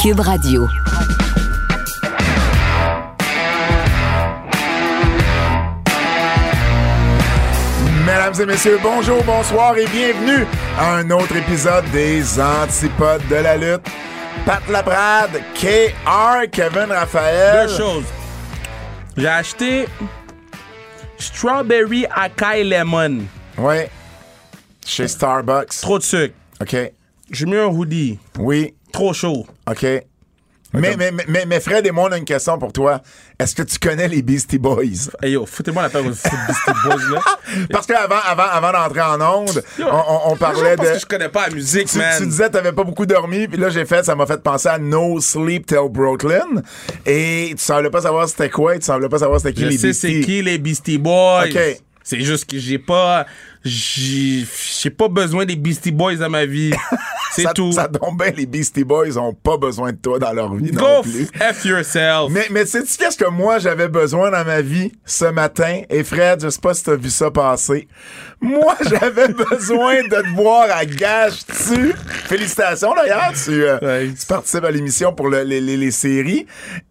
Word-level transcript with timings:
Cube 0.00 0.20
Radio. 0.20 0.68
Mesdames 8.06 8.34
et 8.40 8.46
messieurs, 8.46 8.78
bonjour, 8.80 9.24
bonsoir 9.24 9.76
et 9.76 9.86
bienvenue 9.86 10.46
à 10.78 10.96
un 10.96 11.10
autre 11.10 11.34
épisode 11.34 11.84
des 11.90 12.40
Antipodes 12.40 13.26
de 13.28 13.36
la 13.36 13.56
lutte. 13.56 13.86
Pat 14.46 14.62
Laprade, 14.68 15.40
KR, 15.54 16.48
Kevin 16.52 16.92
Raphaël. 16.92 17.66
Deux 17.66 17.76
choses. 17.76 18.04
J'ai 19.16 19.26
acheté 19.26 19.88
Strawberry 21.18 22.06
Acai 22.14 22.62
Lemon. 22.62 23.22
Ouais. 23.56 23.90
Chez 24.86 25.08
Starbucks. 25.08 25.80
Trop 25.80 25.98
de 25.98 26.04
sucre. 26.04 26.34
OK. 26.60 26.76
J'ai 27.30 27.46
mis 27.46 27.56
un 27.56 27.66
hoodie. 27.66 28.18
Oui. 28.38 28.74
Trop 28.92 29.12
chaud. 29.12 29.46
OK. 29.70 29.86
Mais, 30.74 30.96
mais, 30.98 31.10
mais, 31.26 31.46
mais 31.46 31.60
Fred 31.60 31.86
et 31.86 31.90
moi, 31.90 32.08
on 32.10 32.12
a 32.12 32.18
une 32.18 32.26
question 32.26 32.58
pour 32.58 32.74
toi. 32.74 33.00
Est-ce 33.38 33.54
que 33.54 33.62
tu 33.62 33.78
connais 33.78 34.06
les 34.06 34.20
Beastie 34.20 34.58
Boys? 34.58 35.08
Hey 35.22 35.32
yo, 35.32 35.46
foutez-moi 35.46 35.82
la 35.82 35.88
paire 35.88 36.02
de 36.02 36.08
Beastie 36.08 36.28
Boys 36.84 37.10
là. 37.10 37.20
Parce 37.70 37.86
qu'avant 37.86 38.20
avant, 38.22 38.42
avant 38.42 38.72
d'entrer 38.72 39.00
en 39.00 39.20
onde, 39.20 39.62
Yo, 39.78 39.86
on, 39.88 40.36
parlait 40.36 40.76
Parce 40.76 40.88
de... 40.90 40.94
que 40.94 41.00
je 41.00 41.06
connais 41.06 41.30
pas 41.30 41.48
la 41.48 41.54
musique, 41.54 41.88
Tu, 41.88 41.96
man. 41.96 42.14
tu 42.18 42.26
disais 42.26 42.48
que 42.48 42.52
t'avais 42.52 42.72
pas 42.72 42.84
beaucoup 42.84 43.06
dormi, 43.06 43.48
puis 43.48 43.58
là 43.58 43.70
j'ai 43.70 43.86
fait, 43.86 44.04
ça 44.04 44.14
m'a 44.14 44.26
fait 44.26 44.42
penser 44.42 44.68
à 44.68 44.78
No 44.78 45.18
Sleep 45.20 45.64
Till 45.64 45.88
Brooklyn. 45.90 46.62
Et 47.06 47.54
tu 47.56 47.64
semblais 47.64 47.88
pas 47.88 48.02
savoir 48.02 48.28
c'était 48.28 48.50
quoi, 48.50 48.76
et 48.76 48.78
tu 48.78 48.84
semblais 48.84 49.08
pas 49.08 49.20
savoir 49.20 49.40
c'était 49.40 49.54
qui 49.54 49.62
je 49.62 49.68
les 49.68 49.78
sais 49.78 49.94
c'est 49.94 50.08
Beastie. 50.08 50.26
qui 50.26 50.42
les 50.42 50.58
Beastie 50.58 50.98
Boys. 50.98 51.46
Ok. 51.46 51.58
C'est 52.04 52.20
juste 52.20 52.48
que 52.50 52.58
j'ai 52.58 52.78
pas. 52.78 53.26
J'ai 53.64 54.90
pas 54.96 55.08
besoin 55.08 55.44
des 55.44 55.56
Beastie 55.56 55.90
Boys 55.92 56.16
dans 56.16 56.30
ma 56.30 56.46
vie. 56.46 56.72
C'est 57.32 57.52
tout. 57.54 57.72
Ça 57.72 57.88
tombe 57.88 58.20
bien, 58.20 58.32
les 58.36 58.46
Beastie 58.46 58.84
Boys 58.84 59.16
ont 59.18 59.34
pas 59.34 59.56
besoin 59.58 59.92
de 59.92 59.96
toi 59.98 60.18
dans 60.18 60.32
leur 60.32 60.54
vie 60.54 60.72
non 60.72 61.02
plus. 61.02 61.26
F 61.26 61.64
yourself. 61.64 62.30
Mais, 62.30 62.46
mais 62.50 62.64
sais-tu 62.66 62.96
qu'est-ce 62.96 63.16
que 63.18 63.28
moi 63.28 63.58
j'avais 63.58 63.88
besoin 63.88 64.30
dans 64.30 64.44
ma 64.44 64.60
vie 64.62 64.90
ce 65.04 65.26
matin? 65.26 65.82
Et 65.90 66.02
Fred, 66.04 66.42
je 66.42 66.48
sais 66.48 66.60
pas 66.60 66.74
si 66.74 66.84
t'as 66.84 66.96
vu 66.96 67.10
ça 67.10 67.30
passer. 67.30 67.86
Moi, 68.40 68.74
j'avais 68.88 69.28
besoin 69.28 70.02
de 70.02 70.08
te 70.08 70.34
voir 70.34 70.66
à 70.70 70.84
Gage-tu. 70.84 71.94
Félicitations 72.26 72.94
d'ailleurs, 72.94 73.32
tu, 73.44 73.62
euh, 73.64 74.06
tu 74.18 74.26
participes 74.26 74.64
à 74.64 74.70
l'émission 74.70 75.12
pour 75.12 75.28
le- 75.28 75.42
les, 75.42 75.60
les- 75.60 75.76
les 75.76 75.90
séries. 75.90 76.46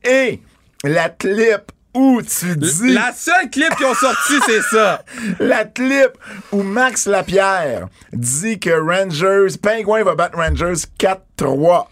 Et 0.08 0.40
la 0.84 1.10
clip 1.10 1.72
où 1.98 2.22
tu 2.22 2.56
dis... 2.56 2.94
La 2.94 3.12
seule 3.14 3.50
clip 3.50 3.76
qu'ils 3.76 3.86
ont 3.88 3.94
sorti, 3.94 4.34
c'est 4.46 4.62
ça. 4.62 5.04
La 5.40 5.66
clip 5.66 6.12
où 6.52 6.62
Max 6.62 7.08
Lapierre 7.08 7.88
dit 8.14 8.60
que 8.60 8.70
Rangers, 8.70 9.58
Penguin 9.62 10.04
va 10.04 10.16
battre 10.16 10.38
Rangers 10.38 10.86
4-3. 11.00 11.88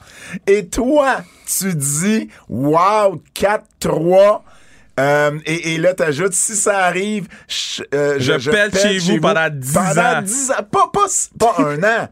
Et 0.48 0.68
toi, 0.68 1.18
tu 1.46 1.74
dis, 1.74 2.30
wow, 2.48 3.22
4-3. 3.36 4.42
Euh, 5.00 5.40
et, 5.46 5.74
et 5.74 5.78
là, 5.78 5.94
t'ajoutes, 5.94 6.34
si 6.34 6.56
ça 6.56 6.86
arrive, 6.86 7.28
je, 7.48 7.84
euh, 7.94 8.16
Je 8.20 8.50
pète 8.50 8.80
chez 8.80 8.98
vous 9.00 9.20
pendant 9.20 9.50
10 9.50 9.74
pendant 9.74 10.02
ans. 10.20 10.22
10 10.22 10.52
ans. 10.52 10.64
Pas, 10.72 10.90
pas, 10.94 11.08
pas 11.38 11.56
un 11.60 11.84
an. 11.84 12.10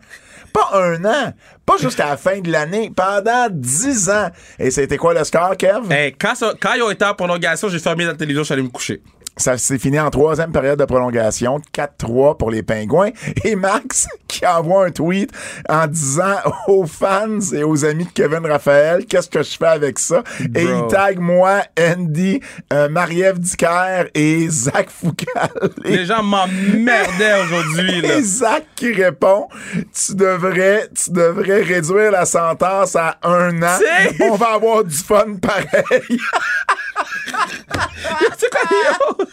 Pas 0.51 0.69
un 0.73 1.05
an. 1.05 1.33
Pas 1.65 1.77
jusqu'à 1.77 2.07
la 2.07 2.17
fin 2.17 2.39
de 2.39 2.51
l'année. 2.51 2.91
Pendant 2.95 3.47
10 3.49 4.09
ans. 4.09 4.29
Et 4.59 4.69
c'était 4.71 4.97
quoi 4.97 5.13
le 5.13 5.23
score, 5.23 5.55
Kev? 5.57 5.87
Quand, 6.19 6.35
ça- 6.35 6.53
quand 6.59 6.73
ils 6.75 6.81
ont 6.81 6.89
été 6.91 7.05
en 7.05 7.13
prolongation, 7.13 7.69
j'ai 7.69 7.79
fermé 7.79 8.03
la 8.05 8.13
télévision, 8.13 8.41
je 8.41 8.45
suis 8.45 8.53
allé 8.53 8.63
me 8.63 8.69
coucher. 8.69 9.01
Ça 9.35 9.57
s'est 9.57 9.79
fini 9.79 9.99
en 9.99 10.11
troisième 10.11 10.51
période 10.51 10.77
de 10.77 10.85
prolongation, 10.85 11.59
4-3 11.73 12.37
pour 12.37 12.51
les 12.51 12.61
Pingouins. 12.61 13.09
Et 13.43 13.55
Max 13.55 14.07
qui 14.27 14.45
envoie 14.45 14.85
un 14.85 14.91
tweet 14.91 15.31
en 15.67 15.87
disant 15.87 16.35
aux 16.67 16.85
fans 16.85 17.39
et 17.51 17.63
aux 17.63 17.83
amis 17.83 18.05
de 18.05 18.11
Kevin 18.11 18.45
Raphaël, 18.45 19.05
qu'est-ce 19.05 19.29
que 19.29 19.41
je 19.41 19.57
fais 19.57 19.67
avec 19.67 19.97
ça? 19.97 20.23
Et 20.55 20.63
il 20.63 20.87
tag 20.87 21.19
moi, 21.19 21.61
Andy, 21.79 22.41
euh, 22.71 22.89
Marie-Ève 22.89 23.39
Dicker 23.39 24.05
et 24.13 24.47
Zach 24.49 24.89
Foucal. 24.89 25.49
Et, 25.83 25.97
Les 26.03 26.05
gens 26.05 26.23
m'emmerdaient 26.23 27.43
aujourd'hui, 27.43 28.01
là. 28.01 28.17
et 28.17 28.21
Zach 28.21 28.65
qui 28.75 28.93
répond, 28.93 29.47
tu 29.73 30.15
devrais, 30.15 30.89
tu 30.93 31.11
devrais 31.11 31.61
réduire 31.61 32.11
la 32.11 32.25
sentence 32.25 32.95
à 32.95 33.17
un 33.23 33.61
an. 33.63 33.79
On 34.21 34.35
va 34.35 34.53
avoir 34.53 34.83
du 34.83 34.95
fun 34.95 35.35
pareil. 35.41 36.19
C'est 38.37 38.49
quoi, 38.49 38.61
yo? 38.71 39.25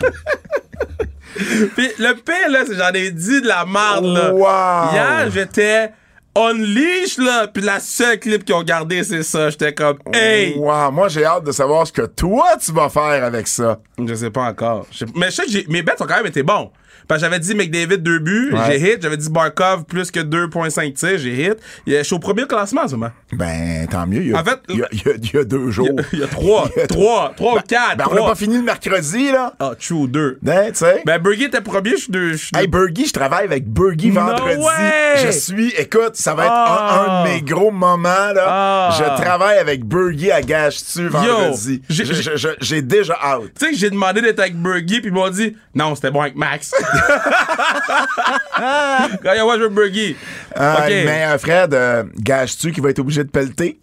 Puis 1.76 1.88
le 1.98 2.14
pire, 2.14 2.48
là, 2.50 2.60
c'est 2.66 2.74
j'en 2.76 2.92
ai 2.92 3.10
dit 3.10 3.40
de 3.40 3.46
la 3.48 3.64
merde, 3.64 4.04
là. 4.04 4.32
Wow. 4.32 4.92
Hier, 4.92 5.30
j'étais 5.32 5.92
unleash, 6.36 7.18
là. 7.18 7.46
Puis 7.48 7.62
la 7.62 7.80
seule 7.80 8.18
clip 8.18 8.44
qu'ils 8.44 8.54
ont 8.54 8.62
gardé, 8.62 9.02
c'est 9.04 9.22
ça. 9.22 9.48
J'étais 9.50 9.72
comme, 9.72 9.98
hey! 10.12 10.54
Wow, 10.56 10.90
moi 10.90 11.08
j'ai 11.08 11.24
hâte 11.24 11.44
de 11.44 11.52
savoir 11.52 11.86
ce 11.86 11.92
que 11.92 12.02
toi 12.02 12.46
tu 12.62 12.72
vas 12.72 12.88
faire 12.88 13.24
avec 13.24 13.46
ça. 13.48 13.78
Je 14.04 14.14
sais 14.14 14.30
pas 14.30 14.42
encore. 14.42 14.86
Je 14.90 14.98
sais- 14.98 15.12
Mais 15.14 15.26
je 15.26 15.32
sais 15.36 15.44
que 15.44 15.50
j'ai- 15.50 15.66
mes 15.68 15.82
bêtes 15.82 16.00
ont 16.00 16.06
quand 16.06 16.16
même 16.16 16.26
été 16.26 16.42
bons. 16.42 16.70
Parce 17.08 17.20
que 17.20 17.26
j'avais 17.26 17.38
dit 17.40 17.54
McDavid 17.54 17.98
deux 17.98 18.18
buts, 18.18 18.50
Ouais. 18.52 18.60
j'ai 18.66 18.92
hit. 18.94 19.02
J'avais 19.02 19.16
dit 19.16 19.30
Barkov 19.30 19.84
plus 19.84 20.10
que 20.10 20.20
2.5 20.20 20.94
tirs, 20.94 21.18
j'ai 21.18 21.46
hit. 21.46 21.56
Je 21.86 22.02
suis 22.02 22.14
au 22.14 22.18
premier 22.18 22.46
classement 22.46 22.82
en 22.82 22.88
ce 22.88 22.94
moment. 22.96 23.10
Ben, 23.32 23.86
tant 23.88 24.06
mieux. 24.06 24.22
Il 24.22 24.28
y 24.30 24.34
a, 24.34 24.40
En 24.40 24.44
fait, 24.44 24.58
il 24.68 24.76
y 24.78 24.82
a, 24.82 24.88
il 24.92 24.98
y 24.98 25.08
a- 25.08 25.14
il 25.22 25.32
y 25.34 25.38
a 25.38 25.44
deux 25.44 25.70
jours. 25.70 25.88
Il 26.12 26.18
y 26.18 26.22
a 26.22 26.26
trois, 26.26 26.68
trois, 26.88 27.32
trois 27.36 27.54
ou 27.54 27.60
quatre, 27.66 27.96
Ben, 27.96 28.04
on 28.10 28.14
n'a 28.14 28.22
pas 28.22 28.34
fini 28.34 28.56
le 28.56 28.62
mercredi, 28.62 29.30
là. 29.32 29.54
Ah, 29.60 29.72
true, 29.78 30.08
deux. 30.08 30.38
Hein, 30.46 30.68
tu 30.68 30.76
sais? 30.76 31.02
Ben, 31.06 31.18
Burger 31.18 31.44
était 31.44 31.60
premier, 31.60 31.90
je 31.92 31.96
suis 31.96 32.12
deux. 32.12 32.32
Hey. 32.56 32.66
Burgie, 32.66 33.06
je 33.06 33.12
travaille 33.12 33.44
avec 33.44 33.66
Burgie 33.66 34.10
No 34.10 34.20
vendredi. 34.20 34.56
way! 34.56 35.24
Je 35.26 35.30
suis, 35.30 35.70
écoute, 35.78 36.12
ça 36.14 36.34
va 36.34 36.44
être 36.44 36.52
Ah! 36.54 36.94
un, 36.94 37.20
un 37.20 37.24
de 37.24 37.28
mes 37.34 37.42
gros 37.42 37.70
moments, 37.70 38.32
là. 38.34 38.44
Ah! 38.46 38.96
Je 38.98 39.22
travaille 39.22 39.58
avec 39.58 39.84
Burgie 39.84 40.30
à 40.30 40.40
Gage-tu 40.42 41.08
vendredi. 41.08 41.82
j'ai- 41.88 42.82
déjà 42.82 43.14
out. 43.36 43.50
Tu 43.58 43.66
sais 43.66 43.74
j'ai 43.74 43.90
demandé 43.90 44.20
d'être 44.20 44.40
avec 44.40 44.56
Burgie, 44.56 45.00
puis 45.00 45.10
ils 45.10 45.12
m'ont 45.12 45.28
dit 45.28 45.56
non, 45.74 45.94
c'était 45.94 46.10
bon 46.10 46.20
avec 46.22 46.34
Max. 46.36 46.72
Quand 49.22 49.32
il 49.34 49.42
moi, 49.42 49.56
je 49.58 49.62
veux 49.62 49.68
Burgie. 49.68 50.16
Euh. 50.56 50.74
Mais 50.88 51.24
euh, 51.26 51.38
Fred, 51.38 51.74
euh, 51.74 52.04
gages-tu 52.18 52.72
qu'il 52.72 52.82
va 52.82 52.90
être 52.90 52.98
obligé 52.98 53.22
de 53.24 53.30
pelleter? 53.30 53.78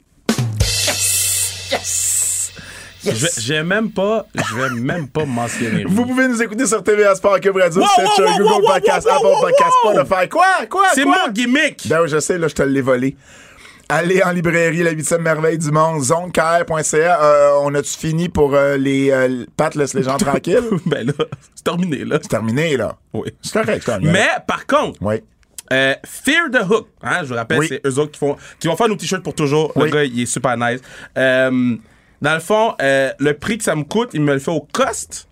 Je 3.05 3.11
vais- 3.11 3.29
je 3.39 3.53
vais 3.53 3.63
même 3.63 3.89
pas, 3.91 4.25
je 4.35 4.55
vais 4.55 4.69
même 4.81 5.07
pas 5.07 5.23
mentionner. 5.23 5.85
Vous 5.87 6.05
pouvez 6.05 6.27
nous 6.27 6.41
écouter 6.41 6.65
sur 6.65 6.83
TVA 6.83 7.15
Sport, 7.15 7.39
Cube 7.39 7.55
Radio, 7.55 7.81
Wow, 7.81 7.87
Stitcher, 7.87 8.23
wow, 8.23 8.31
wow, 8.31 8.37
Google 8.59 8.65
Podcast, 8.73 9.07
Apple 9.09 9.33
Podcast. 9.39 9.71
Spotify. 9.81 10.27
Quoi? 10.29 10.45
Quoi? 10.69 10.87
C'est 10.93 11.05
mon 11.05 11.29
gimmick. 11.31 11.87
Ben 11.87 12.01
oui, 12.01 12.09
je 12.09 12.19
sais, 12.19 12.37
là, 12.37 12.49
je 12.49 12.55
te 12.55 12.63
l'ai 12.63 12.81
volé. 12.81 13.15
Allez 13.89 14.21
en 14.21 14.31
librairie, 14.31 14.83
la 14.83 14.91
huitième 14.91 15.21
merveille 15.21 15.57
du 15.57 15.71
monde, 15.71 16.03
zonekr.ca. 16.03 17.23
Euh, 17.23 17.51
on 17.61 17.73
a-tu 17.73 17.97
fini 17.97 18.27
pour 18.27 18.53
euh, 18.53 18.75
les... 18.75 19.11
Euh, 19.11 19.45
Pat 19.55 19.73
laisse 19.75 19.93
les 19.93 20.03
gens 20.03 20.17
tranquilles? 20.17 20.59
ben 20.85 21.07
là, 21.07 21.13
c'est 21.55 21.63
terminé 21.63 22.03
là. 22.03 22.19
C'est 22.21 22.27
terminé, 22.27 22.75
là. 22.75 22.97
Oui. 23.13 23.31
C'est 23.41 23.53
correct, 23.53 23.83
c'est 23.85 23.91
terminé. 23.91 24.11
Mais 24.11 24.27
par 24.45 24.67
contre, 24.67 24.97
Oui. 25.01 25.23
euh, 25.71 25.93
Fear 26.05 26.49
the 26.51 26.69
Hook, 26.69 26.87
hein, 27.01 27.19
je 27.21 27.27
vous 27.29 27.35
rappelle, 27.35 27.59
Oui. 27.59 27.67
c'est 27.69 27.81
eux 27.87 27.97
autres 27.97 28.11
qui 28.11 28.19
font, 28.19 28.35
qui 28.59 28.67
vont 28.67 28.75
faire 28.75 28.89
nos 28.89 28.97
t-shirts 28.97 29.23
pour 29.23 29.33
toujours. 29.35 29.71
Oui. 29.77 29.85
Le 29.85 29.95
gars, 29.95 30.03
il 30.03 30.19
est 30.21 30.25
super 30.25 30.57
nice. 30.57 30.81
Euh, 31.17 31.77
dans 32.21 32.33
le 32.33 32.41
fond, 32.41 32.73
euh, 32.81 33.11
le 33.19 33.33
prix 33.35 33.57
que 33.57 33.63
ça 33.63 33.75
me 33.75 33.83
coûte, 33.83 34.09
il 34.13 34.21
me 34.21 34.33
le 34.33 34.39
fait 34.39 34.51
au 34.51 34.67
cost. 34.73 35.29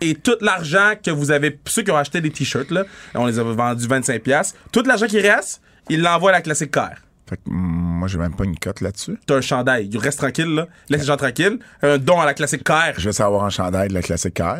Et 0.00 0.14
tout 0.14 0.36
l'argent 0.40 0.92
que 1.04 1.10
vous 1.10 1.30
avez, 1.32 1.60
ceux 1.66 1.82
qui 1.82 1.90
ont 1.90 1.96
acheté 1.98 2.22
des 2.22 2.30
t-shirts, 2.30 2.70
là, 2.70 2.84
on 3.14 3.26
les 3.26 3.38
a 3.38 3.42
vendus 3.42 3.86
25$, 3.86 4.54
tout 4.72 4.82
l'argent 4.86 5.06
qui 5.06 5.20
reste, 5.20 5.60
il 5.90 6.00
l'envoie 6.00 6.30
à 6.30 6.32
la 6.32 6.40
classique 6.40 6.70
car. 6.70 6.92
Fait 7.30 7.36
que, 7.36 7.42
moi, 7.46 8.08
j'ai 8.08 8.18
même 8.18 8.34
pas 8.34 8.42
une 8.44 8.58
cote 8.58 8.80
là-dessus. 8.80 9.16
T'as 9.24 9.36
un 9.36 9.40
chandail, 9.40 9.88
il 9.90 9.98
reste 9.98 10.18
tranquille, 10.18 10.52
là. 10.52 10.66
Laisse 10.88 11.02
les 11.02 11.06
gens 11.06 11.16
tranquilles. 11.16 11.60
Un 11.80 11.96
don 11.96 12.20
à 12.20 12.26
la 12.26 12.34
classique 12.34 12.64
car. 12.64 12.92
Je 12.98 13.04
vais 13.08 13.12
savoir 13.12 13.44
un 13.44 13.50
chandail 13.50 13.88
de 13.88 13.94
la 13.94 14.02
classique 14.02 14.34
car. 14.34 14.58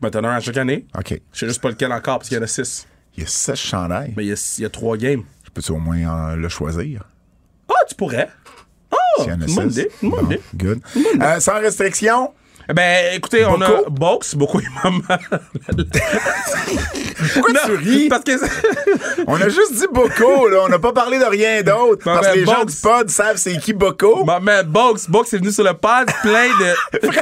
Ben, 0.00 0.10
t'en 0.10 0.22
as 0.22 0.28
un 0.28 0.36
à 0.36 0.40
chaque 0.40 0.56
année. 0.56 0.86
OK. 0.96 1.20
Je 1.32 1.38
sais 1.40 1.48
juste 1.48 1.60
pas 1.60 1.70
lequel 1.70 1.90
encore, 1.92 2.18
parce 2.18 2.28
qu'il 2.28 2.36
y 2.38 2.40
en 2.40 2.44
a 2.44 2.46
six. 2.46 2.86
Il 3.16 3.22
y 3.24 3.26
a 3.26 3.28
16 3.28 3.56
chandails. 3.58 4.14
Mais 4.16 4.24
il 4.24 4.28
y 4.28 4.32
a, 4.32 4.54
il 4.58 4.62
y 4.62 4.64
a 4.64 4.70
trois 4.70 4.96
games. 4.96 5.22
Je 5.44 5.50
peux-tu 5.50 5.72
au 5.72 5.78
moins 5.78 5.98
euh, 6.30 6.36
le 6.36 6.48
choisir? 6.48 7.02
Ah, 7.68 7.74
tu 7.88 7.94
pourrais. 7.96 8.28
Ah, 8.92 8.96
S'il 9.18 9.28
y 9.28 9.32
en 9.32 9.40
a 9.40 9.46
une 9.46 9.54
bonne 9.54 9.70
6. 9.70 9.78
idée, 9.78 9.90
une 10.02 10.10
bonne 10.10 10.26
idée. 10.26 10.40
Good. 10.56 10.80
Euh, 11.20 11.40
sans 11.40 11.54
restriction, 11.60 12.32
Ben, 12.72 13.14
écoutez, 13.14 13.44
on 13.44 13.60
a 13.60 13.68
Boko? 13.68 13.90
Box, 13.90 14.34
beaucoup 14.34 14.60
et 14.60 14.64
maman. 14.82 15.02
Pourquoi 17.34 17.52
Non, 17.52 17.60
tu 17.66 17.72
ris? 17.76 18.08
Parce 18.08 18.24
que. 18.24 18.32
On 19.26 19.36
a 19.36 19.48
juste 19.48 19.74
dit 19.74 19.86
Boko, 19.90 20.48
là. 20.48 20.58
On 20.64 20.68
n'a 20.68 20.78
pas 20.78 20.92
parlé 20.92 21.18
de 21.18 21.24
rien 21.24 21.62
d'autre. 21.62 22.04
Ben, 22.04 22.14
parce 22.14 22.28
que 22.28 22.32
ben, 22.32 22.40
les 22.40 22.46
gens 22.46 22.60
Box. 22.60 22.74
du 22.74 22.80
pod 22.80 23.10
savent 23.10 23.36
c'est 23.36 23.56
qui 23.58 23.72
Boko. 23.72 24.24
Bon, 24.24 24.40
mais 24.42 24.62
Box, 24.64 25.08
Box 25.08 25.32
est 25.34 25.38
venu 25.38 25.52
sur 25.52 25.64
le 25.64 25.74
pod 25.74 26.06
plein 26.22 26.48
de. 26.48 27.08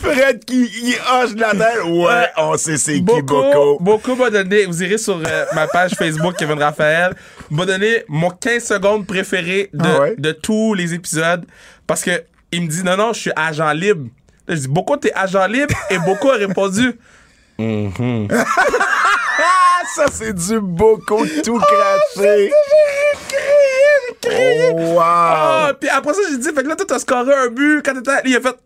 Fred 0.00 0.44
qui 0.44 0.64
il 0.82 0.96
hoche 1.12 1.34
de 1.34 1.40
la 1.40 1.50
tête. 1.52 1.84
Ouais, 1.84 2.06
Ouais. 2.06 2.26
on 2.38 2.56
sait 2.56 2.76
c'est 2.76 2.94
qui 2.94 3.00
Beaucoup, 3.02 3.22
Boko. 3.26 3.78
beaucoup 3.80 4.14
m'a 4.16 4.30
donné, 4.30 4.64
vous 4.66 4.82
irez 4.82 4.98
sur 4.98 5.20
euh, 5.24 5.44
ma 5.54 5.66
page 5.66 5.92
Facebook 5.94 6.34
Kevin 6.36 6.60
Raphaël, 6.60 7.14
m'a 7.50 7.66
donné 7.66 8.04
mon 8.08 8.30
15 8.30 8.64
secondes 8.64 9.06
préféré 9.06 9.70
de, 9.72 9.84
Ah 9.84 10.00
ouais? 10.00 10.14
de 10.16 10.32
tous 10.32 10.74
les 10.74 10.94
épisodes 10.94 11.44
parce 11.86 12.02
que 12.02 12.22
il 12.56 12.62
me 12.62 12.68
dit 12.68 12.82
non 12.82 12.96
non, 12.96 13.12
je 13.12 13.20
suis 13.20 13.32
agent 13.36 13.72
libre. 13.72 14.08
Là, 14.48 14.54
je 14.54 14.60
dis 14.60 14.68
beaucoup 14.68 14.96
t'es 14.96 15.12
agent 15.14 15.46
libre? 15.46 15.74
Et 15.90 15.98
beaucoup 15.98 16.30
a 16.30 16.34
répondu 16.36 16.98
Ah, 17.58 17.62
ça, 19.94 20.06
c'est 20.12 20.32
du 20.34 20.60
Boko 20.60 21.24
tout 21.44 21.58
craché. 21.58 22.50
Oh, 24.28 24.72
wow. 24.94 24.98
ah 25.00 25.72
puis 25.78 25.88
après 25.88 26.12
ça 26.12 26.20
j'ai 26.28 26.38
dit 26.38 26.48
fait 26.52 26.62
que 26.64 26.68
là 26.68 26.74
toi 26.74 26.84
t'as 26.88 26.98
scoré 26.98 27.32
un 27.32 27.48
but 27.48 27.80
quand 27.84 27.94
t'étais 27.94 28.10
il 28.28 28.36
a 28.36 28.40
fait 28.40 28.56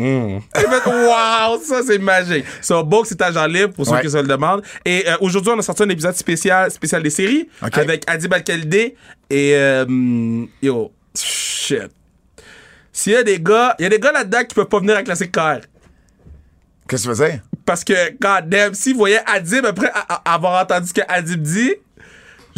Hmm. 0.00 0.38
Il 0.54 0.64
a 0.64 0.80
fait 0.80 0.90
wow, 0.90 1.60
ça 1.60 1.80
c'est 1.84 1.98
magique. 1.98 2.44
So, 2.62 2.84
Box 2.84 3.08
c'est 3.08 3.20
agent 3.20 3.44
libre 3.46 3.72
pour 3.74 3.84
ceux 3.84 3.94
Ouais. 3.94 4.02
qui 4.02 4.08
se 4.10 4.16
le 4.16 4.28
demandent. 4.28 4.62
Et 4.84 5.02
euh, 5.08 5.16
aujourd'hui, 5.20 5.50
on 5.52 5.58
a 5.58 5.62
sorti 5.62 5.82
un 5.82 5.88
épisode 5.88 6.14
spécial, 6.14 6.70
spécial 6.70 7.02
des 7.02 7.10
séries 7.10 7.48
avec 7.60 8.04
Adib 8.08 8.32
Al-Khalidé 8.32 8.94
et 9.28 9.52
euh, 9.56 10.44
yo, 10.62 10.92
shit. 11.16 11.90
S'il 12.98 13.12
y 13.12 13.16
a 13.16 13.22
des 13.22 13.38
gars, 13.38 13.76
il 13.78 13.84
y 13.84 13.86
a 13.86 13.90
des 13.90 14.00
gars 14.00 14.10
là-dedans 14.10 14.42
qui 14.42 14.56
peuvent 14.56 14.66
pas 14.66 14.80
venir 14.80 14.96
à 14.96 15.04
Classic 15.04 15.30
Car. 15.30 15.60
Qu'est-ce 16.88 17.04
que 17.04 17.08
tu 17.10 17.14
faisais? 17.16 17.40
Parce 17.64 17.84
que, 17.84 17.92
god 18.20 18.48
damn, 18.48 18.74
s'ils 18.74 18.96
voyaient 18.96 19.22
Adib 19.24 19.64
après 19.66 19.88
a- 19.94 20.14
a- 20.14 20.34
avoir 20.34 20.60
entendu 20.60 20.88
ce 20.88 20.94
que 20.94 21.02
Adib 21.06 21.40
dit, 21.40 21.74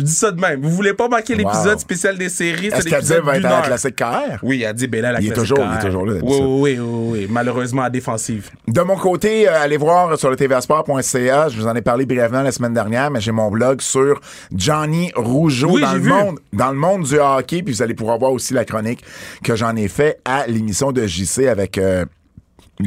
je 0.00 0.04
dis 0.04 0.12
ça 0.12 0.30
de 0.30 0.40
même. 0.40 0.60
Vous 0.62 0.70
voulez 0.70 0.94
pas 0.94 1.08
manquer 1.08 1.34
l'épisode 1.34 1.74
Wow. 1.74 1.78
spécial 1.78 2.18
des 2.18 2.28
séries, 2.28 2.66
Est-ce 2.68 2.82
c'est 2.82 2.90
l'épisode 2.90 3.18
qu'Adib 3.22 3.26
va 3.26 3.36
être 3.38 3.46
à 3.46 3.60
la 3.60 3.66
classique 3.66 3.96
KR? 3.96 4.38
Oui, 4.42 4.58
là, 4.58 4.68
à 5.08 5.12
la 5.12 5.20
Il 5.20 5.28
est 5.30 5.34
toujours- 5.34 5.58
il 5.60 5.76
est 5.78 5.86
toujours 5.86 6.06
là, 6.06 6.14
Oui, 6.22 6.36
oui, 6.40 6.40
oui, 6.40 6.78
oui, 6.78 7.18
oui. 7.20 7.26
Malheureusement, 7.30 7.82
à 7.82 7.90
défensive. 7.90 8.50
De 8.66 8.80
mon 8.80 8.96
côté, 8.96 9.48
euh, 9.48 9.62
allez 9.62 9.76
voir 9.76 10.18
sur 10.18 10.30
le 10.30 10.36
tvasport.ca. 10.36 11.48
Je 11.48 11.60
vous 11.60 11.66
en 11.66 11.74
ai 11.74 11.82
parlé 11.82 12.06
brièvement 12.06 12.42
la 12.42 12.52
semaine 12.52 12.74
dernière, 12.74 13.10
mais 13.10 13.20
j'ai 13.20 13.32
mon 13.32 13.50
blog 13.50 13.80
sur 13.80 14.20
Johnny 14.54 15.10
Rougeau 15.14 15.70
Oui, 15.72 15.82
dans 15.82 15.92
le 15.92 15.98
vu. 16.00 16.08
monde, 16.10 16.38
dans 16.52 16.70
le 16.70 16.76
monde 16.76 17.04
du 17.04 17.18
hockey. 17.18 17.62
Puis 17.62 17.74
vous 17.74 17.82
allez 17.82 17.94
pouvoir 17.94 18.18
voir 18.18 18.32
aussi 18.32 18.54
la 18.54 18.64
chronique 18.64 19.04
que 19.44 19.54
j'en 19.56 19.76
ai 19.76 19.88
fait 19.88 20.18
à 20.24 20.46
l'émission 20.46 20.92
de 20.92 21.06
JC 21.06 21.46
avec 21.48 21.78
euh, 21.78 22.04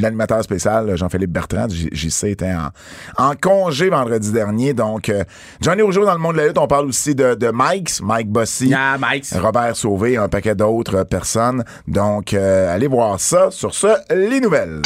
l'animateur 0.00 0.42
spécial 0.42 0.96
Jean-Philippe 0.96 1.30
Bertrand. 1.30 1.68
JC 1.68 2.24
était 2.24 2.52
en, 2.52 2.68
en 3.16 3.34
congé 3.34 3.88
vendredi 3.90 4.32
dernier. 4.32 4.74
Donc, 4.74 5.08
euh, 5.08 5.24
Johnny 5.60 5.82
Rougeau 5.82 6.04
dans 6.04 6.12
le 6.14 6.18
monde 6.18 6.34
de 6.34 6.40
la 6.40 6.46
lutte. 6.48 6.58
On 6.58 6.66
parle 6.66 6.86
aussi 6.86 7.14
de, 7.14 7.34
de 7.34 7.48
Mike, 7.50 7.90
Mike 8.02 8.28
Bossy. 8.28 8.68
Yeah, 8.68 8.96
Mike. 8.98 9.26
Robert 9.34 9.76
Sauvé, 9.76 10.16
un 10.16 10.28
paquet 10.28 10.54
d'autres 10.54 10.96
euh, 10.98 11.04
personnes. 11.04 11.64
Donc, 11.88 12.34
euh, 12.34 12.74
allez 12.74 12.88
voir 12.88 13.18
ça. 13.20 13.50
Sur 13.50 13.74
ce, 13.74 13.88
les 14.14 14.40
nouvelles. 14.40 14.82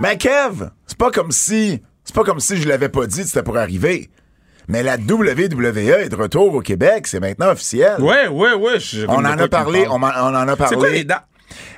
Mais 0.00 0.16
Kev, 0.16 0.70
c'est 0.86 0.96
pas 0.98 1.10
comme 1.10 1.30
si, 1.30 1.82
c'est 2.04 2.14
pas 2.14 2.24
comme 2.24 2.40
si 2.40 2.56
je 2.56 2.66
l'avais 2.68 2.88
pas 2.88 3.06
dit 3.06 3.20
que 3.20 3.26
c'était 3.26 3.42
pour 3.42 3.58
arriver. 3.58 4.08
Mais 4.68 4.82
la 4.82 4.96
WWE 4.96 5.78
est 5.78 6.08
de 6.08 6.16
retour 6.16 6.54
au 6.54 6.60
Québec, 6.60 7.06
c'est 7.08 7.18
maintenant 7.20 7.48
officiel. 7.50 8.00
Ouais, 8.00 8.28
ouais, 8.28 8.54
ouais. 8.54 8.78
je- 8.78 9.04
On 9.08 9.14
en 9.18 9.24
a 9.24 9.48
parlé, 9.48 9.84
on, 9.90 9.94
en- 9.94 10.02
on 10.02 10.34
en 10.34 10.48
a 10.48 10.56
parlé. 10.56 10.68
C'est 10.74 10.76
quoi 10.76 10.90
les 10.90 11.04
dates? 11.04 11.24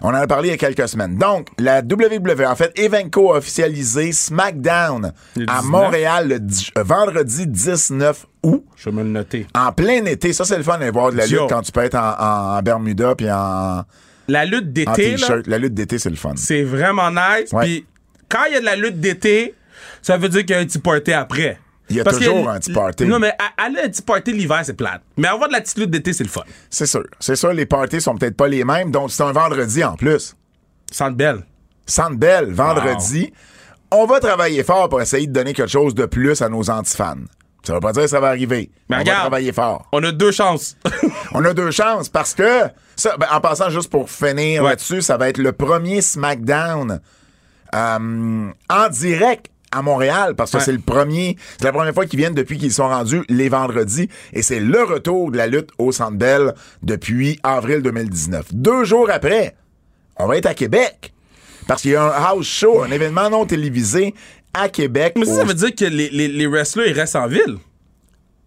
On 0.00 0.08
en 0.08 0.14
a 0.14 0.26
parlé 0.26 0.48
il 0.48 0.50
y 0.52 0.54
a 0.54 0.56
quelques 0.56 0.88
semaines. 0.88 1.16
Donc, 1.16 1.48
la 1.58 1.80
WWE, 1.80 2.44
en 2.46 2.56
fait, 2.56 2.72
Evenco 2.78 3.32
a 3.32 3.38
officialisé 3.38 4.12
SmackDown 4.12 5.06
à 5.06 5.60
19. 5.60 5.64
Montréal 5.64 6.28
le 6.28 6.34
euh, 6.36 6.82
vendredi 6.82 7.46
19 7.46 8.26
août. 8.42 8.64
Je 8.76 8.90
vais 8.90 8.96
me 8.96 9.02
le 9.02 9.10
noter. 9.10 9.46
En 9.54 9.72
plein 9.72 10.04
été, 10.04 10.32
ça 10.32 10.44
c'est 10.44 10.56
le 10.56 10.62
fun 10.62 10.78
d'aller 10.78 10.90
voir 10.90 11.12
de 11.12 11.16
la 11.16 11.26
lutte 11.26 11.48
quand 11.48 11.62
tu 11.62 11.72
peux 11.72 11.82
être 11.82 11.94
en, 11.96 12.56
en 12.56 12.62
Bermuda 12.62 13.14
puis 13.14 13.30
en, 13.30 13.82
La 14.28 14.44
lutte 14.44 14.72
d'été. 14.72 15.16
La 15.46 15.58
lutte 15.58 15.74
d'été, 15.74 15.98
c'est 15.98 16.10
le 16.10 16.16
fun. 16.16 16.34
c'est 16.36 16.62
vraiment 16.62 17.10
nice. 17.10 17.50
Puis 17.60 17.86
quand 18.28 18.44
il 18.48 18.54
y 18.54 18.56
a 18.56 18.60
de 18.60 18.64
la 18.64 18.76
lutte 18.76 19.00
d'été, 19.00 19.54
ça 20.00 20.16
veut 20.16 20.28
dire 20.28 20.40
qu'il 20.40 20.50
y 20.50 20.58
a 20.58 20.58
un 20.58 20.64
petit 20.64 20.78
party 20.78 21.12
après. 21.12 21.58
Il 21.90 21.96
y 21.96 22.00
a 22.00 22.04
Parce 22.04 22.18
toujours 22.18 22.48
un 22.48 22.58
petit 22.58 22.72
party. 22.72 23.04
Non, 23.06 23.18
mais 23.18 23.32
aller 23.58 23.80
à 23.80 23.84
un 23.84 23.88
petit 23.88 24.02
party 24.02 24.32
l'hiver, 24.32 24.60
c'est 24.64 24.74
plate. 24.74 25.02
Mais 25.16 25.28
avoir 25.28 25.48
de 25.48 25.52
la 25.54 25.60
petite 25.60 25.78
lutte 25.78 25.90
d'été, 25.90 26.12
c'est 26.12 26.24
le 26.24 26.30
fun. 26.30 26.42
C'est 26.70 26.86
sûr. 26.86 27.04
C'est 27.20 27.36
sûr, 27.36 27.52
les 27.52 27.66
parties 27.66 28.00
sont 28.00 28.14
peut-être 28.16 28.36
pas 28.36 28.48
les 28.48 28.64
mêmes. 28.64 28.90
Donc, 28.90 29.10
c'est 29.10 29.22
un 29.22 29.32
vendredi 29.32 29.84
en 29.84 29.94
plus. 29.96 30.34
Sente 30.90 31.16
belle. 31.16 31.44
Centre 31.84 32.16
Bell, 32.16 32.52
vendredi. 32.52 33.32
On 33.90 34.06
va 34.06 34.20
travailler 34.20 34.62
fort 34.62 34.88
pour 34.88 35.02
essayer 35.02 35.26
de 35.26 35.32
donner 35.32 35.52
quelque 35.52 35.70
chose 35.70 35.94
de 35.94 36.06
plus 36.06 36.40
à 36.40 36.48
nos 36.48 36.70
antifans. 36.70 37.16
Ça 37.64 37.74
veut 37.74 37.80
pas 37.80 37.92
dire 37.92 38.02
que 38.02 38.08
ça 38.08 38.20
va 38.20 38.28
arriver. 38.28 38.70
Mais 38.88 38.96
on 38.96 38.98
regarde. 39.00 39.18
va 39.18 39.22
travailler 39.24 39.52
fort. 39.52 39.86
On 39.92 40.02
a 40.04 40.12
deux 40.12 40.30
chances. 40.32 40.76
On 41.34 41.44
a 41.44 41.52
deux 41.54 41.70
chances 41.70 42.08
parce 42.08 42.34
que, 42.34 42.64
ça, 42.96 43.16
ben, 43.18 43.26
en 43.32 43.40
passant 43.40 43.68
juste 43.70 43.90
pour 43.90 44.08
finir 44.10 44.62
Ouais. 44.62 44.70
là-dessus, 44.70 45.02
ça 45.02 45.16
va 45.16 45.28
être 45.28 45.38
le 45.38 45.52
premier 45.52 46.00
SmackDown 46.00 47.00
euh, 47.74 48.50
en 48.70 48.88
direct 48.90 49.46
à 49.72 49.82
Montréal 49.82 50.34
parce 50.36 50.50
que 50.52 50.58
Ouais. 50.58 50.62
c'est 50.64 50.72
le 50.72 50.78
premier, 50.78 51.36
c'est 51.58 51.64
la 51.64 51.72
première 51.72 51.94
fois 51.94 52.06
qu'ils 52.06 52.18
viennent 52.18 52.34
depuis 52.34 52.58
qu'ils 52.58 52.72
sont 52.72 52.88
rendus 52.88 53.22
les 53.28 53.48
vendredis 53.48 54.08
et 54.32 54.42
c'est 54.42 54.60
le 54.60 54.82
retour 54.84 55.30
de 55.30 55.36
la 55.38 55.46
lutte 55.46 55.70
au 55.78 55.90
Centre 55.92 56.16
Bell 56.18 56.54
depuis 56.82 57.40
avril 57.42 57.80
2019. 57.82 58.46
Deux 58.52 58.84
jours 58.84 59.08
après, 59.10 59.56
on 60.18 60.26
va 60.26 60.36
être 60.36 60.46
à 60.46 60.54
Québec 60.54 61.12
parce 61.66 61.82
qu'il 61.82 61.92
y 61.92 61.96
a 61.96 62.02
un 62.04 62.24
house 62.24 62.46
show, 62.46 62.82
un 62.82 62.90
événement 62.90 63.30
non 63.30 63.46
télévisé 63.46 64.14
à 64.54 64.68
Québec. 64.68 65.14
Mais 65.16 65.24
ça, 65.24 65.32
au- 65.32 65.36
ça 65.36 65.44
veut 65.44 65.54
dire 65.54 65.74
que 65.74 65.84
les, 65.86 66.10
les, 66.10 66.28
les 66.28 66.46
wrestlers, 66.46 66.90
ils 66.90 66.92
restent 66.92 67.16
en 67.16 67.26
ville. 67.26 67.56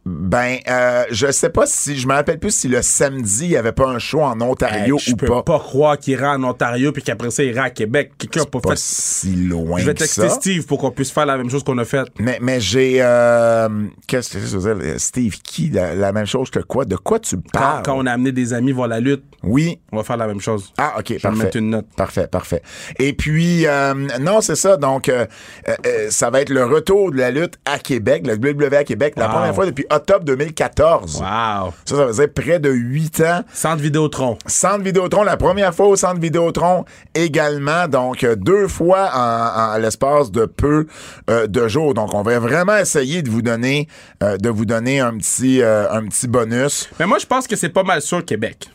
Ben, 0.08 0.58
euh, 0.70 1.04
je 1.10 1.32
sais 1.32 1.50
pas 1.50 1.66
si, 1.66 1.98
je 1.98 2.08
me 2.08 2.14
rappelle 2.14 2.38
plus 2.38 2.52
si 2.56 2.68
le 2.68 2.84
samedi, 2.84 3.46
il 3.46 3.50
y 3.52 3.58
avait 3.58 3.72
pas 3.72 3.88
un 3.88 3.98
show 3.98 4.22
en 4.22 4.40
Ontario 4.40 4.98
je 5.00 5.14
ou 5.14 5.16
peux 5.16 5.26
pas. 5.26 5.42
pas. 5.42 5.58
croire 5.58 5.98
qu'il 5.98 6.14
ira 6.14 6.36
en 6.36 6.44
Ontario 6.44 6.92
puis 6.92 7.02
qu'après 7.02 7.32
ça, 7.32 7.42
il 7.44 7.50
ira 7.50 7.64
à 7.64 7.70
Québec. 7.72 8.12
Quelqu'un 8.20 8.44
pas 8.46 8.60
Pas 8.60 8.70
fait. 8.72 8.78
si 8.78 9.36
loin 9.36 9.80
Je 9.80 9.86
vais 9.88 9.96
texter. 9.96 10.30
Steve 10.30 10.68
pour 10.68 10.78
qu'on 10.78 10.92
puisse 10.92 11.10
faire 11.10 11.26
la 11.26 11.38
même 11.38 11.50
chose 11.50 11.64
qu'on 11.64 11.80
a 11.80 11.86
fait. 11.86 12.08
Mais, 12.20 12.38
mais 12.40 12.60
j'ai, 12.62 12.98
euh, 13.02 13.68
qu'est-ce 14.06 14.34
que 14.34 14.40
je 14.40 14.58
veux 14.58 14.76
dire, 14.76 15.00
Steve, 15.00 15.40
qui, 15.42 15.70
la, 15.70 15.96
la 15.96 16.12
même 16.12 16.28
chose 16.28 16.52
que 16.52 16.60
quoi? 16.60 16.86
De 16.86 16.98
quoi 16.98 17.18
tu 17.20 17.38
Quand, 17.38 17.42
parles? 17.60 17.82
quand 17.84 17.98
on 17.98 18.06
a 18.06 18.12
amené 18.12 18.32
des 18.32 18.54
amis 18.54 18.74
voir 18.74 18.88
la 18.88 19.00
lutte, 19.00 19.24
Oui. 19.42 19.80
on 19.92 19.98
va 19.98 20.04
faire 20.04 20.18
la 20.18 20.28
même 20.28 20.40
chose. 20.40 20.72
Ah, 20.78 20.98
OK, 21.00 21.16
Je 21.18 21.28
vais 21.28 21.36
mettre 21.36 21.58
une 21.58 21.72
note. 21.72 21.88
Parfait, 21.98 22.28
parfait. 22.28 22.62
Et 23.00 23.14
puis, 23.14 23.66
euh, 23.66 23.96
non, 24.22 24.42
c'est 24.42 24.56
ça. 24.56 24.78
Donc, 24.78 25.10
euh, 25.10 25.26
euh, 25.68 26.08
ça 26.12 26.30
va 26.30 26.42
être 26.42 26.52
le 26.52 26.64
retour 26.64 27.10
de 27.12 27.18
la 27.18 27.32
lutte 27.32 27.56
à 27.66 27.80
Québec, 27.80 28.28
le 28.28 28.36
WWE 28.36 28.76
à 28.76 28.84
Québec, 28.84 29.16
la 29.18 29.26
Wow. 29.26 29.34
première 29.34 29.56
fois 29.56 29.66
depuis 29.66 29.86
octobre 29.96 30.26
2014. 30.26 31.16
Wow. 31.18 31.74
Ça, 31.86 31.96
ça 31.96 32.08
faisait 32.08 32.28
près 32.28 32.60
de 32.60 32.70
huit 32.70 33.22
ans. 33.22 33.42
Centre 33.54 33.82
Vidéotron. 33.82 34.38
Centre 34.46 34.84
Vidéotron, 34.84 35.24
la 35.24 35.38
première 35.38 35.74
fois 35.74 35.88
au 35.88 35.96
Centre 35.96 36.20
Vidéotron 36.20 36.86
également, 37.14 37.88
donc 37.88 38.24
euh, 38.24 38.36
deux 38.36 38.68
fois 38.68 39.10
en, 39.14 39.76
en 39.76 39.78
l'espace 39.78 40.32
de 40.32 40.46
peu 40.46 40.88
euh, 41.30 41.48
de 41.48 41.68
jours. 41.68 41.94
Donc 41.94 42.14
on 42.14 42.22
va 42.22 42.40
vraiment 42.40 42.78
essayer 42.78 43.22
de 43.22 43.30
vous 43.30 43.42
donner 43.42 43.88
euh, 44.24 44.38
de 44.38 44.50
vous 44.50 44.66
donner 44.66 45.00
un 45.00 45.18
petit 45.18 45.62
euh, 45.62 45.92
un 45.92 46.06
petit 46.08 46.28
bonus. 46.28 46.90
Mais 47.00 47.06
moi, 47.06 47.20
je 47.20 47.26
pense 47.26 47.48
que 47.48 47.56
c'est 47.56 47.70
pas 47.70 47.84
mal 47.84 48.02
sûr 48.02 48.24
Québec. 48.24 48.70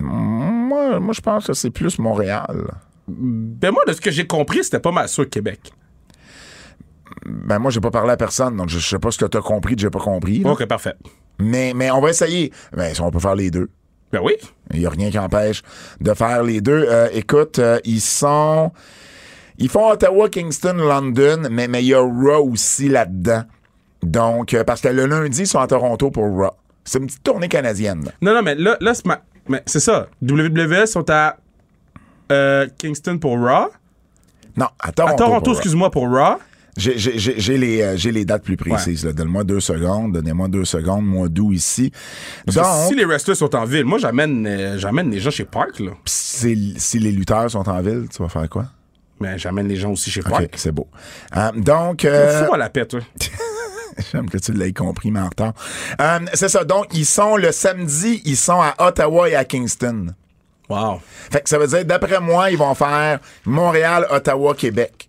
Moi, 0.00 0.98
moi 1.00 1.14
je 1.14 1.20
pense 1.20 1.46
que 1.46 1.52
c'est 1.54 1.70
plus 1.70 1.98
Montréal. 1.98 2.64
Ben 3.06 3.70
moi, 3.70 3.82
de 3.86 3.92
ce 3.92 4.00
que 4.00 4.10
j'ai 4.10 4.26
compris, 4.26 4.64
c'était 4.64 4.80
pas 4.80 4.92
mal 4.92 5.08
sûr 5.08 5.28
Québec. 5.28 5.72
Ben 7.26 7.58
moi 7.58 7.70
j'ai 7.70 7.80
pas 7.80 7.90
parlé 7.90 8.12
à 8.12 8.16
personne, 8.16 8.56
donc 8.56 8.68
je, 8.68 8.78
je 8.78 8.88
sais 8.88 8.98
pas 8.98 9.10
ce 9.10 9.18
que 9.18 9.26
tu 9.26 9.36
as 9.36 9.42
compris, 9.42 9.74
que 9.76 9.80
j'ai 9.82 9.90
pas 9.90 9.98
compris. 10.00 10.38
là. 10.40 10.50
Ok, 10.52 10.64
parfait. 10.66 10.94
Mais 11.38 11.72
mais 11.74 11.90
on 11.90 12.00
va 12.00 12.10
essayer. 12.10 12.52
Ben 12.72 12.94
si 12.94 13.00
on 13.00 13.10
peut 13.10 13.18
faire 13.20 13.34
les 13.34 13.50
deux. 13.50 13.68
Ben 14.12 14.20
oui. 14.22 14.34
Il 14.72 14.80
n'y 14.80 14.86
a 14.86 14.90
rien 14.90 15.10
qui 15.10 15.18
empêche 15.18 15.62
de 16.00 16.14
faire 16.14 16.42
les 16.44 16.60
deux. 16.60 16.86
Euh, 16.88 17.08
écoute, 17.12 17.58
euh, 17.58 17.78
ils 17.84 18.00
sont. 18.00 18.70
Ils 19.58 19.68
font 19.68 19.88
Ottawa, 19.90 20.28
Kingston, 20.28 20.74
London, 20.74 21.48
mais 21.50 21.68
mais 21.68 21.82
il 21.82 21.88
y 21.88 21.94
a 21.94 22.00
Raw 22.00 22.48
aussi 22.50 22.88
là-dedans. 22.88 23.42
Donc, 24.02 24.52
euh, 24.54 24.64
parce 24.64 24.80
que 24.80 24.88
le 24.88 25.06
lundi, 25.06 25.42
ils 25.42 25.46
sont 25.46 25.58
à 25.60 25.66
Toronto 25.66 26.10
pour 26.10 26.24
Raw. 26.36 26.50
C'est 26.84 26.98
une 26.98 27.06
petite 27.06 27.22
tournée 27.22 27.48
canadienne. 27.48 28.04
là. 28.04 28.12
Non, 28.20 28.34
non, 28.34 28.42
mais 28.42 28.54
là, 28.54 28.76
là 28.80 28.94
c'est 28.94 29.06
ma- 29.06 29.22
mais 29.48 29.62
c'est 29.66 29.80
ça. 29.80 30.06
WWE 30.22 30.86
sont 30.86 31.08
à 31.10 31.36
euh, 32.32 32.66
Kingston 32.78 33.18
pour 33.18 33.38
Raw. 33.38 33.68
Non, 34.56 34.66
à 34.80 34.92
Toronto. 34.92 35.14
À 35.14 35.16
Toronto, 35.16 35.40
pour 35.40 35.52
Raw. 35.52 35.52
excuse-moi, 35.54 35.90
pour 35.90 36.08
Raw. 36.10 36.36
J'ai- 36.76 36.98
J'ai 36.98 37.18
j'ai- 37.18 37.34
j'ai 37.38 37.56
les, 37.58 37.82
euh, 37.82 37.96
j'ai 37.96 38.10
les 38.10 38.24
dates 38.24 38.42
plus 38.42 38.56
précises. 38.56 39.04
là. 39.04 39.12
Donne-moi 39.12 39.44
deux 39.44 39.60
secondes. 39.60 40.12
Donnez-moi 40.12 40.48
deux 40.48 40.64
secondes. 40.64 41.04
Mois 41.06 41.28
d'août 41.28 41.52
ici. 41.52 41.92
Parce 42.44 42.56
que 42.56 42.62
Donc, 42.62 42.88
si 42.88 42.94
les 42.96 43.04
wrestlers 43.04 43.36
sont 43.36 43.54
en 43.54 43.64
ville, 43.64 43.84
moi, 43.84 43.98
j'amène 43.98 44.46
euh, 44.46 44.78
j'amène 44.78 45.10
les 45.10 45.20
gens 45.20 45.30
chez 45.30 45.44
Park, 45.44 45.78
là. 45.80 45.92
si, 46.04 46.74
si 46.76 46.98
les 46.98 47.12
lutteurs 47.12 47.50
sont 47.50 47.68
en 47.68 47.80
ville, 47.80 48.06
tu 48.14 48.22
vas 48.22 48.28
faire 48.28 48.48
quoi? 48.48 48.66
Mais 49.20 49.38
j'amène 49.38 49.68
les 49.68 49.76
gens 49.76 49.92
aussi 49.92 50.10
chez 50.10 50.22
Park. 50.22 50.52
c'est 50.56 50.72
beau. 50.72 50.88
Euh, 51.36 51.52
donc... 51.54 52.04
euh, 52.04 52.40
Fous-moi 52.40 52.56
la 52.58 52.68
paix, 52.68 52.84
toi. 52.86 53.00
J'aime 54.12 54.28
que 54.28 54.38
tu 54.38 54.52
l'aies 54.52 54.72
compris, 54.72 55.12
mais 55.12 55.20
en 55.20 55.28
retard. 55.28 55.52
Euh, 56.00 56.18
c'est 56.34 56.48
ça. 56.48 56.64
Donc, 56.64 56.86
ils 56.92 57.06
sont 57.06 57.36
le 57.36 57.52
samedi, 57.52 58.20
ils 58.24 58.36
sont 58.36 58.60
à 58.60 58.74
Ottawa 58.80 59.28
et 59.28 59.36
à 59.36 59.44
Kingston. 59.44 60.06
Wow. 60.68 61.00
Fait 61.30 61.42
que 61.42 61.48
ça 61.48 61.58
veut 61.58 61.68
dire, 61.68 61.84
d'après 61.84 62.18
moi, 62.20 62.50
ils 62.50 62.58
vont 62.58 62.74
faire 62.74 63.20
Montréal, 63.44 64.06
Ottawa, 64.10 64.54
Québec. 64.54 65.08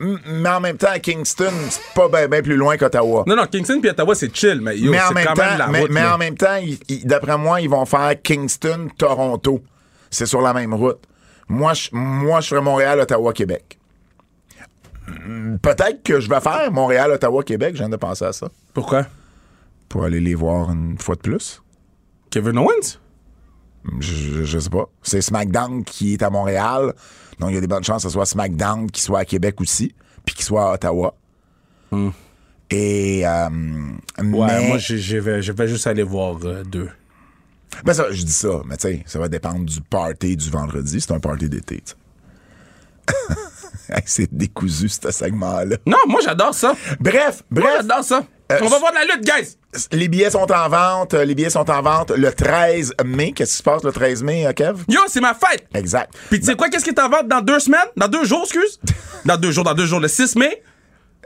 Mais 0.00 0.48
en 0.48 0.60
même 0.60 0.76
temps, 0.76 0.96
Kingston, 1.02 1.52
c'est 1.70 1.82
pas 1.94 2.08
bien 2.28 2.42
plus 2.42 2.56
loin 2.56 2.76
qu'Ottawa. 2.76 3.24
Non, 3.26 3.36
non, 3.36 3.46
Kingston 3.46 3.80
puis 3.80 3.90
Ottawa, 3.90 4.14
c'est 4.14 4.34
chill, 4.34 4.60
mais 4.60 4.78
yo, 4.78 4.90
Mais 4.92 5.00
en 5.00 5.10
même 5.12 5.26
quand 5.26 5.34
temps, 5.34 5.42
même 5.44 5.58
la 5.58 5.66
mais, 5.68 5.80
route. 5.80 5.90
mais 5.90 6.04
en 6.04 6.18
même 6.18 6.36
temps, 6.36 6.58
d'après 7.04 7.36
moi, 7.36 7.60
ils 7.60 7.68
vont 7.68 7.84
faire 7.84 8.14
Kingston, 8.22 8.88
Toronto. 8.96 9.60
C'est 10.10 10.26
sur 10.26 10.40
la 10.40 10.52
même 10.52 10.72
route. 10.74 10.98
Moi, 11.48 11.74
je, 11.74 11.88
moi, 11.92 12.40
je 12.40 12.48
ferais 12.48 12.60
Montréal, 12.60 13.00
Ottawa, 13.00 13.32
Québec. 13.32 13.78
Peut-être 15.62 16.02
que 16.02 16.20
je 16.20 16.28
vais 16.28 16.40
faire 16.40 16.70
Montréal, 16.70 17.10
Ottawa, 17.12 17.42
Québec. 17.42 17.72
Je 17.74 17.78
viens 17.78 17.88
de 17.88 17.96
penser 17.96 18.24
à 18.24 18.32
ça. 18.32 18.48
Pourquoi? 18.74 19.06
Pour 19.88 20.04
aller 20.04 20.20
les 20.20 20.34
voir 20.34 20.70
une 20.70 20.98
fois 20.98 21.14
de 21.16 21.20
plus. 21.20 21.62
Kevin 22.30 22.58
Owens? 22.58 22.98
Je, 24.00 24.58
sais 24.58 24.70
pas. 24.70 24.88
C'est 25.02 25.20
SmackDown 25.20 25.84
qui 25.84 26.14
est 26.14 26.22
à 26.22 26.30
Montréal. 26.30 26.92
Donc, 27.38 27.50
il 27.50 27.54
y 27.54 27.58
a 27.58 27.60
des 27.60 27.66
bonnes 27.66 27.84
chances 27.84 28.02
que 28.02 28.08
ce 28.08 28.12
soit 28.12 28.26
SmackDown 28.26 28.90
qui 28.90 29.00
soit 29.00 29.20
à 29.20 29.24
Québec 29.24 29.60
aussi, 29.60 29.94
puis 30.24 30.34
qui 30.34 30.42
soit 30.42 30.70
à 30.70 30.74
Ottawa. 30.74 31.14
Et. 32.70 33.22
euh, 33.26 33.48
Ouais, 34.18 34.24
mais- 34.24 34.68
moi, 34.68 34.78
je 34.78 35.16
vais, 35.18 35.68
juste 35.68 35.86
aller 35.86 36.02
voir 36.02 36.36
euh, 36.44 36.62
deux. 36.64 36.88
Ben 37.84 37.92
ça, 37.92 38.10
je 38.10 38.22
dis 38.24 38.32
ça, 38.32 38.62
mais 38.66 38.76
tu 38.76 38.88
sais, 38.88 39.02
ça 39.06 39.18
va 39.18 39.28
dépendre 39.28 39.64
du 39.64 39.80
party 39.80 40.36
du 40.36 40.50
vendredi. 40.50 41.00
C'est 41.00 41.12
un 41.12 41.20
party 41.20 41.48
d'été, 41.48 41.82
tu 41.84 41.92
sais. 41.92 43.34
C'est 44.06 44.34
décousu, 44.34 44.88
ce 44.88 45.10
segment-là. 45.10 45.76
Non, 45.86 45.98
moi, 46.08 46.20
j'adore 46.24 46.54
ça. 46.54 46.74
Bref, 47.00 47.42
Moi, 47.50 47.62
bref, 47.62 47.74
j'adore 47.82 48.04
ça. 48.04 48.22
Euh, 48.52 48.58
On 48.62 48.68
va 48.68 48.78
voir 48.78 48.92
de 48.92 48.96
la 48.96 49.04
lutte, 49.14 49.24
guys. 49.24 49.57
Les 49.92 50.08
billets 50.08 50.30
sont 50.30 50.50
en 50.50 50.68
vente. 50.68 51.14
euh, 51.14 51.24
Les 51.24 51.34
billets 51.34 51.50
sont 51.50 51.68
en 51.70 51.82
vente 51.82 52.10
le 52.10 52.32
13 52.32 52.94
mai. 53.04 53.32
Qu'est-ce 53.32 53.50
qui 53.52 53.56
se 53.58 53.62
passe 53.62 53.82
le 53.84 53.92
13 53.92 54.22
mai, 54.22 54.46
euh, 54.46 54.52
Kev? 54.52 54.82
Yo, 54.88 55.00
c'est 55.08 55.20
ma 55.20 55.34
fête. 55.34 55.66
Exact. 55.74 56.12
Puis 56.30 56.40
tu 56.40 56.46
sais 56.46 56.54
quoi, 56.54 56.68
qu'est-ce 56.68 56.84
qui 56.84 56.90
est 56.90 57.00
en 57.00 57.08
vente 57.08 57.28
dans 57.28 57.40
deux 57.42 57.58
semaines? 57.60 57.80
Dans 57.96 58.08
deux 58.08 58.24
jours, 58.24 58.42
excuse? 58.44 58.80
Dans 59.24 59.36
deux 59.36 59.50
jours, 59.52 59.64
dans 59.64 59.74
deux 59.74 59.84
jours, 59.86 60.00
le 60.00 60.08
6 60.08 60.36
mai? 60.36 60.62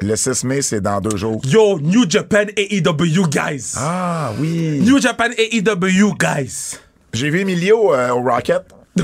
Le 0.00 0.16
6 0.16 0.44
mai, 0.44 0.62
c'est 0.62 0.80
dans 0.80 1.00
deux 1.00 1.16
jours. 1.16 1.40
Yo, 1.44 1.78
New 1.78 2.08
Japan 2.10 2.46
AEW, 2.56 3.28
guys. 3.28 3.74
Ah, 3.76 4.32
oui. 4.40 4.80
New 4.80 5.00
Japan 5.00 5.28
AEW, 5.38 6.14
guys. 6.18 6.78
J'ai 7.12 7.30
vu 7.30 7.40
Emilio 7.40 7.94
euh, 7.94 8.08
au 8.10 8.22
Rocket. 8.22 8.62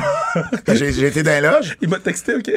J'ai 0.75 1.07
été 1.07 1.23
dans 1.23 1.31
les 1.31 1.41
loges. 1.49 1.77
Il 1.81 1.89
m'a 1.89 1.99
texté, 1.99 2.35
OK? 2.35 2.51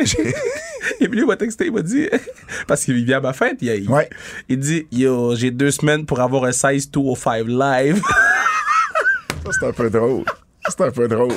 Emilio 1.00 1.26
m'a 1.28 1.36
texté, 1.38 1.66
il 1.68 1.72
m'a 1.72 1.82
dit, 1.82 2.10
parce 2.68 2.84
qu'il 2.84 3.04
vient 3.06 3.18
à 3.18 3.22
ma 3.22 3.34
fête, 3.34 3.58
il, 3.62 3.90
Ouais. 3.90 4.10
il 4.50 4.60
dit, 4.60 4.88
yo, 4.92 5.36
j'ai 5.36 5.52
deux 5.52 5.72
semaines 5.72 6.06
pour 6.06 6.20
avoir 6.20 6.46
un 6.46 6.52
size 6.52 6.90
205 6.92 7.46
live. 7.48 8.02
Ça, 9.46 9.52
c'est 9.60 9.68
un 9.68 9.72
peu 9.72 9.90
drôle. 9.90 10.24
C'est 10.68 10.82
un 10.82 10.92
peu 10.92 11.08
drôle. 11.08 11.34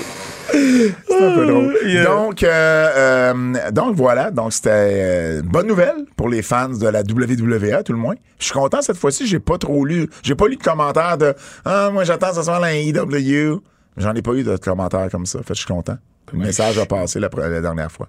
C'est 0.53 1.25
un 1.25 1.35
peu 1.35 1.47
drôle. 1.47 1.75
Yeah. 1.87 2.05
Donc, 2.05 2.43
euh, 2.43 2.91
euh, 3.33 3.71
donc 3.73 3.97
voilà. 3.97 4.31
Donc 4.31 4.53
c'était 4.53 4.71
euh, 4.71 5.41
une 5.41 5.49
bonne 5.49 5.67
nouvelle 5.67 6.05
pour 6.17 6.29
les 6.29 6.43
fans 6.43 6.69
de 6.69 6.87
la 6.87 7.01
WWE, 7.01 7.83
tout 7.85 7.93
le 7.93 7.99
moins. 7.99 8.15
Je 8.39 8.45
suis 8.45 8.53
content 8.53 8.83
cette 8.83 8.99
fois-ci. 8.99 9.27
J'ai 9.27 9.39
pas 9.41 9.57
trop 9.57 9.85
lu. 9.87 10.09
J'ai 10.23 10.35
pas 10.35 10.47
lu 10.47 10.57
de 10.57 10.63
commentaires 10.63 11.17
de 11.17 11.35
Ah, 11.65 11.89
moi 11.93 12.05
j'attends 12.05 12.35
ce 12.35 12.43
soit 12.43 12.61
la 12.61 12.75
AEW. 12.75 13.63
J'en 13.97 14.15
ai 14.15 14.23
pas 14.23 14.33
eu 14.33 14.43
de 14.43 14.57
commentaires 14.57 15.09
comme 15.11 15.27
ça. 15.27 15.39
Fait 15.39 15.49
que 15.49 15.55
je 15.55 15.61
suis 15.61 15.67
content. 15.73 15.97
Le 16.33 16.39
message 16.39 16.79
a 16.79 16.87
passé 16.87 17.21
la, 17.21 17.29
la 17.37 17.61
dernière 17.61 17.93
fois. 17.93 18.09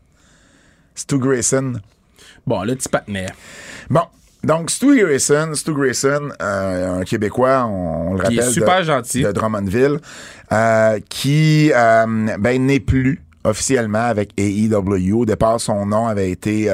Stu 0.96 1.20
Grayson. 1.20 1.74
Bon, 2.48 2.64
le 2.64 2.76
petit 2.76 2.90
patinet. 2.90 3.28
Bon. 3.90 4.02
Donc, 4.44 4.70
Stu 4.70 5.00
Grayson, 5.04 5.52
Stu 5.56 5.74
Grayson, 5.74 6.30
euh, 6.42 7.00
un 7.00 7.04
Québécois, 7.04 7.66
on, 7.66 8.12
on 8.12 8.14
le 8.14 8.20
Qui 8.24 8.38
est 8.38 8.40
rappelle. 8.42 8.54
super 8.54 8.80
de, 8.80 8.84
gentil. 8.86 9.24
De 9.24 9.32
Drummondville, 9.32 10.00
euh, 10.52 11.00
qui 11.10 11.72
euh, 11.74 12.06
ben, 12.40 12.64
n'est 12.66 12.80
plus 12.80 13.24
officiellement 13.44 14.04
avec 14.06 14.32
AEW. 14.38 15.14
Au 15.14 15.26
départ, 15.26 15.60
son 15.60 15.86
nom 15.88 16.08
avait 16.08 16.30
été... 16.32 16.70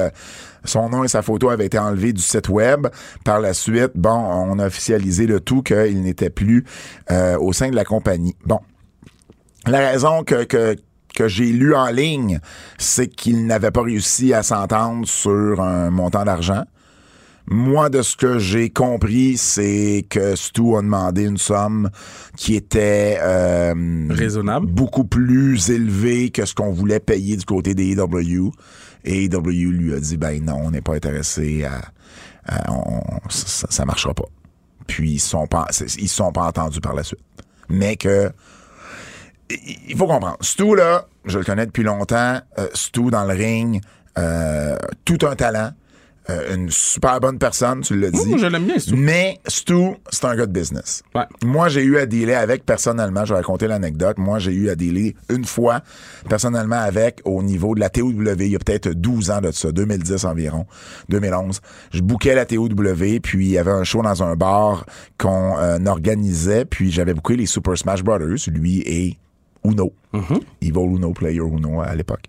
son 0.64 0.88
nom 0.90 1.02
et 1.04 1.08
sa 1.08 1.22
photo 1.22 1.48
avaient 1.50 1.66
été 1.66 1.78
enlevés 1.78 2.12
du 2.12 2.22
site 2.22 2.48
web. 2.48 2.88
Par 3.24 3.40
la 3.40 3.52
suite, 3.54 3.92
bon, 3.94 4.10
on 4.10 4.58
a 4.58 4.66
officialisé 4.66 5.26
le 5.26 5.40
tout 5.40 5.62
qu'il 5.62 6.02
n'était 6.02 6.30
plus 6.30 6.64
euh, 7.10 7.36
au 7.38 7.52
sein 7.52 7.70
de 7.70 7.76
la 7.76 7.84
compagnie. 7.84 8.36
Bon. 8.46 8.60
La 9.66 9.78
raison 9.90 10.24
que, 10.24 10.44
que, 10.44 10.76
que 11.14 11.28
j'ai 11.28 11.52
lu 11.52 11.74
en 11.74 11.86
ligne, 11.90 12.40
c'est 12.78 13.08
qu'il 13.08 13.46
n'avait 13.46 13.70
pas 13.70 13.82
réussi 13.82 14.34
à 14.34 14.42
s'entendre 14.42 15.06
sur 15.06 15.60
un 15.60 15.90
montant 15.90 16.24
d'argent. 16.24 16.64
Moi, 17.46 17.90
de 17.90 18.02
ce 18.02 18.16
que 18.16 18.38
j'ai 18.38 18.70
compris, 18.70 19.36
c'est 19.36 20.06
que 20.08 20.36
Stu 20.36 20.76
a 20.76 20.80
demandé 20.80 21.24
une 21.24 21.38
somme 21.38 21.90
qui 22.36 22.54
était 22.54 23.18
euh, 23.20 23.74
Raisonnable. 24.10 24.66
beaucoup 24.66 25.04
plus 25.04 25.70
élevée 25.70 26.30
que 26.30 26.44
ce 26.46 26.54
qu'on 26.54 26.70
voulait 26.72 27.00
payer 27.00 27.36
du 27.36 27.44
côté 27.44 27.74
des 27.74 27.92
AEW. 27.96 28.52
Et 29.04 29.24
AEW 29.24 29.70
lui 29.72 29.92
a 29.94 29.98
dit, 30.00 30.16
ben 30.16 30.42
non, 30.44 30.60
on 30.64 30.70
n'est 30.70 30.80
pas 30.82 30.94
intéressé 30.94 31.64
à... 31.64 31.80
à- 32.46 32.72
on- 32.72 33.02
ça, 33.28 33.66
ça 33.70 33.84
marchera 33.84 34.14
pas. 34.14 34.28
Puis 34.86 35.12
ils 35.14 35.20
sont 35.20 35.48
pas, 35.48 35.66
ils 35.98 36.08
sont 36.08 36.30
pas 36.30 36.44
entendus 36.46 36.80
par 36.80 36.94
la 36.94 37.02
suite. 37.02 37.20
Mais 37.68 37.96
que 37.96 38.30
il 39.88 39.96
faut 39.96 40.06
comprendre. 40.06 40.38
Stu, 40.40 40.76
là, 40.76 41.06
je 41.24 41.38
le 41.38 41.44
connais 41.44 41.66
depuis 41.66 41.82
longtemps. 41.82 42.40
Euh, 42.58 42.68
Stu, 42.74 43.10
dans 43.10 43.24
le 43.24 43.34
ring, 43.34 43.80
euh, 44.18 44.76
tout 45.04 45.18
un 45.26 45.34
talent. 45.34 45.72
Euh, 46.30 46.54
une 46.54 46.70
super 46.70 47.18
bonne 47.18 47.38
personne, 47.38 47.80
tu 47.80 47.98
l'as 47.98 48.12
dit. 48.12 48.26
Moi, 48.26 48.38
je 48.38 48.46
l'aime 48.46 48.64
bien, 48.64 48.78
Stu. 48.78 48.94
Mais 48.94 49.40
Stu, 49.48 49.96
c'est 50.10 50.24
un 50.24 50.36
gars 50.36 50.46
de 50.46 50.52
business. 50.52 51.02
Ouais. 51.16 51.24
Moi, 51.42 51.68
j'ai 51.68 51.82
eu 51.82 51.98
à 51.98 52.06
dealer 52.06 52.36
avec 52.36 52.64
personnellement, 52.64 53.24
je 53.24 53.34
vais 53.34 53.40
raconter 53.40 53.66
l'anecdote. 53.66 54.18
Moi, 54.18 54.38
j'ai 54.38 54.52
eu 54.52 54.70
à 54.70 54.76
dealer 54.76 55.16
une 55.30 55.44
fois 55.44 55.80
personnellement 56.28 56.80
avec 56.80 57.20
au 57.24 57.42
niveau 57.42 57.74
de 57.74 57.80
la 57.80 57.88
TOW, 57.88 58.12
il 58.12 58.46
y 58.46 58.54
a 58.54 58.58
peut-être 58.60 58.90
12 58.90 59.30
ans 59.32 59.40
de 59.40 59.50
ça, 59.50 59.72
2010 59.72 60.24
environ, 60.24 60.66
2011. 61.08 61.60
Je 61.92 62.00
bouquais 62.02 62.36
la 62.36 62.46
TOW, 62.46 62.68
puis 63.20 63.46
il 63.46 63.50
y 63.50 63.58
avait 63.58 63.72
un 63.72 63.82
show 63.82 64.02
dans 64.02 64.22
un 64.22 64.36
bar 64.36 64.86
qu'on 65.18 65.58
euh, 65.58 65.84
organisait, 65.86 66.64
puis 66.64 66.92
j'avais 66.92 67.14
booké 67.14 67.36
les 67.36 67.46
Super 67.46 67.76
Smash 67.76 68.04
Brothers, 68.04 68.48
lui 68.48 68.80
et 68.86 69.18
Uno. 69.64 69.92
Evil 70.60 70.96
Uno, 70.96 71.12
Player 71.12 71.40
Uno 71.40 71.80
à 71.80 71.94
l'époque. 71.94 72.24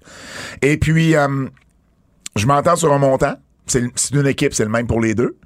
Et 0.62 0.78
puis, 0.78 1.16
euh, 1.16 1.48
je 2.36 2.46
m'entends 2.46 2.76
sur 2.76 2.92
un 2.94 2.98
montant. 2.98 3.36
C'est 3.66 3.82
une 4.12 4.28
équipe, 4.28 4.54
c'est 4.54 4.66
le 4.66 4.70
même 4.70 4.88
pour 4.88 5.02
les 5.02 5.16
deux. 5.16 5.38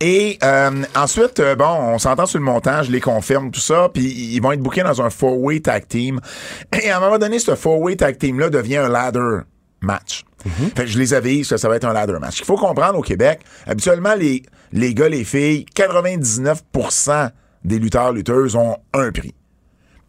Et 0.00 0.38
euh, 0.44 0.84
ensuite, 0.94 1.40
euh, 1.40 1.56
bon, 1.56 1.64
on 1.64 1.98
s'entend 1.98 2.26
sur 2.26 2.38
le 2.38 2.44
montant, 2.44 2.82
je 2.82 2.92
les 2.92 3.00
confirme, 3.00 3.50
tout 3.50 3.60
ça, 3.60 3.88
puis 3.92 4.04
ils 4.04 4.40
vont 4.40 4.52
être 4.52 4.60
bookés 4.60 4.82
dans 4.82 5.00
un 5.00 5.08
four-way 5.08 5.60
tag 5.60 5.88
team. 5.88 6.20
Et 6.82 6.90
à 6.90 6.98
un 6.98 7.00
moment 7.00 7.18
donné, 7.18 7.38
ce 7.38 7.54
four-way 7.54 7.96
tag 7.96 8.18
team-là 8.18 8.50
devient 8.50 8.76
un 8.76 8.88
ladder 8.88 9.40
match. 9.80 10.24
Fait 10.76 10.84
que 10.84 10.86
je 10.86 10.98
les 10.98 11.12
avise 11.12 11.48
que 11.48 11.56
ça 11.56 11.68
va 11.68 11.74
être 11.74 11.86
un 11.86 11.92
ladder 11.92 12.18
match. 12.20 12.38
Il 12.38 12.44
faut 12.44 12.56
comprendre 12.56 12.98
au 12.98 13.02
Québec, 13.02 13.40
habituellement, 13.66 14.14
les, 14.14 14.42
les 14.72 14.94
gars, 14.94 15.08
les 15.08 15.24
filles, 15.24 15.66
99% 15.74 17.30
des 17.64 17.78
lutteurs, 17.80 18.12
lutteuses 18.12 18.54
ont 18.54 18.76
un 18.92 19.10
prix 19.10 19.34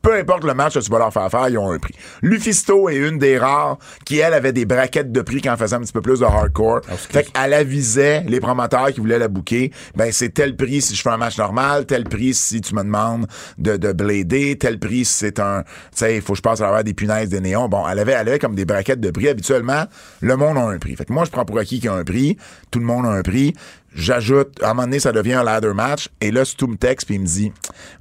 peu 0.07 0.15
importe 0.15 0.45
le 0.45 0.53
match 0.53 0.75
que 0.75 0.79
tu 0.79 0.89
vas 0.89 0.99
leur 0.99 1.11
faire 1.11 1.29
faire, 1.29 1.49
ils 1.49 1.57
ont 1.57 1.69
un 1.69 1.79
prix. 1.79 1.93
Lufisto 2.21 2.87
est 2.87 2.95
une 2.95 3.17
des 3.17 3.37
rares 3.37 3.77
qui, 4.05 4.19
elle, 4.19 4.33
avait 4.33 4.53
des 4.53 4.65
braquettes 4.65 5.11
de 5.11 5.21
prix 5.21 5.41
quand 5.41 5.51
elle 5.51 5.57
faisait 5.57 5.75
un 5.75 5.81
petit 5.81 5.91
peu 5.91 5.99
plus 5.99 6.21
de 6.21 6.23
hardcore. 6.23 6.79
fait 6.85 7.29
qu'elle 7.29 7.53
avisait 7.53 8.23
les 8.25 8.39
promoteurs 8.39 8.93
qui 8.93 9.01
voulaient 9.01 9.19
la 9.19 9.27
booker, 9.27 9.69
ben 9.97 10.09
c'est 10.13 10.29
tel 10.29 10.55
prix 10.55 10.81
si 10.81 10.95
je 10.95 11.01
fais 11.01 11.09
un 11.09 11.17
match 11.17 11.37
normal, 11.37 11.85
tel 11.85 12.05
prix 12.05 12.33
si 12.33 12.61
tu 12.61 12.73
me 12.73 12.83
demandes 12.83 13.27
de, 13.57 13.75
de 13.75 13.91
blader, 13.91 14.57
tel 14.57 14.79
prix 14.79 15.03
si 15.03 15.13
c'est 15.13 15.41
un... 15.41 15.63
Tu 15.63 15.97
sais, 15.97 16.15
il 16.15 16.21
faut 16.21 16.31
que 16.31 16.37
je 16.37 16.41
passe 16.41 16.61
à 16.61 16.63
travers 16.63 16.85
des 16.85 16.93
punaises, 16.93 17.27
des 17.27 17.41
néons. 17.41 17.67
Bon, 17.67 17.85
elle 17.85 17.99
avait, 17.99 18.13
elle 18.13 18.29
avait 18.29 18.39
comme 18.39 18.55
des 18.55 18.63
braquettes 18.63 19.01
de 19.01 19.11
prix. 19.11 19.27
Habituellement, 19.27 19.83
le 20.21 20.37
monde 20.37 20.57
a 20.57 20.61
un 20.61 20.77
prix. 20.77 20.95
Fait 20.95 21.03
que 21.03 21.11
moi, 21.11 21.25
je 21.25 21.31
prends 21.31 21.43
pour 21.43 21.59
acquis 21.59 21.81
qu'il 21.81 21.89
y 21.89 21.89
a 21.89 21.95
un 21.95 22.05
prix. 22.05 22.37
Tout 22.71 22.79
le 22.79 22.85
monde 22.85 23.05
a 23.05 23.09
un 23.09 23.23
prix. 23.23 23.53
J'ajoute, 23.97 24.61
à 24.61 24.67
un 24.67 24.73
moment 24.75 24.83
donné, 24.83 24.99
ça 24.99 25.11
devient 25.11 25.33
un 25.33 25.43
ladder 25.43 25.73
match. 25.73 26.07
Et 26.21 26.29
là, 26.29 26.45
Stu 26.45 26.67
me 26.67 26.77
texte 26.77 27.07
puis 27.07 27.15
il 27.15 27.21
me 27.21 27.25
dit, 27.25 27.51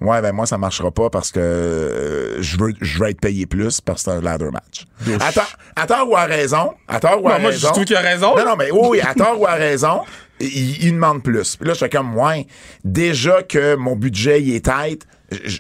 ouais, 0.02 0.20
ben 0.20 0.32
moi, 0.32 0.44
ça 0.44 0.58
marchera 0.58 0.90
pas 0.90 1.08
parce 1.08 1.32
que 1.32 1.40
euh, 1.40 2.42
je 2.42 2.58
veux, 2.58 2.74
je 2.82 2.98
veux 2.98 3.08
être 3.08 3.20
payé 3.20 3.46
plus 3.46 3.80
parce 3.80 4.02
que 4.04 4.10
c'est 4.10 4.16
un 4.18 4.20
ladder 4.20 4.50
match. 4.52 4.86
Attends, 5.20 5.40
à 5.74 5.86
tort 5.86 6.10
ou 6.10 6.14
à 6.14 6.24
raison, 6.24 6.74
à 6.86 7.00
tort 7.00 7.24
ou 7.24 7.28
à 7.30 7.36
Non, 7.36 7.40
moi, 7.40 7.50
je 7.50 7.56
raison. 7.56 7.72
trouve 7.72 7.84
qu'il 7.86 7.96
a 7.96 8.00
raison. 8.00 8.36
Non, 8.36 8.44
non, 8.44 8.56
mais 8.56 8.70
oui, 8.70 9.00
à 9.00 9.14
tort 9.14 9.40
ou 9.40 9.46
à 9.46 9.54
raison, 9.54 10.02
il, 10.38 10.84
il 10.84 10.92
demande 10.92 11.22
plus. 11.22 11.56
Puis 11.56 11.66
là, 11.66 11.72
je 11.72 11.78
fais 11.78 11.88
comme, 11.88 12.14
ouais, 12.14 12.46
déjà 12.84 13.42
que 13.42 13.74
mon 13.74 13.96
budget, 13.96 14.42
il 14.42 14.54
est 14.54 14.66
tête, 14.66 15.06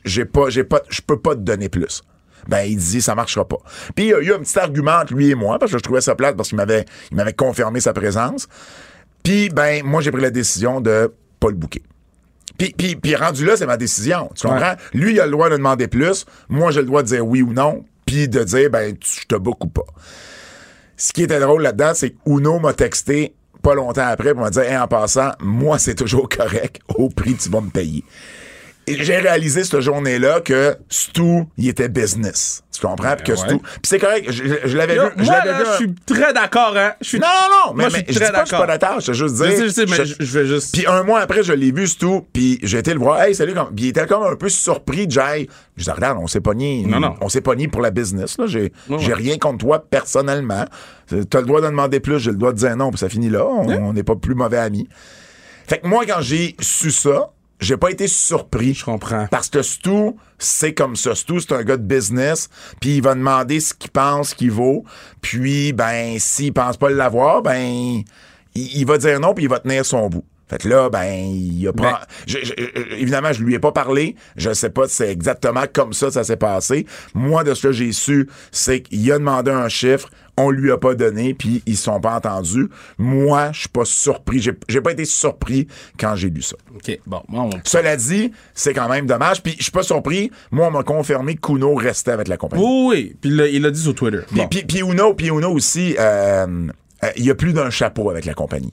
j'ai 0.04 0.26
pas, 0.26 0.50
j'ai 0.50 0.64
pas, 0.64 0.80
je 0.90 1.00
peux 1.00 1.18
pas 1.18 1.34
te 1.34 1.40
donner 1.40 1.70
plus 1.70 2.02
ben 2.48 2.60
il 2.60 2.76
dit 2.76 3.02
ça 3.02 3.14
marchera 3.14 3.44
pas. 3.46 3.56
Puis 3.94 4.04
il 4.06 4.08
y 4.10 4.14
a 4.14 4.20
eu 4.20 4.32
un 4.32 4.38
petit 4.38 4.56
argument 4.58 4.98
entre 5.02 5.14
lui 5.14 5.30
et 5.30 5.34
moi 5.34 5.58
parce 5.58 5.72
que 5.72 5.78
je 5.78 5.82
trouvais 5.82 6.00
ça 6.00 6.14
plate 6.14 6.36
parce 6.36 6.50
qu'il 6.50 6.56
m'avait 6.56 6.84
il 7.10 7.16
m'avait 7.16 7.32
confirmé 7.32 7.80
sa 7.80 7.92
présence. 7.92 8.46
Puis 9.26 9.48
ben 9.48 9.82
moi 9.84 10.00
j'ai 10.02 10.12
pris 10.12 10.22
la 10.22 10.30
décision 10.30 10.80
de 10.80 11.12
pas 11.40 11.48
le 11.48 11.54
bouquer. 11.56 11.82
Puis, 12.58 12.72
puis, 12.78 12.94
puis 12.96 13.16
rendu 13.16 13.44
là, 13.44 13.56
c'est 13.56 13.66
ma 13.66 13.76
décision. 13.76 14.30
Tu 14.34 14.46
comprends? 14.46 14.74
Lui, 14.94 15.12
il 15.14 15.20
a 15.20 15.26
le 15.26 15.32
droit 15.32 15.50
de 15.50 15.56
demander 15.56 15.88
plus. 15.88 16.24
Moi, 16.48 16.70
j'ai 16.70 16.80
le 16.80 16.86
droit 16.86 17.02
de 17.02 17.08
dire 17.08 17.26
oui 17.26 17.42
ou 17.42 17.52
non. 17.52 17.84
Puis 18.06 18.28
de 18.28 18.42
dire, 18.44 18.70
ben, 18.70 18.96
tu- 18.96 19.20
je 19.22 19.26
te 19.26 19.34
book 19.34 19.62
ou 19.64 19.68
pas. 19.68 19.82
Ce 20.96 21.12
qui 21.12 21.24
était 21.24 21.40
drôle 21.40 21.62
là-dedans, 21.62 21.92
c'est 21.94 22.10
que 22.10 22.16
Uno 22.24 22.58
m'a 22.60 22.72
texté 22.72 23.34
pas 23.62 23.74
longtemps 23.74 24.06
après 24.06 24.32
pour 24.32 24.44
me 24.44 24.50
dire, 24.50 24.62
Hey, 24.62 24.78
en 24.78 24.88
passant, 24.88 25.32
moi, 25.40 25.78
c'est 25.78 25.96
toujours 25.96 26.28
correct 26.30 26.80
au 26.94 27.08
prix 27.10 27.34
que 27.34 27.42
tu 27.42 27.50
vas 27.50 27.60
me 27.60 27.68
payer. 27.70 28.04
Et 28.88 29.02
j'ai 29.02 29.16
réalisé 29.16 29.64
cette 29.64 29.80
journée-là 29.80 30.40
que 30.40 30.76
Stu, 30.88 31.42
il 31.58 31.68
était 31.68 31.88
business. 31.88 32.62
Tu 32.72 32.80
comprends? 32.86 33.16
Puis 33.16 33.24
que 33.24 33.32
ouais. 33.32 33.38
Stu. 33.48 33.58
Puis 33.58 33.80
c'est 33.84 33.98
correct, 33.98 34.26
je, 34.30 34.44
je 34.64 34.76
l'avais 34.76 34.94
vu. 34.94 35.00
je 35.16 35.24
moi, 35.24 35.32
l'avais 35.38 35.50
là, 35.50 35.58
vu 35.58 35.64
je 35.72 35.76
suis 35.76 35.94
très 36.06 36.32
d'accord, 36.32 36.74
hein. 36.76 36.92
Je 37.00 37.08
suis 37.08 37.18
Non, 37.18 37.26
non, 37.26 37.56
non, 37.70 37.74
mais, 37.74 37.82
Moi, 37.84 37.88
je 37.88 37.96
mais 37.96 38.04
suis 38.04 38.14
je 38.14 38.18
très 38.20 38.32
pas 38.32 38.42
que 38.42 38.48
je 38.48 38.54
suis 38.54 38.56
pas 38.56 38.66
d'accord. 38.66 38.88
d'accord. 38.90 39.00
Je 39.00 39.06
veux 39.12 39.18
juste 39.28 39.34
dire. 39.34 39.46
Je 39.46 39.50
sais, 39.56 39.62
je 39.64 39.68
sais, 39.68 39.86
mais 39.86 39.96
je- 39.96 40.04
je, 40.04 40.14
je 40.24 40.38
vais 40.38 40.46
juste. 40.46 40.72
Puis 40.74 40.86
un 40.86 41.02
mois 41.02 41.18
après, 41.20 41.42
je 41.42 41.52
l'ai 41.52 41.72
vu, 41.72 41.88
Stu, 41.88 42.20
puis 42.32 42.60
j'ai 42.62 42.78
été 42.78 42.92
le 42.92 43.00
voir. 43.00 43.20
Hey, 43.22 43.34
salut. 43.34 43.54
comme- 43.54 43.74
Puis 43.74 43.86
il 43.86 43.88
était 43.88 44.06
comme 44.06 44.22
un 44.22 44.36
peu 44.36 44.48
surpris, 44.48 45.06
Jay. 45.10 45.48
Je 45.76 45.82
dis, 45.84 45.90
regarde, 45.90 46.18
on 46.20 46.26
s'est 46.28 46.40
pogné. 46.40 46.84
Non, 46.86 47.00
non. 47.00 47.14
On 47.20 47.28
s'est 47.28 47.40
pogné 47.40 47.66
pour 47.66 47.80
la 47.80 47.90
business, 47.90 48.38
là. 48.38 48.46
J'ai 48.46 48.72
Ouais, 48.88 48.98
j'ai 49.00 49.08
ouais. 49.08 49.14
rien 49.14 49.38
contre 49.38 49.58
toi 49.58 49.80
personnellement. 49.80 50.64
T'as 51.08 51.40
le 51.40 51.46
droit 51.46 51.60
de 51.60 51.66
demander 51.66 51.98
plus, 51.98 52.18
j'ai 52.20 52.30
le 52.30 52.36
droit 52.36 52.52
de 52.52 52.58
dire 52.58 52.76
non, 52.76 52.90
puis 52.90 52.98
ça 52.98 53.08
finit 53.08 53.30
là. 53.30 53.44
On 53.46 53.66
on 53.68 53.92
n'est 53.94 54.02
pas 54.04 54.14
plus 54.16 54.34
mauvais 54.34 54.58
amis. 54.58 54.88
Fait 55.66 55.78
que 55.78 55.86
moi, 55.88 56.04
quand 56.06 56.20
j'ai 56.20 56.54
su 56.60 56.92
ça, 56.92 57.30
j'ai 57.60 57.76
pas 57.76 57.90
été 57.90 58.06
surpris. 58.08 58.74
Je 58.74 58.84
comprends. 58.84 59.26
Parce 59.30 59.48
que 59.48 59.62
Stu, 59.62 60.12
c'est 60.38 60.74
comme 60.74 60.96
ça. 60.96 61.14
Stu, 61.14 61.40
c'est 61.40 61.52
un 61.52 61.62
gars 61.62 61.76
de 61.76 61.82
business, 61.82 62.48
puis 62.80 62.96
il 62.96 63.02
va 63.02 63.14
demander 63.14 63.60
ce 63.60 63.72
qu'il 63.74 63.90
pense 63.90 64.34
qu'il 64.34 64.50
vaut. 64.50 64.84
Puis, 65.20 65.72
ben, 65.72 66.18
s'il 66.18 66.52
pense 66.52 66.76
pas 66.76 66.90
l'avoir, 66.90 67.42
ben, 67.42 68.02
il, 68.54 68.76
il 68.78 68.86
va 68.86 68.98
dire 68.98 69.20
non, 69.20 69.34
puis 69.34 69.44
il 69.44 69.50
va 69.50 69.58
tenir 69.60 69.84
son 69.86 70.08
bout. 70.08 70.24
Fait 70.48 70.58
que 70.58 70.68
là, 70.68 70.88
ben, 70.90 71.12
il 71.12 71.66
a 71.66 71.72
pas... 71.72 71.82
Ben- 71.82 71.98
je- 72.26 72.38
je- 72.44 72.52
je- 72.56 72.94
évidemment, 72.94 73.32
je 73.32 73.42
lui 73.42 73.54
ai 73.54 73.58
pas 73.58 73.72
parlé. 73.72 74.14
Je 74.36 74.52
sais 74.52 74.70
pas 74.70 74.86
si 74.86 74.94
c'est 74.96 75.10
exactement 75.10 75.64
comme 75.72 75.92
ça 75.92 76.10
ça 76.12 76.22
s'est 76.22 76.36
passé. 76.36 76.86
Moi, 77.14 77.42
de 77.42 77.52
ce 77.52 77.66
que 77.66 77.72
j'ai 77.72 77.90
su, 77.90 78.28
c'est 78.52 78.82
qu'il 78.82 79.10
a 79.10 79.18
demandé 79.18 79.50
un 79.50 79.68
chiffre, 79.68 80.08
on 80.36 80.50
lui 80.50 80.70
a 80.70 80.78
pas 80.78 80.94
donné, 80.94 81.32
puis 81.34 81.62
ils 81.66 81.76
sont 81.76 82.00
pas 82.00 82.16
entendus. 82.16 82.68
Moi, 82.98 83.52
je 83.52 83.60
suis 83.60 83.68
pas 83.68 83.84
surpris. 83.84 84.40
J'ai 84.68 84.80
pas 84.80 84.92
été 84.92 85.04
surpris 85.04 85.66
quand 85.98 86.14
j'ai 86.16 86.28
lu 86.30 86.42
ça. 86.42 86.56
OK, 86.74 86.98
bon, 87.06 87.22
on... 87.32 87.50
Cela 87.64 87.96
dit, 87.96 88.32
c'est 88.54 88.74
quand 88.74 88.88
même 88.88 89.06
dommage. 89.06 89.42
Puis 89.42 89.54
je 89.58 89.62
suis 89.64 89.72
pas 89.72 89.82
surpris. 89.82 90.30
Moi, 90.50 90.66
on 90.66 90.70
m'a 90.70 90.82
confirmé 90.82 91.34
que 91.36 91.40
Kuno 91.40 91.74
restait 91.74 92.10
avec 92.12 92.28
la 92.28 92.36
compagnie. 92.36 92.62
Oui, 92.62 92.86
oui. 92.88 93.16
Puis 93.20 93.30
il 93.30 93.36
l'a- 93.36 93.48
il 93.48 93.62
l'a 93.62 93.70
dit 93.70 93.80
sur 93.80 93.94
Twitter. 93.94 94.20
Puis, 94.26 94.36
Bon. 94.36 94.48
puis, 94.48 94.64
puis 94.64 94.78
Uno, 94.80 95.14
puis 95.14 95.28
Uno 95.28 95.50
aussi, 95.52 95.96
euh, 95.98 96.46
euh, 97.04 97.08
il 97.16 97.24
y 97.24 97.30
a 97.30 97.34
plus 97.34 97.52
d'un 97.52 97.70
chapeau 97.70 98.10
avec 98.10 98.24
la 98.24 98.34
compagnie. 98.34 98.72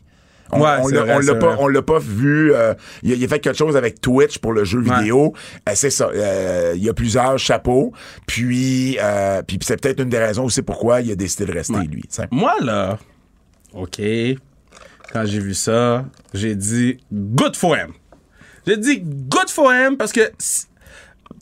On, 0.51 0.59
Ouais, 0.61 0.67
l'a- 0.91 1.35
pas, 1.35 1.55
on 1.59 1.67
l'a 1.67 1.81
pas 1.81 1.97
vu. 1.99 2.53
euh, 2.53 2.73
il, 3.01 3.11
a, 3.13 3.15
il 3.15 3.23
a 3.23 3.27
fait 3.27 3.39
quelque 3.39 3.57
chose 3.57 3.75
avec 3.75 3.99
Twitch 4.01 4.37
pour 4.37 4.53
le 4.53 4.63
jeu 4.65 4.79
Ouais. 4.83 4.97
vidéo. 4.99 5.33
Euh, 5.67 5.71
c'est 5.73 5.89
ça. 5.89 6.09
euh, 6.13 6.73
il 6.75 6.83
y 6.83 6.89
a 6.89 6.93
plusieurs 6.93 7.39
chapeaux. 7.39 7.91
Puis, 8.27 8.97
puis 9.47 9.59
c'est 9.63 9.81
peut-être 9.81 10.01
une 10.01 10.09
des 10.09 10.19
raisons 10.19 10.43
aussi 10.45 10.61
pourquoi 10.61 11.01
il 11.01 11.11
a 11.11 11.15
décidé 11.15 11.45
de 11.45 11.53
rester, 11.53 11.73
Ouais. 11.73 11.85
lui. 11.85 12.03
Moi, 12.31 12.53
là, 12.61 12.99
OK, 13.73 13.99
quand 15.11 15.25
j'ai 15.25 15.39
vu 15.39 15.53
ça, 15.55 16.05
j'ai 16.33 16.55
dit 16.55 16.97
good 17.11 17.55
for 17.55 17.75
him. 17.75 17.93
J'ai 18.67 18.77
dit 18.77 18.99
good 19.01 19.49
for 19.49 19.71
him 19.73 19.97
parce 19.97 20.11
que. 20.11 20.31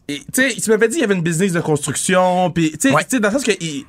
Tu 0.08 0.22
sais, 0.34 0.56
tu 0.56 0.70
m'avais 0.70 0.88
dit 0.88 0.96
qu'il 0.96 1.02
y 1.02 1.06
avait 1.06 1.16
une 1.16 1.22
business 1.22 1.54
de 1.54 1.60
construction, 1.62 2.52
puis 2.52 2.72
tu 2.72 2.90
sais, 2.90 2.94
Ouais. 2.96 3.04
tu 3.04 3.12
sais, 3.12 3.20
dans 3.20 3.30
le 3.30 3.34
sens 3.36 3.44
que. 3.44 3.52
il- 3.60 3.86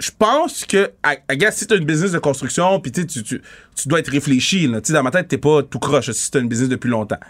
je 0.00 0.10
pense 0.18 0.64
que, 0.64 0.90
I 1.06 1.36
guess, 1.36 1.58
si 1.58 1.66
t'as 1.66 1.76
une 1.76 1.84
business 1.84 2.12
de 2.12 2.18
construction, 2.18 2.80
puis 2.80 2.90
tu, 2.90 3.06
tu, 3.06 3.22
tu, 3.22 3.42
dois 3.86 4.00
être 4.00 4.10
réfléchi, 4.10 4.66
là. 4.66 4.80
Dans 4.80 5.02
ma 5.02 5.10
tête, 5.10 5.28
t'es 5.28 5.38
pas 5.38 5.62
tout 5.62 5.78
croche 5.78 6.10
si 6.10 6.30
t'as 6.30 6.40
une 6.40 6.48
business 6.48 6.70
depuis 6.70 6.88
longtemps. 6.88 7.20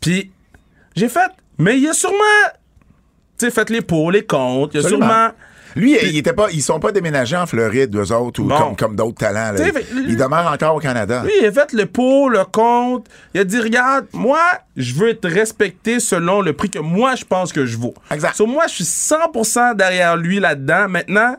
Puis, 0.00 0.30
j'ai 0.94 1.08
fait, 1.08 1.30
mais 1.58 1.78
il 1.78 1.84
y 1.84 1.88
a 1.88 1.94
sûrement, 1.94 2.16
tu 3.38 3.46
sais, 3.46 3.50
fait 3.50 3.70
les 3.70 3.80
pour, 3.80 4.12
les 4.12 4.24
contre, 4.24 4.74
il 4.74 4.80
y 4.80 4.82
a 4.82 4.86
Absolument. 4.86 5.08
sûrement. 5.08 5.30
Lui, 5.76 5.96
il 6.02 6.18
était 6.18 6.32
pas, 6.32 6.48
ils 6.50 6.62
sont 6.62 6.80
pas 6.80 6.90
déménagés 6.90 7.36
en 7.36 7.46
Floride, 7.46 7.94
eux 7.94 8.12
autres, 8.12 8.40
ou 8.40 8.44
Bon. 8.44 8.58
comme, 8.58 8.76
comme 8.76 8.96
d'autres 8.96 9.18
talents. 9.18 9.52
là. 9.52 9.68
Ils 10.08 10.16
demeurent 10.16 10.50
encore 10.52 10.74
au 10.74 10.80
Canada. 10.80 11.22
Lui, 11.24 11.32
il 11.40 11.46
a 11.46 11.52
fait 11.52 11.72
le 11.72 11.86
pour, 11.86 12.28
le 12.28 12.44
contre. 12.44 13.08
Il 13.34 13.40
a 13.40 13.44
dit, 13.44 13.60
regarde, 13.60 14.06
moi, 14.12 14.40
je 14.76 14.94
veux 14.94 15.10
être 15.10 15.28
respecté 15.28 16.00
selon 16.00 16.40
le 16.42 16.52
prix 16.54 16.70
que 16.70 16.80
moi, 16.80 17.14
je 17.14 17.24
pense 17.24 17.52
que 17.52 17.66
je 17.66 17.76
vaux. 17.78 17.94
Exact. 18.10 18.34
So, 18.34 18.46
moi, 18.46 18.66
je 18.66 18.82
suis 18.82 18.84
100% 18.84 19.76
derrière 19.76 20.16
lui 20.16 20.40
là-dedans. 20.40 20.88
Maintenant, 20.88 21.36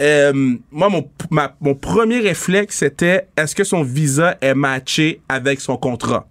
euh, 0.00 0.56
moi, 0.70 0.88
mon, 0.88 1.08
ma- 1.30 1.54
mon 1.60 1.74
premier 1.74 2.20
réflexe, 2.20 2.78
c'était, 2.78 3.26
est-ce 3.36 3.54
que 3.54 3.64
son 3.64 3.82
visa 3.82 4.36
est 4.40 4.54
matché 4.54 5.20
avec 5.28 5.60
son 5.60 5.76
contrat? 5.76 6.26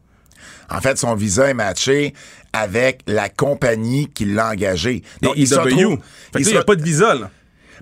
En 0.70 0.82
fait, 0.82 0.98
son 0.98 1.16
visa 1.16 1.50
est 1.50 1.54
matché 1.54 2.14
avec 2.52 3.02
la 3.08 3.30
compagnie 3.30 4.08
qui 4.08 4.26
l'a 4.26 4.50
engagé. 4.52 5.04
Donc, 5.22 5.38
Et 6.36 6.40
il 6.42 6.46
n'y 6.52 6.58
a 6.58 6.64
pas 6.64 6.76
de 6.76 6.84
visa, 6.84 7.16
là. 7.16 7.32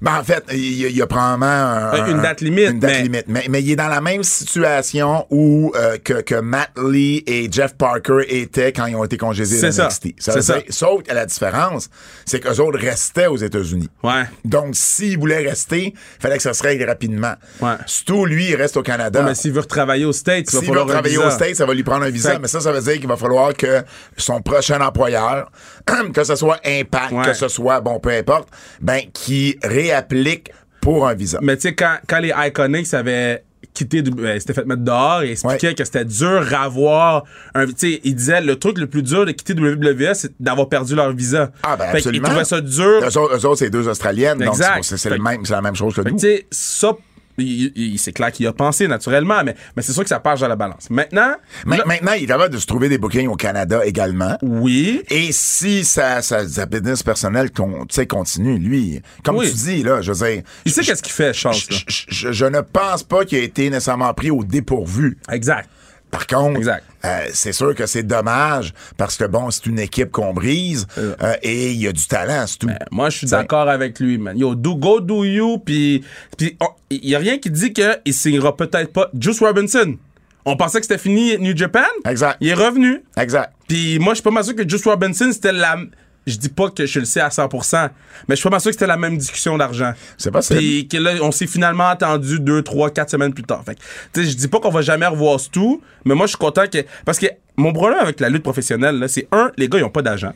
Ben, 0.01 0.17
en 0.19 0.23
fait, 0.23 0.43
il 0.51 0.57
y, 0.57 0.93
y 0.93 1.01
a 1.01 1.05
probablement 1.07 1.45
un- 1.45 1.93
Euh, 1.93 2.05
une 2.07 2.19
un- 2.19 2.21
date 2.23 2.41
limite, 2.41 2.69
Une 2.71 2.79
date 2.79 2.91
mais- 2.91 3.01
limite. 3.03 3.25
Mais, 3.27 3.45
mais 3.49 3.61
il 3.61 3.71
est 3.71 3.75
dans 3.75 3.87
la 3.87 4.01
même 4.01 4.23
situation 4.23 5.27
où 5.29 5.71
euh, 5.75 5.97
que, 6.03 6.21
que 6.21 6.35
Matt 6.35 6.71
Lee 6.83 7.23
et 7.27 7.47
Jeff 7.51 7.75
Parker 7.77 8.23
étaient 8.27 8.73
quand 8.73 8.87
ils 8.87 8.95
ont 8.95 9.03
été 9.03 9.17
congédiés 9.17 9.61
de 9.61 9.71
ça. 9.71 9.85
NXT. 9.85 10.15
Ça 10.19 10.41
ça. 10.41 10.55
dire- 10.55 10.63
Sauf 10.69 11.03
que 11.03 11.13
la 11.13 11.25
différence, 11.25 11.89
c'est 12.25 12.39
qu'eux 12.39 12.59
autres 12.59 12.79
restaient 12.79 13.27
aux 13.27 13.37
États-Unis. 13.37 13.89
Ouais. 14.03 14.23
Donc, 14.43 14.69
s'ils 14.75 15.19
voulaient 15.19 15.47
rester, 15.47 15.93
il 15.93 16.21
fallait 16.21 16.37
que 16.37 16.43
ça 16.43 16.53
se 16.53 16.63
règle 16.63 16.83
rapidement. 16.85 17.33
Ouais. 17.61 17.75
Stu, 17.85 18.25
lui, 18.25 18.49
il 18.49 18.55
reste 18.55 18.77
au 18.77 18.83
Canada. 18.83 19.21
Mais 19.21 19.35
s'il 19.35 19.51
veut 19.53 19.61
retravailler 19.61 20.05
aux 20.05 20.13
States, 20.13 20.45
il 20.51 20.53
va 20.55 20.59
veut 20.61 20.65
falloir 20.65 20.85
un 20.87 20.89
travailler 20.89 21.15
visa. 21.17 21.27
au 21.27 21.31
States, 21.31 21.55
ça 21.55 21.65
va 21.67 21.73
lui 21.75 21.83
prendre 21.83 22.05
un 22.05 22.09
visa. 22.09 22.31
Fait- 22.31 22.39
Mais 22.39 22.47
ça, 22.47 22.59
ça 22.59 22.71
veut 22.71 22.81
dire 22.81 22.93
qu'il 22.99 23.07
va 23.07 23.17
falloir 23.17 23.53
que 23.53 23.83
son 24.17 24.41
prochain 24.41 24.81
employeur, 24.81 25.51
que 26.13 26.23
ce 26.23 26.35
soit 26.35 26.59
Impact, 26.65 27.11
Ouais. 27.11 27.25
que 27.25 27.33
ce 27.33 27.47
soit, 27.47 27.81
bon, 27.81 27.99
peu 27.99 28.09
importe, 28.11 28.49
ben, 28.81 29.01
qui 29.13 29.57
réapplique 29.63 30.51
pour 30.81 31.07
un 31.07 31.13
visa. 31.13 31.39
Mais 31.41 31.55
tu 31.57 31.63
sais, 31.69 31.75
quand, 31.75 31.95
quand 32.07 32.19
les 32.19 32.33
Iconics 32.35 32.93
avaient 32.93 33.43
quitté, 33.73 34.03
euh, 34.19 34.39
s'étaient 34.39 34.53
fait 34.53 34.65
mettre 34.65 34.81
dehors 34.81 35.21
et 35.21 35.31
expliquaient 35.31 35.67
Ouais. 35.69 35.75
que 35.75 35.85
c'était 35.85 36.03
dur 36.03 36.45
d'avoir 36.49 37.23
un. 37.53 37.67
Tu 37.67 37.73
sais, 37.77 38.01
ils 38.03 38.15
disaient 38.15 38.41
le 38.41 38.57
truc 38.57 38.77
le 38.79 38.87
plus 38.87 39.03
dur 39.03 39.25
de 39.25 39.31
quitter 39.31 39.53
WWE, 39.53 40.13
c'est 40.13 40.31
d'avoir 40.39 40.67
perdu 40.67 40.95
leur 40.95 41.13
visa. 41.13 41.51
Ah, 41.63 41.77
ben, 41.77 41.85
Fait 41.91 41.97
absolument. 41.97 42.27
trouvaient 42.27 42.43
ça 42.45 42.59
dur. 42.61 43.01
Eux 43.03 43.17
autres, 43.17 43.55
c'est 43.55 43.69
deux 43.69 43.87
Australiennes, 43.87 44.39
donc 44.39 44.47
Exact. 44.55 44.83
c'est- 44.83 44.97
c'est 44.97 45.09
que- 45.09 45.21
même- 45.21 45.45
c'est 45.45 45.53
la 45.53 45.61
même 45.61 45.75
chose 45.75 45.93
que 45.95 46.01
Fait 46.01 46.09
que 46.09 46.13
nous. 46.15 46.19
tu 46.19 46.25
sais, 46.27 46.47
ça, 46.51 46.93
il- 47.37 47.71
il- 47.75 47.99
c'est 47.99 48.11
clair 48.11 48.31
qu'il 48.31 48.45
a 48.47 48.53
pensé 48.53 48.87
naturellement, 48.87 49.43
mais, 49.43 49.55
mais 49.75 49.81
c'est 49.81 49.93
sûr 49.93 50.03
que 50.03 50.09
ça 50.09 50.19
part 50.19 50.37
dans 50.37 50.47
la 50.47 50.55
balance. 50.55 50.89
Maintenant, 50.89 51.35
Ma- 51.65 51.77
là- 51.77 51.83
Maintenant, 51.85 52.13
il 52.13 52.23
est 52.23 52.27
capable 52.27 52.53
de 52.53 52.59
se 52.59 52.65
trouver 52.65 52.89
des 52.89 52.97
bookings 52.97 53.27
au 53.27 53.35
Canada 53.35 53.85
également. 53.85 54.37
oui. 54.41 55.01
Et 55.09 55.31
si 55.31 55.83
sa, 55.83 56.21
sa, 56.21 56.47
sa 56.47 56.65
business 56.65 57.03
personnelle 57.03 57.51
con- 57.51 57.85
continue, 58.09 58.57
lui, 58.57 59.01
comme 59.23 59.37
Oui. 59.37 59.49
tu 59.49 59.55
dis, 59.57 59.83
là, 59.83 60.01
je 60.01 60.11
veux 60.11 60.27
dire, 60.27 60.43
Il 60.65 60.71
sait 60.71 60.81
qu'est-ce 60.81 61.03
qu'il 61.03 61.13
fait, 61.13 61.33
Charles. 61.33 61.55
je, 61.55 61.75
je- 61.87 62.03
je- 62.07 62.31
je 62.31 62.45
ne 62.45 62.61
pense 62.61 63.03
pas 63.03 63.25
qu'il 63.25 63.37
a 63.39 63.41
été 63.41 63.69
nécessairement 63.69 64.13
pris 64.13 64.31
au 64.31 64.43
dépourvu. 64.43 65.17
Exact. 65.31 65.69
Par 66.11 66.27
contre, 66.27 66.59
euh, 67.05 67.27
c'est 67.33 67.53
sûr 67.53 67.73
que 67.73 67.85
c'est 67.85 68.03
dommage 68.03 68.73
parce 68.97 69.15
que 69.15 69.23
bon, 69.23 69.49
c'est 69.49 69.65
une 69.65 69.79
équipe 69.79 70.11
qu'on 70.11 70.33
brise 70.33 70.85
euh, 70.97 71.33
et 71.41 71.71
il 71.71 71.81
y 71.81 71.87
a 71.87 71.93
du 71.93 72.05
talent, 72.05 72.45
c'est 72.45 72.59
tout. 72.59 72.69
Moi, 72.91 73.09
je 73.09 73.19
suis 73.19 73.27
d'accord 73.27 73.69
avec 73.69 73.99
lui, 73.99 74.17
man. 74.17 74.37
Yo, 74.37 74.53
do, 74.53 74.75
go 74.75 74.99
do 74.99 75.23
you, 75.23 75.57
puis 75.59 76.03
puis 76.37 76.57
oh, 76.61 76.67
il 76.89 77.07
y 77.07 77.15
a 77.15 77.19
rien 77.19 77.37
qui 77.37 77.49
dit 77.49 77.71
qu'il 77.73 78.13
signera 78.13 78.55
peut-être 78.55 78.91
pas 78.91 79.09
Juice 79.17 79.39
Robinson. 79.39 79.95
On 80.45 80.57
pensait 80.57 80.79
que 80.79 80.85
c'était 80.85 80.97
fini 80.97 81.37
New 81.37 81.55
Japan. 81.55 81.85
Exact. 82.05 82.37
Il 82.41 82.49
est 82.49 82.53
revenu. 82.53 83.03
Exact. 83.15 83.53
Puis 83.67 83.99
moi, 83.99 84.13
je 84.13 84.15
suis 84.15 84.23
pas 84.23 84.31
mal 84.31 84.43
sûr 84.43 84.55
que 84.55 84.67
Juice 84.67 84.85
Robinson, 84.85 85.29
c'était 85.31 85.51
la... 85.51 85.77
Je 86.27 86.37
dis 86.37 86.49
pas 86.49 86.69
que 86.69 86.85
je 86.85 86.99
le 86.99 87.05
sais 87.05 87.19
à 87.19 87.29
100%, 87.29 87.89
mais 88.27 88.35
je 88.35 88.41
suis 88.41 88.49
pas 88.49 88.59
sûr 88.59 88.69
que 88.69 88.75
c'était 88.75 88.85
la 88.87 88.97
même 88.97 89.17
discussion 89.17 89.57
d'argent. 89.57 89.93
C'est 90.17 90.29
possible. 90.31 90.59
Puis 90.59 90.87
que 90.87 90.97
là, 90.97 91.13
on 91.21 91.31
s'est 91.31 91.47
finalement 91.47 91.89
entendu 91.89 92.39
deux, 92.39 92.61
trois, 92.61 92.91
quatre 92.91 93.09
semaines 93.09 93.33
plus 93.33 93.43
tard. 93.43 93.63
Fait 93.65 93.73
que, 93.75 93.79
tu 94.13 94.23
sais, 94.23 94.29
je 94.29 94.37
dis 94.37 94.47
pas 94.47 94.59
qu'on 94.59 94.69
va 94.69 94.81
jamais 94.83 95.07
revoir 95.07 95.39
ce 95.39 95.49
tout, 95.49 95.81
mais 96.05 96.13
moi, 96.13 96.27
je 96.27 96.31
suis 96.31 96.37
content 96.37 96.65
que... 96.71 96.77
Parce 97.05 97.17
que 97.17 97.25
mon 97.57 97.73
problème 97.73 97.99
avec 97.99 98.19
la 98.19 98.29
lutte 98.29 98.43
professionnelle, 98.43 98.99
là, 98.99 99.07
c'est 99.07 99.27
un, 99.31 99.51
les 99.57 99.67
gars, 99.67 99.79
ils 99.79 99.83
ont 99.83 99.89
pas 99.89 100.03
d'argent. 100.03 100.33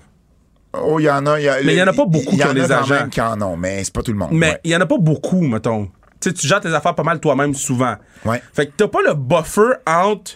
Oh, 0.74 1.00
il 1.00 1.04
y 1.04 1.10
en 1.10 1.26
a. 1.28 1.40
y 1.40 1.48
a- 1.48 1.62
Mais 1.64 1.74
il 1.74 1.78
y 1.78 1.82
en 1.84 1.88
a 1.88 1.94
pas 1.94 2.06
beaucoup 2.06 2.32
il 2.34 2.36
y 2.36 2.42
qui 2.42 2.44
en 2.46 2.50
ont 2.50 2.54
des 2.54 2.72
agents. 2.72 2.96
même 2.96 3.10
qui 3.10 3.22
en 3.22 3.42
ont, 3.42 3.56
mais 3.56 3.82
c'est 3.84 3.94
pas 3.94 4.02
tout 4.02 4.12
le 4.12 4.18
monde. 4.18 4.30
Mais 4.34 4.50
Ouais. 4.50 4.60
il 4.66 4.72
y 4.72 4.76
en 4.76 4.82
a 4.82 4.86
pas 4.86 4.98
beaucoup, 4.98 5.40
mettons. 5.42 5.86
Tu 6.20 6.30
sais, 6.30 6.34
tu 6.34 6.48
gères 6.48 6.60
tes 6.60 6.74
affaires 6.74 6.96
pas 6.96 7.04
mal 7.04 7.20
toi-même 7.22 7.54
souvent. 7.54 7.96
Ouais. 8.26 8.42
Fait 8.54 8.66
que 8.66 8.72
t'as 8.76 8.88
pas 8.90 9.00
le 9.08 9.14
buffer 9.14 9.76
entre. 9.88 10.32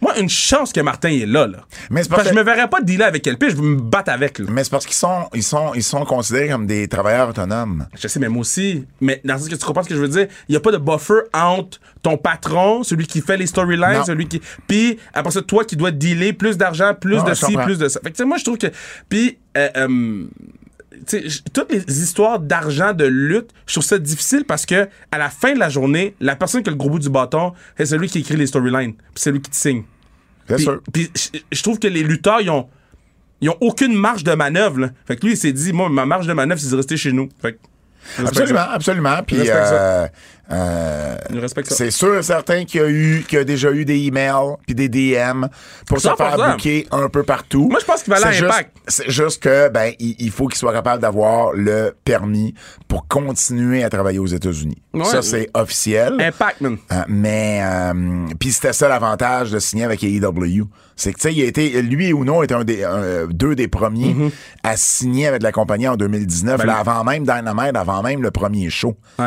Moi, 0.00 0.18
une 0.18 0.28
chance 0.28 0.72
que 0.72 0.80
Martin 0.80 1.08
est 1.10 1.26
là, 1.26 1.46
là. 1.46 1.58
Mais 1.90 2.02
c'est 2.02 2.08
parce 2.08 2.22
parce 2.22 2.22
que 2.22 2.28
je 2.28 2.34
que- 2.34 2.38
me 2.38 2.44
verrais 2.44 2.68
pas 2.68 2.80
dealer 2.80 3.04
avec 3.06 3.26
LP, 3.26 3.50
je 3.50 3.56
veux 3.56 3.62
me 3.62 3.80
battre 3.80 4.12
avec, 4.12 4.38
là. 4.38 4.46
Mais 4.48 4.62
c'est 4.64 4.70
parce 4.70 4.86
qu'ils 4.86 4.94
sont, 4.94 5.28
ils 5.34 5.42
sont, 5.42 5.72
ils 5.74 5.82
sont 5.82 6.04
considérés 6.04 6.48
comme 6.48 6.66
des 6.66 6.86
travailleurs 6.88 7.28
autonomes. 7.30 7.86
Je 8.00 8.06
sais, 8.06 8.20
même 8.20 8.36
aussi. 8.36 8.84
Mais 9.00 9.20
dans 9.24 9.36
ce 9.38 9.48
que 9.48 9.54
tu 9.56 9.64
comprends 9.64 9.82
ce 9.82 9.88
que 9.88 9.96
je 9.96 10.00
veux 10.00 10.08
dire, 10.08 10.28
il 10.48 10.52
y 10.52 10.56
a 10.56 10.60
pas 10.60 10.70
de 10.72 10.78
buffer 10.78 11.20
entre 11.34 11.78
ton 12.02 12.16
patron, 12.16 12.82
celui 12.84 13.06
qui 13.06 13.20
fait 13.20 13.36
les 13.36 13.46
storylines, 13.46 14.04
celui 14.06 14.28
qui. 14.28 14.40
Puis 14.68 14.98
après 15.12 15.32
ça, 15.32 15.42
toi 15.42 15.64
qui 15.64 15.76
dois 15.76 15.90
dealer 15.90 16.32
plus 16.32 16.56
d'argent, 16.56 16.94
plus 16.94 17.16
Non, 17.16 17.24
de 17.24 17.30
je 17.30 17.34
ci, 17.34 17.44
comprends. 17.46 17.64
plus 17.64 17.78
de 17.78 17.88
ça. 17.88 17.98
Fait 18.00 18.10
que 18.10 18.16
tu 18.16 18.22
sais, 18.22 18.24
moi, 18.24 18.36
je 18.38 18.44
trouve 18.44 18.58
que. 18.58 18.68
Puis. 19.08 19.38
euh, 19.56 19.68
euh, 19.76 20.24
toutes 21.52 21.72
les 21.72 22.02
histoires 22.02 22.38
d'argent 22.40 22.92
de 22.92 23.04
lutte, 23.04 23.50
je 23.66 23.74
trouve 23.74 23.84
ça 23.84 23.98
difficile 23.98 24.44
parce 24.46 24.66
que 24.66 24.88
à 25.10 25.18
la 25.18 25.30
fin 25.30 25.54
de 25.54 25.58
la 25.58 25.68
journée, 25.68 26.14
la 26.20 26.36
personne 26.36 26.62
qui 26.62 26.68
a 26.68 26.72
le 26.72 26.76
gros 26.78 26.90
bout 26.90 26.98
du 26.98 27.10
bâton, 27.10 27.52
c'est 27.76 27.86
celui 27.86 28.08
qui 28.08 28.18
écrit 28.20 28.36
les 28.36 28.46
storylines, 28.46 28.94
puis 28.94 29.04
c'est 29.16 29.32
lui 29.32 29.40
qui 29.40 29.50
te 29.50 29.56
signe. 29.56 29.84
Bien 30.46 30.56
Puis, 30.56 30.64
sûr. 30.64 30.80
puis 30.92 31.10
je- 31.52 31.62
trouve 31.62 31.78
que 31.78 31.88
les 31.88 32.02
lutteurs, 32.02 32.40
ils 32.40 32.50
ont, 32.50 32.68
ils 33.40 33.50
ont 33.50 33.56
aucune 33.60 33.94
marge 33.94 34.24
de 34.24 34.32
manœuvre. 34.32 34.80
là. 34.80 34.90
Fait 35.06 35.16
que 35.16 35.26
lui, 35.26 35.34
il 35.34 35.36
s'est 35.36 35.52
dit, 35.52 35.72
moi, 35.72 35.88
ma 35.90 36.06
marge 36.06 36.26
de 36.26 36.32
manœuvre, 36.32 36.60
c'est 36.60 36.70
de 36.70 36.76
rester 36.76 36.96
chez 36.96 37.12
nous. 37.12 37.28
Fait 37.42 37.52
que, 37.52 37.58
respecte 38.16 38.38
Absolument, 38.38 38.60
absolument. 38.72 39.22
Puis 39.26 39.36
euh, 39.48 40.06
Euh, 40.50 41.16
c'est 41.64 41.90
sûr 41.90 42.16
et 42.18 42.22
certain 42.22 42.64
qu'il 42.64 42.80
y 42.80 42.84
a 42.84 42.88
eu, 42.88 43.24
qu'il 43.28 43.38
y 43.38 43.40
a 43.40 43.44
déjà 43.44 43.70
eu 43.70 43.84
des 43.84 43.98
emails 44.06 44.56
puis 44.66 44.74
des 44.74 44.88
DM 44.88 45.44
pour 45.86 46.00
se 46.00 46.08
100%. 46.08 46.16
faire 46.16 46.36
booker 46.52 46.86
un 46.90 47.08
peu 47.10 47.22
partout. 47.22 47.68
Moi, 47.70 47.78
je 47.80 47.84
pense 47.84 48.02
qu'il 48.02 48.10
va 48.12 48.16
aller 48.16 48.26
à 48.26 48.32
C'est 48.32 48.38
juste- 48.38 48.50
Impact. 48.50 48.76
C'est 48.88 49.10
juste 49.10 49.42
que, 49.42 49.68
ben, 49.68 49.92
il, 49.98 50.16
il 50.18 50.30
faut 50.30 50.46
qu'il 50.46 50.56
soit 50.58 50.72
capable 50.72 51.02
d'avoir 51.02 51.52
le 51.52 51.94
permis 52.04 52.54
pour 52.88 53.06
continuer 53.08 53.84
à 53.84 53.90
travailler 53.90 54.18
aux 54.18 54.26
États-Unis. 54.26 54.78
Ouais. 54.94 55.04
Ça, 55.04 55.20
c'est 55.20 55.50
officiel. 55.52 56.14
Impact, 56.18 56.60
man. 56.62 56.78
Euh, 56.92 57.02
mais 57.08 57.60
euh, 57.62 58.26
puis 58.40 58.50
c'était 58.52 58.72
ça 58.72 58.88
l'avantage 58.88 59.50
de 59.50 59.58
signer 59.58 59.84
avec 59.84 60.02
AEW. 60.02 60.64
C'est 60.96 61.12
que 61.12 61.18
tu 61.18 61.28
sais, 61.28 61.34
il 61.34 61.42
a 61.42 61.46
été 61.46 61.80
lui 61.82 62.12
ou 62.12 62.24
non 62.24 62.42
était 62.42 62.54
un 62.54 62.64
des 62.64 62.82
un, 62.84 63.26
deux 63.28 63.54
des 63.54 63.68
premiers 63.68 64.16
à 64.64 64.76
signer 64.76 65.26
avec 65.28 65.42
la 65.42 65.52
compagnie 65.52 65.86
en 65.86 65.96
2019, 65.96 66.56
Mm-hmm. 66.56 66.58
Ben, 66.58 66.66
là, 66.66 66.78
avant 66.78 67.04
même 67.04 67.22
Dynamite, 67.24 67.76
avant 67.76 68.02
même 68.02 68.22
le 68.22 68.30
premier 68.30 68.70
show. 68.70 68.96
Ouais. 69.18 69.26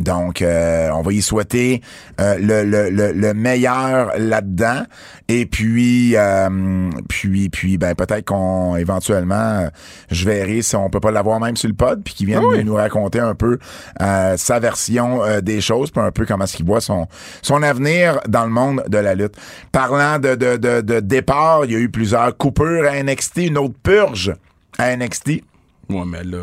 Donc, 0.00 0.40
euh, 0.40 0.90
on 0.92 1.02
va 1.02 1.12
y 1.12 1.20
souhaiter 1.22 1.82
euh, 2.20 2.36
le, 2.38 2.64
le, 2.64 2.90
le, 2.90 3.12
le 3.12 3.34
meilleur 3.34 4.12
là-dedans. 4.18 4.82
Et 5.28 5.46
puis, 5.46 6.16
euh, 6.16 6.90
puis, 7.08 7.50
puis, 7.50 7.78
ben 7.78 7.94
peut-être 7.94 8.24
qu'on 8.24 8.76
éventuellement, 8.76 9.34
euh, 9.34 9.68
je 10.10 10.24
verrai 10.24 10.62
si 10.62 10.74
on 10.74 10.90
peut 10.90 11.00
pas 11.00 11.10
l'avoir 11.10 11.38
même 11.38 11.56
sur 11.56 11.68
le 11.68 11.74
pod, 11.74 12.02
puis 12.02 12.14
qu'il 12.14 12.26
vienne 12.26 12.42
oui. 12.44 12.64
nous 12.64 12.74
raconter 12.74 13.20
un 13.20 13.34
peu 13.34 13.58
euh, 14.00 14.36
sa 14.36 14.58
version 14.58 15.22
euh, 15.22 15.40
des 15.40 15.60
choses, 15.60 15.90
puis 15.90 16.02
un 16.02 16.10
peu 16.10 16.24
comment 16.26 16.44
est-ce 16.44 16.56
qu'il 16.56 16.66
voit 16.66 16.80
son 16.80 17.06
son 17.42 17.62
avenir 17.62 18.20
dans 18.26 18.44
le 18.44 18.50
monde 18.50 18.82
de 18.88 18.98
la 18.98 19.14
lutte. 19.14 19.36
Parlant 19.70 20.18
de 20.18 20.34
de, 20.34 20.56
de, 20.56 20.80
de 20.80 21.00
départ, 21.00 21.64
il 21.66 21.72
y 21.72 21.74
a 21.76 21.78
eu 21.78 21.90
plusieurs 21.90 22.36
coupures 22.36 22.88
à 22.88 23.02
NXT, 23.02 23.36
une 23.38 23.58
autre 23.58 23.74
purge 23.82 24.32
à 24.78 24.96
NXT. 24.96 25.42
Ouais, 25.90 26.04
mais 26.06 26.24
là. 26.24 26.38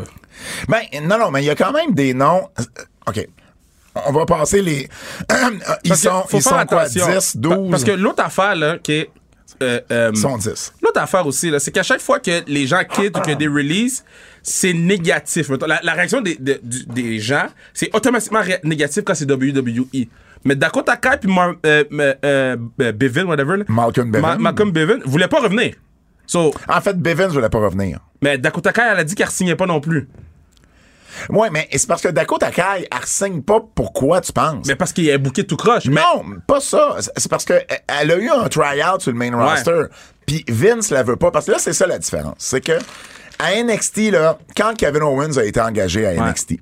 Ben, 0.68 0.82
non, 1.02 1.18
non, 1.18 1.30
mais 1.30 1.42
il 1.42 1.46
y 1.46 1.50
a 1.50 1.54
quand 1.56 1.72
même 1.72 1.94
des 1.94 2.14
noms. 2.14 2.48
OK. 3.06 3.26
On 4.06 4.12
va 4.12 4.26
passer 4.26 4.62
les. 4.62 4.88
ils 5.84 5.88
Parce 5.88 6.00
sont, 6.02 6.22
faut 6.28 6.38
ils 6.38 6.42
faire 6.42 6.60
sont 6.60 6.66
quoi, 6.66 6.80
attention. 6.82 7.06
10, 7.08 7.36
12? 7.36 7.70
Parce 7.70 7.84
que 7.84 7.90
l'autre 7.92 8.22
affaire, 8.24 8.54
là, 8.54 8.78
qui 8.78 8.92
est. 8.92 9.10
euh, 9.62 9.80
euh, 9.90 10.10
Ils 10.14 10.18
sont 10.20 10.36
10. 10.38 10.74
L'autre 10.82 11.00
affaire 11.00 11.26
aussi, 11.26 11.50
là, 11.50 11.58
c'est 11.58 11.70
qu'à 11.72 11.82
chaque 11.82 12.00
fois 12.00 12.20
que 12.20 12.42
les 12.46 12.66
gens 12.66 12.82
quittent 12.84 13.16
ou 13.16 13.20
qu'il 13.20 13.32
y 13.32 13.34
a 13.34 13.38
des 13.38 13.48
releases, 13.48 14.04
c'est 14.42 14.72
négatif. 14.72 15.50
La, 15.66 15.80
la 15.82 15.92
réaction 15.94 16.20
des, 16.20 16.36
des, 16.36 16.58
du- 16.62 16.86
des 16.86 17.18
gens, 17.18 17.46
c'est 17.74 17.94
automatiquement 17.94 18.40
ré- 18.42 18.60
négatif 18.64 19.02
quand 19.04 19.14
c'est 19.14 19.30
WWE. 19.30 20.06
Mais 20.44 20.54
Dakota 20.54 20.96
Kai 20.96 21.16
puis 21.20 21.32
Mar- 21.32 21.54
euh, 21.66 21.84
euh, 21.92 22.56
euh, 22.80 22.92
Bevin, 22.92 23.24
whatever, 23.24 23.56
là, 23.58 23.64
Malcolm 23.68 24.10
Bevin. 24.12 24.22
Ma- 24.26 24.38
Malcolm 24.38 24.70
Bevin, 24.70 25.00
voulait 25.04 25.26
pas 25.28 25.40
revenir. 25.40 25.74
So, 26.26 26.52
En 26.68 26.80
fait, 26.80 26.96
Bevins 26.96 27.26
ne 27.28 27.32
voulait 27.32 27.48
pas 27.48 27.58
revenir. 27.58 27.98
mais 28.22 28.38
Dakota 28.38 28.72
Kai, 28.72 28.82
elle 28.92 28.98
a 29.00 29.04
dit 29.04 29.14
qu'elle 29.14 29.30
signait 29.30 29.56
pas 29.56 29.66
non 29.66 29.80
plus. 29.80 30.08
Ouais, 31.30 31.48
mais 31.50 31.68
c'est 31.72 31.86
parce 31.86 32.02
que 32.02 32.08
Dakota 32.08 32.50
Kai, 32.50 32.86
elle 32.90 33.06
signe 33.06 33.42
pas 33.42 33.60
pourquoi 33.74 34.20
tu 34.20 34.32
penses. 34.32 34.66
Mais 34.66 34.76
parce 34.76 34.92
qu'il 34.92 35.10
a 35.10 35.18
booké 35.18 35.44
tout 35.44 35.56
croche. 35.56 35.86
Mais 35.86 36.00
Non, 36.00 36.24
pas 36.46 36.60
ça. 36.60 36.96
C'est- 37.16 37.28
parce 37.28 37.44
que 37.44 37.54
euh, 37.54 37.58
a 37.88 38.04
eu 38.04 38.28
un 38.30 38.48
try-out 38.48 39.00
sur 39.00 39.12
le 39.12 39.18
main 39.18 39.36
roster. 39.36 39.82
Puis 40.26 40.44
Vince 40.48 40.90
la 40.90 41.02
veut 41.02 41.16
pas. 41.16 41.30
Parce 41.30 41.46
que 41.46 41.52
là, 41.52 41.58
c'est 41.58 41.72
ça 41.72 41.86
la 41.86 41.98
différence. 41.98 42.34
C'est 42.38 42.60
que 42.60 42.78
à 43.38 43.54
NXT, 43.62 44.10
là, 44.10 44.38
quand 44.56 44.74
Kevin 44.76 45.02
Owens 45.02 45.36
a 45.38 45.44
été 45.44 45.60
engagé 45.60 46.06
à 46.06 46.12
NXT, 46.30 46.56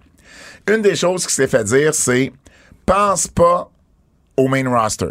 une 0.68 0.82
des 0.82 0.96
choses 0.96 1.26
qui 1.26 1.34
s'est 1.34 1.46
fait 1.48 1.64
dire, 1.64 1.94
c'est 1.94 2.32
pense 2.84 3.26
pas 3.26 3.70
au 4.36 4.48
main 4.48 4.68
roster. 4.68 5.08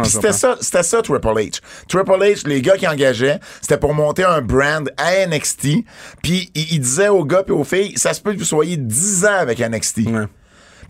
Ah, 0.00 0.04
c'était 0.04 0.32
ça, 0.32 0.56
c'était 0.60 0.82
ça 0.82 1.02
Triple 1.02 1.26
H. 1.26 1.60
Triple 1.88 2.10
H, 2.22 2.46
les 2.48 2.62
gars 2.62 2.76
qui 2.76 2.86
engageaient, 2.88 3.40
c'était 3.60 3.78
pour 3.78 3.94
monter 3.94 4.24
un 4.24 4.40
brand 4.42 4.90
à 4.96 5.26
NXT. 5.26 5.84
Puis 6.22 6.50
il, 6.54 6.72
il 6.74 6.80
disait 6.80 7.08
aux 7.08 7.24
gars 7.24 7.42
et 7.46 7.50
aux 7.52 7.64
filles, 7.64 7.92
ça 7.96 8.14
se 8.14 8.20
peut 8.20 8.32
que 8.32 8.38
vous 8.38 8.44
soyez 8.44 8.76
10 8.76 9.24
ans 9.26 9.38
avec 9.38 9.58
NXT. 9.60 9.98
Ouais. 10.08 10.24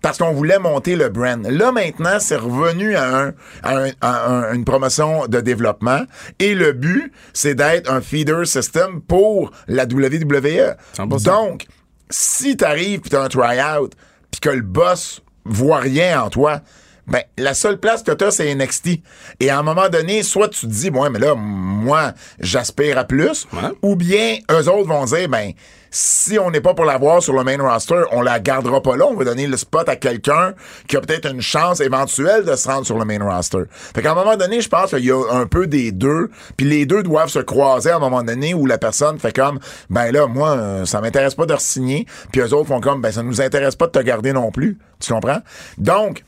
Parce 0.01 0.17
qu'on 0.17 0.31
voulait 0.31 0.59
monter 0.59 0.95
le 0.95 1.09
brand. 1.09 1.45
Là, 1.45 1.73
maintenant, 1.73 2.19
c'est 2.19 2.37
revenu 2.37 2.95
à, 2.95 3.17
un, 3.17 3.33
à 3.63 3.75
un- 3.77 3.91
à 3.99 4.27
un- 4.29 4.53
une 4.53 4.63
promotion 4.63 5.27
de 5.27 5.41
développement. 5.41 6.03
Et 6.39 6.55
le 6.55 6.71
but, 6.71 7.11
c'est 7.33 7.53
d'être 7.53 7.91
un 7.91 7.99
feeder 7.99 8.47
system 8.47 9.01
pour 9.01 9.51
la 9.67 9.83
WWE. 9.83 10.75
100%. 10.97 11.23
Donc, 11.25 11.65
si 12.09 12.55
t'arrives 12.55 13.01
pis 13.01 13.09
t'as 13.09 13.23
un 13.23 13.27
tryout, 13.27 13.89
puis 14.31 14.39
que 14.39 14.49
le 14.49 14.61
boss 14.61 15.21
voit 15.43 15.79
rien 15.79 16.21
en 16.23 16.29
toi, 16.29 16.61
ben, 17.09 17.21
la 17.37 17.53
seule 17.53 17.77
place 17.79 18.03
que 18.03 18.11
t'as, 18.11 18.31
c'est 18.31 18.53
NXT. 18.53 19.01
Et 19.39 19.49
à 19.49 19.59
un 19.59 19.63
moment 19.63 19.89
donné, 19.89 20.23
soit 20.23 20.47
tu 20.49 20.61
te 20.61 20.71
dis, 20.71 20.89
bon, 20.89 21.09
mais 21.09 21.19
là, 21.19 21.35
moi, 21.35 22.13
j'aspire 22.39 22.97
à 22.97 23.03
plus, 23.03 23.47
Ouais. 23.53 23.69
ou 23.81 23.95
bien 23.95 24.37
eux 24.51 24.69
autres 24.69 24.87
vont 24.87 25.05
dire, 25.05 25.27
ben, 25.29 25.51
si 25.91 26.37
on 26.37 26.51
n'est 26.51 26.61
pas 26.61 26.75
pour 26.75 26.85
l'avoir 26.85 27.23
sur 27.23 27.33
le 27.33 27.43
main 27.43 27.57
roster, 27.57 28.03
on 28.11 28.21
la 28.21 28.39
gardera 28.39 28.79
pas 28.83 28.95
là, 28.95 29.05
on 29.07 29.15
va 29.15 29.25
donner 29.25 29.47
le 29.47 29.57
spot 29.57 29.89
à 29.89 29.95
quelqu'un 29.95 30.53
qui 30.87 30.95
a 30.95 31.01
peut-être 31.01 31.31
une 31.31 31.41
chance 31.41 31.79
éventuelle 31.79 32.45
de 32.45 32.55
se 32.55 32.67
rendre 32.67 32.85
sur 32.85 32.99
le 32.99 33.05
main 33.05 33.17
roster. 33.23 33.63
Fait 33.95 34.03
qu'à 34.03 34.11
un 34.11 34.15
moment 34.15 34.37
donné, 34.37 34.61
je 34.61 34.69
pense 34.69 34.91
qu'il 34.91 35.05
y 35.05 35.11
a 35.11 35.19
un 35.31 35.47
peu 35.47 35.65
des 35.65 35.91
deux, 35.91 36.29
puis 36.57 36.67
les 36.67 36.85
deux 36.85 37.01
doivent 37.01 37.29
se 37.29 37.39
croiser 37.39 37.89
à 37.89 37.95
un 37.95 37.99
moment 37.99 38.21
donné 38.21 38.53
où 38.53 38.67
la 38.67 38.77
personne 38.77 39.17
fait 39.17 39.35
comme, 39.35 39.59
ben 39.89 40.11
là, 40.11 40.27
moi, 40.27 40.49
euh, 40.51 40.85
ça 40.85 41.01
m'intéresse 41.01 41.33
pas 41.33 41.47
de 41.47 41.53
re-signer, 41.55 42.05
puis 42.31 42.41
eux 42.41 42.53
autres 42.53 42.67
font 42.67 42.81
comme, 42.81 43.01
ben 43.01 43.11
ça 43.11 43.23
nous 43.23 43.41
intéresse 43.41 43.75
pas 43.75 43.87
de 43.87 43.91
te 43.91 43.99
garder 43.99 44.31
non 44.31 44.51
plus. 44.51 44.77
Tu 44.99 45.11
comprends? 45.11 45.39
Donc, 45.79 46.23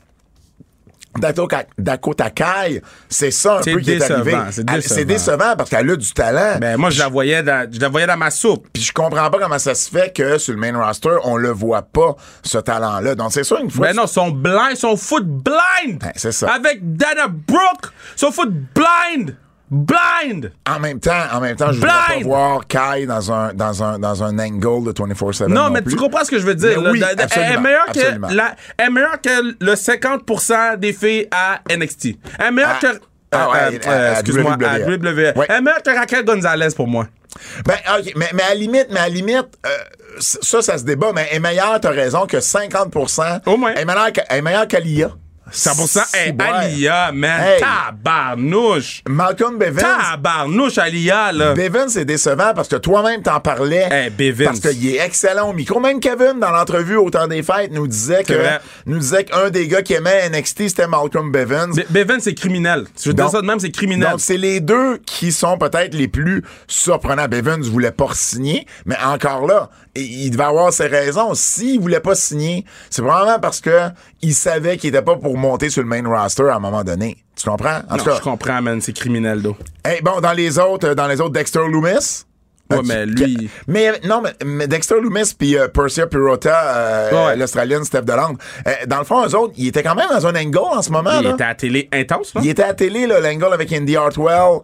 Dakota, 1.18 2.30
Kai, 2.30 2.82
c'est 3.10 3.32
ça 3.32 3.58
un 3.58 3.62
peu 3.62 3.80
qui 3.80 3.92
est 3.92 4.02
arrivé. 4.12 4.36
c'est 4.52 4.64
décevant. 4.66 4.96
C'est 4.96 5.06
décevant 5.06 5.56
parce 5.58 5.70
qu'elle 5.70 5.90
a 5.90 5.96
du 5.96 6.14
talent. 6.14 6.58
Ben, 6.60 6.78
moi, 6.78 6.90
je 6.90 7.00
la 7.00 7.08
voyais 7.08 7.44
dans, 7.44 7.70
je 7.72 7.80
la 7.80 7.90
voyais 7.90 8.08
dans 8.08 8.18
ma 8.18 8.32
soupe. 8.32 8.68
Puis 8.74 8.84
je 8.84 8.94
comprends 8.94 9.30
pas 9.30 9.40
comment 9.40 9.60
ça 9.60 9.76
se 9.76 9.90
fait 9.90 10.16
que 10.16 10.38
sur 10.38 10.54
le 10.54 10.60
main 10.60 10.78
roster, 10.78 11.18
on 11.24 11.38
le 11.38 11.50
voit 11.50 11.82
pas, 11.82 12.16
ce 12.44 12.58
talent-là. 12.58 13.16
Donc 13.16 13.34
c'est 13.34 13.44
sûr, 13.44 13.60
une 13.60 13.70
fois. 13.70 13.88
Ben 13.88 13.96
non, 13.96 14.08
son 14.08 14.32
blind, 14.32 14.76
son 14.76 14.96
foot 14.96 15.26
blind! 15.26 16.00
Ben, 16.00 16.12
c'est 16.16 16.32
ça. 16.32 16.52
Avec 16.54 16.80
Dana 16.96 17.28
Brooke, 17.28 17.92
son 18.16 18.32
foot 18.32 18.52
blind! 18.74 19.36
Blind! 19.72 20.52
En 20.70 20.80
même 20.82 21.00
temps, 21.00 21.24
en 21.32 21.40
même 21.40 21.56
temps, 21.56 21.72
je 21.72 21.76
voudrais 21.80 21.88
pas 21.90 22.08
Blind! 22.16 22.26
voir 22.26 22.68
Kai 22.68 23.06
dans 23.08 23.32
un, 23.32 23.54
dans 23.54 23.82
un, 23.84 24.00
dans 24.00 24.22
un 24.22 24.38
angle 24.38 24.84
de 24.84 24.92
24-7. 24.92 25.48
Non, 25.48 25.70
mais 25.70 25.82
plus. 25.82 25.94
tu 25.94 25.98
comprends 25.98 26.26
ce 26.26 26.30
que 26.32 26.40
je 26.40 26.46
veux 26.46 26.56
dire. 26.56 26.78
Mais 26.78 26.84
là. 26.84 26.92
oui, 26.92 27.00
Da- 27.00 27.16
da- 27.16 27.24
absolument, 27.24 27.50
elle, 27.52 27.56
est 27.58 27.62
meilleure 27.62 27.86
que 27.88 28.36
la, 28.36 28.56
elle 28.78 28.86
est 28.88 28.90
meilleure 28.90 29.22
que 29.22 29.56
le 29.64 29.74
50% 29.76 30.78
des 30.78 30.92
filles 30.92 31.28
à 31.32 31.62
NXT. 31.74 32.06
Elle 32.38 32.46
est 32.48 32.52
meilleure 32.52 32.72
Ah, 32.76 32.80
que. 32.82 33.00
ah 33.32 33.50
ouais, 33.50 33.80
à- 33.88 33.92
à 34.08 34.12
excuse-moi, 34.20 34.54
à 34.62 34.80
WWE. 34.80 35.34
Ouais. 35.38 35.46
Elle 35.48 35.56
est 35.56 35.62
meilleure 35.62 35.84
que 35.84 35.96
Raquel 35.98 36.26
Gonzalez 36.26 36.76
pour 36.76 36.88
moi. 36.88 37.08
Ben, 37.66 37.76
ok, 37.98 38.12
mais, 38.18 38.28
mais 38.34 38.44
à 38.44 38.50
la 38.50 38.56
limite, 38.56 38.88
mais 38.92 39.00
à 39.00 39.04
la 39.04 39.10
limite, 39.10 39.58
euh, 39.66 39.70
ça, 40.20 40.62
ça 40.62 40.78
se 40.78 40.84
débat, 40.84 41.14
mais 41.16 41.28
elle 41.32 41.38
est 41.38 41.40
meilleure, 41.40 41.80
t'as 41.80 41.92
raison, 41.92 42.26
que 42.26 42.42
50%. 42.42 43.40
Au 43.46 43.56
moins. 43.56 43.72
Elle 43.74 43.84
est 43.84 43.86
meilleure 43.86 44.12
que- 44.12 44.20
elle 44.28 44.40
est 44.40 44.42
meilleure 44.42 44.68
qu'Alia. 44.68 45.12
100% 45.54 46.06
Si, 46.08 46.18
hey. 46.18 46.34
Alia, 46.40 47.12
man. 47.12 47.42
Hey. 47.42 47.62
Tabarnouche. 47.62 49.02
Malcolm 49.08 49.58
Bevins. 49.58 49.82
Tabarnouche, 49.82 50.78
Alia, 50.78 51.32
là. 51.32 51.54
Bevin, 51.54 51.88
c'est 51.88 52.06
décevant 52.06 52.54
parce 52.56 52.68
que 52.68 52.76
toi-même 52.78 53.22
t'en 53.22 53.40
parlais. 53.40 53.88
Hey, 53.92 54.10
Bevins. 54.10 54.46
Parce 54.46 54.60
qu'il 54.60 54.88
est 54.88 55.00
excellent 55.00 55.50
au 55.50 55.54
micro. 55.54 55.80
Même 55.80 56.00
Kevin, 56.00 56.40
dans 56.40 56.52
l'entrevue 56.52 56.96
au 56.98 57.10
temps 57.10 57.28
des 57.28 57.44
fêtes, 57.44 57.72
nous 57.72 57.88
disait 57.88 58.24
que, 58.24 58.34
vrai. 58.34 58.60
nous 58.86 59.00
disait 59.00 59.26
qu'un 59.26 59.50
des 59.50 59.68
gars 59.68 59.82
qui 59.82 59.94
aimait 59.94 60.30
NXT, 60.30 60.70
c'était 60.70 60.88
Malcolm 60.88 61.32
Bevins. 61.32 61.70
Be- 61.72 61.86
Bevan, 61.90 62.20
c'est 62.20 62.34
criminel. 62.34 62.86
Si 62.96 63.10
je 63.10 63.12
dis 63.12 63.18
Donc- 63.22 63.32
ça 63.32 63.42
de 63.42 63.46
même, 63.48 63.60
c'est 63.60 63.72
criminel. 63.72 64.12
Donc, 64.12 64.20
c'est 64.22 64.38
les 64.38 64.60
deux 64.60 64.98
qui 65.06 65.32
sont 65.32 65.58
peut-être 65.58 65.94
les 65.94 66.08
plus 66.08 66.44
surprenants. 66.68 67.28
Bevins 67.28 67.60
voulait 67.62 67.92
pas 67.92 68.10
signer, 68.14 68.66
mais 68.86 68.96
encore 69.04 69.48
là, 69.48 69.70
il 69.96 70.22
il 70.22 70.32
devait 70.32 70.44
avoir 70.44 70.72
ses 70.72 70.88
raisons. 70.88 71.34
S'il 71.34 71.80
voulait 71.80 72.00
pas 72.00 72.16
signer, 72.16 72.64
c'est 72.90 73.02
probablement 73.02 73.40
parce 73.40 73.60
que 73.60 73.90
il 74.22 74.34
savait 74.34 74.78
qu'il 74.78 74.90
était 74.90 75.02
pas 75.02 75.16
pour 75.16 75.38
monter 75.42 75.70
sur 75.70 75.82
le 75.84 75.88
main 75.90 76.02
roster 76.08 76.44
à 76.50 76.56
un 76.56 76.60
moment 76.60 76.84
donné. 76.84 77.18
Tu 77.36 77.50
comprends? 77.50 77.80
En 77.90 77.94
non, 77.94 77.98
tout 77.98 78.06
cas, 78.06 78.16
je 78.16 78.22
comprends, 78.22 78.62
man. 78.62 78.80
C'est 78.82 78.94
criminel, 78.94 79.42
d'eau. 79.42 79.58
hey, 79.84 80.02
bon, 80.02 80.22
dans 80.22 80.34
les 80.34 80.58
autres, 80.60 80.90
euh, 80.90 80.96
dans 80.96 81.08
les 81.08 81.20
autres, 81.20 81.34
Dexter 81.34 81.68
Loomis? 81.68 82.26
Ouais, 82.70 82.78
Euh, 82.78 82.82
mais 82.86 83.06
lui- 83.06 83.50
Mais 83.68 84.00
non, 84.06 84.22
mais, 84.22 84.32
mais 84.46 84.66
Dexter 84.66 85.02
Loomis 85.02 85.34
puis 85.38 85.58
euh, 85.58 85.68
Persia 85.68 86.08
Pirota, 86.08 86.58
euh, 86.68 87.28
Ouais. 87.28 87.36
l'Australienne 87.36 87.84
Steph 87.84 88.04
Deland, 88.04 88.36
euh, 88.66 88.72
dans 88.88 89.00
le 89.00 89.04
fond, 89.04 89.26
eux 89.28 89.36
autres, 89.36 89.54
ils 89.58 89.68
étaient 89.68 89.84
quand 89.84 89.96
même 89.96 90.08
dans 90.10 90.26
un 90.26 90.36
angle 90.36 90.58
en 90.58 90.82
ce 90.82 90.90
moment. 90.90 91.12
Il 91.20 91.26
là. 91.26 91.32
était 91.34 91.44
à 91.44 91.48
la 91.50 91.56
télé 91.56 91.90
intense, 91.92 92.34
là. 92.34 92.40
Il 92.42 92.50
était 92.50 92.64
à 92.64 92.68
la 92.68 92.74
télé, 92.74 93.08
là, 93.08 93.20
l'angle 93.20 93.52
avec 93.54 93.74
Indy 93.74 93.98
Hartwell 93.98 94.60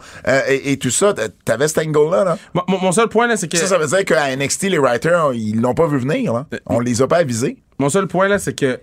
et, 0.47 0.71
et 0.71 0.77
tout 0.77 0.89
ça. 0.89 1.13
T'avais 1.43 1.67
cet 1.67 1.79
angle-là. 1.85 2.23
Là. 2.23 2.37
Mon, 2.69 2.91
seul 2.93 3.09
point, 3.09 3.27
là, 3.27 3.35
c'est 3.35 3.49
que. 3.49 3.57
Ça, 3.57 3.67
ça 3.67 3.77
veut 3.77 3.87
dire 3.87 4.05
qu'à 4.05 4.33
NXT, 4.33 4.69
les 4.69 4.77
writers, 4.77 5.33
ils 5.33 5.59
l'ont 5.59 5.73
pas 5.73 5.87
vu 5.87 5.97
venir. 5.97 6.31
Là. 6.33 6.45
On 6.67 6.79
les 6.79 7.01
a 7.01 7.07
pas 7.07 7.17
avisés. 7.17 7.57
Mon 7.77 7.89
seul 7.89 8.07
point, 8.07 8.29
là, 8.29 8.39
c'est 8.39 8.53
que 8.57 8.79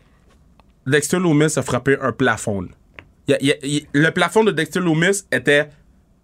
Dexter 0.87 1.19
Loomis 1.19 1.57
a 1.57 1.63
frappé 1.63 1.97
un 2.01 2.13
plafond. 2.13 2.67
Il 3.29 3.37
il 3.41 3.55
il- 3.63 3.87
le 3.93 4.11
plafond 4.11 4.45
de 4.45 4.51
Dexter 4.51 4.81
Loomis 4.81 5.23
était 5.33 5.69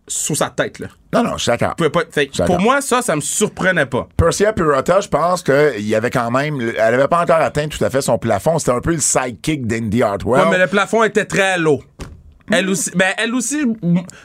sous 0.07 0.35
sa 0.35 0.51
tête, 0.51 0.81
là. 0.81 0.89
Non, 1.15 1.23
non, 1.23 1.37
je 1.37 1.43
suis 1.45 1.51
d'accord. 1.53 1.77
Pour 2.47 2.59
moi, 2.61 2.81
ça, 2.81 3.01
ça 3.01 3.15
me 3.15 3.21
surprenait 3.21 3.87
pas. 3.87 4.09
Persia 4.17 4.53
Pirota, 4.53 5.01
je 5.01 5.09
pense 5.09 5.43
qu'il 5.43 5.87
y 5.87 5.95
avait 5.95 6.11
quand 6.11 6.31
même. 6.33 6.61
Elle 6.61 6.95
avait 6.95 7.07
pas 7.09 7.23
encore 7.23 7.37
atteint 7.37 7.69
tout 7.69 7.83
à 7.85 7.91
fait 7.91 8.01
son 8.03 8.19
plafond. 8.19 8.59
C'était 8.59 8.73
un 8.73 8.81
peu 8.81 8.91
le 8.93 8.99
sidekick 8.99 9.67
d'Indy 9.69 10.03
Hartwell. 10.03 10.43
Ouais, 10.45 10.51
mais 10.51 10.59
le 10.59 10.67
plafond 10.67 11.05
était 11.05 11.25
très 11.27 11.59
low. 11.59 11.81
Elle 12.53 12.69
aussi, 12.69 12.91
ben, 12.97 13.13
elle 13.19 13.33
aussi, 13.37 13.65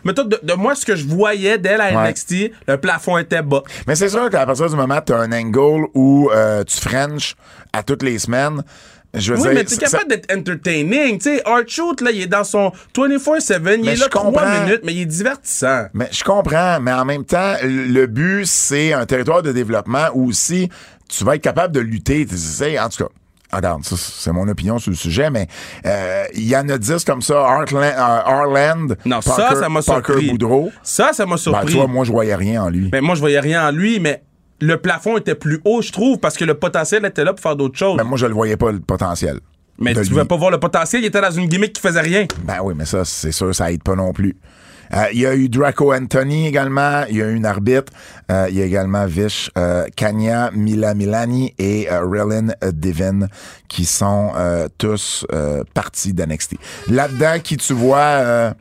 mettons, 0.03 0.23
de, 0.23 0.39
de 0.41 0.53
moi, 0.53 0.73
ce 0.73 0.83
que 0.83 0.95
je 0.95 1.05
voyais 1.05 1.59
d'elle 1.59 1.79
à 1.79 1.91
Ouais. 1.95 2.09
NXT, 2.09 2.51
le 2.67 2.77
plafond 2.77 3.19
était 3.19 3.43
bas. 3.43 3.61
Mais 3.85 3.93
c'est 3.93 4.09
sûr 4.09 4.27
qu'à 4.31 4.47
partir 4.47 4.67
du 4.67 4.75
moment 4.75 4.97
où 4.97 5.01
tu 5.05 5.13
as 5.13 5.17
un 5.19 5.31
angle 5.31 5.85
où 5.93 6.31
euh, 6.33 6.63
tu 6.63 6.75
French 6.79 7.35
à 7.71 7.83
toutes 7.83 8.01
les 8.01 8.17
semaines, 8.17 8.63
Je 9.17 9.33
veux 9.33 9.37
Oui, 9.39 9.43
dire, 9.43 9.53
mais 9.53 9.63
t'es 9.63 9.75
ça- 9.75 9.81
capable 9.97 10.09
d'être 10.09 10.31
entertaining. 10.35 11.17
Tu 11.19 11.35
sais, 11.37 11.41
Art 11.45 11.61
là, 12.01 12.11
il 12.11 12.21
est 12.21 12.27
dans 12.27 12.43
son 12.43 12.71
24-7, 12.95 13.79
il 13.83 13.89
est 13.89 13.95
là 13.95 14.07
3 14.09 14.23
comprends. 14.31 14.61
minutes, 14.63 14.81
mais 14.83 14.93
il 14.93 15.01
est 15.01 15.05
divertissant. 15.05 15.85
Mais 15.93 16.07
je 16.11 16.23
comprends, 16.23 16.79
mais 16.81 16.91
en 16.93 17.05
même 17.05 17.25
temps, 17.25 17.53
le 17.63 18.05
but, 18.05 18.45
c'est 18.45 18.93
un 18.93 19.05
territoire 19.05 19.41
de 19.43 19.51
développement 19.51 20.07
où 20.13 20.27
aussi 20.29 20.69
tu 21.09 21.23
vas 21.23 21.35
être 21.35 21.41
capable 21.43 21.73
de 21.73 21.79
lutter. 21.79 22.25
Tu 22.25 22.79
en 22.79 22.89
tout 22.89 23.03
cas, 23.03 23.09
regarde, 23.53 23.83
ça, 23.85 23.95
c'est 23.97 24.31
mon 24.31 24.47
opinion 24.47 24.79
sur 24.79 24.89
le 24.91 24.97
sujet, 24.97 25.29
mais 25.29 25.47
euh, 25.85 26.25
il 26.33 26.47
y 26.47 26.57
en 26.57 26.67
a 26.69 26.77
10 26.77 27.03
comme 27.05 27.21
ça, 27.21 27.35
Heartland, 27.47 28.91
euh, 28.91 28.95
Non, 29.05 29.21
ça, 29.21 29.35
Parker- 29.35 29.55
ça 29.59 29.69
m'a 29.69 29.81
Parker. 29.81 30.29
Boudreau. 30.29 30.71
Ça, 30.83 31.11
ça 31.13 31.25
m'a 31.25 31.33
Ben, 31.33 31.37
surpris. 31.37 31.65
tu 31.67 31.73
vois, 31.77 31.87
moi, 31.87 32.05
je 32.05 32.11
voyais 32.11 32.35
rien 32.35 32.63
en 32.63 32.69
lui. 32.69 32.89
Mais 32.91 33.01
moi, 33.01 33.15
je 33.15 33.19
voyais 33.21 33.39
rien 33.39 33.67
en 33.67 33.71
lui, 33.71 33.99
mais 33.99 34.23
le 34.61 34.77
plafond 34.77 35.17
était 35.17 35.35
plus 35.35 35.59
haut, 35.65 35.81
je 35.81 35.91
trouve, 35.91 36.17
parce 36.19 36.37
que 36.37 36.45
le 36.45 36.53
potentiel 36.55 37.05
était 37.05 37.23
là 37.23 37.33
pour 37.33 37.41
faire 37.41 37.55
d'autres 37.55 37.77
choses. 37.77 37.97
Mais 37.97 38.03
moi, 38.03 38.17
je 38.17 38.25
le 38.25 38.33
voyais 38.33 38.57
pas, 38.57 38.71
le 38.71 38.79
potentiel. 38.79 39.39
mais 39.79 39.93
tu 39.93 40.01
lui. 40.01 40.09
pouvais 40.09 40.25
pas 40.25 40.37
voir 40.37 40.51
le 40.51 40.59
potentiel, 40.59 41.03
il 41.03 41.05
était 41.07 41.21
dans 41.21 41.31
une 41.31 41.47
gimmick 41.47 41.73
qui 41.73 41.81
faisait 41.81 42.01
rien. 42.01 42.25
Ben 42.43 42.57
oui, 42.63 42.73
mais 42.77 42.85
ça, 42.85 43.03
c'est 43.05 43.31
sûr, 43.31 43.53
ça 43.53 43.71
aide 43.71 43.83
pas 43.83 43.95
non 43.95 44.13
plus. 44.13 44.35
Euh, 44.93 45.05
Il 45.11 45.19
y 45.19 45.25
a 45.25 45.35
eu 45.35 45.49
Draco 45.49 45.91
Anthony 45.93 46.47
également. 46.47 47.03
Il 47.09 47.17
y 47.17 47.21
a 47.21 47.25
eu 47.27 47.35
une 47.35 47.45
arbitre. 47.47 47.91
Euh, 48.31 48.45
Il 48.49 48.55
y 48.57 48.61
a 48.61 48.65
également 48.65 49.05
Vish, 49.07 49.49
euh, 49.57 49.87
Kanya, 49.95 50.51
Mila 50.53 50.93
Milani 50.93 51.53
et 51.57 51.87
Relin 51.89 52.49
Devin 52.61 53.27
qui 53.67 53.85
sont 53.85 54.31
tous 54.77 55.25
partis 55.73 56.13
d'NXT. 56.13 56.55
Là-dedans, 56.89 57.39
qui 57.43 57.57
tu 57.57 57.73
vois, 57.73 58.53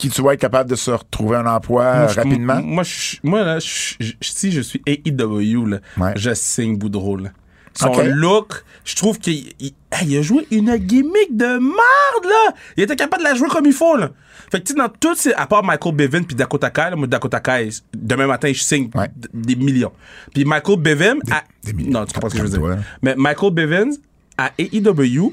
qui 0.00 0.08
tu 0.08 0.22
vois 0.22 0.32
être 0.34 0.40
capable 0.40 0.70
de 0.70 0.76
se 0.76 0.90
retrouver 0.90 1.36
un 1.36 1.46
emploi 1.46 1.94
Moi, 1.94 2.06
je- 2.08 2.14
rapidement? 2.16 2.62
Moi, 2.62 2.82
je- 2.84 3.16
moi 3.22 3.44
là, 3.44 3.58
je- 3.58 3.94
si 4.22 4.50
je 4.50 4.60
suis 4.62 4.80
AEW, 4.86 5.66
là, 5.66 5.78
Ouais. 5.98 6.12
je 6.16 6.32
signe 6.34 6.76
Boudreau. 6.78 7.16
Là. 7.18 7.30
Son 7.74 7.88
Ok. 7.88 8.02
look, 8.06 8.64
je 8.84 8.96
trouve 8.96 9.18
qu'il 9.18 9.52
il, 9.60 10.16
a 10.16 10.22
joué 10.22 10.46
une 10.50 10.74
gimmick 10.76 11.36
de 11.36 11.58
merde, 11.58 12.24
là. 12.24 12.54
Il 12.76 12.82
était 12.82 12.96
capable 12.96 13.22
de 13.22 13.28
la 13.28 13.34
jouer 13.34 13.48
comme 13.48 13.66
il 13.66 13.72
faut, 13.72 13.96
là. 13.96 14.10
Fait 14.50 14.58
que, 14.60 14.64
tu 14.66 14.72
sais, 14.72 14.78
dans 14.78 14.88
toutes 14.88 15.18
ces... 15.18 15.32
À 15.34 15.46
part 15.46 15.62
Michael 15.62 15.94
Bevin 15.94 16.22
puis 16.24 16.34
Dakota 16.34 16.70
Kai, 16.70 16.90
là, 16.90 16.96
moi, 16.96 17.06
Dakota 17.06 17.38
Kai, 17.38 17.68
demain 17.94 18.26
matin, 18.26 18.50
je 18.52 18.60
signe 18.60 18.90
Ouais. 18.94 19.08
des 19.32 19.54
millions. 19.54 19.92
Puis 20.34 20.44
Michael 20.44 20.78
Bevin... 20.80 21.16
a- 21.30 21.44
des 21.62 21.72
millions. 21.72 22.00
Non, 22.00 22.06
tu 22.06 22.14
comprends 22.14 22.30
ce 22.30 22.34
que 22.34 22.40
je 22.46 22.50
veux 22.50 22.58
dire. 22.58 22.78
Mais 23.02 23.14
Michael 23.16 23.52
Bevin, 23.52 23.90
à 24.36 24.50
AEW, 24.58 25.32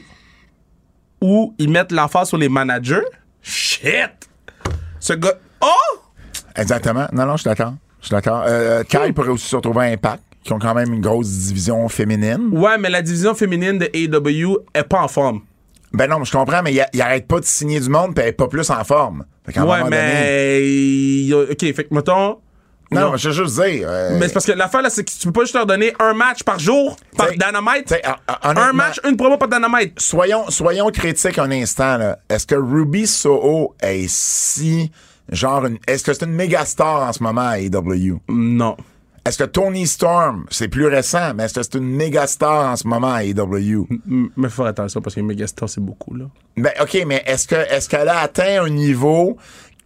où 1.22 1.56
ils 1.58 1.70
mettent 1.70 1.92
l'emphase 1.92 2.28
sur 2.28 2.38
les 2.38 2.50
managers, 2.50 3.02
shit! 3.42 4.27
Ce 5.00 5.14
gars... 5.14 5.34
Oh! 5.62 6.00
Exactement. 6.56 7.08
Non, 7.12 7.26
non, 7.26 7.34
je 7.34 7.42
suis 7.42 7.50
d'accord. 7.50 7.74
Je 8.02 8.08
suis 8.08 8.14
d'accord. 8.14 8.44
Euh, 8.48 8.84
Kai 8.84 9.12
pourrait 9.14 9.30
aussi 9.30 9.48
se 9.48 9.56
retrouver 9.56 9.86
à 9.86 9.90
Impact, 9.90 10.24
qui 10.44 10.54
ont 10.54 10.60
quand 10.60 10.74
même 10.74 10.94
une 10.94 11.02
grosse 11.02 11.30
division 11.30 11.88
féminine. 11.90 12.50
Ouais, 12.52 12.78
mais 12.78 12.90
la 12.90 13.02
division 13.02 13.36
féminine 13.36 13.78
de 13.78 13.90
AEW 13.94 14.58
est 14.74 14.84
pas 14.84 15.02
en 15.02 15.08
forme. 15.08 15.42
Ben 15.94 16.10
non, 16.10 16.24
je 16.24 16.32
comprends, 16.32 16.62
mais 16.64 16.74
il, 16.94 17.02
arrête 17.02 17.28
pas 17.28 17.40
de 17.40 17.46
signer 17.46 17.80
du 17.80 17.90
monde, 17.90 18.14
puis 18.14 18.24
elle 18.24 18.30
est 18.30 18.34
pas 18.34 18.48
plus 18.48 18.70
en 18.70 18.84
forme. 18.84 19.26
Fait 19.46 19.60
Ouais, 19.62 19.84
donné- 19.84 19.90
mais. 19.90 21.34
Ok, 21.52 21.60
fait 21.74 21.84
que 21.86 21.94
mettons. 21.94 22.38
Non, 22.92 23.18
je 23.18 23.30
veux 23.30 23.44
juste 23.46 23.62
dire. 23.62 23.88
euh, 23.90 24.18
Mais 24.18 24.28
c'est 24.28 24.34
parce 24.34 24.46
que 24.46 24.52
l'affaire, 24.54 24.82
là, 24.82 24.90
c'est 24.90 25.04
que 25.04 25.12
tu 25.12 25.28
peux 25.28 25.34
pas 25.34 25.42
juste 25.42 25.56
leur 25.56 25.66
donner 25.66 25.94
un 26.00 26.14
match 26.14 26.44
par 26.44 26.58
jour, 26.60 26.96
par 27.18 27.30
Dynamite. 27.32 27.94
hon- 28.06 28.34
hon- 28.44 28.58
Un 28.58 28.74
match, 28.74 29.00
une 29.08 29.18
promo 29.18 29.38
par 29.38 29.50
Dynamite. 29.50 30.00
Soyons, 30.00 30.50
soyons 30.50 30.90
critiques 30.90 31.38
un 31.38 31.52
instant. 31.52 31.98
là. 31.98 32.20
Est-ce 32.30 32.48
que 32.48 32.56
Ruby 32.56 33.06
Soho 33.08 33.76
est 33.82 34.08
si 34.10 34.92
genre 35.32 35.66
une, 35.66 35.78
est-ce 35.88 36.04
que 36.04 36.14
c'est 36.14 36.24
une 36.26 36.32
méga 36.34 36.64
star 36.66 37.02
en 37.10 37.12
ce 37.14 37.22
moment 37.22 37.48
à 37.50 37.60
AEW? 37.60 38.20
Non. 38.30 38.78
Est-ce 39.26 39.40
que 39.40 39.44
Tony 39.44 39.86
Storm, 39.86 40.46
c'est 40.50 40.70
plus 40.70 40.88
récent, 40.88 41.34
mais 41.36 41.44
est-ce 41.44 41.56
que 41.56 41.64
c'est 41.64 41.76
une 41.76 41.84
méga 41.98 42.26
star 42.28 42.72
en 42.72 42.78
ce 42.78 42.88
moment 42.88 43.12
à 43.14 43.26
AEW? 43.26 43.86
Mais 44.38 44.48
faut 44.48 44.64
attention 44.64 45.02
parce 45.02 45.16
que 45.16 45.20
Megastar, 45.20 45.68
c'est 45.68 45.82
beaucoup, 45.82 46.16
là. 46.16 46.26
Ben, 46.56 46.72
OK, 46.82 46.98
mais 47.06 47.22
est-ce 47.26 47.46
que 47.46 47.56
est-ce 47.56 47.90
qu'elle 47.90 48.08
a 48.08 48.20
atteint 48.20 48.64
un 48.64 48.70
niveau 48.70 49.36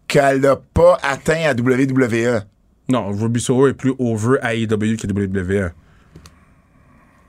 qu'elle 0.08 0.42
n'a 0.42 0.58
pas 0.58 1.00
atteint 1.02 1.42
à 1.50 1.56
WWE? 1.56 2.42
Non, 2.92 3.12
Ruby 3.12 3.40
Soho 3.40 3.68
est 3.68 3.74
plus 3.74 3.94
over 4.00 4.38
à 4.42 4.54
AEW 4.54 4.98
que 4.98 5.08
WWE. 5.08 5.72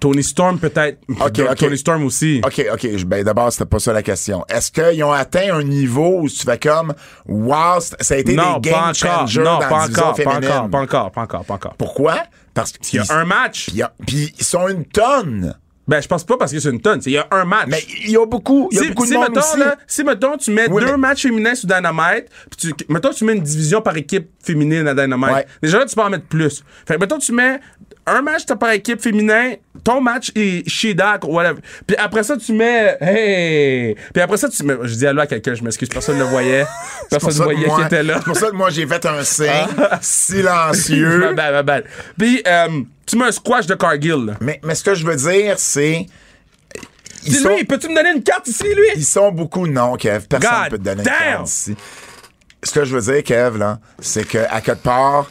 Tony 0.00 0.24
Storm, 0.24 0.58
peut-être. 0.58 0.98
Ok, 1.08 1.38
ok. 1.48 1.56
Tony 1.56 1.78
Storm 1.78 2.04
aussi. 2.04 2.40
OK, 2.44 2.66
OK. 2.72 3.04
Ben, 3.04 3.22
d'abord, 3.22 3.52
c'était 3.52 3.66
pas 3.66 3.78
ça 3.78 3.92
la 3.92 4.02
question. 4.02 4.44
Est-ce 4.48 4.72
qu'ils 4.72 5.04
ont 5.04 5.12
atteint 5.12 5.54
un 5.54 5.62
niveau 5.62 6.22
où 6.22 6.28
tu 6.28 6.38
fais 6.44 6.58
comme, 6.58 6.92
wow, 7.28 7.78
ça 7.78 8.14
a 8.14 8.16
été 8.16 8.34
non, 8.34 8.58
des 8.58 8.70
game 8.70 8.92
changers 8.92 9.44
Non, 9.44 9.60
dans 9.60 9.68
pas 9.68 9.88
encore, 9.88 10.16
pas 10.16 10.34
encore, 10.34 10.70
pas 10.70 10.80
encore, 10.80 11.10
pas 11.12 11.20
encore, 11.20 11.44
pas 11.44 11.54
encore. 11.54 11.74
Pourquoi? 11.76 12.16
Parce 12.52 12.72
Il 12.92 12.96
y 12.96 12.98
a 12.98 13.16
un 13.16 13.24
match. 13.24 13.70
puis 14.04 14.34
ils 14.36 14.44
sont 14.44 14.66
une 14.66 14.84
tonne. 14.84 15.54
Ben, 15.88 16.00
je 16.00 16.06
pense 16.06 16.22
pas 16.24 16.36
parce 16.36 16.52
que 16.52 16.60
c'est 16.60 16.70
une 16.70 16.80
tonne. 16.80 17.00
c'est- 17.02 17.10
Il 17.10 17.14
y 17.14 17.18
a 17.18 17.26
un 17.32 17.44
match. 17.44 17.66
Mais 17.68 17.82
il 18.04 18.10
y 18.12 18.16
a 18.16 18.24
beaucoup, 18.24 18.68
il 18.70 18.76
y 18.76 18.80
a 18.80 18.82
si, 18.84 18.88
beaucoup 18.90 19.02
de 19.02 19.08
si, 19.08 19.14
monde 19.14 19.28
mettons, 19.30 19.40
aussi. 19.40 19.58
là, 19.58 19.76
si, 19.86 20.04
mettons, 20.04 20.36
tu 20.36 20.50
mets 20.52 20.68
Oui, 20.70 20.80
deux 20.82 20.92
mais- 20.92 20.96
matchs 20.96 21.22
féminins 21.22 21.54
sur 21.56 21.66
Dynamite, 21.66 22.26
puis 22.56 22.74
tu, 22.74 22.84
mettons, 22.88 23.10
tu 23.10 23.24
mets 23.24 23.32
une 23.34 23.42
division 23.42 23.80
par 23.82 23.96
équipe 23.96 24.30
féminine 24.44 24.86
à 24.86 24.94
Dynamite. 24.94 25.30
Ouais. 25.34 25.46
Déjà 25.60 25.80
là, 25.80 25.84
tu 25.86 25.94
peux 25.96 26.02
en 26.02 26.10
mettre 26.10 26.26
plus. 26.26 26.62
Fait 26.86 26.94
que, 26.94 27.00
mettons, 27.00 27.18
tu 27.18 27.32
mets 27.32 27.58
un 28.06 28.20
match 28.22 28.42
t'as 28.46 28.56
par 28.56 28.70
équipe 28.72 29.00
féminin, 29.00 29.52
ton 29.84 30.00
match 30.00 30.32
est 30.34 30.68
Shedak, 30.68 31.24
whatever. 31.24 31.60
Puis 31.86 31.96
après 31.96 32.22
ça, 32.24 32.36
tu 32.36 32.52
mets, 32.52 32.96
hey! 33.00 33.94
Puis 34.12 34.22
après 34.22 34.36
ça, 34.36 34.48
tu 34.48 34.64
mets, 34.64 34.74
je 34.82 34.94
dis 34.94 35.06
allô 35.06 35.20
à 35.20 35.26
quelqu'un, 35.26 35.54
je 35.54 35.62
m'excuse, 35.62 35.88
personne 35.88 36.16
ne 36.18 36.24
le 36.24 36.28
voyait. 36.28 36.66
Personne 37.10 37.30
ne 37.38 37.42
voyait 37.44 37.66
moi- 37.66 37.78
qui 37.80 37.86
était 37.86 38.02
là. 38.02 38.14
C'est 38.18 38.24
pour 38.24 38.36
ça 38.36 38.50
que 38.50 38.54
moi, 38.56 38.70
j'ai 38.70 38.86
fait 38.86 39.04
un 39.06 39.22
signe 39.22 39.46
Ah. 39.78 39.98
silencieux. 40.00 41.32
Ma 41.34 41.62
bad, 41.62 41.66
ma. 41.66 41.80
Puis, 42.18 42.42
euh, 42.46 42.82
tu 43.06 43.16
mets 43.16 43.26
un 43.26 43.32
squash 43.32 43.66
de 43.66 43.74
Cargill, 43.74 44.26
là. 44.26 44.32
mais, 44.40 44.60
mais 44.64 44.74
ce 44.74 44.82
que 44.84 44.94
je 44.94 45.04
veux 45.06 45.16
dire, 45.16 45.54
c'est. 45.58 46.06
Ils 47.24 47.36
sont, 47.36 47.50
lui, 47.50 47.64
peux-tu 47.64 47.88
me 47.88 47.94
donner 47.94 48.10
une 48.16 48.22
carte 48.22 48.48
ici, 48.48 48.64
lui? 48.64 48.86
ils 48.96 49.04
sont 49.04 49.30
beaucoup 49.30 49.66
non, 49.68 49.94
Kev. 49.96 50.26
Personne 50.28 50.64
ne 50.64 50.70
peut 50.70 50.78
te 50.78 50.82
donner 50.82 51.02
damn! 51.04 51.14
une 51.14 51.32
carte 51.36 51.48
ici. 51.48 51.76
Ce 52.64 52.72
que 52.72 52.84
je 52.84 52.96
veux 52.96 53.12
dire, 53.12 53.22
Kev, 53.22 53.58
là, 53.58 53.78
c'est 54.00 54.26
qu'à 54.26 54.60
quelque 54.60 54.82
part, 54.82 55.30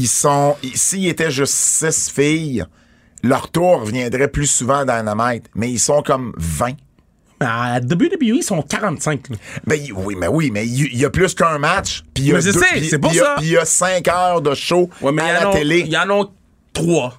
ils 0.00 0.08
sont. 0.08 0.56
S'il 0.74 1.06
était 1.08 1.30
juste 1.30 1.52
six 1.52 2.10
filles, 2.10 2.64
leur 3.22 3.50
tour 3.50 3.84
viendrait 3.84 4.28
plus 4.28 4.46
souvent 4.46 4.84
dans 4.84 4.98
Dynamite, 4.98 5.44
mais 5.54 5.70
ils 5.70 5.78
sont 5.78 6.02
comme 6.02 6.32
20. 6.36 6.72
Ben, 7.38 7.46
à 7.46 7.80
WWE, 7.80 8.36
ils 8.36 8.42
sont 8.42 8.60
45. 8.60 9.28
Ben 9.66 9.80
oui, 9.96 10.14
mais 10.18 10.28
oui, 10.28 10.50
mais 10.50 10.66
il 10.66 10.96
y, 10.96 11.06
a 11.06 11.10
plus 11.10 11.34
qu'un 11.34 11.58
match. 11.58 12.04
Puis 12.12 12.24
il 12.24 12.28
y 12.30 12.34
a 12.34 12.40
c'est 12.40 12.52
ça. 12.52 12.66
Puis 12.70 12.90
il 13.46 13.50
y 13.52 13.56
a 13.56 13.64
5 13.64 14.06
heures 14.08 14.42
de 14.42 14.54
show 14.54 14.90
à 15.02 15.10
la 15.10 15.46
télé. 15.50 15.80
Il 15.80 15.92
y 15.92 15.96
en 15.96 16.10
a 16.10 16.24
3 16.74 17.18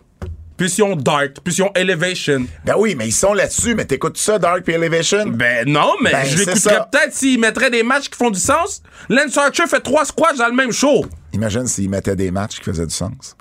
plus 0.61 0.77
ils 0.77 0.83
ont 0.83 0.95
Dark, 0.95 1.39
plus 1.43 1.57
ils 1.57 1.63
ont 1.63 1.71
Elevation. 1.73 2.45
Ben 2.63 2.75
oui, 2.77 2.93
mais 2.93 3.07
ils 3.07 3.13
sont 3.13 3.33
là-dessus, 3.33 3.73
mais 3.73 3.85
t'écoutes 3.85 4.19
ça, 4.19 4.37
Dark 4.37 4.61
puis 4.61 4.75
Elevation? 4.75 5.25
Ben 5.25 5.67
non, 5.67 5.95
mais 6.03 6.11
ben, 6.11 6.23
je 6.23 6.37
l'écouterais 6.37 6.81
peut-être 6.91 7.15
s'ils 7.15 7.39
mettraient 7.39 7.71
des 7.71 7.81
matchs 7.81 8.09
qui 8.09 8.15
font 8.15 8.29
du 8.29 8.39
sens. 8.39 8.83
Lance 9.09 9.35
Archer 9.37 9.65
fait 9.65 9.79
trois 9.79 10.05
squats 10.05 10.33
dans 10.33 10.45
le 10.45 10.53
même 10.53 10.71
show. 10.71 11.03
Imagine 11.33 11.65
s'ils 11.65 11.89
mettaient 11.89 12.15
des 12.15 12.29
matchs 12.29 12.59
qui 12.59 12.65
faisaient 12.65 12.85
du 12.85 12.93
sens. 12.93 13.35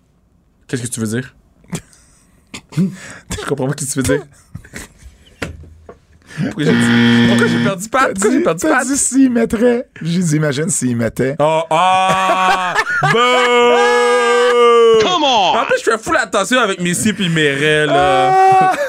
Qu'est-ce 0.66 0.84
que 0.84 0.86
tu 0.86 1.00
veux 1.00 1.20
dire? 1.20 1.36
je 2.78 3.46
comprends 3.46 3.66
pas 3.66 3.74
ce 3.78 3.84
que 3.84 3.92
tu 3.92 3.98
veux 3.98 4.02
dire. 4.02 4.26
Pourquoi 6.38 6.64
j'ai 6.64 6.72
dit- 6.72 7.26
pourquoi 7.28 7.46
j'ai 7.46 7.64
perdu 7.64 7.88
Pat? 7.88 8.12
Pourquoi 8.14 8.30
j'ai 8.30 8.40
perdu 8.40 8.66
Pat? 8.66 8.86
dit 8.86 8.96
s'ils 8.96 9.30
mettraient. 9.30 9.86
J'ai 10.02 10.20
dit, 10.20 10.36
imagine 10.36 10.68
s'ils 10.70 10.96
mettaient. 10.96 11.36
Oh, 11.38 11.62
ah! 11.70 12.74
Boo! 13.12 15.00
Come 15.02 15.24
on! 15.24 15.56
En 15.58 15.64
plus, 15.66 15.78
je 15.84 15.90
fais 15.90 15.98
full 15.98 16.16
attention 16.16 16.58
avec 16.60 16.80
mes 16.80 16.94
si 16.94 17.12
pis 17.12 17.28
mes 17.28 17.50
raies, 17.52 17.86
là. 17.86 18.72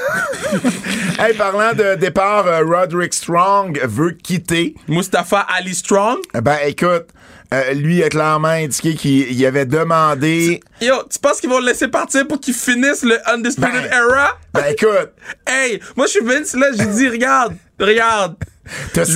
Hey, 1.18 1.34
parlant 1.34 1.72
de 1.72 1.94
départ, 1.94 2.46
euh, 2.48 2.62
Roderick 2.64 3.14
Strong 3.14 3.78
veut 3.84 4.10
quitter. 4.10 4.74
Mustafa 4.88 5.46
Ali 5.56 5.72
Strong? 5.74 6.16
Ben 6.34 6.56
écoute, 6.66 7.06
euh, 7.52 7.72
lui 7.74 8.02
a 8.02 8.08
clairement 8.08 8.48
indiqué 8.48 8.94
qu'il 8.94 9.30
il 9.32 9.46
avait 9.46 9.66
demandé. 9.66 10.60
Yo, 10.80 10.94
tu 11.10 11.18
penses 11.18 11.40
qu'ils 11.40 11.50
vont 11.50 11.60
le 11.60 11.66
laisser 11.66 11.88
partir 11.88 12.26
pour 12.26 12.40
qu'il 12.40 12.54
finisse 12.54 13.02
le 13.02 13.18
Undisputed 13.30 13.72
Ben- 13.72 13.92
Era? 13.92 14.38
Ben 14.54 14.64
écoute, 14.70 15.10
Hey, 15.46 15.80
moi 15.96 16.06
je 16.06 16.12
suis 16.12 16.24
Vince 16.24 16.54
là, 16.54 16.68
j'ai 16.76 16.86
dit 16.86 17.08
regarde, 17.08 17.56
regarde. 17.78 18.36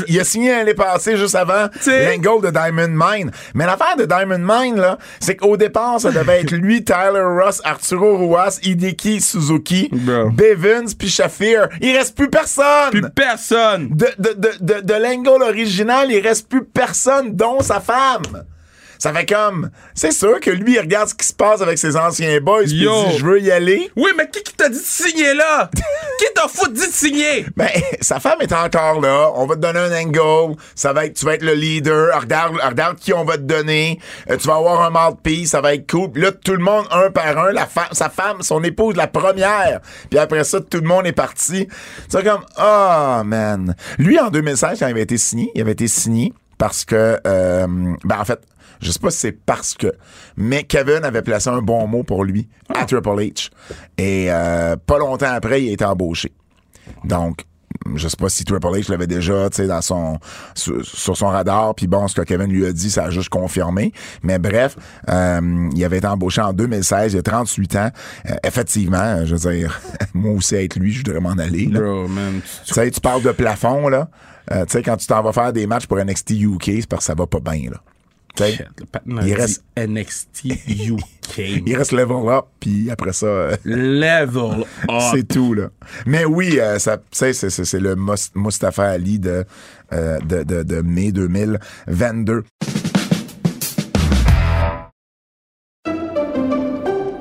Il 0.09 0.20
a 0.20 0.24
signé 0.24 0.50
l'année 0.50 0.74
passée 0.74 1.16
juste 1.16 1.35
avant 1.35 1.68
l'angle 1.87 2.46
de 2.46 2.50
Diamond 2.50 2.88
Mine. 2.88 3.30
Mais 3.54 3.66
l'affaire 3.66 3.96
de 3.96 4.04
Diamond 4.04 4.38
Mine, 4.38 4.76
là, 4.76 4.98
c'est 5.20 5.37
qu'au 5.37 5.56
départ, 5.56 6.00
ça 6.00 6.11
devait 6.11 6.40
être 6.40 6.52
lui, 6.52 6.85
Tyler 6.85 7.20
Ross, 7.22 7.61
Arturo 7.64 8.16
Ruas, 8.16 8.59
Hideki 8.62 9.20
Suzuki, 9.20 9.88
Bro. 9.92 10.30
Bevins, 10.30 10.92
puis 10.98 11.09
Shafir. 11.09 11.68
Il 11.80 11.96
reste 11.96 12.16
plus 12.16 12.28
personne! 12.30 12.90
Plus 12.90 13.11
personne. 13.14 13.88
de, 13.90 14.09
de, 14.18 14.32
de, 14.35 14.50
de, 14.61 14.80
de 14.80 14.94
l'angle 14.94 15.42
original, 15.42 16.11
il 16.11 16.20
reste 16.20 16.48
plus 16.48 16.64
personne, 16.64 17.35
dont 17.35 17.61
sa 17.61 17.80
femme. 17.80 18.44
Ça 18.98 19.12
fait 19.12 19.26
comme. 19.26 19.70
C'est 19.94 20.12
sûr 20.12 20.40
que 20.40 20.50
lui, 20.50 20.74
il 20.74 20.80
regarde 20.80 21.09
ce 21.09 21.14
qui 21.14 21.26
se 21.26 21.35
passe 21.35 21.61
avec 21.61 21.78
ses 21.78 21.96
anciens 21.96 22.40
boys, 22.40 22.62
puis 22.62 22.72
il 22.72 22.78
dit 22.80 23.18
Je 23.18 23.24
veux 23.24 23.40
y 23.40 23.50
aller. 23.50 23.90
Oui, 23.96 24.11
mais 24.16 24.28
qui, 24.28 24.42
qui 24.42 24.54
t'a 24.54 24.68
dit 24.68 24.78
de 24.78 24.85
signer 24.85 25.35
là? 25.35 25.70
qui 26.18 26.24
t'a 26.35 26.48
foutu 26.48 26.72
dit 26.72 26.87
de 26.87 26.92
signer? 26.92 27.46
Ben, 27.56 27.68
sa 28.00 28.20
femme 28.20 28.40
est 28.40 28.52
encore 28.52 29.00
là. 29.00 29.30
On 29.35 29.46
va 29.46 29.56
te 29.56 29.61
donner 29.61 29.80
un 29.80 29.92
angle. 29.92 30.56
Ça 30.74 30.92
va 30.92 31.06
être, 31.06 31.14
tu 31.14 31.24
vas 31.24 31.35
être 31.35 31.44
le 31.44 31.54
leader. 31.54 32.18
Regarde, 32.20 32.56
regarde 32.62 32.98
qui 32.98 33.12
on 33.12 33.24
va 33.24 33.37
te 33.37 33.42
donner. 33.42 33.98
Euh, 34.30 34.37
tu 34.37 34.46
vas 34.48 34.56
avoir 34.56 34.82
un 34.82 34.90
mouthpiece. 34.90 35.50
Ça 35.50 35.61
va 35.61 35.74
être 35.74 35.90
cool. 35.90 36.12
Puis 36.12 36.22
là, 36.22 36.32
tout 36.32 36.52
le 36.52 36.62
monde, 36.62 36.87
un 36.90 37.11
par 37.11 37.38
un, 37.38 37.52
la 37.52 37.66
femme, 37.66 37.88
sa 37.92 38.09
femme, 38.09 38.42
son 38.42 38.62
épouse, 38.62 38.96
la 38.96 39.06
première. 39.06 39.80
Puis 40.11 40.18
après 40.18 40.44
ça, 40.44 40.61
tout 40.61 40.78
le 40.78 40.87
monde 40.87 41.06
est 41.06 41.12
parti. 41.12 41.68
C'est 42.09 42.24
comme, 42.24 42.44
oh, 42.59 43.22
man. 43.24 43.74
Lui, 43.98 44.18
en 44.18 44.30
2016, 44.30 44.78
quand 44.78 44.87
il 44.87 44.90
avait 44.90 45.02
été 45.02 45.18
signé, 45.18 45.50
il 45.54 45.61
avait 45.61 45.72
été 45.72 45.88
signé 45.88 46.32
parce 46.59 46.85
que, 46.85 47.18
euh, 47.26 47.66
ben, 48.04 48.18
en 48.18 48.24
fait, 48.24 48.40
je 48.80 48.90
sais 48.90 48.98
pas 48.98 49.10
si 49.10 49.18
c'est 49.18 49.32
parce 49.32 49.74
que, 49.74 49.92
mais 50.36 50.64
Kevin 50.64 51.04
avait 51.04 51.22
placé 51.22 51.48
un 51.48 51.62
bon 51.62 51.86
mot 51.86 52.02
pour 52.02 52.24
lui 52.24 52.48
à 52.74 52.84
Triple 52.84 53.08
H. 53.08 53.50
Et 53.98 54.26
euh, 54.30 54.76
pas 54.76 54.98
longtemps 54.98 55.32
après, 55.32 55.62
il 55.62 55.70
a 55.70 55.72
été 55.72 55.84
embauché. 55.84 56.32
Donc, 57.04 57.44
je 57.94 58.08
sais 58.08 58.16
pas 58.16 58.28
si 58.28 58.44
Triple 58.44 58.66
H 58.66 58.90
l'avait 58.90 59.06
déjà, 59.06 59.48
tu 59.50 59.56
sais, 59.56 59.66
dans 59.66 59.80
son 59.82 60.18
sur, 60.54 60.84
sur 60.84 61.16
son 61.16 61.28
radar. 61.28 61.74
Puis 61.74 61.86
bon, 61.86 62.08
ce 62.08 62.14
que 62.14 62.22
Kevin 62.22 62.50
lui 62.50 62.66
a 62.66 62.72
dit, 62.72 62.90
ça 62.90 63.04
a 63.04 63.10
juste 63.10 63.28
confirmé. 63.28 63.92
Mais 64.22 64.38
bref, 64.38 64.76
euh, 65.08 65.68
il 65.74 65.84
avait 65.84 65.98
été 65.98 66.06
embauché 66.06 66.40
en 66.40 66.52
2016, 66.52 67.14
il 67.14 67.18
a 67.18 67.22
38 67.22 67.76
ans. 67.76 67.90
Euh, 68.30 68.34
effectivement, 68.44 69.24
je 69.24 69.34
veux 69.36 69.50
dire, 69.52 69.80
moi 70.14 70.32
aussi 70.32 70.56
être 70.56 70.76
lui, 70.76 70.92
je 70.92 70.98
voudrais 70.98 71.20
m'en 71.20 71.32
aller. 71.32 71.66
là. 71.66 71.80
Bro, 71.80 72.08
man. 72.08 72.40
Tu 72.64 72.74
sais, 72.74 72.90
tu 72.90 73.00
parles 73.00 73.22
de 73.22 73.32
plafond, 73.32 73.88
là. 73.88 74.08
Euh, 74.52 74.64
tu 74.64 74.72
sais, 74.72 74.82
quand 74.82 74.96
tu 74.96 75.06
t'en 75.06 75.22
vas 75.22 75.32
faire 75.32 75.52
des 75.52 75.66
matchs 75.66 75.86
pour 75.86 75.98
NXT 75.98 76.30
UK, 76.32 76.64
c'est 76.64 76.88
parce 76.88 77.00
que 77.00 77.06
ça 77.06 77.14
va 77.14 77.26
pas 77.26 77.40
bien, 77.40 77.70
là. 77.70 77.78
Le 78.40 79.27
Il 79.27 79.35
reste- 79.35 79.64
NXT 79.77 80.44
UK. 80.68 81.38
il 81.66 81.77
reste 81.77 81.92
level 81.92 82.29
up, 82.29 82.46
puis 82.61 82.90
après 82.90 83.12
ça, 83.12 83.27
euh, 83.27 83.57
Level 83.64 84.64
up. 84.88 85.03
c'est 85.12 85.27
tout, 85.27 85.55
là. 85.55 85.68
Mais 86.07 86.25
oui, 86.25 86.59
euh, 86.61 86.79
ça, 86.79 86.99
c'est, 87.11 87.33
c'est, 87.33 87.51
c'est 87.51 87.81
le 87.81 87.94
Mus- 87.96 88.31
Mustafa 88.35 88.85
Ali 88.88 89.18
de, 89.18 89.44
euh, 89.92 90.18
de, 90.20 90.42
de, 90.42 90.62
de 90.62 90.81
mai 90.83 91.12
2022. 91.12 92.44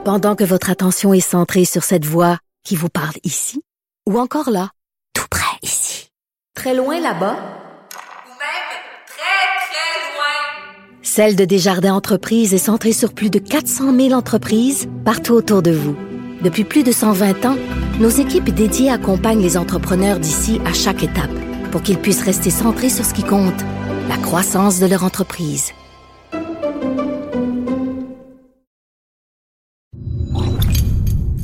Pendant 0.04 0.36
que 0.36 0.44
votre 0.44 0.70
attention 0.70 1.14
est 1.14 1.20
centrée 1.20 1.66
sur 1.66 1.84
cette 1.84 2.06
voix 2.06 2.38
qui 2.64 2.76
vous 2.76 2.90
parle 2.90 3.16
ici, 3.24 3.62
ou 4.08 4.20
encore 4.20 4.52
là, 4.52 4.70
tout 5.14 5.26
près 5.32 5.58
ici, 5.64 6.10
très 6.56 6.76
loin 6.76 7.00
là-bas, 7.00 7.34
ou 7.34 8.30
même 8.30 8.72
très, 9.08 9.46
très 9.66 10.14
loin. 10.14 11.02
Celle 11.18 11.38
de 11.38 11.46
Desjardins 11.46 11.94
Entreprises 11.94 12.54
est 12.54 12.58
centrée 12.58 12.92
sur 12.92 13.14
plus 13.14 13.30
de 13.30 13.40
400 13.40 13.96
000 13.96 14.12
entreprises 14.12 14.90
partout 15.06 15.32
autour 15.32 15.62
de 15.62 15.72
vous. 15.72 15.96
Depuis 16.42 16.66
plus 16.66 16.84
de 16.84 16.92
120 16.92 17.46
ans, 17.46 17.56
nos 18.02 18.10
équipes 18.10 18.50
dédiées 18.50 18.90
accompagnent 18.90 19.42
les 19.42 19.56
entrepreneurs 19.56 20.20
d'ici 20.20 20.60
à 20.66 20.74
chaque 20.74 21.04
étape 21.04 21.32
pour 21.72 21.82
qu'ils 21.84 22.00
puissent 22.00 22.22
rester 22.22 22.50
centrés 22.50 22.90
sur 22.90 23.06
ce 23.06 23.14
qui 23.14 23.24
compte, 23.24 23.62
la 24.10 24.18
croissance 24.18 24.82
de 24.82 24.88
leur 24.88 25.06
entreprise. 25.06 25.72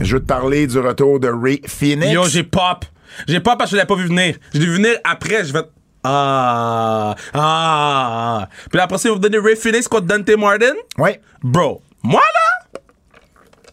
Je 0.01 0.15
veux 0.15 0.21
te 0.21 0.25
parler 0.25 0.67
du 0.67 0.79
retour 0.79 1.21
de 1.21 1.29
Ray 1.29 1.61
Phoenix. 1.65 2.11
Yo, 2.11 2.25
j'ai 2.27 2.43
pop. 2.43 2.83
J'ai 3.25 3.39
pop 3.39 3.57
parce 3.57 3.71
que 3.71 3.77
je 3.77 3.81
l'ai 3.81 3.87
pas 3.87 3.95
vu 3.95 4.07
venir. 4.07 4.35
Je 4.53 4.59
l'ai 4.59 4.65
vu 4.65 4.73
venir 4.73 4.97
après, 5.05 5.45
je 5.45 5.53
vais. 5.53 5.61
Ah. 6.03 7.15
Ah. 7.33 8.47
Puis 8.69 8.77
là, 8.77 8.83
après 8.83 8.97
ça, 8.97 9.07
ils 9.07 9.11
vont 9.11 9.15
vous 9.15 9.21
donner 9.21 9.37
Ray 9.37 9.55
Phoenix 9.55 9.87
contre 9.87 10.07
Dante 10.07 10.29
Martin? 10.37 10.73
Oui. 10.97 11.11
Bro, 11.43 11.81
moi 12.03 12.21
là, 12.21 12.79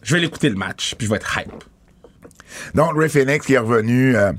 je 0.03 0.15
vais 0.15 0.21
l'écouter 0.21 0.49
le 0.49 0.55
match, 0.55 0.95
puis 0.95 1.07
je 1.07 1.11
vais 1.11 1.17
être 1.17 1.37
hype. 1.37 1.63
Donc, 2.73 2.91
Ray 2.97 3.09
Phoenix 3.09 3.45
qui 3.45 3.53
est 3.53 3.59
revenu, 3.59 4.15
euh, 4.15 4.31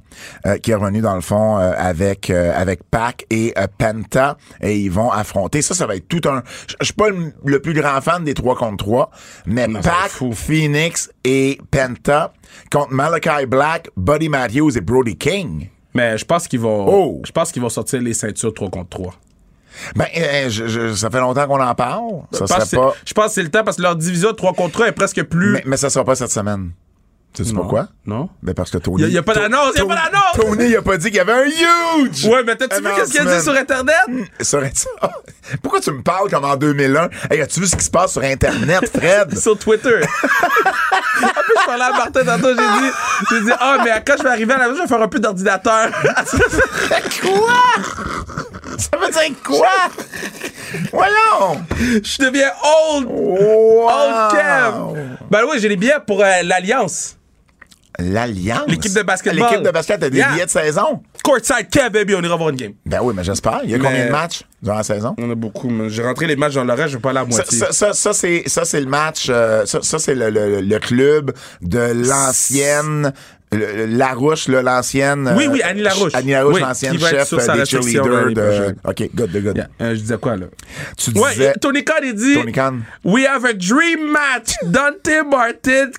euh, 0.47 0.59
qui 0.59 0.73
est 0.73 0.75
revenu 0.75 1.01
dans 1.01 1.15
le 1.15 1.21
fond 1.21 1.59
euh, 1.59 1.73
avec 1.77 2.31
avec 2.31 2.83
Pac 2.91 3.25
et 3.31 3.55
Penta 3.79 4.37
et 4.61 4.77
ils 4.79 4.91
vont 4.91 5.11
affronter. 5.11 5.63
Ça, 5.63 5.75
ça 5.75 5.87
va 5.87 5.97
être 5.97 6.09
tout 6.09 6.21
un. 6.29 6.43
Je 6.81 6.85
suis 6.85 6.95
pas 6.95 7.09
le, 7.09 7.33
le 7.45 7.61
plus 7.61 7.73
grand 7.73 8.01
fan 8.01 8.25
des 8.25 8.35
3 8.35 8.57
contre 8.57 8.85
3, 8.85 9.11
mais 9.47 9.67
Non, 9.69 9.81
Pac. 9.81 10.11
Phoenix 10.35 11.11
et 11.25 11.59
Penta 11.71 12.33
contre 12.71 12.93
Malachi 12.93 13.47
Black, 13.47 13.91
Buddy 13.97 14.29
Matthews 14.29 14.77
et 14.77 14.81
Brody 14.81 15.17
King. 15.17 15.69
Mais 15.95 16.17
je 16.19 16.25
pense 16.25 16.47
qu'ils 16.49 16.61
vont. 16.61 16.87
Oh. 16.89 17.23
Je 17.25 17.33
pense 17.33 17.51
qu'ils 17.53 17.63
vont 17.63 17.69
sortir 17.69 18.01
les 18.01 18.15
ceintures 18.15 18.55
3 18.55 18.71
contre 18.71 18.89
3. 18.91 19.15
Ben, 19.97 20.07
euh, 20.17 20.49
je- 20.49 20.67
je- 20.67 20.95
ça 20.95 21.11
fait 21.11 21.21
longtemps 21.21 21.47
qu'on 21.47 21.61
en 21.63 21.75
parle. 21.75 22.23
Ça 22.33 22.33
Je 22.33 22.39
pense 22.39 22.49
serait 22.49 22.61
que 22.61 22.67
c'est- 22.67 22.77
pas. 22.77 22.95
Je 23.07 23.15
pense 23.15 23.27
que 23.27 23.33
c'est 23.33 23.43
le 23.43 23.51
temps 23.51 23.65
parce 23.65 23.77
que 23.77 23.83
leur 23.83 23.97
division 23.97 24.33
3 24.35 24.53
contre 24.53 24.73
3 24.73 24.89
est 24.89 24.93
presque 24.93 25.23
plus. 25.25 25.53
Mais, 25.53 25.63
mais 25.67 25.77
ça 25.77 25.91
sera 25.91 26.05
pas 26.05 26.15
cette 26.17 26.31
semaine. 26.31 26.71
Tu 27.33 27.45
sais 27.45 27.53
pourquoi? 27.53 27.87
Non? 28.07 28.29
Ben 28.43 28.55
parce 28.55 28.71
que 28.71 28.79
Tony. 28.79 29.03
Y 29.03 29.05
a- 29.05 29.09
y 29.09 29.19
a 29.19 29.23
pas 29.23 29.35
d'annonce, 29.35 29.73
y 29.77 29.81
a 29.81 29.85
pas 29.87 29.95
d'annonce! 29.95 30.35
Tony, 30.35 30.65
il 30.67 30.77
a 30.77 30.83
pas 30.83 30.97
dit 30.97 31.07
qu'il 31.07 31.15
y 31.17 31.21
avait 31.21 31.33
un 31.33 31.45
huge! 31.45 32.25
Ouais, 32.27 32.43
mais 32.45 32.57
t'as-tu 32.57 32.83
vu 32.83 32.89
qu'est-ce 32.97 33.13
qu'il 33.13 33.21
a 33.21 33.37
dit 33.39 33.43
sur. 33.43 33.55
Internet? 33.55 33.95
Sur 34.41 34.61
ça. 34.75 34.89
Pourquoi 35.63 35.81
tu 35.81 35.93
me 35.93 36.03
parles 36.03 36.29
comme 36.29 36.45
en 36.45 36.57
2001? 36.57 37.09
Hey, 37.31 37.41
as-tu 37.41 37.61
vu 37.61 37.67
ce 37.67 37.77
qui 37.77 37.85
se 37.85 37.91
passe 37.91 38.13
sur 38.13 38.23
Internet, 38.23 38.91
Fred? 38.97 39.39
sur 39.39 39.57
Twitter. 39.59 40.01
en 40.03 41.27
plus, 41.29 41.55
je 41.61 41.67
parlais 41.67 41.85
à 41.85 41.91
Martin 41.93 42.25
tantôt, 42.25 42.49
j'ai 42.49 42.55
dit, 42.57 42.91
j'ai 43.31 43.41
dit, 43.43 43.53
ah, 43.59 43.79
mais 43.85 44.03
quand 44.07 44.15
je 44.19 44.23
vais 44.25 44.29
arriver 44.31 44.55
à 44.55 44.59
la 44.59 44.65
maison, 44.69 44.79
je 44.79 44.83
vais 44.83 44.89
faire 44.89 45.03
un 45.03 45.09
peu 45.09 45.19
d'ordinateur. 45.21 45.91
quoi? 47.23 47.55
Ça 48.79 48.97
veut 48.99 49.11
dire 49.11 49.43
quoi? 49.45 49.69
Voyons! 50.93 51.65
je 52.03 52.19
deviens 52.25 52.51
old, 52.93 53.07
Wow! 53.09 53.89
old 53.89 54.31
Kev. 54.33 55.19
Ben 55.31 55.41
oui, 55.51 55.59
j'ai 55.61 55.69
les 55.69 55.77
billets 55.77 55.99
pour 56.07 56.23
euh, 56.23 56.43
l'Alliance. 56.45 57.17
L'Alliance? 58.01 58.65
L'équipe 58.69 58.95
de 58.95 59.03
basketball. 59.03 59.49
L'équipe 59.51 59.63
de 59.65 59.71
basket 59.71 60.03
a 60.03 60.11
des 60.11 60.19
Yeah. 60.19 60.33
billets 60.33 60.45
de 60.47 60.51
saison? 60.51 61.03
Courtside 61.25 61.69
Kev, 61.71 61.91
baby, 61.91 62.15
on 62.15 62.23
ira 62.23 62.37
voir 62.37 62.49
une 62.51 62.57
game. 62.57 62.73
Ben 62.87 63.01
oui, 63.03 63.15
mais 63.17 63.25
j'espère. 63.25 63.61
Il 63.65 63.71
y 63.71 63.75
a 63.75 63.79
Mais- 63.79 63.85
combien 63.85 64.07
de 64.07 64.11
matchs 64.11 64.43
durant 64.63 64.77
la 64.79 64.83
saison? 64.83 65.15
On 65.19 65.31
a 65.31 65.35
beaucoup, 65.35 65.71
j'ai 65.89 66.03
rentré 66.03 66.27
les 66.27 66.37
matchs 66.37 66.55
dans 66.55 66.65
l'oreille, 66.65 66.89
je 66.89 66.97
vais 66.97 67.01
pas 67.01 67.11
aller 67.11 67.19
à 67.19 67.23
Ça, 67.23 67.29
moitié. 67.29 67.59
ça, 67.59 67.73
ça, 67.73 67.93
ça, 67.93 68.13
c'est 68.13 68.43
ça 68.47 68.65
c'est 68.65 68.81
le 68.81 68.87
match 68.87 69.27
euh, 69.31 69.65
ça, 69.67 69.99
c'est 69.99 70.15
le, 70.15 70.31
le, 70.31 70.61
le 70.61 70.79
club 70.79 71.33
de 71.63 71.79
l'ancienne 72.09 73.13
Larouche 73.53 74.47
l'ancienne 74.47 75.35
Oui, 75.37 75.47
euh, 75.47 75.51
oui, 75.51 75.63
Annie 75.63 75.83
Larouche. 75.83 76.15
Annie 76.15 76.31
Larouche 76.31 76.55
Oui, 76.55 76.61
l'ancienne 76.61 76.97
chef 77.01 77.33
euh, 77.33 77.57
des 77.57 77.65
cheerleaders 77.67 78.33
de. 78.33 78.77
OK 78.85 79.11
good 79.13 79.33
good 79.33 79.43
good 79.43 79.57
Yeah, 79.57 79.67
euh, 79.81 79.95
je 79.97 80.01
disais 80.03 80.19
quoi, 80.19 80.37
là? 80.37 80.47
tu 80.97 81.11
Ouais, 81.19 81.33
disais 81.33 81.53
Tony 81.61 81.83
Khan, 81.83 81.95
il 82.01 82.15
dit. 82.15 82.35
Tony 82.35 82.53
Khan. 82.53 82.79
We 83.05 83.27
have 83.27 83.45
a 83.45 83.53
dream 83.53 84.13
match. 84.13 84.55
Dante 84.63 85.25
Martin. 85.29 85.91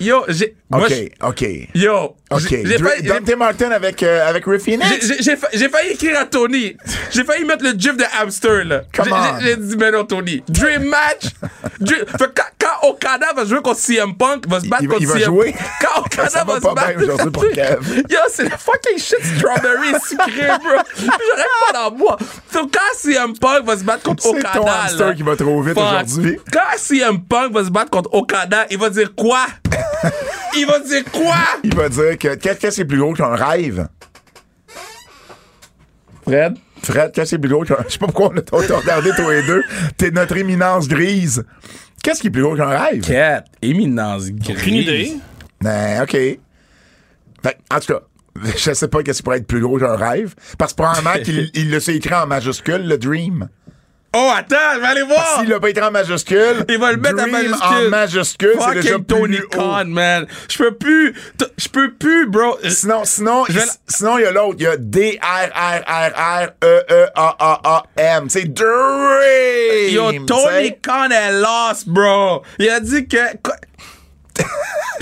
Yo, 0.00 0.22
j'ai. 0.28 0.54
Moi, 0.70 0.86
OK 0.86 1.28
OK 1.28 1.44
Yo. 1.74 2.16
OK 2.32 2.40
failli- 2.42 3.02
Dante 3.02 3.36
Martin 3.36 3.70
avec 3.72 4.02
euh, 4.04 4.28
avec 4.28 4.44
Ray 4.46 4.58
j'ai- 4.58 4.64
Phoenix 4.78 5.06
j'ai- 5.06 5.22
J'ai 5.22 5.36
fa- 5.36 5.48
j'ai 5.52 5.68
failli 5.68 5.90
écrire 5.90 6.18
à 6.20 6.24
Tony. 6.26 6.76
J'ai 7.10 7.24
failli 7.24 7.44
mettre 7.44 7.64
le 7.64 7.72
gif 7.72 7.96
de 7.96 8.04
hamster, 8.20 8.64
là. 8.64 8.82
J'ai- 9.40 9.56
dit, 9.56 9.76
mais 9.76 9.90
non, 9.90 10.04
Tony. 10.04 10.42
Dream 10.48 10.84
match. 10.84 11.24
Dream- 11.80 12.04
Fait 12.06 12.26
que 12.28 12.32
quand, 12.36 12.42
quand 12.60 12.88
Okada 12.88 13.32
va 13.34 13.44
jouer 13.44 13.60
contre 13.62 13.80
CM 13.80 14.14
Punk, 14.16 14.46
va 14.48 14.60
se 14.60 14.68
battre 14.68 14.82
Il 14.84 14.88
contre 14.88 15.02
il 15.02 15.08
va 15.08 15.14
CM 15.14 15.24
jouer? 15.24 15.54
Quand 15.80 16.00
Okada 16.02 16.28
Ça 16.28 16.44
va 16.44 16.54
se 16.56 16.60
battre. 16.74 17.30
pour. 17.32 17.44
Yo, 17.46 18.18
c'est 18.32 18.44
le 18.44 18.50
fucking 18.50 18.98
shit 18.98 19.24
strawberry 19.36 19.92
sucré, 20.08 20.46
bro. 20.62 20.82
J'arrête 20.96 21.46
pas 21.66 21.72
d'en 21.72 21.90
boire. 21.90 22.18
Fait 22.48 22.60
quand 22.60 22.94
CM 22.96 23.36
Punk 23.38 23.64
va 23.64 23.76
se 23.76 23.82
battre 23.82 24.04
contre 24.04 24.22
C'est 24.22 24.28
Okada. 24.28 24.50
ton 24.54 24.66
hamster 24.68 25.06
là, 25.08 25.14
qui 25.14 25.22
va 25.24 25.34
trop 25.34 25.60
vite 25.62 25.76
aujourd'hui. 25.76 26.38
Quand 26.52 26.76
CM 26.78 27.20
Punk 27.24 27.52
va 27.52 27.64
se 27.64 27.70
battre 27.70 27.90
contre 27.90 28.14
Okada, 28.14 28.66
il 28.70 28.78
va 28.78 28.88
dire 28.88 29.12
quoi? 29.16 29.46
il 30.56 30.66
va 30.66 30.78
dire 30.80 31.04
quoi? 31.12 31.36
il 31.62 31.74
va 31.74 31.88
dire 31.88 32.18
que 32.18 32.34
qu'est-ce 32.34 32.60
que 32.60 32.70
c'est 32.70 32.84
plus 32.84 32.98
gros 32.98 33.12
qu'un 33.14 33.34
rêve? 33.34 33.88
Fred? 36.24 36.56
Fred 36.82 37.12
qu'est-ce 37.12 37.22
que 37.22 37.24
c'est 37.24 37.38
plus 37.38 37.50
gros 37.50 37.64
qu'un 37.64 37.76
je 37.86 37.92
sais 37.92 37.98
pas 37.98 38.06
pourquoi 38.06 38.30
on 38.34 38.38
a 38.38 38.42
t'a 38.42 38.76
regardé 38.76 39.10
tous 39.16 39.28
les 39.28 39.42
deux 39.42 39.62
t'es 39.96 40.10
notre 40.10 40.36
éminence 40.36 40.88
grise 40.88 41.44
qu'est-ce 42.02 42.20
qui 42.20 42.28
est 42.28 42.30
plus 42.30 42.42
gros 42.42 42.56
qu'un 42.56 42.66
rêve? 42.66 43.02
Quête, 43.02 43.44
éminence 43.62 44.30
grise. 44.30 44.56
Aucune 44.56 44.74
idée. 44.74 45.12
Ben, 45.60 46.02
OK. 46.02 46.12
Fait, 46.12 47.58
en 47.70 47.80
tout 47.80 47.92
cas, 47.92 48.00
je 48.56 48.72
sais 48.72 48.88
pas 48.88 49.02
qu'est-ce 49.02 49.18
qui 49.18 49.22
pourrait 49.22 49.38
être 49.38 49.46
plus 49.46 49.60
gros 49.60 49.78
qu'un 49.78 49.96
rêve. 49.96 50.34
Parce 50.58 50.72
que 50.72 50.82
probablement 50.82 51.14
qu'il 51.24 51.50
il 51.54 51.70
le 51.70 51.80
sait 51.80 51.96
écrit 51.96 52.14
en 52.14 52.26
majuscule, 52.26 52.86
le 52.86 52.98
Dream. 52.98 53.48
Oh, 54.12 54.32
attends, 54.36 54.56
je 54.74 54.80
vais 54.80 54.86
aller 54.86 55.02
voir! 55.02 55.38
S'il 55.38 55.48
l'a 55.48 55.60
pas 55.60 55.70
écrit 55.70 55.84
en 55.84 55.92
majuscule, 55.92 56.64
Il 56.68 56.78
va 56.78 56.90
le 56.90 56.98
mettre 56.98 57.22
en 57.22 57.28
majuscule. 57.28 57.86
en 57.86 57.88
majuscule, 57.90 58.52
c'est 58.58 58.74
déjà 58.74 58.88
Fucking 58.94 59.04
plus 59.04 59.16
Tony. 59.20 59.38
Khan, 59.52 59.84
man. 59.86 60.26
Je 60.48 60.58
peux 60.58 60.74
plus. 60.74 61.14
Je 61.56 61.68
peux 61.68 61.92
plus, 61.92 62.26
bro. 62.26 62.58
Sinon, 62.68 63.04
sinon, 63.04 63.44
il- 63.48 63.60
sinon, 63.86 64.18
il 64.18 64.22
y 64.22 64.26
a 64.26 64.32
l'autre. 64.32 64.56
Il 64.58 64.64
y 64.64 64.66
a 64.66 64.76
D-R-R-R-R-E-E-A-A-A-M. 67.00 68.26
C'est 68.28 68.52
Dream. 68.52 69.90
Yo, 69.90 70.12
Tony. 70.26 70.74
Khan 70.82 71.10
est 71.10 71.32
lost, 71.40 71.88
bro. 71.88 72.42
Il 72.58 72.68
a 72.68 72.80
dit 72.80 73.06
que. 73.06 73.16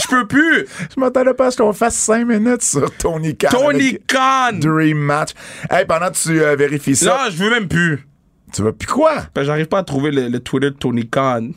Je 0.00 0.06
peux 0.08 0.26
plus. 0.26 0.66
Je 0.94 1.00
m'attendais 1.00 1.34
pas 1.34 1.46
à 1.46 1.50
ce 1.50 1.56
qu'on 1.58 1.72
fasse 1.72 1.94
5 1.96 2.26
minutes 2.26 2.62
sur 2.62 2.90
Tony 2.96 3.36
Khan. 3.36 3.48
Tony 3.50 3.98
Khan. 4.06 4.52
Dream 4.54 4.98
Match. 4.98 5.30
Hey, 5.70 5.84
pendant 5.86 6.10
que 6.10 6.16
tu 6.16 6.40
euh, 6.42 6.56
vérifies 6.56 6.96
ça, 6.96 7.06
Là, 7.06 7.28
je 7.30 7.36
veux 7.36 7.50
même 7.50 7.68
plus. 7.68 8.07
Tu 8.52 8.62
veux 8.62 8.72
plus 8.72 8.88
quoi? 8.88 9.14
Ben, 9.34 9.44
j'arrive 9.44 9.66
pas 9.66 9.78
à 9.78 9.84
trouver 9.84 10.10
le, 10.10 10.28
le 10.28 10.40
Twitter 10.40 10.70
de 10.70 10.76
Tony 10.76 11.08
Khan. 11.08 11.50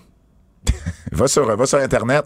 Va 1.12 1.28
sur, 1.28 1.46
va 1.56 1.66
sur 1.66 1.80
Internet. 1.80 2.26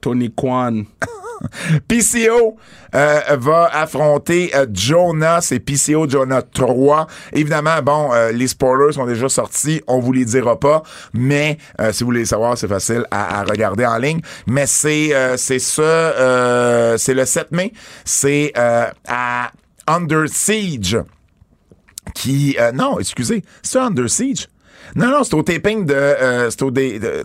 Tony 0.00 0.32
Kwan. 0.34 0.84
PCO 1.88 2.56
euh, 2.94 3.20
va 3.38 3.70
affronter 3.72 4.50
euh, 4.54 4.66
Jonah, 4.72 5.40
c'est 5.40 5.60
PCO 5.60 6.08
Jonah 6.08 6.42
3. 6.42 7.06
Évidemment, 7.32 7.80
bon, 7.82 8.10
euh, 8.12 8.32
les 8.32 8.48
spoilers 8.48 8.92
sont 8.92 9.06
déjà 9.06 9.28
sortis, 9.28 9.82
on 9.86 10.00
vous 10.00 10.12
les 10.12 10.24
dira 10.24 10.58
pas, 10.58 10.82
mais 11.12 11.58
si 11.92 12.02
vous 12.02 12.06
voulez 12.06 12.20
les 12.20 12.26
savoir, 12.26 12.58
c'est 12.58 12.68
facile 12.68 13.04
à, 13.10 13.40
à 13.40 13.44
regarder 13.44 13.86
en 13.86 13.98
ligne. 13.98 14.20
Mais 14.46 14.66
c'est 14.66 15.12
c'est 15.36 15.58
ça, 15.58 16.96
c'est 16.98 17.14
le 17.14 17.24
7 17.24 17.52
mai, 17.52 17.72
c'est 18.04 18.52
à 18.56 19.52
Under 19.86 20.28
Siege 20.28 20.98
qui 22.20 22.56
euh, 22.60 22.72
non, 22.72 22.98
excusez, 22.98 23.42
c'est 23.62 23.78
Under 23.78 24.08
Siege. 24.10 24.48
Non, 24.96 25.08
non, 25.08 25.22
c'est 25.24 25.34
au 25.34 25.42
taping 25.42 25.84
de, 25.86 25.94
euh, 25.94 26.50
c'est 26.50 26.62
au 26.62 26.70
dé- 26.70 26.98
de- 26.98 27.22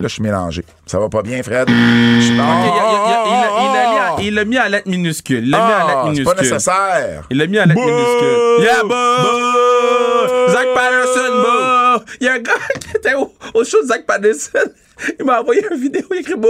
Là, 0.00 0.06
je 0.06 0.12
suis 0.14 0.22
mélangé. 0.22 0.64
Ça 0.86 1.00
va 1.00 1.08
pas 1.08 1.22
bien, 1.22 1.42
Fred. 1.42 1.68
Je 1.68 2.20
suis- 2.20 2.38
Ok, 2.38 2.38
il, 2.38 2.40
Ah! 2.40 4.16
l'a 4.30 4.44
mis 4.44 4.56
à 4.56 4.68
lettre 4.68 4.88
minuscule. 4.88 5.42
Il 5.44 5.50
l'a 5.50 5.58
mis 5.58 5.72
à 5.72 5.76
Ah, 5.76 5.86
lettre 5.86 5.98
c'est 6.04 6.10
minuscule. 6.10 6.34
pas 6.36 6.42
nécessaire. 6.42 7.26
Il 7.30 7.38
l'a 7.38 7.46
mis 7.48 7.58
à 7.58 7.66
lettre 7.66 7.80
minuscule. 7.80 8.62
Yeah! 8.64 8.82
Boo! 8.84 10.52
Zach 10.52 10.66
Patterson, 10.74 11.32
boo! 11.42 12.04
Il 12.20 12.26
y 12.26 12.28
a 12.28 12.34
un 12.34 12.38
gars 12.38 12.52
qui 12.80 12.96
était 12.96 13.14
au, 13.14 13.32
au 13.54 13.64
show 13.64 13.82
de 13.82 13.86
Zach 13.88 14.06
Patterson. 14.06 14.70
Il 15.18 15.24
m'a 15.24 15.40
envoyé 15.40 15.64
une 15.70 15.78
vidéo, 15.80 16.04
il 16.12 16.18
écrit 16.18 16.34
boo! 16.34 16.48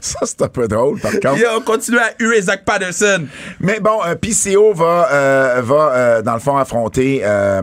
Ça, 0.00 0.20
c'est 0.22 0.42
un 0.42 0.48
peu 0.48 0.68
drôle, 0.68 1.00
par 1.00 1.12
contre. 1.12 1.38
Et 1.38 1.46
on 1.48 1.60
continue 1.60 1.98
à 1.98 2.12
huer 2.18 2.42
Zach 2.42 2.64
Patterson. 2.64 3.26
Mais 3.60 3.80
bon, 3.80 4.00
euh, 4.04 4.14
PCO 4.14 4.72
va, 4.72 5.08
euh, 5.10 5.62
va 5.62 5.92
euh, 5.92 6.22
dans 6.22 6.34
le 6.34 6.40
fond, 6.40 6.56
affronter, 6.56 7.20
euh, 7.24 7.62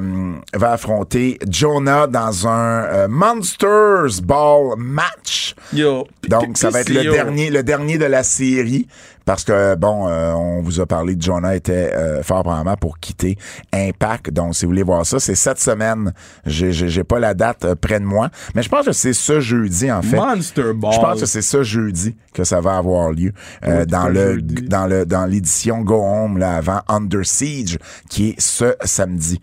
va 0.54 0.72
affronter 0.74 1.40
Jonah 1.50 2.08
dans 2.08 2.48
un 2.48 3.08
Monsters 3.08 4.22
Ball 4.24 4.76
match. 4.78 5.56
Yo. 5.74 6.08
Donc, 6.28 6.58
ça 6.58 6.70
va 6.70 6.82
être 6.82 6.90
le 6.90 7.10
dernier, 7.10 7.50
le 7.50 7.64
dernier 7.64 7.98
de 7.98 8.06
la 8.06 8.24
série. 8.24 8.88
Parce 9.30 9.44
que, 9.44 9.76
bon, 9.76 10.08
euh, 10.08 10.34
on 10.34 10.64
vous 10.64 10.80
a 10.80 10.88
parlé 10.88 11.16
que 11.16 11.22
Jonah 11.22 11.56
était 11.56 11.94
euh, 11.94 12.24
fort 12.24 12.42
probablement 12.42 12.76
pour 12.78 12.98
quitter 12.98 13.38
Impact. 13.72 14.32
Donc, 14.32 14.56
si 14.56 14.66
vous 14.66 14.72
voulez 14.72 14.82
voir 14.82 15.06
ça, 15.06 15.20
c'est 15.20 15.36
cette 15.36 15.60
semaine. 15.60 16.16
J'ai, 16.48 16.72
j'ai, 16.72 16.90
j'ai 16.90 17.04
pas 17.04 17.20
la 17.20 17.36
date 17.36 17.64
euh, 17.64 17.76
près 17.76 18.00
de 18.00 18.06
moi. 18.06 18.32
Mais 18.56 18.64
je 18.64 18.70
pense 18.70 18.88
que 18.88 18.92
c'est 18.92 19.14
ce 19.14 19.40
jeudi, 19.40 19.92
en 19.92 20.02
fait. 20.02 20.16
Monster 20.16 20.74
Ball. 20.74 20.94
Je 20.94 21.00
pense 21.00 21.20
que 21.20 21.28
c'est 21.28 21.44
ce 21.44 21.62
jeudi 21.62 22.16
que 22.34 22.44
ça 22.44 22.62
va 22.62 22.78
avoir 22.78 23.12
lieu 23.12 23.34
euh, 23.66 23.86
dans 23.86 24.08
le 24.08 24.36
jeudi. 24.36 24.64
dans 24.64 24.88
le 24.88 25.06
dans 25.06 25.26
l'édition 25.26 25.82
Go 25.82 26.02
Home 26.02 26.38
là 26.38 26.56
avant 26.56 26.82
Under 26.88 27.26
Siege 27.26 27.78
qui 28.10 28.30
est 28.30 28.40
ce 28.40 28.76
samedi. 28.84 29.40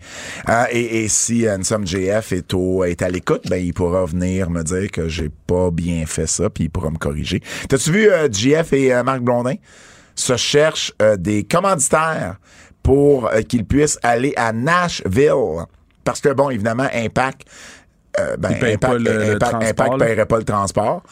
Euh, 0.49 0.65
et, 0.71 1.03
et 1.03 1.07
si 1.07 1.47
Ansem 1.49 1.85
JF 1.85 2.31
est 2.31 2.53
au 2.53 2.83
est 2.83 3.01
à 3.01 3.09
l'écoute, 3.09 3.43
ben 3.49 3.63
il 3.63 3.73
pourra 3.73 4.05
venir 4.05 4.49
me 4.49 4.63
dire 4.63 4.89
que 4.91 5.07
j'ai 5.07 5.29
pas 5.29 5.71
bien 5.71 6.05
fait 6.05 6.27
ça 6.27 6.49
puis 6.49 6.65
il 6.65 6.69
pourra 6.69 6.89
me 6.89 6.97
corriger. 6.97 7.41
T'as-tu 7.69 7.91
vu 7.91 8.09
euh, 8.09 8.27
JF 8.31 8.73
et 8.73 8.93
euh, 8.93 9.03
Marc 9.03 9.21
Blondin? 9.21 9.55
Se 10.17 10.35
cherchent 10.35 10.91
euh, 11.01 11.15
des 11.15 11.43
commanditaires 11.43 12.37
pour 12.83 13.27
euh, 13.27 13.41
qu'ils 13.41 13.65
puissent 13.65 13.99
aller 14.03 14.33
à 14.35 14.51
Nashville. 14.51 15.65
Parce 16.03 16.21
que 16.21 16.33
bon 16.33 16.49
évidemment 16.49 16.87
Impact 16.93 17.47
ben, 18.37 18.49
Ils 18.51 18.55
Impact, 18.73 18.79
pas 18.81 18.93
le- 18.95 18.99
le 18.99 19.21
Impact- 19.35 19.39
transport, 19.39 19.63
Impact 19.69 19.91
là? 19.99 20.05
paierait 20.05 20.25
pas 20.25 20.37
le 20.37 20.43
transport. 20.43 21.03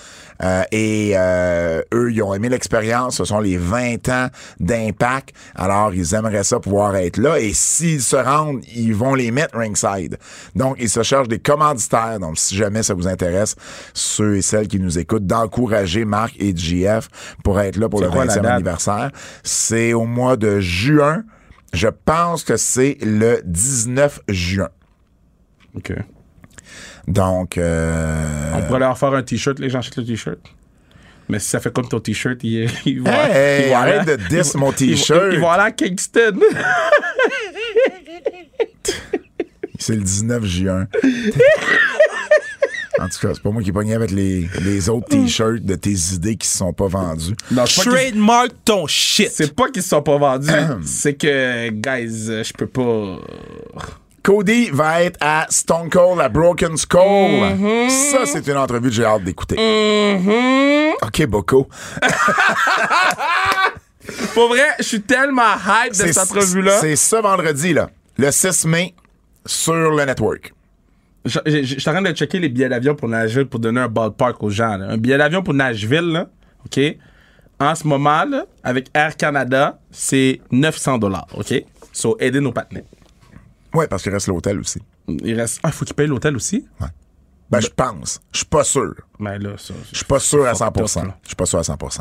Euh, 0.43 0.63
et 0.73 1.13
euh, 1.15 1.81
eux, 1.93 2.11
ils 2.11 2.21
ont 2.21 2.33
aimé 2.33 2.49
l'expérience. 2.49 3.15
Ce 3.17 3.23
sont 3.25 3.39
les 3.39 3.57
20 3.57 4.09
ans 4.09 4.27
d'impact. 4.59 5.33
Alors, 5.55 5.93
ils 5.93 6.13
aimeraient 6.13 6.43
ça 6.43 6.59
pouvoir 6.59 6.95
être 6.97 7.17
là. 7.17 7.39
Et 7.39 7.53
s'ils 7.53 8.01
se 8.01 8.17
rendent, 8.17 8.59
ils 8.75 8.93
vont 8.93 9.13
les 9.15 9.31
mettre 9.31 9.57
ringside. 9.57 10.17
Donc, 10.55 10.75
ils 10.79 10.89
se 10.89 11.03
cherchent 11.03 11.29
des 11.29 11.39
commanditaires. 11.39 12.19
Donc, 12.19 12.37
si 12.37 12.55
jamais 12.57 12.83
ça 12.83 12.93
vous 12.93 13.07
intéresse, 13.07 13.55
ceux 13.93 14.35
et 14.37 14.41
celles 14.41 14.67
qui 14.67 14.79
nous 14.79 14.99
écoutent, 14.99 15.25
d'encourager 15.25 16.03
Marc 16.03 16.35
et 16.39 16.53
JF 16.55 17.07
pour 17.43 17.59
être 17.61 17.77
là 17.77 17.87
pour 17.87 18.01
le 18.01 18.09
quoi 18.09 18.25
la 18.25 18.33
20e 18.33 18.41
date? 18.41 18.51
anniversaire. 18.53 19.11
C'est 19.43 19.93
au 19.93 20.03
mois 20.05 20.35
de 20.35 20.59
juin. 20.59 21.23
Je 21.71 21.87
pense 21.87 22.43
que 22.43 22.57
c'est 22.57 22.97
le 23.01 23.39
19 23.45 24.19
juin. 24.27 24.69
OK. 25.77 25.93
Donc, 27.07 27.57
euh, 27.57 28.51
On 28.55 28.61
pourrait 28.63 28.79
leur 28.79 28.97
faire 28.97 29.13
un 29.13 29.23
t-shirt, 29.23 29.59
les 29.59 29.69
gens 29.69 29.79
achètent 29.79 29.97
le 29.97 30.05
t-shirt. 30.05 30.39
Mais 31.29 31.39
si 31.39 31.49
ça 31.49 31.59
fait 31.59 31.71
comme 31.73 31.87
ton 31.87 31.99
t-shirt, 31.99 32.37
ils, 32.43 32.69
ils 32.85 33.01
vont. 33.01 33.11
Hey, 33.11 33.65
ils 33.65 33.69
vont 33.69 33.75
arrête 33.77 34.07
aller- 34.09 34.17
de 34.17 34.23
diss 34.27 34.53
mon 34.55 34.71
t-shirt. 34.71 35.33
Ils 35.33 35.39
vont 35.39 35.49
aller 35.49 35.63
à 35.63 35.71
Kingston. 35.71 36.39
C'est 39.79 39.95
le 39.95 40.01
19 40.03 40.45
juin. 40.45 40.87
en 42.99 43.09
tout 43.09 43.19
cas, 43.21 43.33
c'est 43.33 43.41
pas 43.43 43.49
moi 43.51 43.61
qui 43.61 43.69
ai 43.69 43.73
pogné 43.73 43.93
avec 43.93 44.09
les, 44.11 44.47
les 44.61 44.89
autres 44.89 45.09
t-shirts 45.09 45.61
de 45.63 45.75
tes 45.75 45.91
idées 46.13 46.37
qui 46.37 46.47
se 46.47 46.57
sont 46.59 46.71
pas 46.73 46.87
vendus. 46.87 47.35
Non, 47.51 47.65
Trademark 47.65 48.51
ton 48.63 48.87
shit. 48.87 49.29
c'est 49.31 49.53
pas 49.53 49.69
qu'ils 49.69 49.83
se 49.83 49.89
sont 49.89 50.01
pas 50.01 50.17
vendus. 50.17 50.49
c'est 50.85 51.13
que, 51.15 51.69
guys, 51.69 52.43
je 52.43 52.53
peux 52.53 52.67
pas. 52.67 53.19
Cody 54.25 54.69
va 54.71 55.03
être 55.03 55.17
à 55.21 55.45
Stone 55.49 55.89
Cold 55.89 56.19
à 56.19 56.29
Broken 56.29 56.75
Skull. 56.77 56.99
Mm-hmm. 57.01 57.89
Ça, 57.89 58.25
c'est 58.25 58.47
une 58.47 58.57
entrevue 58.57 58.89
que 58.89 58.95
j'ai 58.95 59.05
hâte 59.05 59.23
d'écouter. 59.23 59.55
OK, 61.03 61.25
Boko. 61.27 61.69
Pour 64.33 64.49
vrai, 64.49 64.67
je 64.79 64.83
suis 64.83 65.01
tellement 65.01 65.53
hype 65.67 65.91
de 65.91 65.95
cette 65.95 66.17
entrevue-là. 66.17 66.79
C'est 66.79 66.95
ce 66.95 67.15
vendredi, 67.15 67.73
là, 67.73 67.89
le 68.17 68.31
6 68.31 68.65
mai, 68.65 68.93
sur 69.45 69.73
le 69.73 70.05
network. 70.05 70.53
Je 71.25 71.39
je- 71.45 71.63
je 71.63 71.79
suis 71.79 71.89
en 71.89 71.93
train 71.93 72.01
de 72.03 72.11
checker 72.11 72.39
les 72.39 72.49
billets 72.49 72.69
d'avion 72.69 72.93
pour 72.95 73.07
Nashville 73.09 73.47
pour 73.47 73.59
donner 73.59 73.81
un 73.81 73.87
ballpark 73.87 74.41
aux 74.43 74.49
gens. 74.51 74.77
là. 74.77 74.87
Un 74.91 74.97
billet 74.97 75.17
d'avion 75.17 75.41
pour 75.41 75.53
Nashville, 75.55 76.11
là, 76.11 76.27
OK? 76.65 76.79
En 77.59 77.73
ce 77.73 77.87
moment, 77.87 78.25
là, 78.25 78.45
avec 78.63 78.87
Air 78.93 79.15
Canada, 79.17 79.79
c'est 79.91 80.39
900 80.51 80.97
dollars, 80.99 81.27
OK? 81.33 81.53
So, 81.91 82.15
aider 82.19 82.41
nos 82.41 82.51
partenaires. 82.51 82.83
Ouais, 83.75 83.87
parce 83.87 84.03
qu'il 84.03 84.11
reste 84.11 84.27
l'hôtel 84.27 84.59
aussi. 84.59 84.79
Il 85.07 85.35
reste... 85.39 85.59
Ah, 85.63 85.71
faut 85.71 85.85
qu'ils 85.85 85.95
payent 85.95 86.07
l'hôtel 86.07 86.35
aussi? 86.35 86.65
Ben, 87.49 87.59
je 87.59 87.67
pense. 87.67 88.19
Je 88.31 88.37
suis 88.39 88.45
pas 88.47 88.63
sûr. 88.63 88.93
Mais 89.19 89.37
là, 89.37 89.51
ça... 89.57 89.73
Je 89.91 89.97
suis 89.97 90.05
pas 90.05 90.19
sûr 90.19 90.45
à 90.47 90.55
Fucked 90.55 90.81
up, 90.81 90.87
100%. 90.87 91.05
là. 91.07 91.17
Je 91.23 91.27
suis 91.29 91.35
pas 91.35 91.45
sûr 91.45 91.59
à 91.59 91.61
100%. 91.61 91.99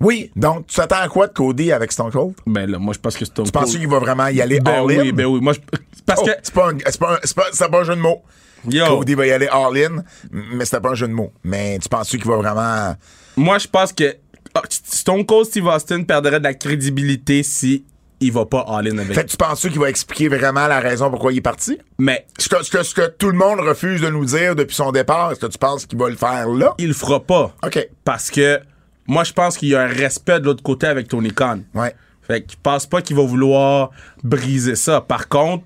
Oui, 0.00 0.30
donc 0.34 0.66
tu 0.66 0.76
t'attends 0.76 0.96
à 1.00 1.08
quoi 1.08 1.26
de 1.26 1.32
Cody 1.34 1.72
avec 1.72 1.92
Stone 1.92 2.10
Cold? 2.10 2.34
Ben 2.46 2.70
là, 2.70 2.78
moi, 2.78 2.94
je 2.94 2.98
pense 2.98 3.16
que 3.16 3.24
c'est 3.26 3.34
Tu 3.34 3.50
penses 3.52 3.72
qu'il 3.76 3.86
va 3.86 3.98
vraiment 3.98 4.28
y 4.28 4.40
aller 4.40 4.58
Ben 4.60 4.82
all-in? 4.82 5.02
oui, 5.02 5.12
ben 5.12 5.26
oui. 5.26 5.40
Moi, 5.40 5.52
je... 5.52 5.60
Parce 6.06 6.20
Oh, 6.22 6.26
que... 6.26 6.32
c'est 6.42 6.54
pas, 6.54 6.70
un, 6.70 6.78
c'est 6.86 6.98
pas, 6.98 7.14
un- 7.14 7.18
c'est 7.22 7.34
pas, 7.36 7.44
c'est 7.52 7.70
pas 7.70 7.80
un 7.80 7.84
jeu 7.84 7.96
de 7.96 8.00
mots. 8.00 8.22
Yo, 8.68 8.86
Cody 8.86 9.14
va 9.14 9.26
y 9.26 9.30
aller 9.32 9.48
all-in, 9.48 10.02
mais 10.30 10.64
c'était 10.64 10.80
pas 10.80 10.90
un 10.90 10.94
jeu 10.94 11.06
de 11.06 11.12
mots. 11.12 11.32
Mais 11.44 11.78
tu 11.78 11.88
penses 11.88 12.08
qu'il 12.10 12.24
va 12.24 12.36
vraiment... 12.36 12.94
moi, 13.36 13.58
je 13.58 13.66
pense 13.68 13.92
que 13.92 14.16
ah, 14.54 14.62
Stone 14.70 15.24
Cold 15.26 15.46
Steve 15.46 15.66
Austin 15.66 16.02
perdrait 16.04 16.38
de 16.38 16.44
la 16.44 16.54
crédibilité 16.54 17.42
si 17.42 17.84
il 18.20 18.32
va 18.32 18.44
pas 18.46 18.64
all-in 18.68 18.98
avec... 18.98 19.14
Fait 19.14 19.24
que 19.24 19.30
tu 19.30 19.36
penses 19.36 19.60
qu'il 19.62 19.78
va 19.78 19.88
expliquer 19.88 20.28
vraiment 20.28 20.66
la 20.66 20.78
raison 20.80 21.10
pourquoi 21.10 21.32
il 21.32 21.38
est 21.38 21.42
parti? 21.42 21.78
Mais 21.98 22.26
Ce 22.38 22.48
que, 22.48 22.62
ce, 22.62 22.70
que, 22.70 22.82
ce 22.82 22.94
que 22.94 23.06
tout 23.08 23.30
le 23.30 23.36
monde 23.38 23.60
refuse 23.60 24.00
de 24.02 24.08
nous 24.10 24.24
dire 24.26 24.54
depuis 24.54 24.74
son 24.76 24.92
départ, 24.92 25.32
est-ce 25.32 25.40
que 25.40 25.46
tu 25.46 25.58
penses 25.58 25.86
qu'il 25.86 25.98
va 25.98 26.08
le 26.10 26.16
faire 26.16 26.48
là? 26.48 26.74
il 26.78 26.88
le 26.88 26.94
fera 26.94 27.20
pas. 27.20 27.54
OK. 27.64 27.88
Parce 28.04 28.30
que 28.30 28.60
moi, 29.06 29.24
je 29.24 29.32
pense 29.32 29.56
qu'il 29.56 29.68
y 29.70 29.74
a 29.74 29.80
un 29.82 29.86
respect 29.86 30.38
de 30.40 30.44
l'autre 30.44 30.62
côté 30.62 30.86
avec 30.86 31.08
Tony 31.08 31.32
Khan. 31.32 31.60
Ouais. 31.74 31.94
Fait 32.22 32.42
qu'il 32.42 32.58
pense 32.58 32.86
pas 32.86 33.02
qu'il 33.02 33.16
va 33.16 33.22
vouloir 33.24 33.90
briser 34.22 34.76
ça. 34.76 35.00
Par 35.00 35.28
contre, 35.28 35.64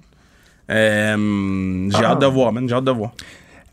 euh, 0.70 1.88
j'ai 1.90 2.04
Ah. 2.04 2.12
hâte 2.12 2.20
de 2.20 2.26
voir, 2.26 2.52
man. 2.52 2.68
J'ai 2.68 2.74
hâte 2.74 2.84
de 2.84 2.90
voir. 2.90 3.12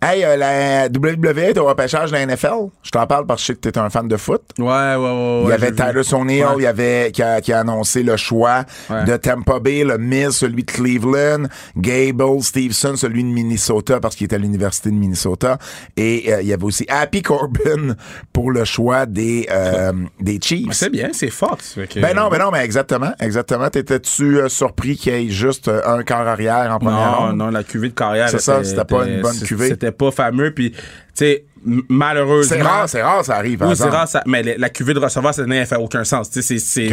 Hey, 0.03 0.23
euh, 0.23 0.35
la 0.35 0.87
WWE 0.87 1.37
est 1.37 1.57
au 1.59 1.65
repêchage 1.67 2.09
de 2.11 2.15
la 2.15 2.25
NFL. 2.25 2.69
Je 2.81 2.89
t'en 2.89 3.05
parle 3.05 3.27
parce 3.27 3.41
que 3.41 3.43
je 3.43 3.47
sais 3.47 3.53
que 3.55 3.69
t'es 3.69 3.77
un 3.77 3.91
fan 3.91 4.07
de 4.07 4.17
foot. 4.17 4.41
Ouais, 4.57 4.65
ouais, 4.65 4.95
ouais. 4.97 5.41
Il 5.43 5.49
y 5.49 5.51
avait 5.51 5.71
Tyler 5.73 6.01
O'Neill, 6.13 6.43
Ouais. 6.45 6.53
il 6.57 6.63
y 6.63 6.65
avait 6.65 7.11
qui 7.13 7.21
a, 7.21 7.39
qui 7.39 7.53
a 7.53 7.59
annoncé 7.59 8.01
le 8.01 8.17
choix 8.17 8.63
Ouais. 8.89 9.03
de 9.05 9.15
Tampa 9.17 9.59
Bay, 9.59 9.83
le 9.83 9.99
Miz, 9.99 10.29
celui 10.31 10.63
de 10.63 10.71
Cleveland, 10.71 11.43
Gable, 11.77 12.41
Stevenson, 12.41 12.95
celui 12.95 13.23
de 13.23 13.29
Minnesota 13.29 13.99
parce 13.99 14.15
qu'il 14.15 14.25
était 14.25 14.37
à 14.37 14.39
l'université 14.39 14.89
de 14.89 14.95
Minnesota, 14.95 15.59
et 15.95 16.33
euh, 16.33 16.41
il 16.41 16.47
y 16.47 16.53
avait 16.53 16.63
aussi 16.63 16.85
Happy 16.89 17.21
Corbin 17.21 17.95
pour 18.33 18.49
le 18.49 18.65
choix 18.65 19.05
des 19.05 19.47
euh, 19.51 19.91
des 20.19 20.39
Chiefs. 20.41 20.73
C'est 20.73 20.89
bien, 20.89 21.09
c'est 21.13 21.29
Fox. 21.29 21.73
Fait 21.75 21.85
que- 21.87 21.99
Ben 21.99 22.15
non, 22.15 22.27
ben 22.29 22.39
non, 22.39 22.49
mais 22.51 22.65
exactement, 22.65 23.11
exactement. 23.19 23.69
T'étais-tu 23.69 24.39
euh, 24.39 24.49
surpris 24.49 24.95
qu'il 24.97 25.13
y 25.13 25.27
ait 25.27 25.29
juste 25.29 25.67
euh, 25.67 25.81
un 25.85 26.01
quart 26.01 26.27
arrière 26.27 26.71
en 26.73 26.79
première 26.79 27.11
Non, 27.11 27.27
ronde? 27.27 27.37
non, 27.37 27.49
la 27.51 27.63
cuvée 27.63 27.89
de 27.89 27.93
carrière. 27.93 28.29
C'est 28.29 28.39
ça, 28.41 28.55
était- 28.57 28.63
c'était 28.69 28.85
pas 28.85 29.05
une 29.05 29.21
bonne 29.21 29.39
cuvée. 29.39 29.69
C'était 29.91 29.97
pas 29.97 30.11
fameux. 30.11 30.51
Puis, 30.53 30.71
tu 30.71 30.77
sais, 31.13 31.45
malheureusement. 31.89 32.55
C'est 32.55 32.61
rare, 32.61 32.89
c'est 32.89 33.01
rare, 33.01 33.25
ça 33.25 33.35
arrive. 33.35 33.61
Oui, 33.61 33.75
c'est 33.75 33.83
rare, 33.89 34.07
ça- 34.07 34.23
mais 34.25 34.43
la, 34.43 34.57
la 34.57 34.69
cuvée 34.69 34.93
de 34.93 34.99
receveur, 34.99 35.33
cette 35.33 35.45
année, 35.45 35.57
elle 35.57 35.65
fait 35.67 35.75
aucun 35.75 36.03
sens. 36.03 36.29
Tu 36.29 36.41
sais, 36.41 36.57
c'est- 36.59 36.89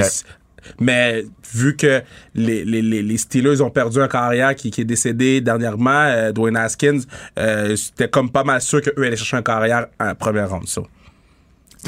Mais 0.81 1.25
vu 1.55 1.77
que 1.77 2.03
les, 2.35 2.65
les, 2.65 2.83
les, 2.83 3.03
les 3.03 3.17
Steelers 3.17 3.61
ont 3.63 3.71
perdu 3.71 4.01
un 4.03 4.09
carrière 4.09 4.55
qui, 4.55 4.71
qui 4.71 4.83
est 4.83 4.85
décédé 4.85 5.41
dernièrement, 5.41 5.91
euh, 6.09 6.33
Dwayne 6.33 6.57
Haskins, 6.57 7.01
euh, 7.39 7.75
c'était 7.77 8.09
comme 8.09 8.29
pas 8.31 8.45
mal 8.45 8.61
sûr 8.61 8.83
qu'eux 8.83 8.93
allaient 9.03 9.17
chercher 9.17 9.37
un 9.39 9.43
carrière 9.43 9.87
en 10.01 10.15
première 10.15 10.51
ronde. 10.51 10.69
ça. 10.69 10.83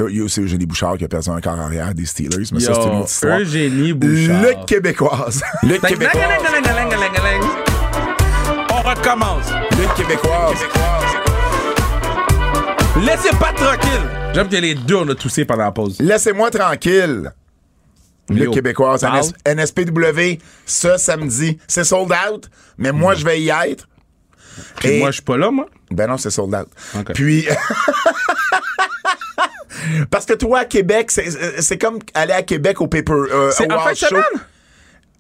Il 0.08 0.16
y 0.16 0.20
a 0.20 0.24
aussi 0.24 0.40
Eugénie 0.40 0.64
Bouchard 0.66 0.96
qui 0.96 1.04
a 1.04 1.08
perdu 1.08 1.28
un 1.30 1.40
corps 1.40 1.58
arrière 1.60 1.92
des 1.92 2.06
Steelers, 2.06 2.46
mais 2.52 2.60
ça, 2.60 2.72
c'est 2.74 2.88
une 2.88 2.98
autre 3.00 3.10
histoire. 3.10 3.40
Eugénie 3.40 3.92
Bouchard. 3.92 4.40
Le 4.42 4.64
québécoise. 4.64 5.42
Le 5.64 5.76
québécoise. 5.78 6.22
Recommence. 8.90 9.46
Le 9.70 9.96
québécoise. 9.96 10.58
Laissez 13.04 13.30
pas 13.38 13.52
tranquille. 13.52 14.02
J'aime 14.34 14.48
que 14.48 14.56
les 14.56 14.74
deux, 14.74 14.96
on 14.96 15.08
a 15.08 15.14
toussé 15.14 15.44
pendant 15.44 15.62
la 15.64 15.70
pause. 15.72 16.00
Laissez-moi 16.00 16.50
tranquille. 16.50 17.32
Le 18.28 18.44
Yo, 18.46 18.50
québécoise. 18.50 19.04
NS 19.04 19.32
NSPW, 19.46 20.38
ce 20.66 20.96
samedi. 20.96 21.58
C'est 21.68 21.84
sold 21.84 22.12
out, 22.28 22.50
mais 22.78 22.90
moi, 22.92 23.14
je 23.14 23.24
vais 23.24 23.40
y 23.40 23.50
être. 23.50 23.88
Puis 24.80 24.88
Et- 24.88 24.98
moi, 24.98 25.10
je 25.10 25.14
suis 25.14 25.22
pas 25.22 25.36
là, 25.36 25.50
moi. 25.52 25.66
Ben 25.92 26.08
non, 26.08 26.16
c'est 26.16 26.30
sold 26.30 26.52
out. 26.54 26.68
Puis. 27.14 27.46
Parce 30.10 30.26
que 30.26 30.34
toi, 30.34 30.60
à 30.60 30.64
Québec, 30.64 31.10
c'est 31.12 31.30
c'est 31.62 31.78
comme 31.78 31.98
aller 32.14 32.32
à 32.32 32.42
Québec 32.42 32.80
au 32.80 32.86
Paper. 32.88 33.12
euh, 33.12 33.50
C'est 33.52 33.70
en 33.72 33.78
fin 33.80 33.92
de 33.92 33.96
Show. 33.96 34.06
semaine. 34.08 34.24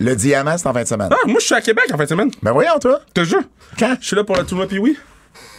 Le 0.00 0.16
diamant, 0.16 0.56
c'est 0.58 0.66
en 0.66 0.72
fin 0.72 0.82
de 0.82 0.88
semaine. 0.88 1.10
Ah, 1.12 1.26
moi, 1.26 1.36
je 1.40 1.44
suis 1.46 1.54
à 1.54 1.60
Québec 1.60 1.84
en 1.92 1.96
fin 1.96 2.04
de 2.04 2.08
semaine. 2.08 2.30
Ben 2.42 2.52
voyons, 2.52 2.78
toi. 2.80 3.00
Je 3.08 3.12
te 3.22 3.24
jure. 3.24 3.42
Quand? 3.78 3.96
Je 4.00 4.06
suis 4.06 4.16
là 4.16 4.24
pour 4.24 4.36
le 4.36 4.44
tournoi, 4.46 4.66
puis 4.66 4.78
oui. 4.78 4.98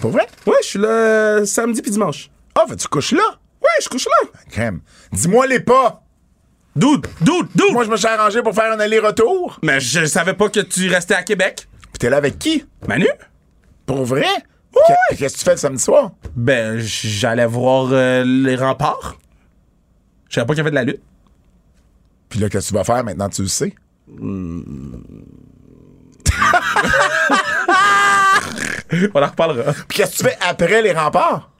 Pour 0.01 0.11
vrai? 0.11 0.27
Ouais, 0.47 0.55
je 0.63 0.67
suis 0.67 0.79
là 0.79 0.87
euh, 0.87 1.45
samedi 1.45 1.81
puis 1.81 1.91
dimanche. 1.91 2.29
Ah, 2.55 2.65
fait 2.67 2.75
tu 2.75 2.87
couches 2.87 3.11
là? 3.13 3.23
Ouais, 3.61 3.69
je 3.81 3.87
couche 3.87 4.05
là. 4.05 4.29
Crème. 4.49 4.81
Dis-moi 5.11 5.45
les 5.47 5.59
pas. 5.59 6.01
Dude, 6.75 7.05
dude, 7.21 7.47
dude. 7.53 7.71
Moi, 7.73 7.83
je 7.85 7.89
me 7.91 7.97
suis 7.97 8.07
arrangé 8.07 8.41
pour 8.41 8.53
faire 8.55 8.71
un 8.73 8.79
aller-retour. 8.79 9.59
Mais 9.61 9.79
je 9.79 10.05
savais 10.05 10.33
pas 10.33 10.49
que 10.49 10.59
tu 10.61 10.89
restais 10.89 11.13
à 11.13 11.23
Québec. 11.23 11.67
Puis 11.91 11.99
t'es 11.99 12.09
là 12.09 12.17
avec 12.17 12.39
qui? 12.39 12.65
Manu? 12.87 13.07
Pour 13.85 14.03
vrai? 14.05 14.21
Ouais. 14.73 14.95
Qu'est- 15.09 15.15
Qu'est-ce 15.17 15.33
que 15.35 15.39
tu 15.39 15.45
fais 15.45 15.51
le 15.51 15.57
samedi 15.57 15.83
soir? 15.83 16.11
Ben, 16.35 16.79
j'allais 16.79 17.45
voir 17.45 17.89
euh, 17.91 18.23
les 18.25 18.55
remparts. 18.55 19.17
Je 20.29 20.35
savais 20.35 20.47
pas 20.47 20.53
qu'il 20.53 20.59
y 20.59 20.61
avait 20.61 20.69
de 20.71 20.75
la 20.75 20.83
lutte. 20.85 21.01
Puis 22.29 22.39
là, 22.39 22.49
qu'est-ce 22.49 22.67
que 22.67 22.69
tu 22.69 22.75
vas 22.75 22.83
faire 22.85 23.03
maintenant, 23.03 23.29
tu 23.29 23.41
le 23.43 23.47
sais? 23.49 23.75
On 29.13 29.21
en 29.21 29.27
reparlera. 29.27 29.73
Puis 29.87 29.97
qu'est-ce 29.97 30.11
que 30.11 30.17
tu 30.17 30.23
fais 30.23 30.37
après 30.41 30.81
les 30.81 30.91
remparts? 30.91 31.51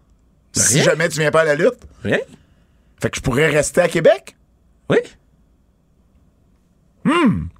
Si 0.54 0.82
jamais 0.82 1.08
tu 1.10 1.20
viens 1.20 1.32
pas 1.32 1.42
à 1.42 1.46
la 1.46 1.56
lutte? 1.56 1.80
Rien? 2.04 2.20
Fait 3.02 3.10
que 3.10 3.18
je 3.18 3.22
pourrais 3.22 3.48
rester 3.48 3.82
à 3.82 3.88
Québec? 3.88 4.36
Oui? 4.90 4.98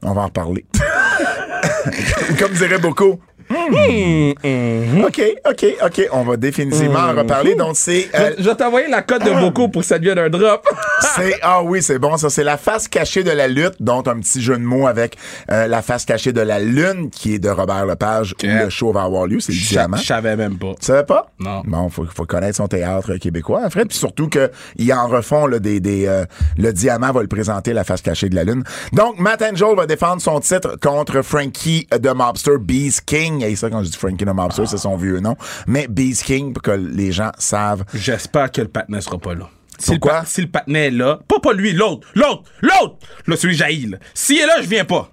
On 0.04 0.14
va 0.14 0.22
en 0.22 0.26
reparler. 0.26 0.66
Comme 2.40 2.54
dirait 2.54 2.80
beaucoup. 2.80 3.22
Hmm. 3.52 5.04
OK, 5.06 5.22
OK, 5.50 5.66
OK. 5.86 6.08
On 6.12 6.24
va 6.24 6.38
définitivement 6.38 7.00
en 7.00 7.14
reparler. 7.16 7.56
Donc, 7.56 7.76
c'est. 7.76 8.08
euh, 8.16 8.32
Je 8.38 8.44
vais 8.50 8.56
t'envoyer 8.56 8.88
la 8.88 9.02
cote 9.02 9.24
de 9.24 9.32
Boko 9.32 9.68
pour 9.68 9.82
que 9.82 9.88
ça 9.88 10.00
devienne 10.00 10.20
un 10.20 10.30
drop. 10.30 10.68
c'est 11.16 11.36
ah 11.42 11.62
oui, 11.64 11.82
c'est 11.82 12.00
bon 12.00 12.18
ça. 12.18 12.30
C'est 12.30 12.44
la 12.44 12.58
face 12.58 12.88
cachée 12.88 13.24
de 13.24 13.32
la 13.32 13.48
lutte, 13.48 13.76
dont 13.80 14.00
un 14.08 14.20
petit 14.20 14.42
jeu 14.42 14.58
de 14.58 14.64
mots 14.64 14.88
avec 14.88 15.18
euh, 15.50 15.68
la 15.68 15.82
face 15.82 16.06
cachée 16.06 16.34
de 16.34 16.42
la 16.42 16.60
lune, 16.60 17.10
qui 17.10 17.36
est 17.36 17.40
de 17.40 17.50
Robert 17.50 17.86
Lepage, 17.86 18.34
où 18.44 18.48
le 18.48 18.70
show 18.70 18.92
va 18.92 19.04
avoir 19.04 19.28
lieu. 19.28 19.40
C'est 19.40 19.52
le 19.52 19.58
Je 19.58 19.70
diamant. 19.70 19.98
je 19.98 20.06
savais 20.06 20.36
même 20.36 20.58
pas. 20.58 20.74
Tu 20.80 20.86
savais 20.86 21.04
pas? 21.06 21.28
Non. 21.40 21.62
Bon, 21.66 21.90
faut, 21.90 22.06
faut 22.06 22.26
connaître 22.26 22.58
son 22.58 22.68
théâtre 22.68 23.16
québécois, 23.16 23.70
Fred. 23.70 23.88
Puis 23.90 23.98
surtout 23.98 24.30
qu'ils 24.30 24.94
en 24.94 25.08
refont 25.08 25.46
là, 25.48 25.60
des. 25.60 25.80
des 25.80 26.08
euh, 26.08 26.26
le 26.58 26.72
diamant 26.74 27.12
va 27.12 27.22
le 27.22 27.28
présenter, 27.28 27.74
la 27.74 27.84
face 27.84 28.02
cachée 28.02 28.30
de 28.30 28.36
la 28.36 28.44
lune. 28.44 28.64
Donc, 28.94 29.20
Matt 29.20 29.42
Angel 29.42 29.76
va 29.76 29.86
défendre 29.86 30.22
son 30.22 30.40
titre 30.40 30.78
contre 30.82 31.22
Frankie 31.22 31.88
de 32.00 32.10
Mobster, 32.10 32.58
Beast 32.60 33.04
King. 33.06 33.41
Et 33.44 33.56
ça, 33.56 33.70
quand 33.70 33.84
je 33.84 33.90
dis 33.90 33.98
Frankie 33.98 34.26
de 34.26 34.32
Mobster, 34.32 34.66
c'est 34.66 34.78
son 34.78 34.96
vieux 34.98 35.20
nom. 35.20 35.36
Mais 35.68 35.88
Beast 35.88 36.24
King, 36.24 36.54
pour 36.54 36.62
que 36.62 36.72
les 36.72 37.12
gens 37.12 37.32
savent. 37.38 37.84
J'espère 37.94 38.52
que 38.52 38.62
le 38.62 38.68
patinet 38.68 39.02
sera 39.02 39.18
pas 39.18 39.36
là. 39.36 39.50
Si 39.78 39.92
Pourquoi? 39.92 40.22
Le 40.22 40.26
si 40.28 40.42
le 40.42 40.48
patinet 40.48 40.88
est 40.88 40.92
là, 40.92 41.20
pas 41.28 41.40
pas 41.40 41.54
lui, 41.54 41.74
l'autre, 41.74 42.08
l'autre, 42.14 42.44
l'autre, 42.62 42.98
là, 43.26 43.36
celui 43.36 43.56
jaillit. 43.56 43.96
S'il 44.14 44.40
est 44.40 44.46
là, 44.46 44.62
je 44.62 44.68
viens 44.68 44.86
pas. 44.86 45.12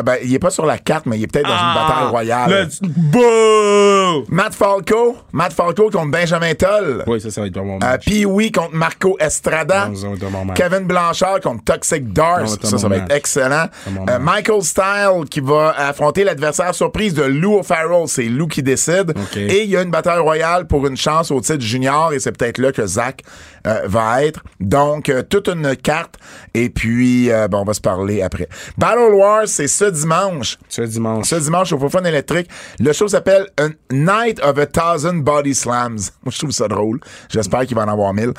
Ah 0.00 0.02
ben, 0.02 0.16
il 0.24 0.34
est 0.34 0.38
pas 0.38 0.48
sur 0.48 0.64
la 0.64 0.78
carte, 0.78 1.04
mais 1.04 1.18
il 1.18 1.24
est 1.24 1.26
peut-être 1.26 1.46
dans 1.46 1.52
une 1.52 1.74
bataille 1.74 2.08
royale. 2.08 2.50
Ah, 2.50 2.64
Le... 2.80 2.88
Bouh! 2.88 4.24
Matt 4.30 4.54
Falco, 4.54 5.18
Matt 5.32 5.52
Falco 5.52 5.90
contre 5.90 6.10
Benjamin 6.10 6.54
Toll. 6.54 7.04
Oui, 7.06 7.20
ça, 7.20 7.30
ça 7.30 7.42
va 7.42 7.48
être 7.48 7.58
Euh. 7.58 7.98
Pee-Wee 7.98 8.50
contre 8.50 8.74
Marco 8.74 9.18
Estrada. 9.20 9.88
Non, 9.88 9.94
ça 9.94 10.08
va 10.08 10.14
être 10.14 10.24
un 10.24 10.30
bon 10.30 10.44
match. 10.46 10.56
Kevin 10.56 10.84
Blanchard 10.86 11.40
contre 11.42 11.64
Toxic 11.64 12.12
Dars. 12.14 12.48
Ça 12.48 12.48
va 12.48 12.54
être 12.54 12.66
Ça, 12.66 12.78
ça 12.78 13.14
excellent. 13.14 13.66
Euh. 14.08 14.18
Michael 14.18 14.62
Style 14.62 15.24
qui 15.30 15.40
va 15.40 15.74
affronter 15.76 16.24
l'adversaire 16.24 16.74
surprise 16.74 17.12
de 17.12 17.24
Lou 17.24 17.58
O'Farrell. 17.58 18.08
C'est 18.08 18.24
Lou 18.24 18.46
qui 18.46 18.62
décide. 18.62 19.12
Et 19.36 19.64
il 19.64 19.68
y 19.70 19.76
a 19.76 19.82
une 19.82 19.90
bataille 19.90 20.20
royale 20.20 20.66
pour 20.66 20.86
une 20.86 20.96
chance 20.96 21.30
au 21.30 21.42
titre 21.42 21.60
junior 21.62 22.14
et 22.14 22.20
c'est 22.20 22.32
peut-être 22.32 22.56
là 22.56 22.72
que 22.72 22.86
Zach 22.86 23.22
euh, 23.66 23.82
va 23.86 24.24
être. 24.24 24.40
Donc, 24.58 25.08
euh, 25.08 25.22
toute 25.22 25.48
une 25.48 25.76
carte. 25.76 26.16
Et 26.54 26.70
puis, 26.70 27.30
euh, 27.30 27.48
bon, 27.48 27.58
on 27.60 27.64
va 27.64 27.74
se 27.74 27.80
parler 27.80 28.22
après. 28.22 28.48
Battle 28.78 29.12
Wars, 29.14 29.46
c'est 29.46 29.68
ce 29.68 29.84
dimanche. 29.84 30.58
Ce 30.68 30.82
dimanche. 30.82 31.26
Ce 31.28 31.36
dimanche 31.36 31.72
au 31.72 31.78
Fofun 31.78 32.04
électrique. 32.04 32.48
Le 32.78 32.92
show 32.92 33.08
s'appelle 33.08 33.46
A 33.58 33.68
Night 33.90 34.40
of 34.42 34.58
a 34.58 34.66
Thousand 34.66 35.18
Body 35.18 35.54
Slams. 35.54 35.98
Moi, 36.22 36.32
je 36.32 36.38
trouve 36.38 36.50
ça 36.50 36.68
drôle. 36.68 37.00
J'espère 37.28 37.66
qu'il 37.66 37.76
va 37.76 37.82
en 37.84 37.88
avoir 37.88 38.12
mille. 38.14 38.32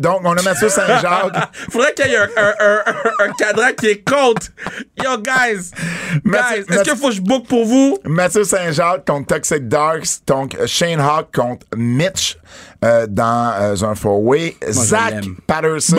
Donc, 0.00 0.20
on 0.24 0.32
a 0.36 0.42
Mathieu 0.42 0.68
Saint-Jacques. 0.68 1.36
Faudrait 1.70 1.92
qu'il 1.94 2.06
y 2.06 2.14
ait 2.14 2.18
un, 2.18 2.28
un, 2.60 2.78
un, 3.26 3.32
cadran 3.32 3.72
qui 3.76 3.86
est 3.86 4.08
contre. 4.08 4.48
Yo, 5.02 5.16
guys! 5.18 5.70
Mathieu- 6.24 6.64
Guys, 6.64 6.74
est-ce 6.74 6.82
qu'il 6.82 6.96
faut 6.96 7.08
que 7.08 7.14
je 7.14 7.20
book 7.20 7.46
pour 7.46 7.64
vous? 7.64 7.98
Mathieu 8.04 8.44
Saint-Jacques 8.44 9.06
contre 9.06 9.26
Toxic 9.34 9.68
Darks. 9.68 10.24
Donc, 10.26 10.56
Shane 10.66 11.00
Hawk 11.00 11.34
contre 11.34 11.66
Mitch 11.76 12.36
euh, 12.84 13.06
dans 13.08 13.52
euh, 13.60 13.84
un 13.84 13.94
four-way. 13.94 14.56
Zach. 14.70 15.24
Patterson. 15.46 15.96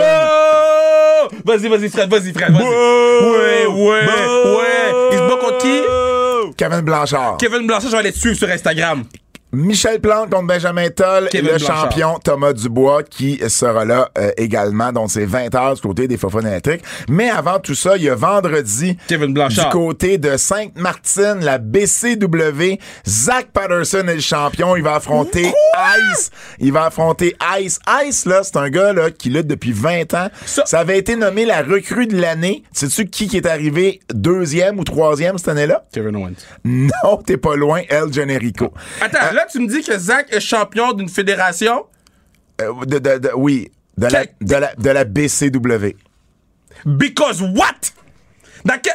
Vas-y, 1.45 1.67
vas-y, 1.67 1.89
Fred, 1.89 2.09
vas-y, 2.09 2.33
Fred, 2.33 2.51
vas-y. 2.51 2.63
Ouais, 2.63 3.65
ouais, 3.67 4.05
ouais. 4.05 5.09
Il 5.11 5.17
se 5.17 5.29
bat 5.29 5.37
contre 5.39 5.57
qui? 5.59 5.81
Kevin 6.57 6.81
Blanchard. 6.81 7.37
Kevin 7.37 7.67
Blanchard, 7.67 7.89
je 7.89 7.95
vais 7.95 7.97
aller 7.99 8.11
te 8.11 8.17
suivre 8.17 8.37
sur 8.37 8.49
Instagram. 8.49 9.03
Michel 9.53 9.99
Plante 9.99 10.29
contre 10.29 10.47
Benjamin 10.47 10.89
Toll 10.89 11.27
et 11.33 11.41
le 11.41 11.49
Blanchard. 11.49 11.83
champion 11.91 12.19
Thomas 12.23 12.53
Dubois 12.53 13.03
qui 13.03 13.39
sera 13.49 13.83
là 13.85 14.09
euh, 14.17 14.31
également. 14.37 14.91
Donc, 14.91 15.11
c'est 15.11 15.25
20 15.25 15.53
heures 15.55 15.73
du 15.75 15.81
côté 15.81 16.07
des 16.07 16.17
Fofun 16.17 16.41
électriques. 16.45 16.83
Mais 17.09 17.29
avant 17.29 17.59
tout 17.59 17.75
ça, 17.75 17.97
il 17.97 18.03
y 18.03 18.09
a 18.09 18.15
vendredi 18.15 18.97
Kevin 19.07 19.33
Blanchard. 19.33 19.65
du 19.65 19.71
côté 19.71 20.17
de 20.17 20.37
Sainte-Martine, 20.37 21.39
la 21.41 21.57
BCW. 21.57 22.77
Zach 23.07 23.47
Patterson 23.53 24.05
est 24.07 24.15
le 24.15 24.21
champion. 24.21 24.75
Il 24.75 24.83
va 24.83 24.95
affronter 24.95 25.51
Ice. 26.13 26.31
Il 26.59 26.71
va 26.71 26.85
affronter 26.85 27.35
Ice. 27.59 27.79
Ice, 28.05 28.25
là, 28.25 28.41
c'est 28.43 28.57
un 28.57 28.69
gars 28.69 28.93
là, 28.93 29.11
qui 29.11 29.29
lutte 29.29 29.47
depuis 29.47 29.71
20 29.73 30.13
ans. 30.13 30.27
Ça, 30.45 30.65
Ça- 30.65 30.79
avait 30.79 30.97
été 30.97 31.15
nommé 31.15 31.45
la 31.45 31.61
recrue 31.61 32.07
de 32.07 32.19
l'année. 32.19 32.63
Sais-tu 32.71 33.05
qui 33.07 33.27
qui 33.27 33.37
est 33.37 33.45
arrivé 33.45 33.99
deuxième 34.13 34.79
ou 34.79 34.83
troisième 34.83 35.37
cette 35.37 35.49
année-là? 35.49 35.83
Kevin 35.93 36.15
Owens. 36.15 36.31
Non, 36.63 37.17
t'es 37.25 37.37
pas 37.37 37.55
loin, 37.55 37.81
El 37.89 38.11
Generico. 38.13 38.73
Attends, 39.01 39.33
là, 39.33 39.40
tu 39.49 39.59
me 39.59 39.67
dis 39.67 39.81
que 39.83 39.97
Zach 39.97 40.27
est 40.31 40.39
champion 40.39 40.93
d'une 40.93 41.09
fédération? 41.09 41.85
Euh, 42.61 42.85
de, 42.85 42.99
de- 42.99 43.17
de- 43.17 43.31
oui, 43.35 43.71
de 43.97 44.07
la, 44.07 44.25
de, 44.41 44.55
la, 44.55 44.75
de 44.75 44.89
la 44.89 45.03
BCW. 45.05 45.95
because 46.85 47.41
what? 47.41 47.91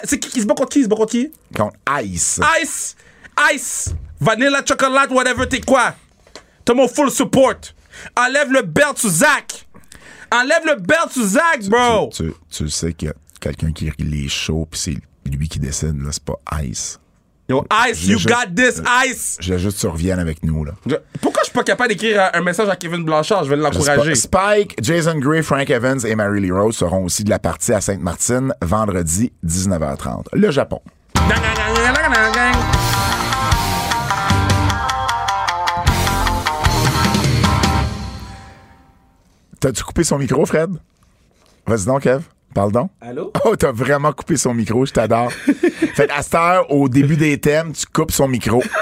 C'est 0.05 0.19
qui 0.21 0.31
qui 0.31 0.41
se 0.43 0.47
bat 0.47 0.55
contre 0.55 0.71
qui? 0.71 0.83
Se 0.85 0.89
bat 0.89 0.97
contre 0.97 1.11
qui? 1.13 1.31
Contre 1.55 1.77
Ice. 2.05 2.41
Ice! 2.63 2.97
Ice! 3.53 3.95
Vanilla, 4.21 4.63
chocolate, 4.67 5.11
whatever, 5.11 5.47
t'es 5.49 5.61
quoi? 5.61 5.95
T'as 6.65 6.75
mon 6.75 6.89
full 6.89 7.11
support. 7.11 7.55
Enlève 8.17 8.51
le 8.53 8.63
belt 8.63 8.97
sur 8.99 9.11
Zach. 9.11 9.67
Enlève 10.33 10.65
le 10.65 10.77
belt 10.77 11.11
sur 11.11 11.25
Zach, 11.25 11.65
bro. 11.69 12.11
Tu, 12.15 12.33
tu 12.51 12.69
sais 12.69 12.93
qu'il 12.93 13.09
y 13.09 13.11
a 13.11 13.15
quelqu'un 13.41 13.73
qui 13.73 13.91
les 13.99 14.29
chaud, 14.29 14.67
puis 14.71 14.79
c'est 14.81 14.97
lui 15.31 15.49
qui 15.49 15.59
décide, 15.59 16.01
là, 16.03 16.11
c'est 16.13 16.23
pas 16.25 16.39
Ice. 16.63 16.99
Yo, 17.49 17.65
Ice, 17.89 18.05
you 18.05 18.19
got 18.27 18.53
this, 18.57 18.83
Ice. 19.07 19.37
Je 19.39 19.53
veux 19.53 19.59
juste 19.59 19.77
que 19.77 19.81
tu 19.83 19.87
reviennes 19.87 20.19
avec 20.19 20.43
nous, 20.43 20.65
là. 20.65 20.73
Je- 20.85 20.97
Pourquoi 21.21 21.43
je 21.43 21.51
suis 21.51 21.55
pas 21.55 21.63
capable 21.63 21.91
d'écrire 21.91 22.29
un- 22.35 22.41
message 22.41 22.69
à 22.69 22.75
Kevin 22.75 23.05
Blanchard? 23.05 23.45
Je 23.45 23.51
vais 23.51 23.57
l'encourager. 23.57 24.15
Sp- 24.15 24.27
Spike, 24.27 24.77
Jason 24.83 25.17
Gray, 25.21 25.45
Frank 25.45 25.71
Evans 25.71 26.01
et 26.05 26.17
Mary 26.17 26.41
Lee 26.41 26.51
Rose 26.51 26.75
seront 26.77 27.05
aussi 27.05 27.23
de 27.23 27.31
la 27.31 27.39
partie 27.39 27.73
à 27.73 27.81
Sainte-Martine 27.81 28.53
vendredi 28.63 29.33
19h30. 29.45 30.25
Le 30.33 30.51
Japon. 30.51 30.81
T'as-tu 39.61 39.83
coupé 39.85 40.05
son 40.05 40.19
micro, 40.19 40.45
Fred? 40.47 40.71
Vas-y 41.67 41.87
donc, 41.87 42.03
Kev. 42.03 42.23
Parle 42.57 42.73
donc. 42.73 42.91
Allô? 43.03 43.33
Oh, 43.45 43.55
t'as 43.55 43.71
vraiment 43.71 44.13
coupé 44.13 44.37
son 44.39 44.55
micro, 44.55 44.87
je 44.87 44.93
t'adore. 44.93 45.31
fait 45.95 46.07
qu'à 46.07 46.23
cette 46.23 46.35
heure, 46.35 46.71
au 46.73 46.89
début 46.89 47.17
des 47.19 47.39
thèmes, 47.39 47.73
tu 47.73 47.85
coupes 47.87 48.11
son 48.11 48.27
micro. 48.29 48.63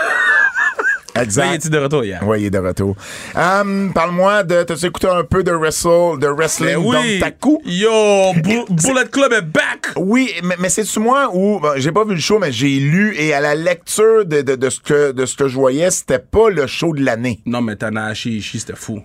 Là, 1.16 1.22
il 1.22 1.24
Exact. 1.26 1.66
est 1.66 1.68
de 1.70 1.78
retour 1.78 2.04
hier? 2.04 2.20
Oui, 2.26 2.40
il 2.40 2.46
est 2.46 2.50
de 2.50 2.58
retour. 2.58 2.96
Hum, 3.36 3.92
Parle-moi 3.94 4.42
de. 4.44 4.62
T'as-tu 4.64 4.86
écouté 4.86 5.06
un 5.08 5.22
peu 5.24 5.42
de, 5.44 5.52
wrestle, 5.52 6.18
de 6.20 6.26
wrestling 6.28 6.70
Mais 6.70 6.76
oui! 6.76 7.18
dans 7.20 7.26
ta 7.26 7.30
coup? 7.32 7.60
Yo, 7.64 8.32
Bu- 8.36 8.64
Bullet 8.70 9.06
Club 9.12 9.32
est 9.32 9.42
back! 9.42 9.92
Oui, 9.96 10.32
mais, 10.44 10.56
mais 10.58 10.68
c'est-tu 10.68 10.98
moi 11.00 11.30
où. 11.32 11.60
bon, 11.60 11.72
j'ai 11.76 11.92
pas 11.92 12.04
vu 12.04 12.14
le 12.14 12.20
show, 12.20 12.38
mais 12.40 12.50
j'ai 12.52 12.78
lu 12.80 13.14
et 13.16 13.32
à 13.34 13.40
la 13.40 13.54
lecture 13.56 14.24
de, 14.24 14.42
de, 14.42 14.54
de 14.56 14.70
ce, 14.70 14.80
que, 14.80 15.12
de 15.12 15.24
ce 15.26 15.36
que 15.36 15.46
je 15.48 15.54
voyais, 15.56 15.90
c'était 15.92 16.18
pas 16.20 16.48
le 16.50 16.66
show 16.66 16.92
de 16.94 17.04
l'année. 17.04 17.40
Non, 17.46 17.60
mais 17.60 17.76
Tanahashi 17.76 18.40
c'était 18.42 18.74
fou. 18.76 19.00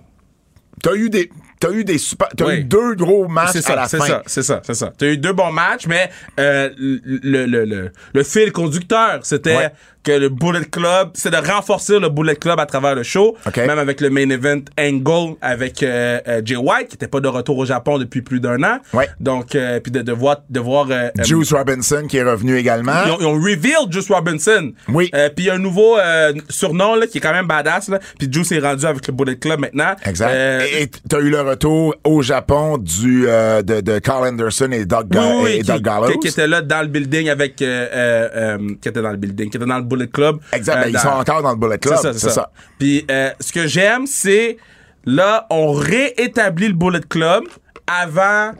T'as 0.82 0.94
eu 0.94 1.10
des. 1.10 1.30
T'as 1.60 1.70
eu 1.70 1.84
des 1.84 1.98
super, 1.98 2.28
t'as 2.36 2.46
Oui. 2.46 2.54
eu 2.60 2.64
deux 2.64 2.94
gros 2.94 3.28
matchs 3.28 3.50
C'est 3.52 3.58
à 3.58 3.62
ça, 3.62 3.76
la 3.76 3.88
c'est 3.88 3.98
fin. 3.98 4.06
ça, 4.06 4.22
c'est 4.26 4.42
ça, 4.42 4.60
c'est 4.64 4.74
ça. 4.74 4.92
T'as 4.96 5.06
eu 5.06 5.16
deux 5.18 5.32
bons 5.32 5.52
matchs, 5.52 5.86
mais 5.86 6.10
euh, 6.40 6.70
le, 6.78 7.44
le, 7.46 7.64
le, 7.64 7.92
le 8.14 8.22
fil 8.24 8.50
conducteur, 8.50 9.20
c'était 9.22 9.70
que 10.02 10.12
le 10.12 10.30
Bullet 10.30 10.64
Club, 10.64 11.10
c'est 11.12 11.30
de 11.30 11.36
renforcer 11.36 11.98
le 11.98 12.08
Bullet 12.08 12.34
Club 12.36 12.58
à 12.58 12.64
travers 12.64 12.94
le 12.94 13.02
show, 13.02 13.36
OK. 13.46 13.56
même 13.58 13.78
avec 13.78 14.00
le 14.00 14.08
main 14.08 14.30
event 14.30 14.62
Angle 14.80 15.36
avec 15.42 15.82
euh, 15.82 16.18
euh, 16.26 16.40
Jay 16.42 16.56
White, 16.56 16.88
qui 16.88 16.94
était 16.94 17.06
pas 17.06 17.20
de 17.20 17.28
retour 17.28 17.58
au 17.58 17.66
Japon 17.66 17.98
depuis 17.98 18.22
plus 18.22 18.40
d'un 18.40 18.62
an. 18.62 18.78
Ouais. 18.94 19.10
Donc, 19.20 19.54
euh, 19.54 19.78
puis 19.80 19.92
de, 19.92 20.00
de 20.00 20.12
voir, 20.12 20.38
de 20.48 20.58
voir 20.58 20.86
euh, 20.90 21.10
Juice 21.22 21.52
Robinson 21.52 22.04
qui 22.08 22.16
est 22.16 22.22
revenu 22.22 22.56
également. 22.56 22.94
ils 23.04 23.10
ont, 23.12 23.18
ils 23.20 23.26
ont 23.26 23.34
revealed 23.34 23.90
Juice 23.92 24.08
Robinson. 24.10 24.72
Oui. 24.88 25.10
Euh, 25.14 25.28
puis 25.28 25.44
il 25.44 25.48
y 25.48 25.50
a 25.50 25.54
un 25.54 25.58
nouveau 25.58 25.98
euh, 25.98 26.32
surnom 26.48 26.94
là, 26.94 27.06
qui 27.06 27.18
est 27.18 27.20
quand 27.20 27.32
même 27.34 27.46
badass. 27.46 27.88
Là. 27.90 27.98
Puis 28.18 28.26
Juice 28.32 28.52
est 28.52 28.60
rendu 28.60 28.86
avec 28.86 29.06
le 29.06 29.12
Bullet 29.12 29.36
Club 29.36 29.60
maintenant. 29.60 29.94
Exact. 30.06 30.30
Euh, 30.30 30.60
et 30.78 30.84
et 30.84 30.90
t'as 31.10 31.18
eu 31.20 31.28
le 31.28 31.40
retour 31.50 31.94
au 32.04 32.22
Japon 32.22 32.78
du 32.78 33.26
euh, 33.28 33.62
de, 33.62 33.80
de 33.80 33.98
Carl 33.98 34.26
Anderson 34.26 34.70
et 34.72 34.84
Doug, 34.86 35.08
oui, 35.12 35.18
oui, 35.42 35.50
et 35.52 35.60
qui, 35.60 35.66
Doug 35.68 35.82
Gallows. 35.82 36.08
qui- 36.12 36.18
qui 36.20 36.28
était 36.28 36.46
là 36.46 36.62
dans 36.62 36.80
le 36.82 36.88
building 36.88 37.28
avec... 37.28 37.60
Euh, 37.62 37.88
euh, 38.34 38.58
qui 38.80 38.88
était 38.88 39.02
dans 39.02 39.10
le 39.10 39.16
building, 39.16 39.50
qui 39.50 39.56
était 39.56 39.66
dans 39.66 39.78
le 39.78 39.84
Bullet 39.84 40.08
Club. 40.08 40.38
Exact. 40.52 40.82
Ben, 40.84 40.90
ils 40.90 40.98
sont 40.98 41.08
encore 41.08 41.42
dans 41.42 41.50
le 41.52 41.56
Bullet 41.58 41.78
Club. 41.78 41.96
C'est 41.96 42.12
ça, 42.12 42.18
c'est 42.18 42.30
ça. 42.30 42.50
Puis 42.78 43.04
ce 43.40 43.52
que 43.52 43.66
j'aime, 43.66 44.06
c'est 44.06 44.56
là, 45.04 45.46
on 45.50 45.72
réétablit 45.72 46.68
le 46.68 46.74
Bullet 46.74 47.00
Club 47.08 47.44
avant 47.86 48.52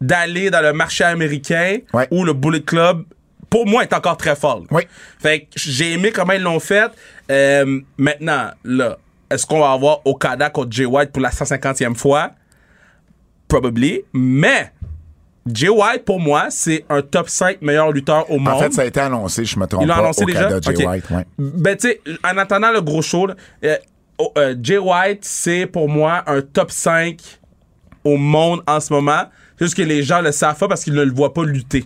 d'aller 0.00 0.50
dans 0.50 0.60
le 0.62 0.72
marché 0.72 1.04
américain 1.04 1.78
Ouais. 1.92 2.08
où 2.10 2.24
le 2.24 2.32
Bullet 2.32 2.62
Club, 2.62 3.04
pour 3.48 3.66
moi, 3.66 3.82
est 3.82 3.92
encore 3.92 4.16
très 4.16 4.34
fort. 4.34 4.64
Oui. 4.70 4.82
Fait 5.20 5.40
que 5.40 5.46
j'ai 5.56 5.92
aimé 5.92 6.10
comment 6.10 6.32
ils 6.32 6.42
l'ont 6.42 6.58
fait. 6.60 6.90
Maintenant, 7.98 8.50
là, 8.64 8.98
est-ce 9.34 9.46
qu'on 9.46 9.60
va 9.60 9.72
avoir 9.72 10.00
Okada 10.06 10.50
contre 10.50 10.72
Jay 10.72 10.84
White 10.84 11.12
pour 11.12 11.22
la 11.22 11.30
150e 11.30 11.94
fois? 11.94 12.32
Probably. 13.48 14.02
Mais 14.12 14.72
Jay 15.52 15.68
White, 15.68 16.04
pour 16.04 16.20
moi, 16.20 16.46
c'est 16.50 16.84
un 16.88 17.02
top 17.02 17.28
5 17.28 17.60
meilleur 17.62 17.90
lutteur 17.92 18.30
au 18.30 18.38
monde. 18.38 18.54
En 18.54 18.58
fait, 18.60 18.72
ça 18.72 18.82
a 18.82 18.84
été 18.84 19.00
annoncé, 19.00 19.44
je 19.44 19.58
me 19.58 19.66
trompe 19.66 19.82
Ils 19.82 19.88
l'ont 19.88 19.94
pas, 19.94 20.00
annoncé 20.00 20.24
déjà? 20.24 20.42
Canada, 20.44 20.72
Jay 20.72 20.84
Ok. 20.86 20.90
White. 20.92 21.10
ouais. 21.10 21.26
Ben, 21.38 21.76
tu 21.76 21.88
sais, 21.88 22.00
en 22.24 22.38
attendant 22.38 22.70
le 22.72 22.80
gros 22.80 23.02
show, 23.02 23.28
euh, 23.64 23.76
oh, 24.18 24.32
euh, 24.38 24.54
Jay 24.62 24.78
White, 24.78 25.24
c'est 25.24 25.66
pour 25.66 25.88
moi 25.88 26.22
un 26.26 26.40
top 26.42 26.70
5 26.70 27.18
au 28.04 28.16
monde 28.16 28.62
en 28.66 28.80
ce 28.80 28.92
moment. 28.92 29.24
Juste 29.60 29.74
que 29.76 29.82
les 29.82 30.02
gens 30.02 30.20
le 30.22 30.32
savent 30.32 30.58
pas 30.58 30.68
parce 30.68 30.82
qu'ils 30.84 30.94
ne 30.94 31.02
le 31.02 31.12
voient 31.12 31.34
pas 31.34 31.44
lutter. 31.44 31.84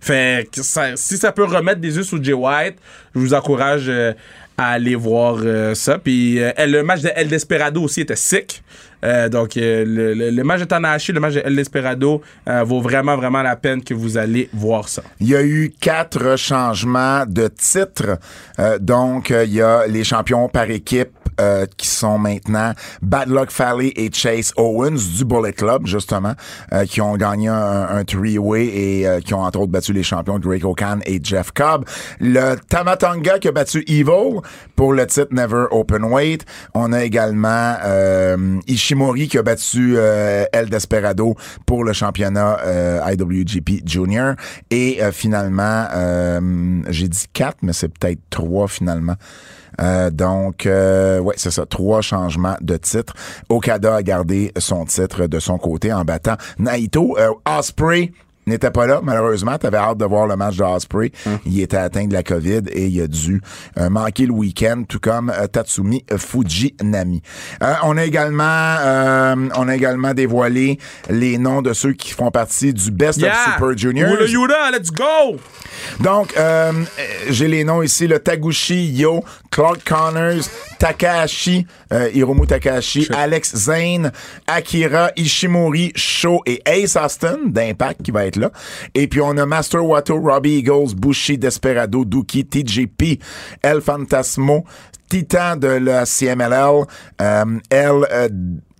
Fait 0.00 0.48
que 0.52 0.62
ça- 0.62 0.94
si 0.96 1.16
ça 1.16 1.32
peut 1.32 1.44
remettre 1.44 1.80
des 1.80 1.96
yeux 1.96 2.02
sur 2.02 2.22
Jay 2.22 2.32
White, 2.34 2.76
je 3.14 3.20
vous 3.20 3.34
encourage 3.34 3.86
euh, 3.88 4.12
à 4.58 4.70
aller 4.70 4.94
voir 4.94 5.36
euh, 5.42 5.74
ça. 5.74 5.98
Puis 5.98 6.40
euh, 6.40 6.50
le 6.66 6.82
match 6.82 7.02
de 7.02 7.10
El 7.14 7.28
Desperado 7.28 7.82
aussi 7.82 8.00
était 8.02 8.16
sick. 8.16 8.62
Euh, 9.04 9.28
donc 9.28 9.56
euh, 9.56 9.84
le, 9.86 10.14
le- 10.14 10.30
le 10.30 10.42
match 10.42 10.60
de 10.60 10.64
Tanahashi, 10.64 11.12
le 11.12 11.20
match 11.20 11.34
de 11.34 11.42
El 11.44 11.54
Desperado 11.54 12.22
euh, 12.48 12.62
vaut 12.64 12.80
vraiment, 12.80 13.14
vraiment 13.16 13.42
la 13.42 13.54
peine 13.54 13.82
que 13.84 13.92
vous 13.92 14.16
allez 14.16 14.48
voir 14.54 14.88
ça. 14.88 15.02
Il 15.20 15.28
y 15.28 15.36
a 15.36 15.42
eu 15.42 15.72
quatre 15.78 16.36
changements 16.36 17.24
de 17.26 17.48
titre. 17.48 18.18
Euh, 18.58 18.78
donc, 18.78 19.30
il 19.30 19.52
y 19.52 19.60
a 19.60 19.86
les 19.86 20.02
champions 20.02 20.48
par 20.48 20.70
équipe 20.70 21.10
euh, 21.40 21.66
qui 21.76 21.88
sont 21.88 22.18
maintenant 22.18 22.72
Bad 23.02 23.28
Luck 23.28 23.50
Fale 23.50 23.82
et 23.82 24.10
Chase 24.12 24.52
Owens 24.56 25.16
du 25.16 25.24
Bullet 25.24 25.52
Club, 25.52 25.86
justement, 25.86 26.34
euh, 26.72 26.84
qui 26.84 27.00
ont 27.00 27.16
gagné 27.16 27.48
un, 27.48 27.88
un 27.90 28.04
three-way 28.04 28.66
et 28.66 29.06
euh, 29.06 29.20
qui 29.20 29.34
ont 29.34 29.42
entre 29.42 29.60
autres 29.60 29.72
battu 29.72 29.92
les 29.92 30.02
champions 30.02 30.38
Drake 30.38 30.64
O'Kan 30.64 30.98
et 31.06 31.20
Jeff 31.22 31.52
Cobb. 31.52 31.84
Le 32.20 32.56
Tamatonga 32.68 33.38
qui 33.38 33.48
a 33.48 33.52
battu 33.52 33.84
Evil 33.86 34.40
pour 34.74 34.92
le 34.92 35.06
titre 35.06 35.28
Never 35.32 35.66
Open 35.70 36.04
Weight. 36.04 36.44
On 36.74 36.92
a 36.92 37.04
également 37.04 37.76
euh, 37.84 38.58
Ishimori 38.66 39.28
qui 39.28 39.38
a 39.38 39.42
battu 39.42 39.94
euh, 39.96 40.44
El 40.52 40.68
Desperado 40.68 41.34
pour 41.66 41.84
le 41.84 41.92
championnat 41.92 42.58
euh, 42.64 43.00
IWGP 43.12 43.86
Junior. 43.86 44.34
Et 44.70 45.00
finalement, 45.12 45.86
j'ai 46.88 47.08
dit 47.08 47.26
quatre, 47.32 47.58
mais 47.62 47.72
c'est 47.72 47.88
peut-être 47.88 48.20
trois 48.30 48.68
finalement. 48.68 49.14
Euh, 49.80 50.10
donc, 50.10 50.66
euh, 50.66 51.18
ouais, 51.20 51.34
c'est 51.36 51.50
ça. 51.50 51.66
Trois 51.66 52.00
changements 52.00 52.56
de 52.60 52.76
titre. 52.76 53.14
Okada 53.48 53.96
a 53.96 54.02
gardé 54.02 54.52
son 54.58 54.84
titre 54.84 55.26
de 55.26 55.38
son 55.38 55.58
côté 55.58 55.92
en 55.92 56.04
battant 56.04 56.36
Naito. 56.58 57.16
Euh, 57.18 57.32
Osprey 57.58 58.12
n'était 58.46 58.70
pas 58.70 58.86
là, 58.86 59.00
malheureusement. 59.02 59.58
T'avais 59.58 59.76
hâte 59.76 59.98
de 59.98 60.04
voir 60.04 60.26
le 60.26 60.36
match 60.36 60.56
de 60.56 60.62
Osprey. 60.62 61.10
Il 61.44 61.60
était 61.60 61.76
atteint 61.76 62.06
de 62.06 62.12
la 62.12 62.22
COVID 62.22 62.62
et 62.70 62.86
il 62.86 63.00
a 63.00 63.08
dû 63.08 63.40
euh, 63.78 63.90
manquer 63.90 64.26
le 64.26 64.32
week-end, 64.32 64.84
tout 64.88 65.00
comme 65.00 65.30
euh, 65.30 65.46
Tatsumi 65.48 66.04
Fujinami. 66.16 67.22
Euh, 67.62 67.74
on 67.82 67.96
a 67.96 68.04
également, 68.04 68.44
euh, 68.44 69.34
on 69.56 69.68
a 69.68 69.74
également 69.74 70.14
dévoilé 70.14 70.78
les 71.10 71.38
noms 71.38 71.60
de 71.60 71.72
ceux 71.72 71.92
qui 71.92 72.12
font 72.12 72.30
partie 72.30 72.72
du 72.72 72.90
Best 72.90 73.22
of 73.22 73.32
Super 73.44 73.72
Yuda, 73.72 74.70
let's 74.72 74.90
go! 74.90 75.38
Donc, 76.00 76.34
j'ai 77.28 77.48
les 77.48 77.64
noms 77.64 77.82
ici, 77.82 78.06
le 78.06 78.18
Taguchi, 78.18 78.92
Yo, 78.92 79.24
Clark 79.50 79.82
Connors, 79.84 80.44
Takahashi, 80.78 81.66
Hiromu 82.14 82.46
Takahashi, 82.46 83.08
Alex 83.14 83.56
Zane, 83.56 84.12
Akira, 84.46 85.10
Ishimori, 85.16 85.92
Sho 85.94 86.42
et 86.46 86.62
Ace 86.66 86.96
Austin 86.96 87.38
d'Impact 87.46 88.02
qui 88.02 88.10
va 88.10 88.26
être 88.26 88.35
là. 88.38 88.50
Et 88.94 89.06
puis 89.08 89.20
on 89.20 89.36
a 89.36 89.46
Master 89.46 89.84
Wato, 89.84 90.18
Robbie 90.20 90.58
Eagles, 90.58 90.94
Bushi, 90.96 91.38
Desperado, 91.38 92.04
Dookie, 92.04 92.44
TJP, 92.44 93.20
El 93.62 93.80
Fantasmo, 93.80 94.64
Titan 95.08 95.56
de 95.56 95.68
la 95.68 96.04
CMLL, 96.04 96.84
euh, 97.20 97.44
El 97.70 98.06
euh, 98.10 98.28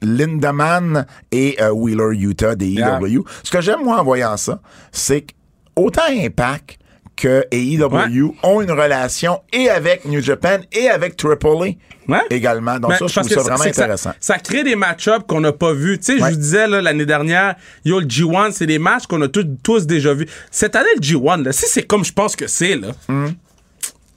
Lindaman 0.03 1.07
et 1.33 1.57
euh, 1.61 1.71
Wheeler 1.71 2.17
Utah 2.17 2.55
des 2.55 2.69
Yeah. 2.69 2.99
EW. 3.01 3.25
Ce 3.43 3.51
que 3.51 3.61
j'aime 3.61 3.83
moi 3.85 4.01
en 4.01 4.05
voyant 4.05 4.37
ça, 4.37 4.61
c'est 4.93 5.23
que 5.23 5.33
autant 5.75 6.03
Impact 6.11 6.79
que 7.17 7.45
AEW 7.51 8.35
ont 8.43 8.61
une 8.61 8.71
relation 8.71 9.41
et 9.53 9.69
avec 9.71 10.05
New 10.05 10.21
Japan 10.21 10.59
et 10.73 10.89
avec 10.91 11.17
Triple 11.17 11.47
A 11.47 11.67
Ouais. 12.09 12.21
également. 12.31 12.79
Donc 12.79 12.91
Ben, 12.91 12.99
ça, 12.99 13.07
je 13.09 13.15
trouve 13.19 13.29
ça 13.29 13.41
vraiment 13.41 13.57
ça- 13.65 13.69
intéressant. 13.69 14.13
Ça, 14.21 14.39
crée 14.39 14.63
des 14.63 14.77
match-ups 14.77 15.25
qu'on 15.27 15.41
n'a 15.41 15.51
pas 15.53 15.73
vus. 15.73 15.99
Tu 15.99 16.05
sais, 16.05 16.19
je 16.19 16.25
vous 16.25 16.37
disais 16.37 16.69
l'année 16.69 17.05
dernière, 17.07 17.57
yo, 17.85 17.99
le 17.99 18.07
G1, 18.07 18.53
c'est 18.53 18.67
des 18.67 18.79
matchs 18.79 19.07
qu'on 19.07 19.21
a 19.23 19.29
tous, 19.29 19.45
tous 19.65 19.87
déjà 19.87 20.15
vus. 20.15 20.29
Cette 20.53 20.77
année, 20.77 20.89
le 20.95 21.01
G1, 21.01 21.43
là, 21.43 21.51
si 21.53 21.67
c'est 21.67 21.83
comme 21.83 22.05
je 22.05 22.13
pense 22.13 22.37
que 22.37 22.47
c'est, 22.47 22.77
là. 22.77 22.89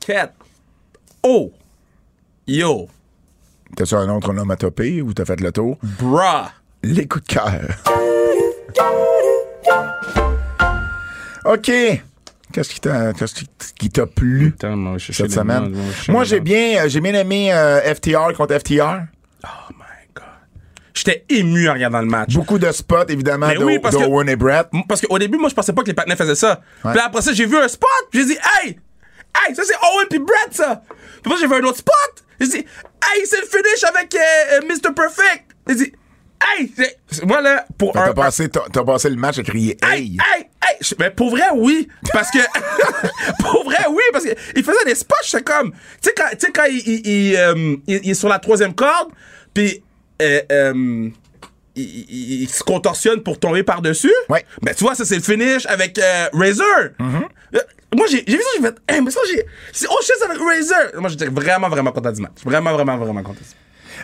Cat. 0.05 0.33
Oh. 1.23 1.51
Yo. 2.45 2.87
T'as-tu 3.75 3.95
un 3.95 4.09
autre 4.15 4.29
onomatopée 4.29 5.01
ou 5.01 5.13
t'as 5.13 5.25
fait 5.25 5.41
le 5.41 5.51
tour? 5.51 5.77
Bruh. 5.81 6.47
Les 6.83 7.07
coups 7.07 7.25
de 7.25 7.33
cœur. 7.33 7.61
OK. 11.45 11.71
Qu'est-ce 12.51 12.69
qui 12.69 12.79
t'a, 12.79 13.13
qu'est-ce 13.13 13.35
qui- 13.35 13.47
qui 13.77 13.89
t'a 13.89 14.05
plu 14.07 14.51
Putain, 14.51 14.75
moi, 14.75 14.97
cette 14.99 15.31
semaine? 15.31 15.75
moi, 16.07 16.23
j'ai 16.23 16.39
bien, 16.39 16.83
euh, 16.85 16.89
j'ai 16.89 16.99
bien 16.99 17.13
aimé 17.13 17.53
euh, 17.53 17.79
FTR 17.93 18.33
contre 18.35 18.57
FTR. 18.57 19.01
Oh 19.43 19.47
my 19.71 20.07
God. 20.15 20.23
J'étais 20.93 21.25
ému 21.29 21.69
en 21.69 21.73
regardant 21.73 21.99
le 22.01 22.07
match. 22.07 22.33
Beaucoup 22.33 22.57
de 22.57 22.71
spots, 22.71 23.05
évidemment, 23.09 23.47
Mais 23.47 23.55
de, 23.55 23.63
oui, 23.63 23.77
parce 23.79 23.95
que- 23.95 24.01
d'Owen 24.03 24.27
et 24.29 24.35
Brett. 24.35 24.67
Parce 24.87 25.01
qu'au 25.01 25.19
début, 25.19 25.37
moi, 25.37 25.49
je 25.49 25.53
pensais 25.55 25.73
pas 25.73 25.81
que 25.83 25.87
les 25.87 25.93
partenaires 25.93 26.17
faisaient 26.17 26.33
ça. 26.35 26.61
Ouais. 26.83 26.91
Puis 26.91 26.99
après 27.01 27.21
ça, 27.21 27.33
j'ai 27.33 27.45
vu 27.45 27.55
un 27.57 27.67
spot. 27.67 27.89
J'ai 28.13 28.25
dit, 28.25 28.37
hey! 28.63 28.79
Hey, 29.47 29.55
ça 29.55 29.61
c'est 29.63 29.75
Owen 29.75 30.07
puis 30.09 30.17
Brett, 30.19 30.49
ça! 30.51 30.81
Puis 31.21 31.29
moi, 31.29 31.37
j'ai 31.39 31.45
vu 31.47 31.53
un 31.53 31.63
autre 31.67 31.77
spot. 31.77 31.93
J'ai 32.41 32.47
dit, 32.47 32.57
hey, 32.57 33.25
c'est 33.25 33.41
le 33.41 33.45
finish 33.47 33.83
avec 33.83 34.15
euh, 34.15 34.19
euh, 34.53 34.61
Mr. 34.67 34.91
Perfect. 34.95 35.45
J'ai 35.67 35.75
dit, 35.75 35.93
hey! 36.43 36.71
Moi, 37.25 37.41
là, 37.41 37.65
pour 37.77 37.93
que 37.93 37.99
un. 37.99 38.05
T'as 38.07 38.13
passé, 38.13 38.49
t'as, 38.49 38.83
passé 38.83 39.09
le 39.09 39.15
match 39.15 39.37
à 39.39 39.43
crier 39.43 39.77
Hey, 39.83 40.17
Hey! 40.35 40.45
hey, 40.67 40.77
Mais 40.99 41.09
pour 41.11 41.29
vrai, 41.31 41.43
oui. 41.55 41.87
Parce 42.13 42.31
que. 42.31 42.39
pour 43.39 43.63
vrai, 43.65 43.85
oui. 43.89 44.03
Parce 44.11 44.25
qu'il 44.25 44.63
faisait 44.63 44.85
des 44.85 44.95
spots, 44.95 45.15
c'est 45.23 45.43
comme. 45.43 45.71
Tu 45.71 45.77
sais, 46.09 46.13
quand, 46.15 46.29
tu 46.31 46.37
sais, 46.45 46.51
quand 46.51 46.65
il, 46.69 46.77
il, 46.87 47.07
il, 47.07 47.35
euh, 47.35 47.75
il- 47.87 48.01
il 48.03 48.11
est 48.11 48.13
sur 48.13 48.29
la 48.29 48.39
troisième 48.39 48.73
corde, 48.73 49.09
puis. 49.53 49.83
euh, 50.21 50.41
euh, 50.51 51.09
il, 51.75 52.49
se 52.49 52.61
contorsionne 52.63 53.21
pour 53.23 53.39
tomber 53.39 53.63
par-dessus. 53.63 54.11
Ouais. 54.27 54.43
Ben, 54.61 54.75
tu 54.75 54.83
vois, 54.83 54.95
ça, 54.95 55.05
c'est 55.05 55.15
le 55.15 55.21
finish 55.21 55.65
avec 55.65 55.97
euh, 55.97 56.27
Razor. 56.33 56.65
Euh, 56.99 57.59
moi, 57.95 58.05
j'ai 58.09 58.21
vu 58.21 58.33
ça, 58.33 58.49
j'ai 58.57 58.61
fait. 58.61 58.75
Hey, 58.89 59.01
mais 59.01 59.11
ça, 59.11 59.21
j'ai. 59.31 59.45
C'est 59.71 59.87
oh 59.89 59.97
shit, 60.03 60.15
avec 60.25 60.37
Razor. 60.37 60.99
Moi, 60.99 61.09
j'étais 61.09 61.27
vraiment, 61.27 61.69
vraiment 61.69 61.91
content 61.93 62.11
du 62.11 62.21
match. 62.21 62.33
Vraiment, 62.43 62.73
vraiment, 62.73 62.97
vraiment 62.97 63.23
content. 63.23 63.39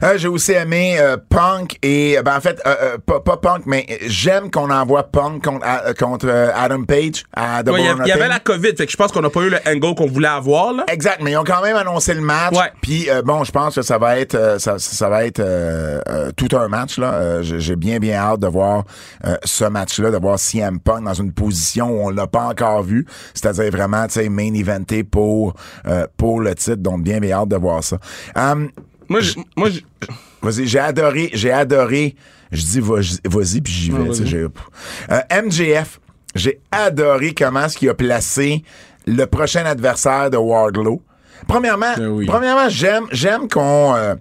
Euh, 0.04 0.18
j'ai 0.18 0.28
aussi 0.28 0.52
aimé 0.52 0.98
euh, 1.00 1.18
Punk 1.30 1.78
et 1.82 2.18
ben 2.24 2.36
en 2.38 2.42
fait 2.42 2.60
euh, 2.66 2.76
euh, 2.82 2.98
pas, 2.98 3.20
pas 3.20 3.38
Punk 3.38 3.64
mais 3.66 3.86
j'aime 4.06 4.52
qu'on 4.52 4.70
envoie 4.70 5.04
Punk 5.04 5.44
contre, 5.44 5.66
euh, 5.66 5.94
contre 5.94 6.28
euh, 6.28 6.52
Adam 6.56 6.84
Page 6.84 7.24
à 7.36 7.62
Ouais, 7.66 7.82
Il 7.82 8.06
y, 8.06 8.10
y 8.10 8.12
avait 8.12 8.28
la 8.28 8.40
COVID, 8.40 8.76
fait 8.76 8.86
que 8.86 8.92
je 8.92 8.98
pense 8.98 9.12
qu'on 9.12 9.22
n'a 9.22 9.30
pas 9.30 9.42
eu 9.42 9.50
le 9.50 9.58
angle 9.68 9.96
qu'on 9.96 10.08
voulait 10.08 10.28
avoir, 10.28 10.74
là. 10.74 10.84
Exact, 10.88 11.20
mais 11.22 11.32
ils 11.32 11.38
ont 11.38 11.44
quand 11.44 11.62
même 11.62 11.76
annoncé 11.76 12.14
le 12.14 12.22
match. 12.22 12.56
Puis 12.82 13.10
euh, 13.10 13.22
bon, 13.22 13.44
je 13.44 13.52
pense 13.52 13.76
que 13.76 13.82
ça 13.82 13.98
va 13.98 14.18
être 14.20 14.36
euh, 14.36 14.60
ça, 14.60 14.78
ça 14.80 15.10
va 15.10 15.26
être 15.26 15.40
euh, 15.40 16.00
euh, 16.10 16.32
tout 16.36 16.56
un 16.58 16.68
match 16.68 16.98
là. 16.98 17.14
Euh, 17.14 17.42
j'ai 17.42 17.76
bien 17.76 18.00
bien 18.00 18.18
hâte 18.18 18.40
de 18.40 18.48
voir 18.48 18.84
euh, 19.26 19.36
ce 19.44 19.66
match-là, 19.66 20.12
de 20.12 20.18
voir 20.18 20.40
CM 20.40 20.80
Punk 20.80 21.04
dans 21.04 21.14
une 21.14 21.32
position 21.34 21.90
où 21.90 22.06
on 22.08 22.10
l'a 22.10 22.28
pas 22.28 22.44
encore 22.44 22.84
vu, 22.84 23.06
c'est-à-dire 23.34 23.72
vraiment 23.72 24.06
tu 24.08 24.14
sais 24.14 24.30
main 24.30 24.54
eventé 24.54 25.04
pour 25.04 25.54
euh, 25.88 26.08
pour 26.18 26.40
le 26.40 26.54
titre. 26.56 26.78
Donc 26.78 27.04
bien 27.04 27.20
bien 27.20 27.38
hâte 27.38 27.50
de 27.50 27.56
voir 27.58 27.84
ça. 27.84 27.98
Um, 28.36 28.70
Moi, 29.10 29.22
j'ai- 29.22 29.36
moi, 29.56 29.70
Vas-y, 30.42 30.68
j'ai 30.68 30.80
adoré, 30.80 31.30
j'ai 31.34 31.52
adoré. 31.52 32.16
Je 32.52 32.62
dis 32.64 32.80
vas- 32.80 33.00
vas-y, 33.26 33.62
puis 33.62 33.74
j'y 33.74 33.92
vais. 33.92 33.98
J'ai- 34.26 34.46
Euh, 35.12 35.22
MJF, 35.32 36.00
j'ai 36.36 36.60
adoré 36.72 37.34
comment 37.34 37.66
est-ce 37.66 37.78
qu'il 37.78 37.90
a 37.90 37.96
placé 37.96 38.64
le 39.08 39.26
prochain 39.26 39.66
adversaire 39.66 40.30
de 40.30 40.38
Wardlow. 40.38 41.02
Premièrement, 41.48 41.94
Ben 41.98 42.08
oui. 42.10 42.26
premièrement, 42.28 42.70
j'aime, 42.70 43.06
j'aime 43.12 43.48
qu'on. 43.50 43.94
euh, 43.96 44.16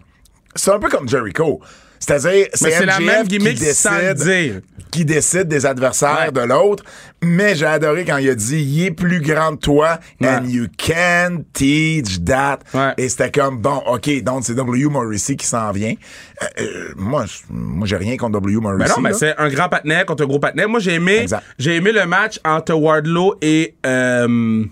c'est 0.54 0.70
un 0.72 0.78
peu 0.78 0.88
comme 0.88 1.08
Jericho. 1.08 1.60
C'est-à-dire, 2.06 2.46
c'est 2.52 2.64
Mais 2.66 2.70
c'est 2.72 2.86
la 2.86 3.00
même 3.00 3.26
qui 3.26 3.38
décide, 3.38 4.14
dire. 4.16 4.60
qui 4.90 5.04
décide 5.06 5.48
des 5.48 5.64
adversaires 5.64 6.26
Ouais. 6.26 6.32
de 6.32 6.40
l'autre. 6.46 6.84
Mais 7.22 7.54
j'ai 7.54 7.64
adoré 7.64 8.04
quand 8.04 8.18
il 8.18 8.28
a 8.28 8.34
dit, 8.34 8.62
il 8.62 8.84
est 8.84 8.90
plus 8.90 9.20
grand 9.22 9.52
que 9.56 9.60
toi, 9.60 9.98
Ouais. 10.20 10.28
and 10.28 10.44
you 10.44 10.66
can 10.76 11.44
teach 11.54 12.22
that. 12.24 12.58
Ouais. 12.74 12.92
Et 12.98 13.08
c'était 13.08 13.30
comme, 13.30 13.58
bon, 13.62 13.82
OK, 13.86 14.22
donc 14.22 14.44
c'est 14.44 14.54
W. 14.54 14.84
Morrissey 14.90 15.36
qui 15.36 15.46
s'en 15.46 15.72
vient. 15.72 15.94
Euh, 16.42 16.46
euh, 16.60 16.92
moi, 16.96 17.24
moi, 17.48 17.86
j'ai 17.86 17.96
rien 17.96 18.18
contre 18.18 18.32
W. 18.40 18.56
Morrissey. 18.60 18.86
Ben 18.86 18.94
non, 18.96 19.00
mais 19.08 19.14
c'est 19.14 19.34
un 19.38 19.48
grand 19.48 19.70
patinet 19.70 20.04
contre 20.04 20.24
un 20.24 20.26
gros 20.26 20.38
patinet. 20.38 20.66
Moi, 20.66 20.80
j'ai 20.80 20.94
aimé, 20.94 21.24
j'ai 21.58 21.76
aimé 21.76 21.92
le 21.92 22.04
match 22.04 22.38
entre 22.44 22.74
Wardlow 22.74 23.36
et, 23.40 23.76
euh, 23.86 24.64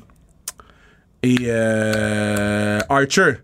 et, 1.23 1.37
euh, 1.47 2.79
Archer. 2.91 3.39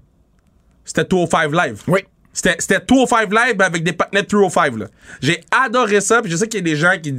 C'était 0.84 1.04
205 1.04 1.52
Live. 1.52 1.82
Oui. 1.88 2.00
C'était, 2.38 2.54
c'était 2.60 2.78
205 2.86 3.32
Live 3.32 3.60
avec 3.60 3.82
des 3.82 3.92
patinets 3.92 4.22
305, 4.22 4.76
là. 4.78 4.86
J'ai 5.20 5.40
adoré 5.50 6.00
ça, 6.00 6.22
puis 6.22 6.30
je 6.30 6.36
sais 6.36 6.46
qu'il 6.46 6.60
y 6.60 6.70
a 6.70 6.72
des 6.72 6.76
gens 6.76 6.92
qui, 7.02 7.12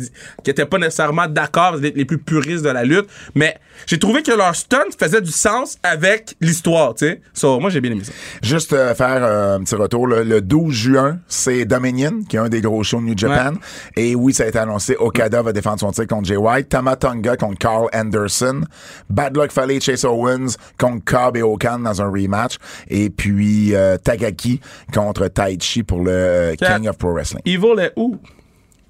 qui 0.46 0.50
étaient 0.50 0.66
pas 0.66 0.78
nécessairement 0.78 1.28
d'accord 1.28 1.78
d'être 1.78 1.98
les 1.98 2.06
plus 2.06 2.20
puristes 2.20 2.64
de 2.64 2.70
la 2.70 2.86
lutte, 2.86 3.10
mais 3.36 3.58
j'ai 3.86 4.00
trouvé 4.00 4.24
que 4.24 4.32
leur 4.32 4.56
stunt 4.56 4.78
faisait 4.98 5.20
du 5.20 5.32
sens 5.32 5.78
avec 5.84 6.36
l'histoire, 6.40 6.96
tu 6.96 7.06
sais. 7.06 7.22
So, 7.34 7.60
moi, 7.60 7.70
j'ai 7.70 7.82
bien 7.82 7.92
aimé 7.92 8.06
ça. 8.06 8.14
Juste 8.42 8.72
euh, 8.72 8.96
faire 8.96 9.22
euh, 9.22 9.58
un 9.58 9.64
petit 9.64 9.76
retour. 9.76 10.08
là. 10.08 10.24
Le 10.24 10.40
12 10.40 10.74
juin, 10.74 11.20
c'est 11.28 11.66
Dominion, 11.66 12.22
qui 12.28 12.38
est 12.38 12.40
un 12.40 12.48
des 12.48 12.62
gros 12.62 12.82
shows 12.84 13.02
de 13.02 13.06
New 13.06 13.18
Japan. 13.18 13.56
Et 13.98 14.16
oui, 14.16 14.34
ça 14.34 14.44
a 14.44 14.48
été 14.48 14.58
annoncé. 14.60 14.96
Okada 14.98 15.42
va 15.42 15.52
défendre 15.52 15.82
son 15.82 15.92
titre 15.92 16.08
contre 16.08 16.28
Jay 16.30 16.38
White. 16.38 16.70
Tamatonga 16.70 17.36
contre 17.36 17.58
Carl 17.58 17.88
Anderson. 17.94 18.62
Bad 19.10 19.36
Luck 19.36 19.52
Fale 19.52 19.82
Chase 19.82 20.06
Owens 20.06 20.56
contre 20.78 21.04
Cobb 21.04 21.36
et 21.36 21.42
Okan 21.42 21.80
dans 21.80 22.02
un 22.02 22.10
rematch. 22.10 22.58
Et 22.88 23.10
puis 23.10 23.76
euh, 23.76 23.98
Tagaki 23.98 24.62
contre 24.94 25.09
Taichi 25.14 25.84
pour 25.84 26.03
le 26.03 26.12
euh, 26.12 26.55
King 26.55 26.88
of 26.88 26.97
Pro 26.97 27.14
Wrestling. 27.14 27.41
Evil 27.45 27.80
est 27.80 27.93
où? 27.95 28.18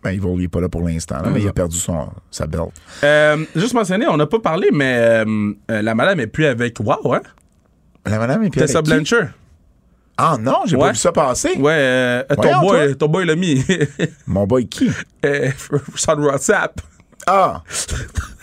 Ben, 0.03 0.11
il 0.11 0.21
n'est 0.21 0.47
pas 0.47 0.61
là 0.61 0.69
pour 0.69 0.81
l'instant, 0.87 1.17
là, 1.21 1.29
mais 1.29 1.41
il 1.41 1.47
a 1.47 1.51
perdu 1.51 1.77
son, 1.77 2.07
sa 2.31 2.47
belt. 2.47 2.69
Euh, 3.03 3.43
juste 3.55 3.73
mentionner, 3.73 4.07
on 4.07 4.15
n'a 4.15 4.27
pas 4.27 4.39
parlé, 4.39 4.69
mais 4.71 4.95
euh, 4.97 5.53
la 5.67 5.93
madame 5.93 6.21
est 6.21 6.27
plus 6.27 6.45
avec 6.45 6.79
Wow, 6.79 7.13
hein? 7.15 7.21
La 8.05 8.17
madame 8.17 8.43
est 8.43 8.49
puis 8.49 8.61
Tessa 8.61 8.77
avec 8.79 8.85
qui? 8.85 8.91
Blanchard. 8.93 9.29
Ah 10.17 10.37
non, 10.39 10.59
j'ai 10.65 10.75
Ouais. 10.77 10.83
pas 10.87 10.91
vu 10.91 10.97
ça 10.97 11.11
passer. 11.11 11.55
Ouais, 11.57 11.73
euh, 11.73 12.23
ton, 12.29 12.41
Voyons, 12.41 12.61
boy, 12.61 12.97
ton 12.97 13.07
boy 13.07 13.25
l'a 13.25 13.35
mis. 13.35 13.63
Mon 14.27 14.45
boy 14.47 14.67
qui? 14.67 14.89
euh, 15.25 15.49
sur 15.95 16.17
WhatsApp. 16.19 16.79
Ah! 17.27 17.61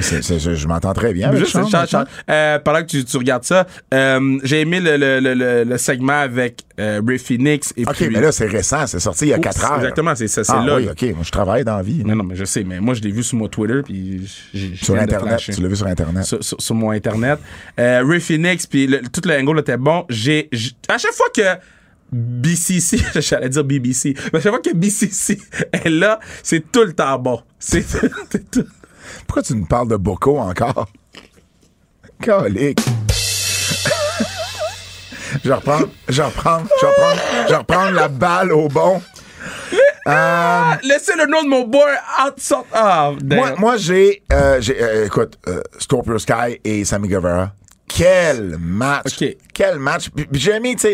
Je 0.00 0.66
m'entends 0.66 0.92
très 0.92 1.12
bien 1.12 1.28
avec 1.28 1.40
Juste, 1.40 1.52
Sean. 1.52 2.04
Euh, 2.28 2.58
pendant 2.58 2.80
que 2.80 2.86
tu, 2.86 3.04
tu 3.04 3.16
regardes 3.16 3.44
ça, 3.44 3.66
euh, 3.94 4.38
j'ai 4.42 4.60
aimé 4.60 4.80
le, 4.80 4.96
le, 4.96 5.64
le, 5.64 5.78
segment 5.78 6.20
avec 6.20 6.62
euh, 6.78 7.00
Ray 7.06 7.18
Phoenix 7.18 7.72
et 7.76 7.82
OK, 7.84 7.94
puis... 7.94 8.08
mais 8.10 8.20
là, 8.20 8.32
c'est 8.32 8.46
récent. 8.46 8.86
C'est 8.86 9.00
sorti 9.00 9.26
il 9.26 9.28
y 9.28 9.32
a 9.32 9.36
Oups, 9.36 9.44
4 9.44 9.64
heures. 9.64 9.76
Exactement, 9.78 10.14
c'est 10.14 10.28
ça, 10.28 10.44
c'est 10.44 10.52
Ah 10.54 10.64
là. 10.64 10.76
oui, 10.76 10.88
OK. 10.90 11.02
Moi, 11.14 11.22
je 11.22 11.30
travaille 11.30 11.64
dans 11.64 11.76
la 11.76 11.82
vie. 11.82 12.02
Non, 12.04 12.14
non, 12.16 12.24
mais 12.24 12.36
je 12.36 12.44
sais, 12.44 12.64
mais 12.64 12.80
moi, 12.80 12.94
je 12.94 13.00
l'ai 13.02 13.10
vu 13.10 13.22
sur 13.22 13.36
mon 13.38 13.48
Twitter, 13.48 13.82
puis 13.84 14.28
Sur 14.80 14.96
Internet. 14.96 15.38
Tu 15.40 15.60
l'as 15.60 15.68
vu 15.68 15.76
sur 15.76 15.86
Internet. 15.86 16.24
sur, 16.24 16.42
sur- 16.42 16.60
sur 16.60 16.74
mon 16.74 16.90
internet. 16.90 17.38
Ray 17.78 18.20
Phoenix, 18.20 18.66
puis 18.66 18.86
le- 18.86 19.00
tout 19.02 19.20
le 19.28 19.36
angle 19.38 19.60
était 19.60 19.76
bon. 19.76 20.04
J'ai, 20.08 20.48
à 20.88 20.98
chaque 20.98 21.12
fois 21.12 21.26
que 21.34 21.42
BCC, 22.12 22.98
j'allais 23.20 23.48
dire 23.48 23.64
BBC, 23.64 24.14
mais 24.32 24.38
à 24.38 24.42
chaque 24.42 24.52
fois 24.52 24.60
que 24.60 24.74
BCC 24.74 25.38
est 25.72 25.88
là, 25.88 26.18
c'est 26.42 26.70
tout 26.72 26.82
le 26.84 26.92
temps 26.92 27.18
bon. 27.18 27.40
C'est, 27.58 27.82
c'est 28.30 28.50
tout. 28.50 28.64
Pourquoi 29.26 29.42
tu 29.42 29.54
nous 29.54 29.66
parles 29.66 29.88
de 29.88 29.96
Boko 29.96 30.38
encore? 30.38 30.86
Colique. 32.22 32.80
je 35.44 35.52
reprends, 35.52 35.80
je 36.08 36.22
reprends, 36.22 36.62
je 36.80 36.86
reprends, 36.86 37.46
je 37.48 37.54
reprends 37.54 37.90
la 37.90 38.08
balle 38.08 38.52
au 38.52 38.68
bon. 38.68 39.00
Ah, 40.06 40.78
laissez 40.82 41.14
le 41.16 41.26
nom 41.26 41.42
de 41.42 41.48
mon 41.48 41.66
boy 41.66 41.90
outside. 42.26 42.64
Ah, 42.72 43.12
Moi, 43.24 43.54
moi 43.58 43.76
j'ai, 43.76 44.22
euh, 44.32 44.60
euh, 44.70 45.06
écoute, 45.06 45.38
euh, 45.48 45.62
Scorpio 45.78 46.18
Sky 46.18 46.58
et 46.64 46.84
Sammy 46.84 47.08
Guevara. 47.08 47.52
Quel 47.88 48.56
match! 48.58 49.18
Quel 49.52 49.78
match! 49.78 50.10
J'ai 50.32 50.52
aimé, 50.52 50.76
tu 50.76 50.88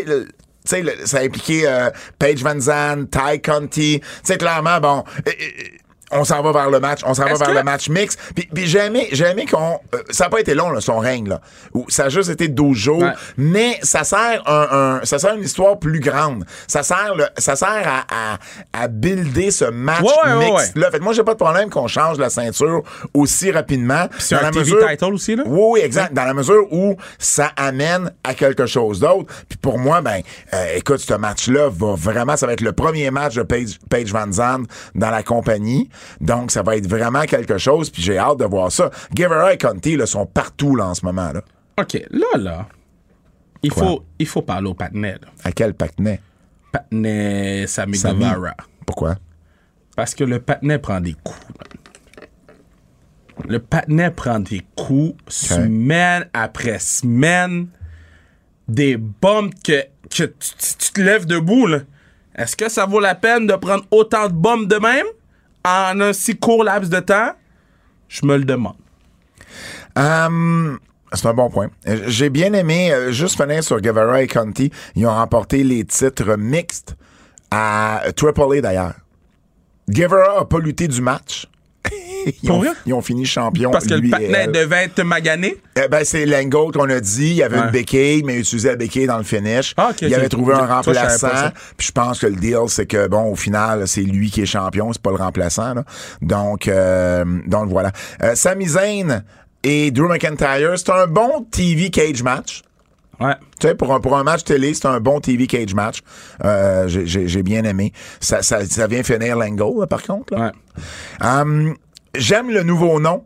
sais, 0.65 0.83
ça 1.05 1.19
a 1.19 1.21
impliqué 1.21 1.67
euh, 1.67 1.89
Paige 2.19 2.43
Van 2.43 2.59
Zandt, 2.59 3.09
Ty 3.11 3.41
Conti. 3.41 3.99
Tu 4.01 4.07
sais, 4.23 4.37
clairement, 4.37 4.79
bon, 4.79 5.03
euh, 5.27 5.31
euh, 5.31 5.63
on 6.11 6.23
s'en 6.23 6.41
va 6.41 6.51
vers 6.51 6.69
le 6.69 6.79
match, 6.79 7.01
on 7.05 7.13
s'en 7.13 7.23
va 7.25 7.33
vers 7.35 7.47
que- 7.47 7.53
le 7.53 7.63
match 7.63 7.89
mix. 7.89 8.15
Puis, 8.35 8.47
puis 8.53 8.65
j'ai 8.67 8.79
aimé, 8.79 9.07
j'ai 9.11 9.25
aimé 9.25 9.45
qu'on... 9.45 9.79
euh, 9.93 9.97
ça 10.09 10.25
n'a 10.25 10.29
pas 10.29 10.39
été 10.39 10.53
long, 10.55 10.69
là, 10.69 10.79
son 10.81 10.99
règne, 10.99 11.27
là. 11.29 11.41
Où 11.73 11.85
ça 11.89 12.05
a 12.05 12.09
juste 12.09 12.29
été 12.29 12.47
12 12.47 12.77
jours. 12.77 12.99
Ouais. 13.01 13.11
Mais 13.37 13.79
ça 13.83 14.03
sert 14.03 14.41
un, 14.47 14.99
un- 15.01 15.05
ça 15.05 15.19
sert 15.19 15.33
une 15.35 15.43
histoire 15.43 15.77
plus 15.79 15.99
grande. 15.99 16.45
Ça 16.67 16.83
sert, 16.83 17.13
le, 17.15 17.25
ça 17.37 17.55
sert 17.55 17.67
à, 17.85 18.05
à, 18.33 18.37
à 18.83 18.87
builder 18.87 19.51
ce 19.51 19.65
match 19.65 20.01
Ouais, 20.01 20.33
ouais, 20.33 20.51
mix 20.51 20.75
là. 20.75 20.91
Fait 20.91 20.99
que 20.99 21.03
moi, 21.03 21.13
j'ai 21.13 21.23
pas 21.23 21.33
de 21.33 21.39
problème 21.39 21.69
qu'on 21.69 21.87
change 21.87 22.17
la 22.17 22.29
ceinture 22.29 22.83
aussi 23.13 23.51
rapidement. 23.51 24.07
c'est 24.17 24.35
Dans 24.35 24.41
un 24.41 24.45
la 24.45 24.51
TV 24.51 24.59
mesure- 24.71 24.87
title 24.89 25.13
aussi, 25.13 25.35
là? 25.35 25.43
Oui, 25.45 25.61
oui, 25.73 25.79
exact. 25.81 26.13
Dans 26.13 26.23
la 26.25 26.33
mesure 26.33 26.71
où 26.71 26.95
ça 27.19 27.51
amène 27.57 28.11
à 28.23 28.33
quelque 28.33 28.65
chose 28.65 28.99
d'autre. 28.99 29.25
Puis 29.49 29.57
pour 29.57 29.77
moi, 29.77 30.01
ben, 30.01 30.21
euh, 30.53 30.65
écoute, 30.75 30.99
ce 30.99 31.13
match-là 31.13 31.69
va 31.69 31.95
vraiment, 31.95 32.37
ça 32.37 32.47
va 32.47 32.53
être 32.53 32.61
le 32.61 32.71
premier 32.71 33.11
match 33.11 33.35
de 33.35 33.43
Paige, 33.43 33.77
Paige 33.89 34.11
Van 34.11 34.31
Zandt 34.31 34.69
dans 34.95 35.09
la 35.09 35.23
compagnie. 35.23 35.89
Donc, 36.21 36.51
ça 36.51 36.61
va 36.63 36.75
être 36.75 36.87
vraiment 36.87 37.23
quelque 37.23 37.57
chose. 37.57 37.89
Puis 37.89 38.01
j'ai 38.01 38.17
hâte 38.17 38.39
de 38.39 38.45
voir 38.45 38.71
ça. 38.71 38.89
Guevara 39.13 39.53
et 39.53 39.57
Conti, 39.57 39.95
là, 39.95 40.05
sont 40.05 40.25
partout, 40.25 40.75
là, 40.75 40.87
en 40.87 40.93
ce 40.93 41.05
moment, 41.05 41.31
là. 41.31 41.41
OK, 41.79 41.93
là, 42.11 42.25
là, 42.37 42.67
il 43.63 43.71
Quoi? 43.71 43.83
faut, 43.83 44.05
il 44.19 44.27
faut 44.27 44.41
parler 44.41 44.67
au 44.67 44.73
là. 45.21 45.27
À 45.43 45.51
quel 45.51 45.73
Sammy 47.67 47.97
Sammy? 47.97 48.19
Guevara. 48.25 48.55
Pourquoi? 48.85 49.15
Parce 49.95 50.13
que 50.15 50.23
le 50.23 50.39
patinet 50.39 50.79
prend 50.79 51.01
des 51.01 51.13
coups. 51.23 51.39
Le 53.47 53.59
patinet 53.59 54.11
prend 54.11 54.39
des 54.39 54.63
coups 54.75 55.15
semaine 55.27 56.27
après 56.33 56.79
semaine. 56.79 57.67
Des 58.67 58.97
bombes 58.97 59.53
que, 59.63 59.81
que 60.09 60.23
tu, 60.25 60.27
tu- 60.29 60.75
tu 60.77 60.91
te 60.91 61.01
lèves 61.01 61.25
debout. 61.25 61.67
là. 61.67 61.79
Est-ce 62.35 62.55
que 62.55 62.67
ça 62.69 62.85
vaut 62.85 62.99
la 62.99 63.15
peine 63.15 63.47
de 63.47 63.53
prendre 63.53 63.85
autant 63.91 64.27
de 64.27 64.33
bombes 64.33 64.67
de 64.67 64.75
même? 64.75 65.05
En 65.67 65.99
un 65.99 66.13
si 66.13 66.37
court 66.37 66.63
laps 66.63 66.89
de 66.89 66.99
temps? 66.99 67.31
Je 68.07 68.25
me 68.25 68.37
le 68.37 68.45
demande. 68.45 68.77
Hum, 69.95 70.79
c'est 71.13 71.25
un 71.25 71.33
bon 71.33 71.49
point. 71.49 71.69
J'ai 71.85 72.29
bien 72.29 72.53
aimé, 72.53 72.91
euh, 72.91 73.11
juste 73.11 73.41
finir 73.41 73.63
sur 73.63 73.79
Guevara 73.81 74.21
et 74.21 74.27
Conti, 74.27 74.71
ils 74.95 75.05
ont 75.05 75.13
remporté 75.13 75.63
les 75.63 75.83
titres 75.85 76.37
mixtes 76.37 76.95
à 77.51 78.01
Triple 78.15 78.57
A 78.57 78.61
d'ailleurs. 78.61 78.93
Guevara 79.89 80.41
a 80.41 80.45
pas 80.45 80.59
lutté 80.59 80.87
du 80.87 81.01
match. 81.01 81.47
ils, 82.43 82.51
ont, 82.51 82.59
vrai? 82.59 82.69
ils 82.85 82.93
ont 82.93 83.01
fini 83.01 83.25
champion. 83.25 83.71
Parce 83.71 83.85
que 83.85 83.93
le 83.93 84.05
et 84.07 84.09
patinet 84.09 84.47
devait 84.47 84.83
être 84.85 85.01
magané? 85.03 85.57
Eh 85.75 85.87
ben, 85.87 86.03
c'est 86.03 86.25
l'angle 86.25 86.71
qu'on 86.73 86.89
a 86.89 86.99
dit. 86.99 87.27
Il 87.29 87.33
y 87.35 87.43
avait 87.43 87.57
Ouais. 87.57 87.65
une 87.65 87.71
béquille, 87.71 88.23
mais 88.23 88.35
il 88.35 88.39
utilisait 88.41 88.69
la 88.69 88.75
béquille 88.75 89.07
dans 89.07 89.17
le 89.17 89.23
finish. 89.23 89.73
Ah, 89.77 89.91
il 90.01 90.13
avait 90.13 90.29
trouvé 90.29 90.53
un 90.53 90.59
Ça, 90.59 90.65
je 90.67 90.71
remplaçant. 90.73 91.17
ça. 91.29 91.53
Puis 91.77 91.87
je 91.87 91.91
pense 91.91 92.19
que 92.19 92.27
le 92.27 92.35
deal, 92.35 92.57
c'est 92.67 92.85
que, 92.85 93.07
bon, 93.07 93.31
au 93.31 93.35
final, 93.35 93.87
c'est 93.87 94.01
lui 94.01 94.29
qui 94.31 94.41
est 94.41 94.45
champion, 94.45 94.91
c'est 94.93 95.01
pas 95.01 95.11
le 95.11 95.17
remplaçant. 95.17 95.73
là. 95.73 95.83
Donc, 96.21 96.67
euh, 96.67 97.23
donc 97.47 97.69
voilà. 97.69 97.91
Euh, 98.23 98.35
Sami 98.35 98.67
Zayn 98.67 99.23
et 99.63 99.91
Drew 99.91 100.07
McIntyre, 100.07 100.73
c'est 100.77 100.89
un 100.91 101.07
bon 101.07 101.45
TV 101.51 101.89
cage 101.89 102.23
match. 102.23 102.61
Ouais. 103.19 103.33
Tu 103.59 103.67
sais, 103.67 103.73
pour 103.73 103.91
un, 103.95 103.99
pour 103.99 104.15
un 104.15 104.23
match 104.23 104.43
télé, 104.43 104.75
c'est 104.75 104.85
un 104.85 104.99
bon 104.99 105.19
TV 105.19 105.47
cage 105.47 105.73
match. 105.73 106.01
Euh, 106.45 106.87
j'ai- 106.87 107.07
J'ai 107.07 107.27
j'ai 107.27 107.41
bien 107.41 107.63
aimé. 107.63 107.91
Ça, 108.19 108.43
ça, 108.43 108.63
ça 108.63 108.85
vient 108.85 109.01
finir 109.01 109.35
l'angle, 109.35 109.79
là, 109.79 109.87
par 109.87 110.03
contre. 110.03 110.35
là. 110.35 110.51
Ouais. 111.21 111.27
Hum, 111.27 111.75
J'aime 112.17 112.49
le 112.49 112.63
nouveau 112.63 112.99
nom 112.99 113.23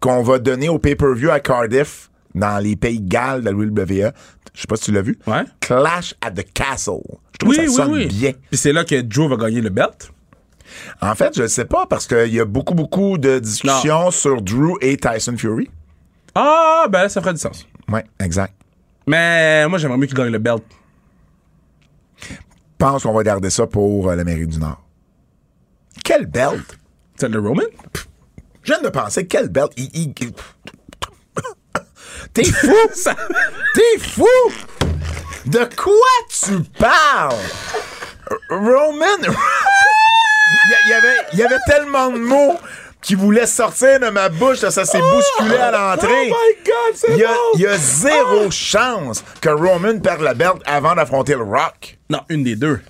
qu'on 0.00 0.22
va 0.22 0.38
donner 0.38 0.68
au 0.68 0.78
pay-per-view 0.78 1.30
à 1.30 1.40
Cardiff 1.40 2.10
dans 2.34 2.62
les 2.62 2.76
pays 2.76 3.00
Galles 3.00 3.40
de 3.42 3.46
la 3.50 3.52
WWE. 3.56 4.12
Je 4.54 4.60
sais 4.60 4.66
pas 4.68 4.76
si 4.76 4.84
tu 4.84 4.92
l'as 4.92 5.02
vu. 5.02 5.18
Ouais. 5.26 5.44
Clash 5.60 6.14
at 6.20 6.30
the 6.32 6.44
Castle. 6.52 7.00
Je 7.32 7.38
trouve 7.38 7.50
Oui, 7.50 7.56
que 7.56 7.68
ça 7.68 7.70
oui, 7.70 7.76
sonne 7.76 7.92
oui. 7.92 8.06
bien. 8.06 8.32
Puis 8.50 8.58
c'est 8.58 8.72
là 8.72 8.84
que 8.84 9.02
Joe 9.08 9.28
va 9.30 9.36
gagner 9.36 9.60
le 9.60 9.70
belt. 9.70 10.10
En 11.00 11.14
fait, 11.14 11.34
je 11.36 11.42
ne 11.42 11.46
sais 11.48 11.64
pas 11.64 11.86
parce 11.86 12.06
qu'il 12.06 12.32
y 12.34 12.40
a 12.40 12.44
beaucoup, 12.44 12.74
beaucoup 12.74 13.18
de 13.18 13.38
discussions 13.38 14.10
sur 14.10 14.42
Drew 14.42 14.74
et 14.80 14.96
Tyson 14.96 15.36
Fury. 15.36 15.70
Ah, 16.34 16.86
ben 16.90 17.02
là, 17.02 17.08
ça 17.08 17.20
ferait 17.20 17.32
du 17.34 17.38
sens. 17.40 17.66
Oui, 17.88 18.00
exact. 18.20 18.54
Mais 19.06 19.66
moi, 19.68 19.78
j'aimerais 19.78 19.96
mieux 19.98 20.06
qu'il 20.06 20.16
gagne 20.16 20.32
le 20.32 20.38
belt. 20.38 20.62
pense 22.78 23.04
qu'on 23.04 23.12
va 23.12 23.22
garder 23.22 23.48
ça 23.50 23.66
pour 23.66 24.10
euh, 24.10 24.16
l'Amérique 24.16 24.48
du 24.48 24.58
Nord. 24.58 24.82
Quel 26.04 26.26
belt! 26.26 26.78
C'est 27.16 27.28
le 27.28 27.38
Roman? 27.40 27.62
Je 28.66 28.72
viens 28.72 28.82
de 28.82 28.88
penser, 28.88 29.26
quel 29.28 29.48
belt! 29.48 29.70
Il- 29.76 29.90
il- 29.94 30.14
il- 30.20 30.32
T'es 32.34 32.44
fou! 32.44 32.74
Ça- 32.94 33.14
T'es 33.74 33.98
fou! 34.00 34.26
De 35.46 35.60
quoi 35.76 35.94
tu 36.28 36.60
parles? 36.78 37.34
Roman. 38.50 39.06
il, 39.22 40.90
y- 40.90 40.92
avait, 40.92 41.16
il 41.32 41.38
y 41.38 41.42
avait 41.44 41.58
tellement 41.68 42.10
de 42.10 42.18
mots 42.18 42.56
qui 43.00 43.14
voulaient 43.14 43.46
sortir 43.46 44.00
de 44.00 44.08
ma 44.08 44.28
bouche, 44.28 44.58
ça 44.58 44.84
s'est 44.84 44.98
bousculé 45.00 45.56
à 45.58 45.70
l'entrée. 45.70 46.28
Oh 46.32 46.34
my 46.34 46.64
God, 46.64 46.94
c'est 46.96 47.12
Il 47.12 47.18
y 47.18 47.24
a, 47.24 47.28
bon! 47.28 47.34
il 47.54 47.60
y 47.60 47.66
a 47.68 47.76
zéro 47.78 48.50
chance 48.50 49.22
que 49.40 49.48
Roman 49.50 50.00
perde 50.00 50.22
la 50.22 50.34
belt 50.34 50.56
avant 50.66 50.96
d'affronter 50.96 51.34
le 51.34 51.44
Rock. 51.44 51.98
Non, 52.10 52.22
une 52.28 52.42
des 52.42 52.56
deux. 52.56 52.80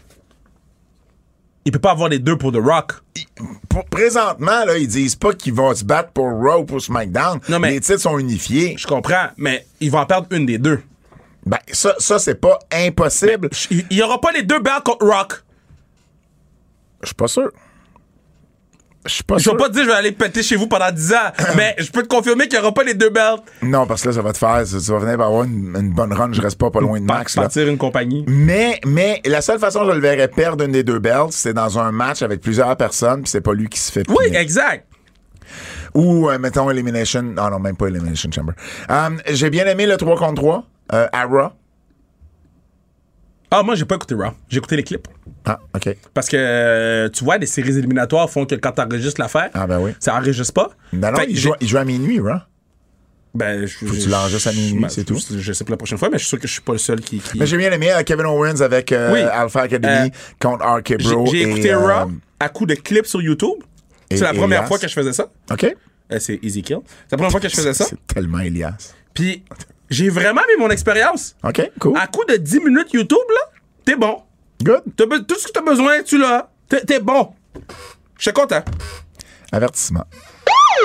Il 1.67 1.73
peut 1.73 1.81
pas 1.81 1.91
avoir 1.91 2.09
les 2.09 2.21
deux 2.21 2.39
pour 2.39 2.53
The 2.53 2.59
Rock. 2.63 2.93
Pour- 3.69 3.85
présentement, 3.87 4.65
là, 4.65 4.79
ils 4.79 4.87
disent 4.87 5.17
pas 5.17 5.35
qu'ils 5.35 5.53
vont 5.53 5.75
se 5.75 5.85
battre 5.85 6.11
pour 6.13 6.29
Raw 6.31 6.61
ou 6.61 6.65
pour 6.65 6.81
SmackDown. 6.81 7.41
Non, 7.49 7.59
mais- 7.59 7.73
Les 7.73 7.81
titres 7.81 7.99
sont 8.01 8.19
unifiés. 8.19 8.77
Je 8.79 8.87
comprends, 8.87 9.27
mais 9.37 9.67
ils 9.81 9.91
vont 9.91 9.99
en 9.99 10.07
perdre 10.07 10.29
une 10.31 10.47
des 10.47 10.59
deux. 10.59 10.81
Ben, 11.45 11.59
ça, 11.73 11.95
ça 11.99 12.19
c'est 12.21 12.37
pas 12.37 12.59
impossible. 12.73 13.51
Il 13.71 13.85
y 13.91 14.03
aura 14.03 14.21
pas 14.21 14.31
les 14.33 14.45
deux 14.45 14.61
belts 14.61 14.83
contre 14.85 15.07
Rock. 15.07 15.43
Je 17.03 17.07
suis 17.09 17.15
pas 17.17 17.29
sûr. 17.29 17.51
Je 19.07 19.39
sûr. 19.39 19.53
vais 19.53 19.59
pas 19.59 19.69
te 19.69 19.75
dire 19.75 19.83
je 19.85 19.89
vais 19.89 19.95
aller 19.95 20.13
péter 20.13 20.43
chez 20.43 20.57
vous 20.57 20.67
pendant 20.67 20.91
10 20.91 21.13
ans, 21.15 21.17
mais 21.57 21.75
je 21.79 21.91
peux 21.91 22.03
te 22.03 22.09
confirmer 22.09 22.49
qu'il 22.49 22.59
y 22.59 22.63
aura 22.63 22.73
pas 22.73 22.85
les 22.85 22.95
deux 22.95 23.11
belts. 23.11 23.43
Non, 23.63 23.87
parce 23.87 24.03
que 24.03 24.09
là, 24.09 24.15
ça 24.15 24.23
va 24.23 24.33
te 24.33 24.39
faire. 24.39 24.63
Tu 24.65 24.77
vas 24.93 24.99
venir 24.99 25.21
avoir 25.21 25.45
une, 25.45 25.75
une 25.79 25.93
bonne 25.93 26.13
run. 26.13 26.33
Je 26.33 26.41
reste 26.43 26.59
pas 26.59 26.71
pas 26.71 26.81
loin 26.81 27.01
de 27.01 27.05
Max. 27.05 27.37
Là. 27.37 27.43
Partir 27.43 27.69
une 27.69 27.79
compagnie. 27.79 28.25
Mais, 28.29 28.81
mais 28.85 29.21
la 29.25 29.41
seule 29.41 29.59
façon 29.59 29.81
que 29.81 29.87
je 29.87 29.93
le 29.93 30.01
verrais 30.01 30.29
perdre 30.29 30.65
une 30.65 30.73
des 30.73 30.83
deux 30.83 30.99
belts, 30.99 31.33
c'est 31.33 31.55
dans 31.55 31.79
un 31.79 31.93
match 31.93 32.23
avec 32.23 32.41
plusieurs 32.41 32.77
personnes, 32.77 33.23
puis 33.23 33.31
c'est 33.31 33.41
pas 33.41 33.53
lui 33.55 33.69
qui 33.69 33.79
se 33.79 33.93
fait 33.93 34.05
Oui, 34.09 34.27
punir. 34.27 34.41
exact. 34.41 34.87
Ou, 35.95 36.29
euh, 36.29 36.39
mettons, 36.39 36.71
Elimination. 36.71 37.23
Non, 37.23 37.51
non, 37.51 37.59
même 37.59 37.77
pas 37.77 37.87
Elimination 37.87 38.31
Chamber. 38.31 38.53
Um, 38.89 39.21
J'ai 39.29 39.51
bien 39.51 39.67
aimé 39.67 39.87
le 39.87 39.97
3 39.97 40.17
contre 40.17 40.35
3 40.43 40.65
euh, 40.93 41.07
à 41.13 41.25
Raw. 41.25 41.51
Ah, 43.51 43.63
moi, 43.63 43.75
j'ai 43.77 43.85
pas 43.85 43.95
écouté 43.95 44.15
Raw. 44.15 44.33
J'ai 44.49 44.59
écouté 44.59 44.77
les 44.77 44.83
clips. 44.83 45.07
Ah, 45.45 45.61
OK. 45.75 45.97
Parce 46.13 46.29
que, 46.29 46.37
euh, 46.37 47.09
tu 47.09 47.23
vois, 47.25 47.39
les 47.39 47.47
séries 47.47 47.77
éliminatoires 47.79 48.29
font 48.29 48.45
que 48.45 48.57
quand 48.57 48.73
t'enregistres 48.73 49.21
l'affaire, 49.21 49.51
Ah, 49.55 49.67
ben 49.67 49.79
oui. 49.81 49.93
ça 50.01 50.17
enregistre 50.17 50.53
pas. 50.53 50.71
Ben 50.93 51.13
non, 51.13 51.19
que 51.19 51.31
il 51.31 51.39
joue, 51.39 51.53
il 51.61 51.69
joue 51.69 51.77
à 51.79 51.85
minuit, 51.85 52.19
Raw. 52.21 52.39
Ben, 53.35 53.67
je, 53.67 53.79
que 53.85 54.03
tu 54.03 54.09
l'enregistres 54.09 54.49
à 54.49 54.53
minuit, 54.53 54.83
je- 54.85 54.89
c'est 54.89 55.05
tout. 55.05 55.19
Je, 55.31 55.39
je 55.39 55.53
sais 55.53 55.63
pas 55.65 55.73
la 55.73 55.77
prochaine 55.77 55.99
fois, 55.99 56.09
mais 56.09 56.17
je 56.19 56.23
suis 56.25 56.31
sûr 56.31 56.41
que 56.41 56.49
je 56.49 56.53
suis 56.55 56.63
pas 56.63 56.73
le 56.73 56.79
seul 56.79 57.01
qui. 57.01 57.19
qui- 57.19 57.39
Mais 57.39 57.47
j'ai 57.47 57.59
bien 57.59 57.71
aimé 57.71 57.93
Kevin 58.07 58.25
Owens 58.27 58.61
avec 58.63 58.91
euh, 58.93 59.13
Oui. 59.13 59.21
Alpha 59.21 59.61
Academy 59.63 60.09
Euh, 60.11 60.37
contre 60.41 60.65
RK 60.65 60.97
Bro. 61.03 61.27
j'ai 61.27 61.43
écouté 61.43 61.73
euh, 61.73 61.79
Raw 62.05 62.11
à 62.41 62.49
coup 62.49 62.65
de 62.67 62.75
clips 62.75 63.07
sur 63.07 63.21
YouTube. 63.21 63.59
C'est 64.11 64.21
la 64.21 64.33
première 64.33 64.61
Elias. 64.61 64.69
fois 64.69 64.79
que 64.79 64.89
je 64.89 64.93
faisais 64.95 65.13
ça. 65.13 65.29
OK. 65.51 65.65
Euh, 66.13 66.19
c'est 66.19 66.39
Easy 66.43 66.63
Kill. 66.63 66.79
C'est 66.87 67.13
la 67.13 67.17
première 67.19 67.31
fois 67.31 67.41
que 67.41 67.49
je 67.49 67.55
faisais 67.57 67.75
ça. 67.75 67.85
C'est 67.85 67.99
tellement 68.07 68.39
Elias. 68.41 68.95
Puis 69.13 69.45
j'ai 69.91 70.09
vraiment 70.09 70.43
aimé 70.43 70.55
mon 70.59 70.71
expérience. 70.71 71.37
OK, 71.45 71.71
cool. 71.81 71.97
À 71.99 72.07
coup 72.07 72.25
de 72.25 72.37
10 72.37 72.61
minutes 72.61 72.93
YouTube, 72.93 73.19
là, 73.29 73.51
t'es 73.85 73.97
bon. 73.97 74.23
Good. 74.63 74.83
T'as 74.97 75.05
tout 75.21 75.39
ce 75.39 75.47
que 75.49 75.53
t'as 75.53 75.63
besoin, 75.63 76.03
tu 76.03 76.19
l'as. 76.19 76.51
T'es 76.69 76.81
t'es 76.81 77.01
bon. 77.01 77.33
Je 78.19 78.23
suis 78.23 78.33
content. 78.33 78.63
Avertissement. 79.53 80.05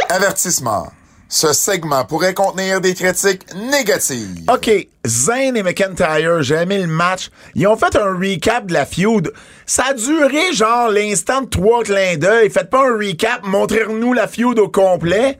Avertissement. 0.10 0.92
Ce 1.30 1.54
segment 1.54 2.04
pourrait 2.04 2.34
contenir 2.34 2.82
des 2.82 2.94
critiques 2.94 3.46
négatives. 3.56 4.44
OK, 4.54 4.70
Zayn 5.08 5.56
et 5.56 5.64
McIntyre, 5.64 6.42
j'ai 6.42 6.56
aimé 6.56 6.78
le 6.78 6.88
match. 6.88 7.30
Ils 7.56 7.68
ont 7.68 7.78
fait 7.78 7.96
un 7.96 8.18
recap 8.20 8.66
de 8.66 8.74
la 8.74 8.86
feud. 8.86 9.32
Ça 9.66 9.86
a 9.92 9.94
duré 9.94 10.52
genre 10.52 10.90
l'instant 10.90 11.42
de 11.44 11.48
trois 11.48 11.84
clins 11.84 12.18
d'œil. 12.18 12.50
Faites 12.50 12.70
pas 12.70 12.86
un 12.86 12.98
recap, 12.98 13.44
montrez-nous 13.44 14.12
la 14.12 14.28
feud 14.28 14.60
au 14.60 14.68
complet. 14.68 15.40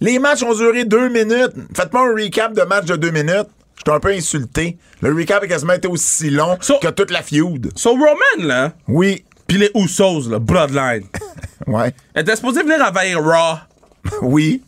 Les 0.00 0.18
matchs 0.18 0.42
ont 0.42 0.54
duré 0.54 0.84
deux 0.84 1.08
minutes. 1.08 1.52
Faites 1.74 1.90
pas 1.90 2.00
un 2.00 2.12
recap 2.14 2.52
de 2.52 2.62
match 2.62 2.84
de 2.86 2.96
deux 2.96 3.10
minutes. 3.10 3.48
J'étais 3.78 3.90
un 3.92 4.00
peu 4.00 4.10
insulté. 4.10 4.78
Le 5.00 5.12
recap 5.14 5.42
a 5.42 5.46
quasiment 5.46 5.74
été 5.74 5.88
aussi 5.88 6.30
long 6.30 6.56
So- 6.60 6.78
que 6.80 6.88
toute 6.88 7.10
la 7.10 7.22
feud. 7.22 7.70
So 7.76 7.90
Roman, 7.92 8.46
là, 8.46 8.72
Oui. 8.88 9.24
pis 9.46 9.58
les 9.58 9.70
Usos, 9.74 10.28
là, 10.30 10.38
Bloodline, 10.38 11.04
Ouais. 11.66 11.94
était 12.14 12.36
supposé 12.36 12.62
venir 12.62 12.78
envahir 12.86 13.22
Raw. 13.22 13.58
Oui. 14.22 14.62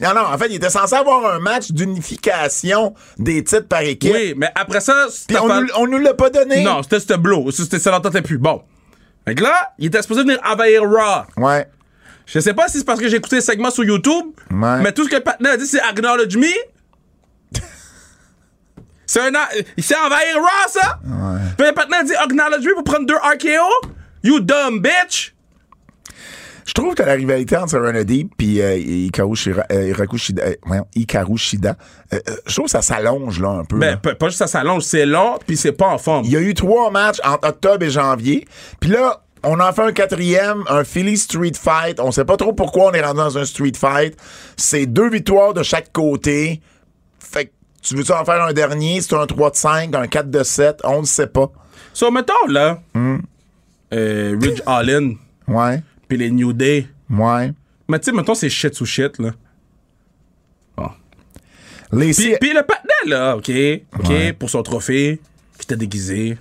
Non, 0.00 0.12
non, 0.12 0.22
en 0.22 0.36
fait, 0.38 0.46
il 0.50 0.56
était 0.56 0.70
censé 0.70 0.94
avoir 0.94 1.34
un 1.34 1.38
match 1.38 1.70
d'unification 1.70 2.94
des 3.18 3.44
titres 3.44 3.68
par 3.68 3.82
équipe. 3.82 4.12
Oui, 4.12 4.34
mais 4.36 4.50
après 4.56 4.80
ça, 4.80 5.06
Puis 5.28 5.36
on, 5.38 5.46
nous, 5.60 5.68
on 5.76 5.86
nous 5.86 5.98
l'a 5.98 6.14
pas 6.14 6.30
donné. 6.30 6.62
Non, 6.64 6.82
c'était 6.82 6.98
c'était 7.00 7.16
blow. 7.16 7.50
C'était 7.52 7.78
ça 7.78 7.90
l'entendait 7.92 8.22
plus. 8.22 8.38
Bon. 8.38 8.62
Fait 9.24 9.34
que 9.36 9.42
là, 9.42 9.54
il 9.78 9.86
était 9.86 10.02
supposé 10.02 10.22
venir 10.22 10.38
envahir 10.44 10.82
Raw. 10.82 11.24
Ouais. 11.36 11.66
Je 12.26 12.38
sais 12.40 12.54
pas 12.54 12.68
si 12.68 12.78
c'est 12.78 12.84
parce 12.84 13.00
que 13.00 13.08
j'ai 13.08 13.16
écouté 13.16 13.36
le 13.36 13.42
segment 13.42 13.70
sur 13.70 13.84
YouTube, 13.84 14.26
Ouais. 14.50 14.80
mais 14.82 14.92
tout 14.92 15.04
ce 15.04 15.08
que 15.10 15.16
le 15.16 15.22
partenaire 15.22 15.52
a 15.52 15.56
dit, 15.56 15.66
c'est 15.66 15.80
Acknowledge 15.80 16.36
me. 16.36 16.46
c'est 19.06 19.20
un. 19.20 19.30
C'est 19.78 19.96
envahir 19.96 20.36
Raw, 20.36 20.68
ça? 20.70 20.98
Puis 21.58 21.66
le 21.66 21.72
partenaire 21.74 22.00
a 22.00 22.04
dit 22.04 22.14
Acknowledge 22.14 22.64
me 22.64 22.74
pour 22.74 22.84
prendre 22.84 23.06
deux 23.06 23.14
RKO? 23.16 23.88
You 24.22 24.40
dumb 24.40 24.80
bitch! 24.80 25.34
Je 26.66 26.72
trouve 26.72 26.94
que 26.94 27.02
la 27.02 27.12
rivalité 27.12 27.58
entre 27.58 27.78
Deep 28.04 28.32
puis 28.38 28.62
euh, 28.62 28.78
Hikaru 28.78 29.34
Shira- 29.36 29.66
euh, 29.70 29.92
Shida, 30.16 30.42
euh, 30.44 30.54
voyons, 30.64 30.86
Hikaru 30.94 31.36
Shida, 31.36 31.76
euh, 32.14 32.18
je 32.46 32.54
trouve 32.54 32.64
que 32.64 32.70
ça 32.70 32.80
s'allonge 32.80 33.38
là 33.38 33.50
un 33.50 33.64
peu. 33.66 33.76
Ben, 33.78 34.00
là. 34.02 34.14
pas 34.14 34.28
juste 34.28 34.38
ça 34.38 34.46
s'allonge, 34.46 34.82
c'est 34.82 35.04
long, 35.04 35.38
puis 35.46 35.58
c'est 35.58 35.72
pas 35.72 35.88
en 35.88 35.98
forme. 35.98 36.24
Il 36.24 36.32
y 36.32 36.36
a 36.36 36.40
eu 36.40 36.54
trois 36.54 36.90
matchs 36.90 37.18
entre 37.22 37.46
octobre 37.48 37.84
et 37.84 37.90
janvier. 37.90 38.48
Puis 38.80 38.88
là, 38.88 39.23
on 39.44 39.60
en 39.60 39.72
fait 39.72 39.82
un 39.82 39.92
quatrième, 39.92 40.64
un 40.68 40.84
Philly 40.84 41.16
Street 41.16 41.52
Fight. 41.60 42.00
On 42.00 42.10
sait 42.10 42.24
pas 42.24 42.36
trop 42.36 42.52
pourquoi 42.52 42.86
on 42.86 42.92
est 42.92 43.02
rendu 43.02 43.18
dans 43.18 43.38
un 43.38 43.44
Street 43.44 43.72
Fight. 43.76 44.16
C'est 44.56 44.86
deux 44.86 45.08
victoires 45.10 45.54
de 45.54 45.62
chaque 45.62 45.92
côté. 45.92 46.60
Fait 47.18 47.46
que 47.46 47.50
tu 47.82 47.94
veux-tu 47.96 48.12
en 48.12 48.24
faire 48.24 48.42
un 48.42 48.52
dernier? 48.52 49.00
C'est 49.00 49.14
un 49.14 49.26
3 49.26 49.50
de 49.50 49.56
5, 49.56 49.94
un 49.94 50.06
4 50.06 50.30
de 50.30 50.42
7? 50.42 50.80
On 50.84 51.00
ne 51.02 51.06
sait 51.06 51.26
pas. 51.26 51.50
So, 51.92 52.10
mettons, 52.10 52.46
là, 52.48 52.80
Hmm. 52.94 53.18
euh, 53.92 54.36
Ridge 54.40 54.60
Allen, 54.66 55.16
Ouais, 55.46 55.82
puis 56.08 56.16
les 56.16 56.30
New 56.30 56.52
Day. 56.52 56.86
ouais. 57.10 57.52
Mais 57.88 57.98
tu 57.98 58.06
sais, 58.06 58.12
mettons, 58.12 58.34
c'est 58.34 58.48
shit 58.48 58.74
sous 58.74 58.86
shit, 58.86 59.18
là. 59.18 59.32
Bon. 60.76 60.88
Les 61.92 62.12
Puis, 62.14 62.34
puis 62.40 62.52
le 62.54 62.62
partenaire, 62.62 63.06
là, 63.06 63.36
OK, 63.36 63.50
OK, 63.98 64.08
Ouais. 64.08 64.32
pour 64.32 64.48
son 64.50 64.62
trophée, 64.62 65.20
qui 65.58 65.64
était 65.64 65.76
déguisé. 65.76 66.38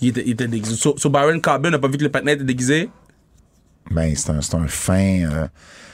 Il, 0.00 0.08
était, 0.08 0.22
il 0.24 0.30
était 0.32 0.48
déguisé. 0.48 0.76
So, 0.76 0.94
so 0.96 1.10
Byron 1.10 1.40
Corbin 1.40 1.70
n'a 1.70 1.78
pas 1.78 1.88
vu 1.88 1.98
que 1.98 2.02
le 2.04 2.10
partenaire 2.10 2.34
était 2.36 2.44
déguisé? 2.44 2.88
Ben, 3.90 4.14
c'est 4.16 4.30
un, 4.30 4.40
c'est 4.40 4.54
un 4.54 4.66
fin, 4.68 5.22
euh, 5.30 5.46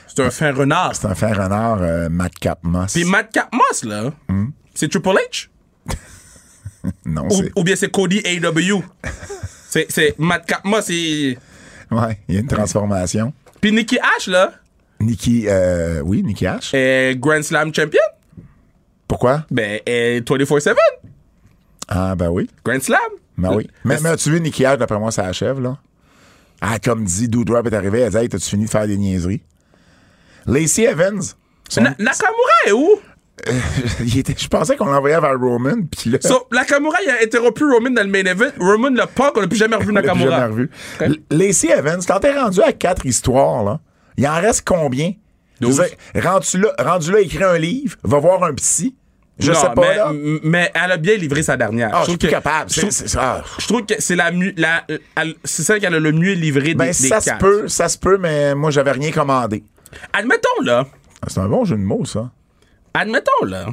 C'est 0.07 0.21
un 0.25 0.31
fin 0.31 0.53
renard. 0.53 0.95
c'est 0.95 1.07
un 1.07 1.15
fin 1.15 1.33
renard, 1.33 1.79
euh, 1.83 2.09
Madcap 2.09 2.61
Moss. 2.63 2.93
Puis 2.93 3.05
Madcap 3.05 3.49
Moss, 3.53 3.85
là, 3.85 4.13
c'est 4.75 4.89
Triple 4.89 5.09
H? 5.31 5.49
non, 7.07 7.25
Ou, 7.27 7.31
c'est, 7.31 7.53
ou 7.57 7.65
bien 7.65 7.77
c'est 7.77 7.91
Cody 7.91 8.23
AW? 8.25 8.83
c'est, 9.69 9.87
c'est 9.91 10.15
Madcap 10.19 10.65
Moss 10.65 10.89
et... 10.91 11.39
ouais, 11.91 12.19
il 12.29 12.35
y 12.35 12.39
a 12.39 12.41
une 12.41 12.47
transformation. 12.47 13.33
Puis 13.61 13.73
Nikki 13.73 13.99
Ash, 13.99 14.29
là, 14.29 14.53
Nikki, 15.01 15.45
euh, 15.49 16.01
oui, 16.05 16.23
Nikki 16.23 16.47
Ash. 16.47 16.73
est 16.75 17.17
Grand 17.19 17.43
Slam 17.43 17.73
champion? 17.75 18.01
Pourquoi? 19.07 19.47
Ben, 19.51 19.81
est 19.87 20.21
24-7. 20.29 20.75
Ah, 21.89 22.15
ben 22.15 22.29
oui. 22.29 22.49
Grand 22.65 22.81
Slam. 22.83 22.99
Ben 23.39 23.55
oui. 23.55 23.69
Mais, 23.85 23.99
mais 24.03 24.11
as-tu 24.11 24.31
vu 24.33 24.41
Nikki 24.41 24.65
Ash, 24.67 24.79
d'après 24.79 24.99
moi, 24.99 25.11
ça 25.13 25.25
achève, 25.25 25.61
là? 25.61 25.79
Ah, 26.61 26.79
comme 26.79 27.05
dit, 27.05 27.29
Doudrop 27.29 27.65
est 27.67 27.75
arrivé, 27.75 28.01
elle 28.01 28.11
dit, 28.11 28.17
hey, 28.17 28.29
t'as-tu 28.29 28.51
fini 28.51 28.65
de 28.65 28.71
faire 28.71 28.87
des 28.87 28.97
niaiseries? 28.97 29.43
Lacey 30.47 30.83
Evans. 30.85 31.23
son- 31.69 31.83
Na- 31.83 31.95
Nakamura 31.99 32.53
est 32.67 32.73
où? 32.73 32.89
il 34.01 34.19
était, 34.19 34.35
je 34.37 34.49
pensais 34.49 34.77
qu'on 34.77 34.87
l'envoyait 34.87 35.21
vers 35.21 35.39
Roman, 35.39 35.83
puis 35.89 36.11
là. 36.11 36.19
So, 36.21 36.49
Nakamura, 36.51 36.99
il 37.05 37.11
a 37.11 37.15
interrompu 37.23 37.63
Roman 37.65 37.91
dans 37.91 38.03
le 38.03 38.09
main 38.11 38.25
event. 38.25 38.51
Roman 38.59 38.91
l'a 38.91 39.07
pas, 39.07 39.33
on 39.37 39.41
n'a 39.41 39.47
plus 39.47 39.57
jamais 39.59 39.77
revu 39.77 39.93
Nakamura. 39.93 40.31
jamais 40.31 40.47
revu. 40.53 40.71
Ok. 40.97 41.03
L- 41.07 41.19
Lacey 41.31 41.69
Evans, 41.71 42.01
quand 42.07 42.19
t'es 42.19 42.37
rendu 42.37 42.61
à 42.63 42.73
quatre 42.73 43.07
histoires, 43.07 43.63
là, 43.63 43.79
il 44.17 44.27
en 44.27 44.35
reste 44.41 44.67
combien? 44.67 45.13
Rendu 46.17 46.59
là, 46.59 46.73
rendu 46.81 47.13
là, 47.13 47.21
écris 47.21 47.45
un 47.45 47.59
livre, 47.59 47.97
va 48.03 48.19
voir 48.19 48.43
un 48.43 48.55
psy. 48.55 48.97
Je 49.39 49.53
Non, 49.53 49.59
sais 49.61 49.69
pas, 49.75 49.81
mais, 49.83 49.97
là. 49.97 50.13
mais 50.43 50.73
elle 50.75 50.93
a 50.93 50.97
bien 50.97 51.15
livré 51.17 51.43
sa 51.45 51.57
dernière. 51.57 51.91
Ah, 51.93 51.99
je 52.01 52.05
trouve 52.07 52.17
suis 52.19 52.27
que- 52.27 52.27
capable. 52.33 52.71
Je 52.71 52.81
trouve, 52.81 52.91
c'est 52.91 53.07
ça. 53.09 53.45
je 53.59 53.67
trouve 53.69 53.87
que 53.87 53.95
c'est 54.01 54.17
la, 54.17 54.31
c'est 55.45 55.63
celle 55.63 55.81
qu'elle 55.81 55.95
a 55.95 56.01
le 56.01 56.13
mieux 56.13 56.33
livré 56.33 56.75
Ben, 56.75 56.87
des, 56.87 56.91
des 56.91 57.09
ça 57.09 57.21
se 57.21 57.31
peut, 57.39 57.69
ça 57.69 57.89
se 57.89 57.97
peut, 57.99 58.19
mais 58.19 58.55
moi, 58.57 58.71
j'avais 58.71 58.91
rien 58.93 59.13
commandé. 59.13 59.63
Admettons, 60.13 60.63
là. 60.65 60.87
Ah, 61.23 61.27
C'est 61.29 61.41
un 61.41 61.49
bon 61.49 61.65
jeu 61.65 61.77
de 61.77 61.83
mots, 61.83 62.05
ça. 62.05 62.31
Admettons, 62.95 63.45
là. 63.47 63.67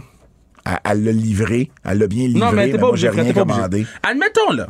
Elle- 0.84 1.04
l'a 1.04 1.12
livré, 1.12 1.70
elle 1.84 2.00
l'a 2.00 2.08
bien 2.08 2.28
livré, 2.28 2.40
non, 2.40 2.52
mais 2.52 2.66
mais, 2.66 2.72
t'es 2.72 2.72
pas 2.74 2.80
moi, 2.80 2.90
obligé. 2.90 3.10
j'ai 3.14 3.22
rien 3.22 3.34
pas 3.34 3.40
commandé. 3.42 3.86
Admettons, 4.04 4.52
là, 4.52 4.68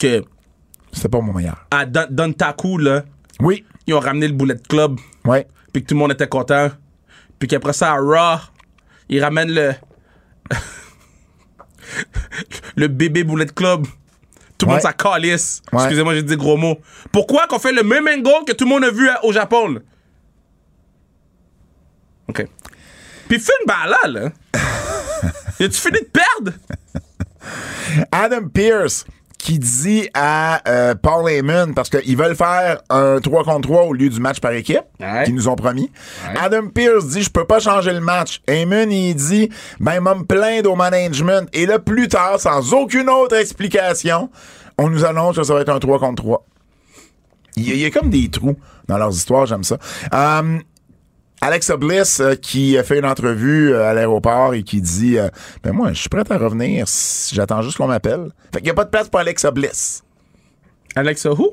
que 0.00 0.22
C'était 0.92 1.08
pas 1.08 1.20
mon 1.20 1.32
meilleur. 1.32 1.66
à 1.70 1.86
Don- 1.86 2.06
Dontaku, 2.10 2.76
là, 2.78 3.04
Oui, 3.40 3.64
ils 3.86 3.94
ont 3.94 4.00
ramené 4.00 4.28
le 4.28 4.34
Bullet 4.34 4.56
Club, 4.68 4.98
ouais. 5.24 5.46
puis 5.72 5.82
que 5.82 5.88
tout 5.88 5.94
le 5.94 6.00
monde 6.00 6.12
était 6.12 6.26
content. 6.28 6.70
Puis 7.38 7.48
qu'après 7.48 7.72
ça, 7.72 7.92
à 7.92 7.96
Raw, 7.96 8.38
ils 9.08 9.22
ramènent 9.22 9.50
le. 9.52 9.72
le 12.76 12.88
bébé 12.88 13.24
Bullet 13.24 13.46
Club. 13.46 13.86
Tout 14.56 14.66
le 14.66 14.72
monde 14.72 14.80
ça 14.80 14.92
calisse. 14.92 15.62
Ouais. 15.72 15.80
Excusez-moi, 15.82 16.14
j'ai 16.14 16.22
dit 16.22 16.36
gros 16.36 16.56
mots. 16.56 16.78
Pourquoi 17.12 17.46
qu'on 17.46 17.58
fait 17.58 17.72
le 17.72 17.82
même 17.82 18.06
angle 18.06 18.44
que 18.46 18.52
tout 18.52 18.64
le 18.64 18.70
monde 18.70 18.84
a 18.84 18.90
vu 18.90 19.08
au 19.22 19.32
Japon, 19.32 19.68
là? 19.68 19.80
OK. 22.28 22.46
Puis 23.28 23.38
Finn 23.38 23.66
Balor, 23.66 24.06
là. 24.08 24.32
As-tu 25.60 25.70
fini 25.80 26.00
de 26.00 26.10
perdre? 26.10 26.58
Adam 28.10 28.48
Pierce, 28.48 29.04
qui 29.38 29.58
dit 29.58 30.08
à 30.14 30.62
euh, 30.68 30.94
Paul 30.94 31.30
Heyman, 31.30 31.74
parce 31.74 31.90
qu'ils 31.90 32.16
veulent 32.16 32.34
faire 32.36 32.80
un 32.88 33.18
3 33.20 33.44
contre 33.44 33.68
3 33.68 33.82
au 33.82 33.92
lieu 33.92 34.08
du 34.08 34.18
match 34.20 34.40
par 34.40 34.52
équipe, 34.52 34.80
Ouais. 35.00 35.24
qu'ils 35.24 35.34
nous 35.34 35.48
ont 35.48 35.56
promis. 35.56 35.90
Adam 36.40 36.68
Pierce 36.68 37.06
dit, 37.08 37.22
je 37.22 37.30
peux 37.30 37.44
pas 37.44 37.60
changer 37.60 37.92
le 37.92 38.00
match. 38.00 38.40
Heyman, 38.48 38.90
il 38.90 39.14
dit, 39.14 39.50
ben, 39.80 40.00
m'a 40.00 40.14
me 40.14 40.24
plaindre 40.24 40.72
au 40.72 40.76
management. 40.76 41.48
Et 41.52 41.66
là, 41.66 41.78
plus 41.78 42.08
tard, 42.08 42.40
sans 42.40 42.72
aucune 42.72 43.10
autre 43.10 43.36
explication, 43.36 44.30
on 44.78 44.88
nous 44.88 45.04
annonce 45.04 45.36
que 45.36 45.42
ça 45.42 45.52
va 45.54 45.60
être 45.60 45.68
un 45.68 45.78
3 45.78 45.98
contre 45.98 46.22
3. 46.22 46.46
Il 47.56 47.68
y, 47.68 47.70
a- 47.70 47.74
il 47.74 47.80
y 47.80 47.84
a 47.84 47.90
comme 47.90 48.10
des 48.10 48.28
trous 48.30 48.56
dans 48.88 48.98
leurs 48.98 49.14
histoires, 49.14 49.46
j'aime 49.46 49.62
ça. 49.64 49.78
Um, 50.12 50.60
Alexa 51.46 51.76
Bliss 51.76 52.20
euh, 52.20 52.34
qui 52.34 52.76
a 52.78 52.82
fait 52.82 52.98
une 52.98 53.04
entrevue 53.06 53.72
euh, 53.72 53.88
à 53.88 53.94
l'aéroport 53.94 54.54
et 54.54 54.62
qui 54.62 54.80
dit 54.80 55.18
euh, 55.18 55.28
Ben 55.62 55.72
moi, 55.72 55.92
je 55.92 56.00
suis 56.00 56.08
prête 56.08 56.30
à 56.30 56.38
revenir. 56.38 56.88
si- 56.88 57.34
J'attends 57.34 57.62
juste 57.62 57.76
qu'on 57.76 57.86
m'appelle. 57.86 58.28
Fait 58.52 58.58
qu'il 58.58 58.64
n'y 58.64 58.70
a 58.70 58.74
pas 58.74 58.84
de 58.84 58.90
place 58.90 59.08
pour 59.08 59.20
Alexa 59.20 59.50
Bliss. 59.50 60.02
Alexa 60.96 61.30
who? 61.32 61.52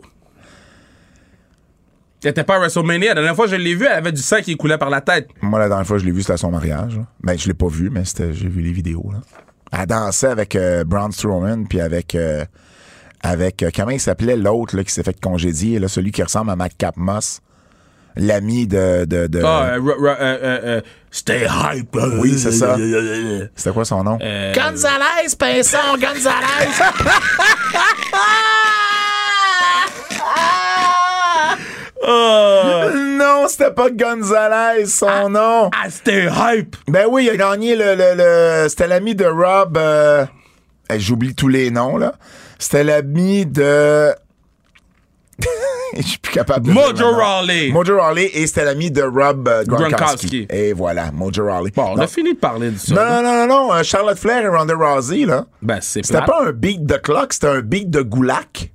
Elle 2.24 2.30
était 2.32 2.44
pas 2.44 2.56
à 2.56 2.60
WrestleMania. 2.60 3.10
La 3.10 3.14
dernière 3.16 3.36
fois 3.36 3.46
que 3.46 3.52
je 3.52 3.56
l'ai 3.56 3.74
vue, 3.76 3.86
elle 3.86 3.98
avait 3.98 4.12
du 4.12 4.22
sang 4.22 4.38
qui 4.42 4.56
coulait 4.56 4.78
par 4.78 4.89
la 4.92 5.02
tête. 5.02 5.28
Moi, 5.42 5.60
la 5.60 5.68
dernière 5.68 5.88
fois 5.88 5.98
que 5.98 6.02
je 6.02 6.06
l'ai 6.06 6.12
vu, 6.12 6.22
c'était 6.22 6.34
à 6.34 6.38
son 6.38 6.52
mariage. 6.52 6.96
là. 6.98 7.06
Ben, 7.22 7.38
je 7.38 7.48
l'ai 7.48 7.54
pas 7.56 7.68
vu, 7.68 7.89
mais 7.89 8.06
c'était, 8.06 8.34
j'ai 8.34 8.48
vu 8.48 8.62
les 8.62 8.72
vidéos. 8.72 9.10
Là. 9.12 9.20
Elle 9.80 9.88
dansait 9.88 10.28
avec 10.28 10.56
euh, 10.56 10.84
Braun 10.84 11.12
Strowman, 11.12 11.66
puis 11.68 11.82
avec. 11.82 12.14
euh, 12.16 12.46
avec 13.24 13.62
euh, 13.62 13.70
comment 13.76 13.92
il 13.92 14.00
s'appelait 14.00 14.36
l'autre 14.36 14.80
qui 14.82 14.92
s'est 14.92 15.04
fait 15.04 15.20
congédier, 15.20 15.78
là, 15.78 15.88
celui 15.88 16.12
qui 16.12 16.24
ressemble 16.24 16.50
à 16.50 16.56
Madcap 16.56 16.98
Moss, 16.98 17.39
l'ami 18.16 18.68
de. 18.68 19.05
de, 19.05 19.28
de- 19.28 19.41
Ah, 19.43 19.72
euh, 19.74 19.80
euh, 19.80 20.16
euh, 20.20 20.59
euh, 20.64 20.82
stay 21.12 21.45
hype. 21.47 21.95
Oui, 22.20 22.38
c'est 22.38 22.51
ça. 22.51 22.76
C'était 23.55 23.72
quoi 23.72 23.86
son 23.86 24.03
nom? 24.03 24.18
Euh, 24.22 24.53
Gonzalez, 24.53 25.36
Pinson, 25.38 25.97
Gonzalez! 25.99 26.68
Oh, 32.07 32.89
non, 33.18 33.45
c'était 33.47 33.72
pas 33.72 33.89
Gonzalez, 33.91 34.86
son 34.88 35.30
nom. 35.30 35.70
ah, 35.74 35.89
stay 35.89 36.28
hype. 36.28 36.76
Ben 36.88 37.05
oui, 37.09 37.26
il 37.26 37.30
a 37.30 37.38
gagné 37.38 37.76
le. 37.76 37.95
le, 37.95 38.16
le- 38.64 38.70
c'était 38.70 38.88
l'ami 38.88 39.14
de 39.16 39.26
Rob. 39.26 39.78
euh, 39.78 40.26
J'oublie 40.97 41.36
tous 41.36 41.47
les 41.47 41.70
noms, 41.72 41.97
là. 41.97 42.14
C'était 42.57 42.84
l'ami 42.84 43.45
de. 43.45 44.14
Je 45.98 46.02
suis 46.04 46.18
plus 46.20 46.32
capable 46.32 46.68
de. 46.68 46.72
Mojo. 46.72 47.12
Rawley. 47.12 47.70
Mojo 47.72 47.98
Rawley 47.98 48.32
et 48.34 48.48
c'était 48.48 48.64
l'ami 48.64 48.92
de 48.92 49.02
Rob 49.02 49.48
euh, 49.48 49.64
Gronkowski. 49.66 49.96
Gronkowski. 49.96 50.48
Et 50.50 50.72
voilà, 50.74 51.12
Mojo 51.12 51.46
Rawley. 51.46 51.72
Bon, 51.76 51.94
on 51.96 51.98
a 51.98 52.08
fini 52.08 52.34
de 52.34 52.39
parler 52.39 52.72
de 52.72 52.78
ça. 52.78 52.94
non, 52.96 53.04
non, 53.04 53.22
non, 53.22 53.36
non, 53.36 53.48
non, 53.48 53.74
euh, 53.74 53.84
Charlotte 53.84 54.18
Flair 54.18 54.46
et 54.46 54.48
Ronda 54.48 54.74
Rousey, 54.74 55.26
là. 55.26 55.46
Ben, 55.62 55.80
c'est 55.82 56.06
C'était 56.06 56.22
pas 56.26 56.44
un 56.46 56.52
beat 56.54 56.86
de 56.86 56.96
clock, 56.96 57.34
c'était 57.34 57.48
un 57.48 57.60
beat 57.62 57.89
de 57.89 58.02
goulak. 58.02 58.72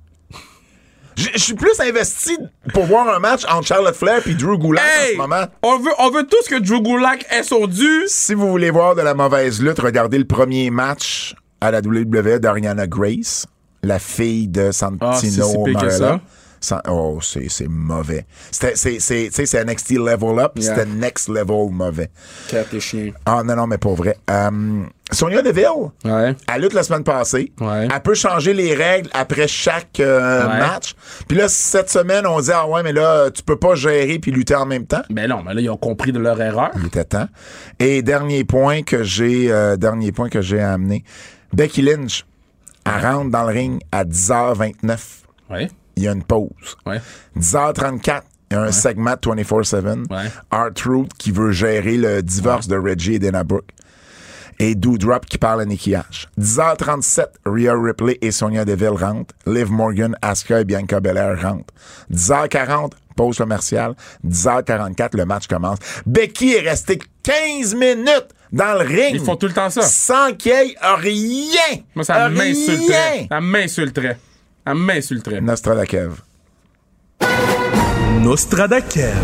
Je 1.17 1.39
suis 1.39 1.55
plus 1.55 1.81
investi 1.81 2.37
pour 2.75 2.85
voir 2.85 3.09
un 3.09 3.19
match 3.19 3.43
entre 3.49 3.67
Charlotte 3.67 3.97
Flair 3.97 4.21
et 4.29 4.35
Drew 4.35 4.59
Gulak 4.59 4.85
en 4.85 5.13
ce 5.13 5.17
moment. 5.17 5.45
on 5.63 5.79
veut, 5.79 5.93
on 5.99 6.11
veut 6.11 6.27
tous 6.27 6.47
que 6.47 6.57
Drew 6.61 6.83
Gulak 6.83 7.25
ait 7.31 7.43
son 7.43 7.67
dû. 7.67 8.03
Si 8.07 8.35
vous 8.35 8.49
voulez 8.51 8.71
voir 8.71 8.95
de 8.95 9.01
la 9.01 9.15
mauvaise 9.15 9.63
lutte, 9.63 9.79
regardez 9.79 10.19
le 10.19 10.27
premier 10.27 10.69
match 10.69 11.35
à 11.63 11.71
la 11.71 11.79
WWE 11.81 12.39
d'Ariana 12.39 12.87
Grace, 12.87 13.47
la 13.83 13.99
fille 13.99 14.47
de 14.49 14.71
Santino 14.73 15.11
Ah, 15.11 15.19
si 15.19 15.41
Marella. 15.41 16.21
Oh, 16.89 17.19
c'est 17.23 17.49
c'est 17.49 17.69
mauvais. 17.69 18.27
C'était- 18.51 18.77
C'est 18.77 18.99
c'est- 19.01 19.27
tu 19.29 19.35
sais, 19.35 19.47
c'est 19.47 19.65
NXT 19.65 19.93
Level 19.99 20.39
Up, 20.39 20.53
Yeah. 20.57 20.75
c'était 20.75 20.87
Next 20.87 21.29
Level 21.29 21.71
mauvais. 21.71 22.11
Cap 22.49 22.67
les 22.73 22.81
chiens. 22.81 23.13
Ah 23.25 23.43
non, 23.45 23.55
non, 23.57 23.67
mais 23.67 23.79
pas 23.79 23.93
vrai. 23.95 24.17
Euh, 24.31 24.83
Sonia 25.13 25.41
Deville, 25.43 25.91
Ouais. 26.05 26.35
elle 26.53 26.63
lutte 26.63 26.73
la 26.73 26.83
semaine 26.83 27.05
passée. 27.05 27.53
Ouais. 27.61 27.87
Elle 27.95 28.03
peut 28.03 28.15
changer 28.15 28.53
les 28.55 28.75
règles 28.75 29.09
après 29.15 29.47
chaque 29.47 30.01
euh, 30.01 30.49
Ouais. 30.49 30.59
match. 30.59 30.95
Puis 31.29 31.37
là, 31.37 31.49
cette 31.49 31.91
semaine, 31.91 32.27
on 32.27 32.41
dit 32.41 32.51
Ah 32.53 32.67
ouais, 32.69 32.83
mais 32.83 32.93
là, 32.93 33.31
tu 33.31 33.43
peux 33.43 33.57
pas 33.59 33.75
gérer 33.77 34.19
puis 34.19 34.33
lutter 34.33 34.57
en 34.57 34.67
même 34.67 34.87
temps. 34.87 35.03
Ben 35.11 35.29
non, 35.29 35.43
mais 35.45 35.55
là, 35.55 35.61
ils 35.61 35.71
ont 35.71 35.77
compris 35.77 36.11
de 36.11 36.19
leur 36.19 36.41
erreur. 36.41 36.71
Il 36.81 36.87
était 36.87 37.05
temps. 37.05 37.29
Et 37.79 38.03
dernier 38.03 38.43
point 38.45 38.83
que 38.83 39.05
j'ai 39.05 39.53
euh, 39.53 39.77
dernier 39.77 40.11
point 40.11 40.29
que 40.29 40.41
j'ai 40.41 40.61
amené. 40.61 41.05
Becky 41.53 41.83
Lynch, 41.83 42.25
elle 42.85 43.01
rentre 43.07 43.31
dans 43.31 43.45
le 43.45 43.53
ring 43.53 43.81
à 43.93 44.05
10h29. 44.05 45.23
Ouais. 45.51 45.69
Il 45.97 46.03
y 46.03 46.09
a 46.09 46.13
une 46.13 46.25
pause. 46.25 46.77
Ouais. 46.85 47.01
10h34, 47.39 48.23
il 48.51 48.55
y 48.55 48.57
a 48.57 48.63
un 48.63 48.73
segment 48.73 49.15
24-7. 49.15 50.05
Ouais. 50.11 50.31
R-Truth 50.53 51.13
qui 51.19 51.31
veut 51.31 51.53
gérer 51.53 51.97
le 51.97 52.23
divorce 52.23 52.69
de 52.69 52.77
Reggie 52.77 53.15
et 53.15 53.19
Dana 53.19 53.45
Brooke. 53.45 53.71
Et 54.59 54.75
Doudrop 54.75 55.27
qui 55.27 55.37
parle 55.37 55.63
à 55.63 55.65
Nikki 55.67 55.95
Ash. 55.95 56.29
10h37, 56.39 57.27
Rhea 57.45 57.75
Ripley 57.75 58.19
et 58.23 58.31
Sonia 58.31 58.65
Deville 58.65 58.89
rentrent. 58.89 59.35
Liv 59.47 59.71
Morgan, 59.71 60.17
Asuka 60.23 60.61
et 60.61 60.65
Bianca 60.65 61.01
Belair 61.01 61.41
rentrent. 61.41 61.75
10h40, 62.11 62.93
pause 63.17 63.37
commerciale. 63.37 63.95
10h44, 64.27 65.17
le 65.17 65.25
match 65.27 65.47
commence. 65.47 65.79
Becky 66.07 66.55
est 66.55 66.69
restée 66.69 66.99
15 67.23 67.75
minutes 67.75 68.29
dans 68.53 68.79
le 68.79 68.87
ring. 68.87 69.15
Ils 69.15 69.21
font 69.21 69.37
tout 69.37 69.47
le 69.47 69.53
temps 69.53 69.69
ça. 69.69 69.83
Sans 69.83 70.33
qu'il 70.35 70.53
y 70.53 70.55
ait 70.55 70.77
rien. 70.81 71.83
Moi, 71.95 72.05
ça 72.05 72.29
m'insulterait. 72.29 73.27
Ça 73.31 73.41
m'insulterait. 73.41 74.19
Ça 74.67 74.75
m'insulterait. 74.75 75.41
Nostradakev. 75.41 76.21
Nostradakev. 78.21 79.15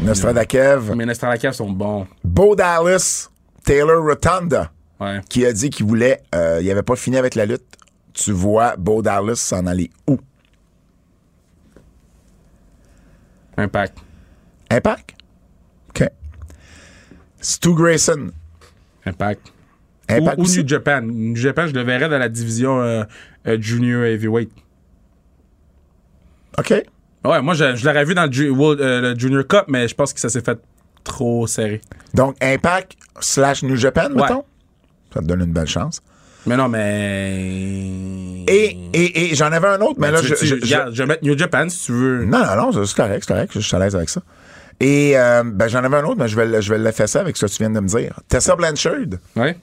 Nostradakev. 0.00 0.94
Mais 0.96 1.06
Nostradakev 1.06 1.52
sont 1.52 1.70
bons. 1.70 2.08
Bo 2.24 2.56
Dallas, 2.56 3.28
Taylor 3.64 4.02
Rotunda. 4.02 4.72
Ouais. 5.00 5.20
qui 5.28 5.46
a 5.46 5.52
dit 5.52 5.70
qu'il 5.70 5.86
voulait, 5.86 6.20
euh, 6.34 6.58
il 6.60 6.68
avait 6.72 6.82
pas 6.82 6.96
fini 6.96 7.16
avec 7.16 7.36
la 7.36 7.46
lutte. 7.46 7.76
Tu 8.12 8.32
vois 8.32 8.74
Bo 8.76 9.00
Dallas 9.00 9.36
s'en 9.36 9.64
aller 9.66 9.92
où? 10.08 10.18
Impact. 13.56 13.98
Impact? 14.70 15.10
OK. 15.90 16.08
Stu 17.40 17.74
Grayson. 17.74 18.32
Impact. 19.06 19.52
Impact 20.08 20.38
ou, 20.38 20.42
ou? 20.42 20.46
New 20.56 20.66
Japan. 20.68 21.02
New 21.02 21.36
Japan, 21.36 21.66
je 21.68 21.74
le 21.74 21.82
verrais 21.82 22.08
dans 22.08 22.18
la 22.18 22.28
division 22.28 22.80
euh, 22.80 23.04
euh, 23.46 23.58
Junior 23.60 24.04
Heavyweight. 24.04 24.50
OK. 26.58 26.74
Ouais, 27.24 27.42
moi, 27.42 27.54
je, 27.54 27.76
je 27.76 27.84
l'aurais 27.86 28.04
vu 28.04 28.14
dans 28.14 28.26
le, 28.26 28.32
Ju- 28.32 28.50
World- 28.50 28.80
euh, 28.80 29.12
le 29.12 29.18
Junior 29.18 29.46
Cup, 29.46 29.64
mais 29.68 29.86
je 29.88 29.94
pense 29.94 30.12
que 30.12 30.20
ça 30.20 30.28
s'est 30.28 30.40
fait 30.40 30.58
trop 31.04 31.46
serré. 31.46 31.80
Donc, 32.14 32.36
Impact 32.42 32.92
slash 33.20 33.62
New 33.62 33.76
Japan, 33.76 34.08
Ouais. 34.12 34.22
mettons? 34.22 34.44
Ça 35.12 35.20
te 35.20 35.24
donne 35.26 35.40
une 35.40 35.52
belle 35.52 35.66
chance. 35.66 36.00
Mais 36.46 36.56
non, 36.56 36.68
mais. 36.68 38.44
Et, 38.46 38.78
et, 38.94 39.30
et 39.30 39.34
j'en 39.34 39.52
avais 39.52 39.68
un 39.68 39.80
autre, 39.80 39.96
mais 39.98 40.10
là, 40.10 40.20
tu- 40.20 40.28
je, 40.28 40.44
je- 40.46 40.54
regarde, 40.54 40.94
je 40.94 41.02
vais 41.02 41.06
mettre 41.06 41.24
New 41.24 41.36
Japan 41.36 41.68
si 41.68 41.84
tu 41.86 41.92
veux. 41.92 42.24
Non, 42.24 42.38
non, 42.44 42.72
non, 42.72 42.84
c'est 42.84 42.96
correct, 42.96 43.24
c'est 43.26 43.32
correct. 43.34 43.52
Je 43.54 43.60
suis 43.60 43.76
à 43.76 43.78
l'aise 43.78 43.94
avec 43.96 44.08
ça. 44.08 44.22
Et 44.80 45.18
euh, 45.18 45.42
ben, 45.44 45.66
j'en 45.68 45.82
avais 45.82 45.96
un 45.96 46.04
autre, 46.04 46.16
mais 46.18 46.28
je 46.28 46.36
vais, 46.40 46.62
je 46.62 46.72
vais 46.72 46.78
l'effacer 46.78 47.18
avec 47.18 47.36
ce 47.36 47.46
que 47.46 47.50
tu 47.50 47.58
viens 47.58 47.70
de 47.70 47.80
me 47.80 47.88
dire. 47.88 48.18
Tessa 48.28 48.54
Blanchard. 48.54 49.18
Ouais. 49.36 49.58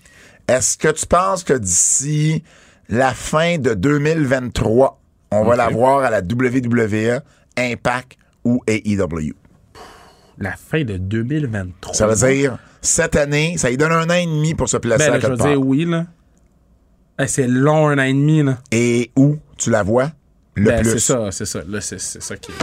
Est-ce 0.47 0.77
que 0.77 0.89
tu 0.89 1.05
penses 1.05 1.43
que 1.43 1.53
d'ici 1.53 2.43
la 2.89 3.13
fin 3.13 3.57
de 3.57 3.73
2023, 3.73 5.01
on 5.31 5.43
va 5.43 5.51
Ok. 5.51 5.57
la 5.57 5.69
voir 5.69 6.03
à 6.03 6.09
la 6.11 6.19
WWE, 6.21 7.21
Impact 7.57 8.17
ou 8.43 8.61
AEW? 8.67 9.33
La 10.37 10.51
fin 10.55 10.83
de 10.83 10.97
2023. 10.97 11.93
Ça 11.93 12.07
veut 12.07 12.15
dire, 12.27 12.57
cette 12.81 13.15
année, 13.15 13.57
ça 13.57 13.69
lui 13.69 13.77
donne 13.77 13.91
un 13.93 14.09
an 14.09 14.13
et 14.13 14.25
demi 14.25 14.53
pour 14.53 14.69
se 14.69 14.77
placer 14.77 15.05
Ben, 15.05 15.11
là, 15.11 15.15
à 15.15 15.19
je 15.19 15.27
quelque 15.27 15.37
part. 15.39 15.47
dire 15.47 15.61
oui, 15.61 15.85
là. 15.85 16.05
C'est 17.27 17.47
long, 17.47 17.87
un 17.87 17.97
an 17.97 18.03
et 18.03 18.13
demi, 18.13 18.43
là. 18.43 18.57
Et 18.71 19.11
où 19.15 19.37
tu 19.57 19.69
la 19.71 19.81
vois 19.83 20.11
le 20.55 20.65
Ben, 20.69 20.81
plus? 20.81 20.91
c'est 20.91 20.99
ça, 20.99 21.31
c'est 21.31 21.45
ça. 21.45 21.61
Là, 21.67 21.79
c'est, 21.81 21.99
c'est 21.99 22.21
ça 22.21 22.35
qui 22.35 22.51
est. 22.51 22.55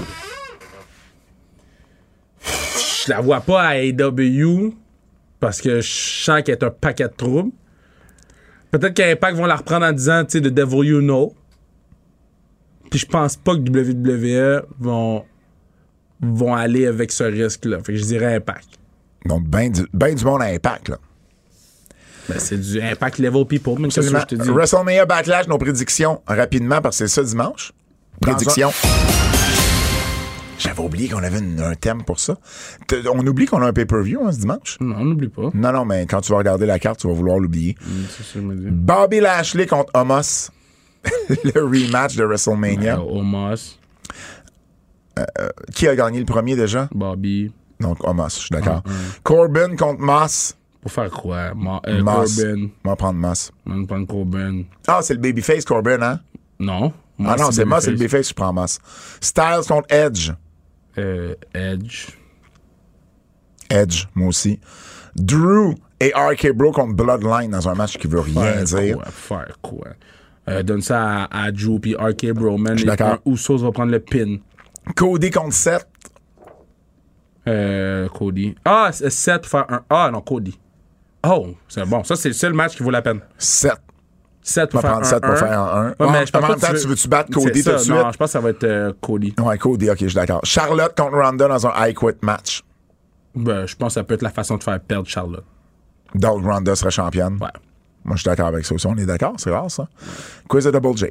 Je 3.06 3.10
la 3.10 3.20
vois 3.20 3.40
pas 3.40 3.62
à 3.62 3.74
AW 3.76 4.74
parce 5.40 5.60
que 5.60 5.80
je 5.80 5.90
sens 5.90 6.42
qu'elle 6.42 6.54
est 6.56 6.62
un 6.64 6.70
paquet 6.70 7.04
de 7.08 7.14
troubles. 7.16 7.50
Peut-être 8.72 8.94
qu'Impact 8.94 9.36
vont 9.36 9.46
la 9.46 9.56
reprendre 9.56 9.86
en 9.86 9.92
disant, 9.92 10.24
tu 10.24 10.32
sais, 10.32 10.40
de 10.40 10.48
Devil 10.48 10.86
You 10.86 11.00
Know. 11.00 11.34
Puis 12.90 13.00
je 13.00 13.06
pense 13.06 13.36
pas 13.36 13.54
que 13.54 13.60
WWE 13.60 14.66
vont, 14.80 15.24
vont 16.20 16.54
aller 16.54 16.86
avec 16.86 17.12
ce 17.12 17.24
risque-là. 17.24 17.78
Fait 17.84 17.92
que 17.92 17.98
je 17.98 18.04
dirais 18.04 18.34
Impact. 18.36 18.68
Donc, 19.26 19.46
ben 19.46 19.70
du, 19.70 19.86
ben 19.92 20.14
du 20.14 20.24
monde 20.24 20.42
à 20.42 20.46
Impact, 20.46 20.88
là. 20.88 20.98
Ben, 22.28 22.38
c'est 22.38 22.58
du 22.58 22.80
Impact 22.80 23.18
Level 23.18 23.44
People, 23.46 23.74
mais 23.78 23.90
c'est 23.90 24.02
ça 24.02 24.20
je 24.20 24.36
te 24.36 24.42
dis? 24.42 24.48
WrestleMania 24.48 25.06
Backlash, 25.06 25.48
nos 25.48 25.58
prédictions, 25.58 26.22
rapidement, 26.26 26.80
parce 26.80 26.98
que 26.98 27.06
c'est 27.06 27.14
ça 27.14 27.22
dimanche. 27.22 27.72
Prédictions. 28.20 28.70
J'avais 30.62 30.80
oublié 30.82 31.08
qu'on 31.08 31.22
avait 31.22 31.38
une- 31.40 31.60
un 31.60 31.74
thème 31.74 32.04
pour 32.04 32.20
ça. 32.20 32.36
Te- 32.86 33.08
On 33.08 33.26
oublie 33.26 33.46
qu'on 33.46 33.62
a 33.62 33.66
un 33.66 33.72
pay-per-view 33.72 34.20
hein, 34.24 34.32
ce 34.32 34.40
dimanche? 34.40 34.76
Non, 34.80 35.04
n'oublie 35.04 35.28
pas. 35.28 35.50
Non, 35.54 35.72
non, 35.72 35.84
mais 35.84 36.06
quand 36.06 36.20
tu 36.20 36.32
vas 36.32 36.38
regarder 36.38 36.66
la 36.66 36.78
carte, 36.78 37.00
tu 37.00 37.08
vas 37.08 37.14
vouloir 37.14 37.38
l'oublier. 37.38 37.76
Dis. 37.84 38.46
Bobby 38.70 39.20
Lashley 39.20 39.66
contre 39.66 39.90
Homos. 39.94 40.50
le 41.28 41.60
rematch 41.64 42.14
de 42.16 42.24
WrestleMania. 42.24 42.96
Euh, 42.98 43.02
Omos, 43.18 43.76
Qui 45.74 45.88
a 45.88 45.96
gagné 45.96 46.20
le 46.20 46.24
premier 46.24 46.54
déjà? 46.56 46.88
Bobby. 46.94 47.52
Donc, 47.80 47.98
Homos, 48.06 48.28
je 48.28 48.34
suis 48.40 48.48
d'accord. 48.50 48.82
Corbin 49.24 49.74
contre 49.76 50.00
Moss. 50.00 50.56
Pour 50.80 50.90
faire 50.92 51.10
quoi? 51.10 51.54
Ma, 51.54 51.80
euh, 51.86 52.02
Moss. 52.02 52.36
Corbin. 52.36 52.68
On 52.84 52.88
va 52.90 52.96
prendre 52.96 53.18
Moss. 53.18 53.50
On 53.66 53.80
va 53.80 53.86
prendre 53.86 54.06
Corbin. 54.06 54.62
Ah, 54.86 55.00
c'est 55.02 55.14
le 55.14 55.20
babyface 55.20 55.64
Corbin, 55.64 56.00
hein? 56.02 56.20
Non. 56.60 56.92
ah 57.24 57.36
non, 57.38 57.50
c'est 57.50 57.64
Moss, 57.64 57.84
c'est 57.84 57.90
le 57.90 57.96
Babyface. 57.96 57.98
babyface, 57.98 58.28
je 58.28 58.34
prends 58.34 58.52
Moss. 58.52 58.78
Styles 59.20 59.66
contre 59.68 59.92
Edge. 59.92 60.30
Euh, 60.98 61.34
Edge. 61.54 62.08
Edge, 63.70 64.04
moi 64.14 64.28
aussi. 64.28 64.60
Drew 65.16 65.74
et 66.00 66.12
RK 66.14 66.52
Bro 66.52 66.72
contre 66.72 66.94
Bloodline 66.94 67.50
dans 67.50 67.68
un 67.68 67.74
match 67.74 67.96
qui 67.98 68.06
veut 68.06 68.20
rien 68.20 68.42
Faire 68.42 68.64
dire. 68.64 68.96
quoi? 68.96 69.04
Faire 69.06 69.58
quoi? 69.62 69.88
Euh, 70.48 70.62
donne 70.62 70.82
ça 70.82 71.24
à, 71.24 71.44
à 71.44 71.52
Drew 71.52 71.78
puis 71.80 71.94
RK 71.94 72.32
Bro, 72.32 72.58
man. 72.58 72.76
d'accord. 72.76 73.18
Usos 73.26 73.58
va 73.58 73.72
prendre 73.72 73.92
le 73.92 74.00
pin. 74.00 74.38
Cody 74.96 75.30
contre 75.30 75.52
Seth. 75.54 75.86
Euh, 77.48 78.08
Cody. 78.08 78.54
Ah, 78.64 78.90
c'est 78.92 79.10
Seth 79.10 79.42
pour 79.42 79.50
faire 79.50 79.66
un. 79.68 79.82
Ah, 79.90 80.10
non, 80.12 80.20
Cody. 80.20 80.58
Oh, 81.24 81.54
c'est 81.68 81.86
bon. 81.88 82.02
Ça, 82.04 82.16
c'est 82.16 82.28
le 82.28 82.34
seul 82.34 82.52
match 82.52 82.76
qui 82.76 82.82
vaut 82.82 82.90
la 82.90 83.02
peine. 83.02 83.20
Seth. 83.38 83.80
Seth 84.42 84.70
On 84.74 84.80
pour 84.80 84.80
va 84.80 84.88
faire 84.88 84.90
prendre 84.90 85.06
un. 85.06 85.10
Seth 85.10 85.22
pour 85.22 85.30
un. 85.30 85.36
faire 85.36 85.60
un 85.60 85.94
1. 85.98 86.04
Ouais, 86.04 86.12
mais 86.12 86.26
je 86.26 86.32
pense 86.32 86.42
même 86.42 86.58
temps, 86.58 86.72
que 86.72 86.80
tu 86.82 86.88
veux-tu 86.88 87.08
battre 87.08 87.30
Cody 87.30 87.62
tout 87.62 87.70
de 87.70 87.78
suite? 87.78 87.94
Non, 87.94 88.10
je 88.10 88.16
pense 88.16 88.28
que 88.28 88.32
ça 88.32 88.40
va 88.40 88.50
être 88.50 88.64
euh, 88.64 88.92
Cody. 89.00 89.34
Ouais, 89.40 89.58
Cody, 89.58 89.88
ok, 89.88 89.98
je 90.00 90.06
suis 90.06 90.14
d'accord. 90.14 90.40
Charlotte 90.42 90.96
contre 90.96 91.16
Ronda 91.16 91.48
dans 91.48 91.66
un 91.66 91.86
I 91.88 91.94
Quit 91.94 92.16
match. 92.22 92.62
Ben, 93.34 93.66
je 93.66 93.76
pense 93.76 93.88
que 93.88 93.94
ça 93.94 94.04
peut 94.04 94.14
être 94.14 94.22
la 94.22 94.30
façon 94.30 94.56
de 94.56 94.64
faire 94.64 94.80
perdre 94.80 95.08
Charlotte. 95.08 95.44
Donc, 96.14 96.44
Ronda 96.44 96.74
serait 96.74 96.90
championne? 96.90 97.38
Ouais. 97.40 97.48
Moi, 98.04 98.16
je 98.16 98.22
suis 98.22 98.28
d'accord 98.28 98.48
avec 98.48 98.64
ça 98.66 98.74
aussi. 98.74 98.86
On 98.86 98.96
est 98.96 99.06
d'accord? 99.06 99.34
C'est 99.36 99.50
rare, 99.50 99.70
ça. 99.70 99.88
Quiz 100.48 100.64
de 100.64 100.70
Double 100.72 100.96
J. 100.98 101.06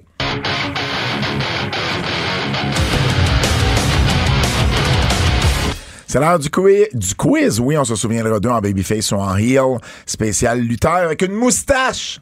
C'est 6.06 6.20
l'heure 6.20 6.40
du 6.40 6.50
quiz. 6.50 6.88
Du 6.94 7.16
quiz, 7.16 7.62
oui, 7.62 7.78
on 7.78 7.86
se 7.86 7.96
souviendra 7.96 8.42
d'eux 8.42 8.50
en 8.50 8.60
babyface 8.60 9.14
ou 9.14 9.16
en 9.16 9.38
heel. 9.38 9.78
Spécial 10.06 10.60
lutteur 10.60 10.96
avec 10.96 11.22
une 11.22 11.32
moustache. 11.32 12.20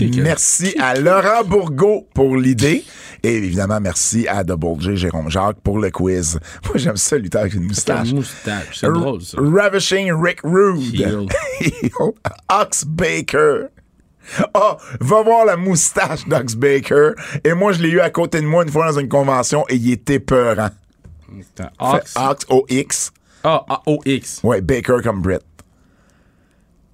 Merci 0.00 0.74
à 0.78 0.94
Laurent 0.98 1.44
Bourgault 1.44 2.06
pour 2.14 2.36
l'idée. 2.36 2.84
Et 3.22 3.34
évidemment, 3.34 3.80
merci 3.80 4.28
à 4.28 4.44
Double 4.44 4.80
J, 4.80 4.96
Jérôme 4.96 5.30
Jacques, 5.30 5.60
pour 5.62 5.78
le 5.78 5.90
quiz. 5.90 6.38
Moi, 6.64 6.74
j'aime 6.76 6.96
ça, 6.96 7.16
lutteur 7.16 7.42
avec 7.42 7.54
une 7.54 7.64
moustache. 7.64 8.10
Une 8.10 8.16
moustache. 8.16 8.78
C'est 8.80 8.92
drôle, 8.92 9.22
ça. 9.22 9.38
Ravishing 9.40 10.12
Rick 10.12 10.40
Rude. 10.44 11.28
Ox 12.60 12.84
Baker. 12.84 13.66
Ah, 14.54 14.76
va 15.00 15.22
voir 15.22 15.44
la 15.44 15.56
moustache 15.56 16.26
d'Ox 16.26 16.54
Baker. 16.56 17.12
Et 17.44 17.54
moi, 17.54 17.72
je 17.72 17.82
l'ai 17.82 17.90
eu 17.90 18.00
à 18.00 18.10
côté 18.10 18.40
de 18.40 18.46
moi 18.46 18.64
une 18.64 18.70
fois 18.70 18.90
dans 18.90 18.98
une 18.98 19.08
convention 19.08 19.64
et 19.68 19.76
il 19.76 19.92
était 19.92 20.20
peurant. 20.20 20.70
Ox. 21.78 22.14
Ox, 22.16 22.46
O-X. 22.48 23.12
Ah, 23.44 23.64
ah, 23.68 23.82
OX. 23.86 24.40
Ouais, 24.42 24.60
Baker 24.60 24.98
comme 25.02 25.22
Brit. 25.22 25.38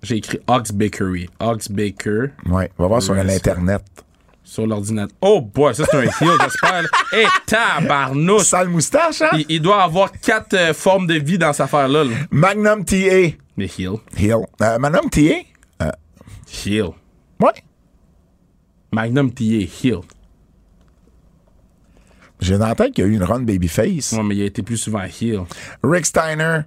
J'ai 0.02 0.16
écrit 0.16 0.40
Ox 0.48 0.72
Bakery. 0.72 1.28
Ox 1.40 1.70
Baker 1.70 2.26
Ouais, 2.46 2.70
va 2.78 2.86
voir 2.88 3.00
sur 3.02 3.14
l'Internet. 3.14 3.82
sur 4.42 4.66
l'ordinateur. 4.66 5.16
Oh 5.20 5.40
boy, 5.40 5.74
ça 5.74 5.84
c'est 5.90 5.96
un 5.96 6.02
heel, 6.02 6.38
j'espère. 6.42 6.84
Hé, 7.12 7.24
tabarnouche. 7.46 8.42
Sale 8.46 8.68
moustache, 8.68 9.22
hein? 9.22 9.30
Il, 9.34 9.46
il 9.48 9.62
doit 9.62 9.82
avoir 9.82 10.10
quatre 10.12 10.54
euh, 10.54 10.74
formes 10.74 11.06
de 11.06 11.14
vie 11.14 11.38
dans 11.38 11.52
cette 11.52 11.64
affaire-là. 11.66 12.04
là. 12.04 12.10
Magnum 12.30 12.84
TA. 12.84 12.96
Mais 13.56 13.66
heel. 13.78 13.92
Heel. 14.16 14.38
Euh, 14.60 14.78
Magnum 14.78 15.08
TA? 15.08 15.20
Heel. 16.66 16.88
Ouais. 17.40 17.52
Magnum 18.92 19.32
TA, 19.32 19.44
heel. 19.44 20.00
J'ai 22.40 22.58
dans 22.58 22.66
la 22.66 22.74
tête 22.74 22.92
qu'il 22.92 23.04
y 23.04 23.06
a 23.06 23.10
eu 23.10 23.14
une 23.14 23.22
run 23.22 23.40
babyface. 23.40 24.12
Ouais, 24.12 24.22
mais 24.24 24.34
il 24.36 24.42
a 24.42 24.46
été 24.46 24.62
plus 24.62 24.76
souvent 24.76 25.02
heel. 25.04 25.42
Rick 25.84 26.06
Steiner, 26.06 26.42
Euh, 26.44 26.62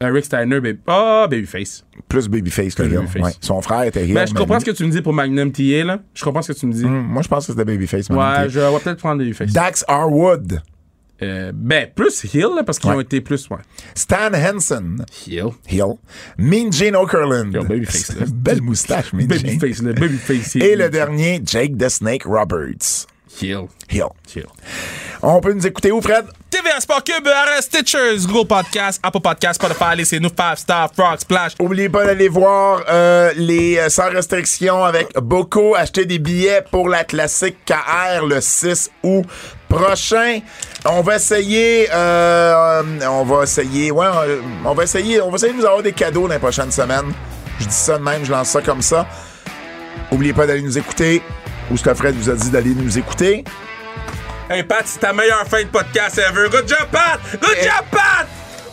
Rick 0.00 0.24
Steiner, 0.26 0.60
baby. 0.60 0.78
Ah, 0.86 1.26
Babyface. 1.30 1.84
plus 2.08 2.28
babyface 2.28 2.74
que 2.74 2.82
Plus 2.82 2.90
heel. 2.92 2.98
babyface. 3.00 3.22
Ouais. 3.22 3.32
Son 3.40 3.62
frère 3.62 3.82
était 3.84 4.04
heel. 4.04 4.12
Mais 4.14 4.26
je 4.26 4.34
comprends 4.34 4.60
ce 4.60 4.64
que 4.64 4.70
tu 4.72 4.84
me 4.84 4.90
dis 4.90 5.00
pour 5.00 5.12
Magnum 5.14 5.50
TA, 5.52 5.84
là. 5.84 6.00
Je 6.14 6.22
comprends 6.24 6.42
ce 6.42 6.52
que 6.52 6.58
tu 6.58 6.66
me 6.66 6.72
dis. 6.72 6.84
Moi, 6.84 7.22
je 7.22 7.28
pense 7.28 7.46
que 7.46 7.52
c'était 7.52 7.64
babyface. 7.64 8.10
Magnum 8.10 8.42
Ouais, 8.42 8.48
je 8.50 8.60
vais 8.60 8.78
peut-être 8.80 8.98
prendre 8.98 9.18
Babyface. 9.18 9.52
Dax 9.52 9.84
Harwood. 9.88 10.60
Euh, 11.22 11.52
ben, 11.54 11.88
plus 11.94 12.24
heel, 12.34 12.48
là, 12.56 12.64
parce 12.64 12.78
qu'ils 12.80 12.90
Ouais. 12.90 12.96
ont 12.96 13.00
été 13.00 13.20
plus, 13.20 13.48
ouais. 13.48 13.58
Stan 13.94 14.34
Henson. 14.34 14.96
Heel. 15.26 15.50
Heel. 15.66 15.94
Mean 16.36 16.72
Gene 16.72 16.96
Okerlund. 16.96 17.54
Yo, 17.54 17.62
babyface, 17.62 18.16
là. 18.18 18.26
Belle 18.34 18.60
moustache, 18.60 19.12
Mean 19.12 19.28
Gene. 19.30 19.56
Babyface, 19.58 19.80
le 19.80 19.92
Babyface. 19.92 20.56
Et 20.56 20.74
le 20.74 20.90
dernier, 20.90 21.40
Jake 21.44 21.78
the 21.78 21.88
Snake 21.88 22.24
Roberts. 22.26 23.06
Heel. 23.40 23.68
Heel. 23.88 24.08
Heel. 24.34 24.46
On 25.26 25.40
peut 25.40 25.54
nous 25.54 25.66
écouter 25.66 25.90
où, 25.90 26.02
Fred? 26.02 26.26
TVA 26.50 26.80
Sport 26.80 27.02
Cube, 27.02 27.26
RS 27.26 27.62
Stitchers, 27.62 28.26
Google 28.26 28.46
Podcast, 28.46 29.00
Apple 29.02 29.20
Podcast, 29.20 29.54
Spotify, 29.54 29.96
laissez-nous 29.96 30.28
5 30.28 30.58
Star, 30.58 30.90
Frog, 30.94 31.18
Splash. 31.18 31.52
Oubliez 31.58 31.88
pas 31.88 32.04
d'aller 32.04 32.28
voir 32.28 32.82
euh, 32.90 33.32
les 33.34 33.78
euh, 33.78 33.88
sans 33.88 34.10
restriction 34.10 34.84
avec 34.84 35.14
Boko. 35.14 35.76
Acheter 35.76 36.04
des 36.04 36.18
billets 36.18 36.62
pour 36.70 36.90
la 36.90 37.04
classique 37.04 37.56
KR 37.64 38.26
le 38.26 38.38
6 38.38 38.90
août 39.02 39.24
prochain. 39.66 40.40
On 40.84 41.00
va 41.00 41.16
essayer, 41.16 41.88
euh, 41.90 42.82
on 43.08 43.24
va 43.24 43.44
essayer, 43.44 43.92
ouais, 43.92 44.06
on 44.62 44.74
va 44.74 44.82
essayer, 44.82 45.22
on 45.22 45.30
va 45.30 45.36
essayer 45.36 45.54
de 45.54 45.58
nous 45.58 45.64
avoir 45.64 45.82
des 45.82 45.92
cadeaux 45.92 46.28
dans 46.28 46.34
les 46.34 46.38
prochaines 46.38 46.70
semaines. 46.70 47.14
Je 47.60 47.64
dis 47.64 47.74
ça 47.74 47.96
de 47.96 48.02
même, 48.02 48.26
je 48.26 48.30
lance 48.30 48.48
ça 48.48 48.60
comme 48.60 48.82
ça. 48.82 49.06
Oubliez 50.12 50.34
pas 50.34 50.46
d'aller 50.46 50.60
nous 50.60 50.76
écouter. 50.76 51.22
Ou 51.70 51.78
ce 51.78 51.82
que 51.82 51.94
Fred 51.94 52.14
vous 52.14 52.28
a 52.28 52.34
dit 52.34 52.50
d'aller 52.50 52.74
nous 52.74 52.98
écouter? 52.98 53.42
Hey 54.50 54.62
Pat, 54.62 54.82
c'est 54.84 55.00
ta 55.00 55.12
meilleure 55.12 55.46
fin 55.46 55.62
de 55.62 55.68
podcast 55.68 56.18
ever. 56.18 56.48
Good 56.50 56.68
job, 56.68 56.86
Pat! 56.92 57.18
Good 57.40 57.56
job, 57.62 57.84
Pat! 57.90 58.26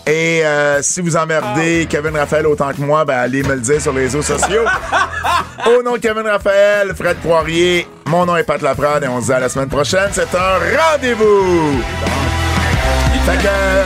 Et 0.05 0.45
euh, 0.45 0.81
si 0.81 0.99
vous 0.99 1.15
emmerdez 1.15 1.87
Kevin 1.89 2.17
Raphaël 2.17 2.45
autant 2.47 2.73
que 2.73 2.81
moi, 2.81 3.05
ben 3.05 3.19
allez 3.19 3.41
me 3.43 3.53
le 3.53 3.61
dire 3.61 3.79
sur 3.79 3.93
les 3.93 4.01
réseaux 4.01 4.21
sociaux. 4.21 4.63
Au 5.65 5.81
nom 5.81 5.93
de 5.93 5.99
Kevin 5.99 6.27
Raphaël, 6.27 6.93
Fred 6.93 7.17
Poirier, 7.17 7.87
mon 8.05 8.25
nom 8.25 8.35
est 8.35 8.43
Pat 8.43 8.61
Laprade 8.61 9.05
et 9.05 9.07
on 9.07 9.21
se 9.21 9.27
dit 9.27 9.33
à 9.33 9.39
la 9.39 9.47
semaine 9.47 9.69
prochaine. 9.69 10.09
C'est 10.11 10.35
un 10.35 10.59
rendez-vous! 10.91 11.81
Fait 13.25 13.37
que, 13.37 13.47
euh, 13.47 13.83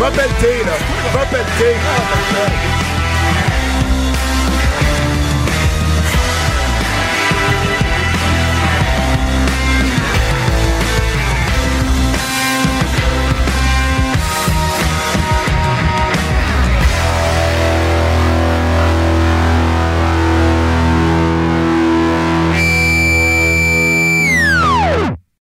va 0.00 0.10
pelleter, 0.10 0.64
là. 0.64 0.72
Va 1.12 1.26
pelleter. 1.26 1.76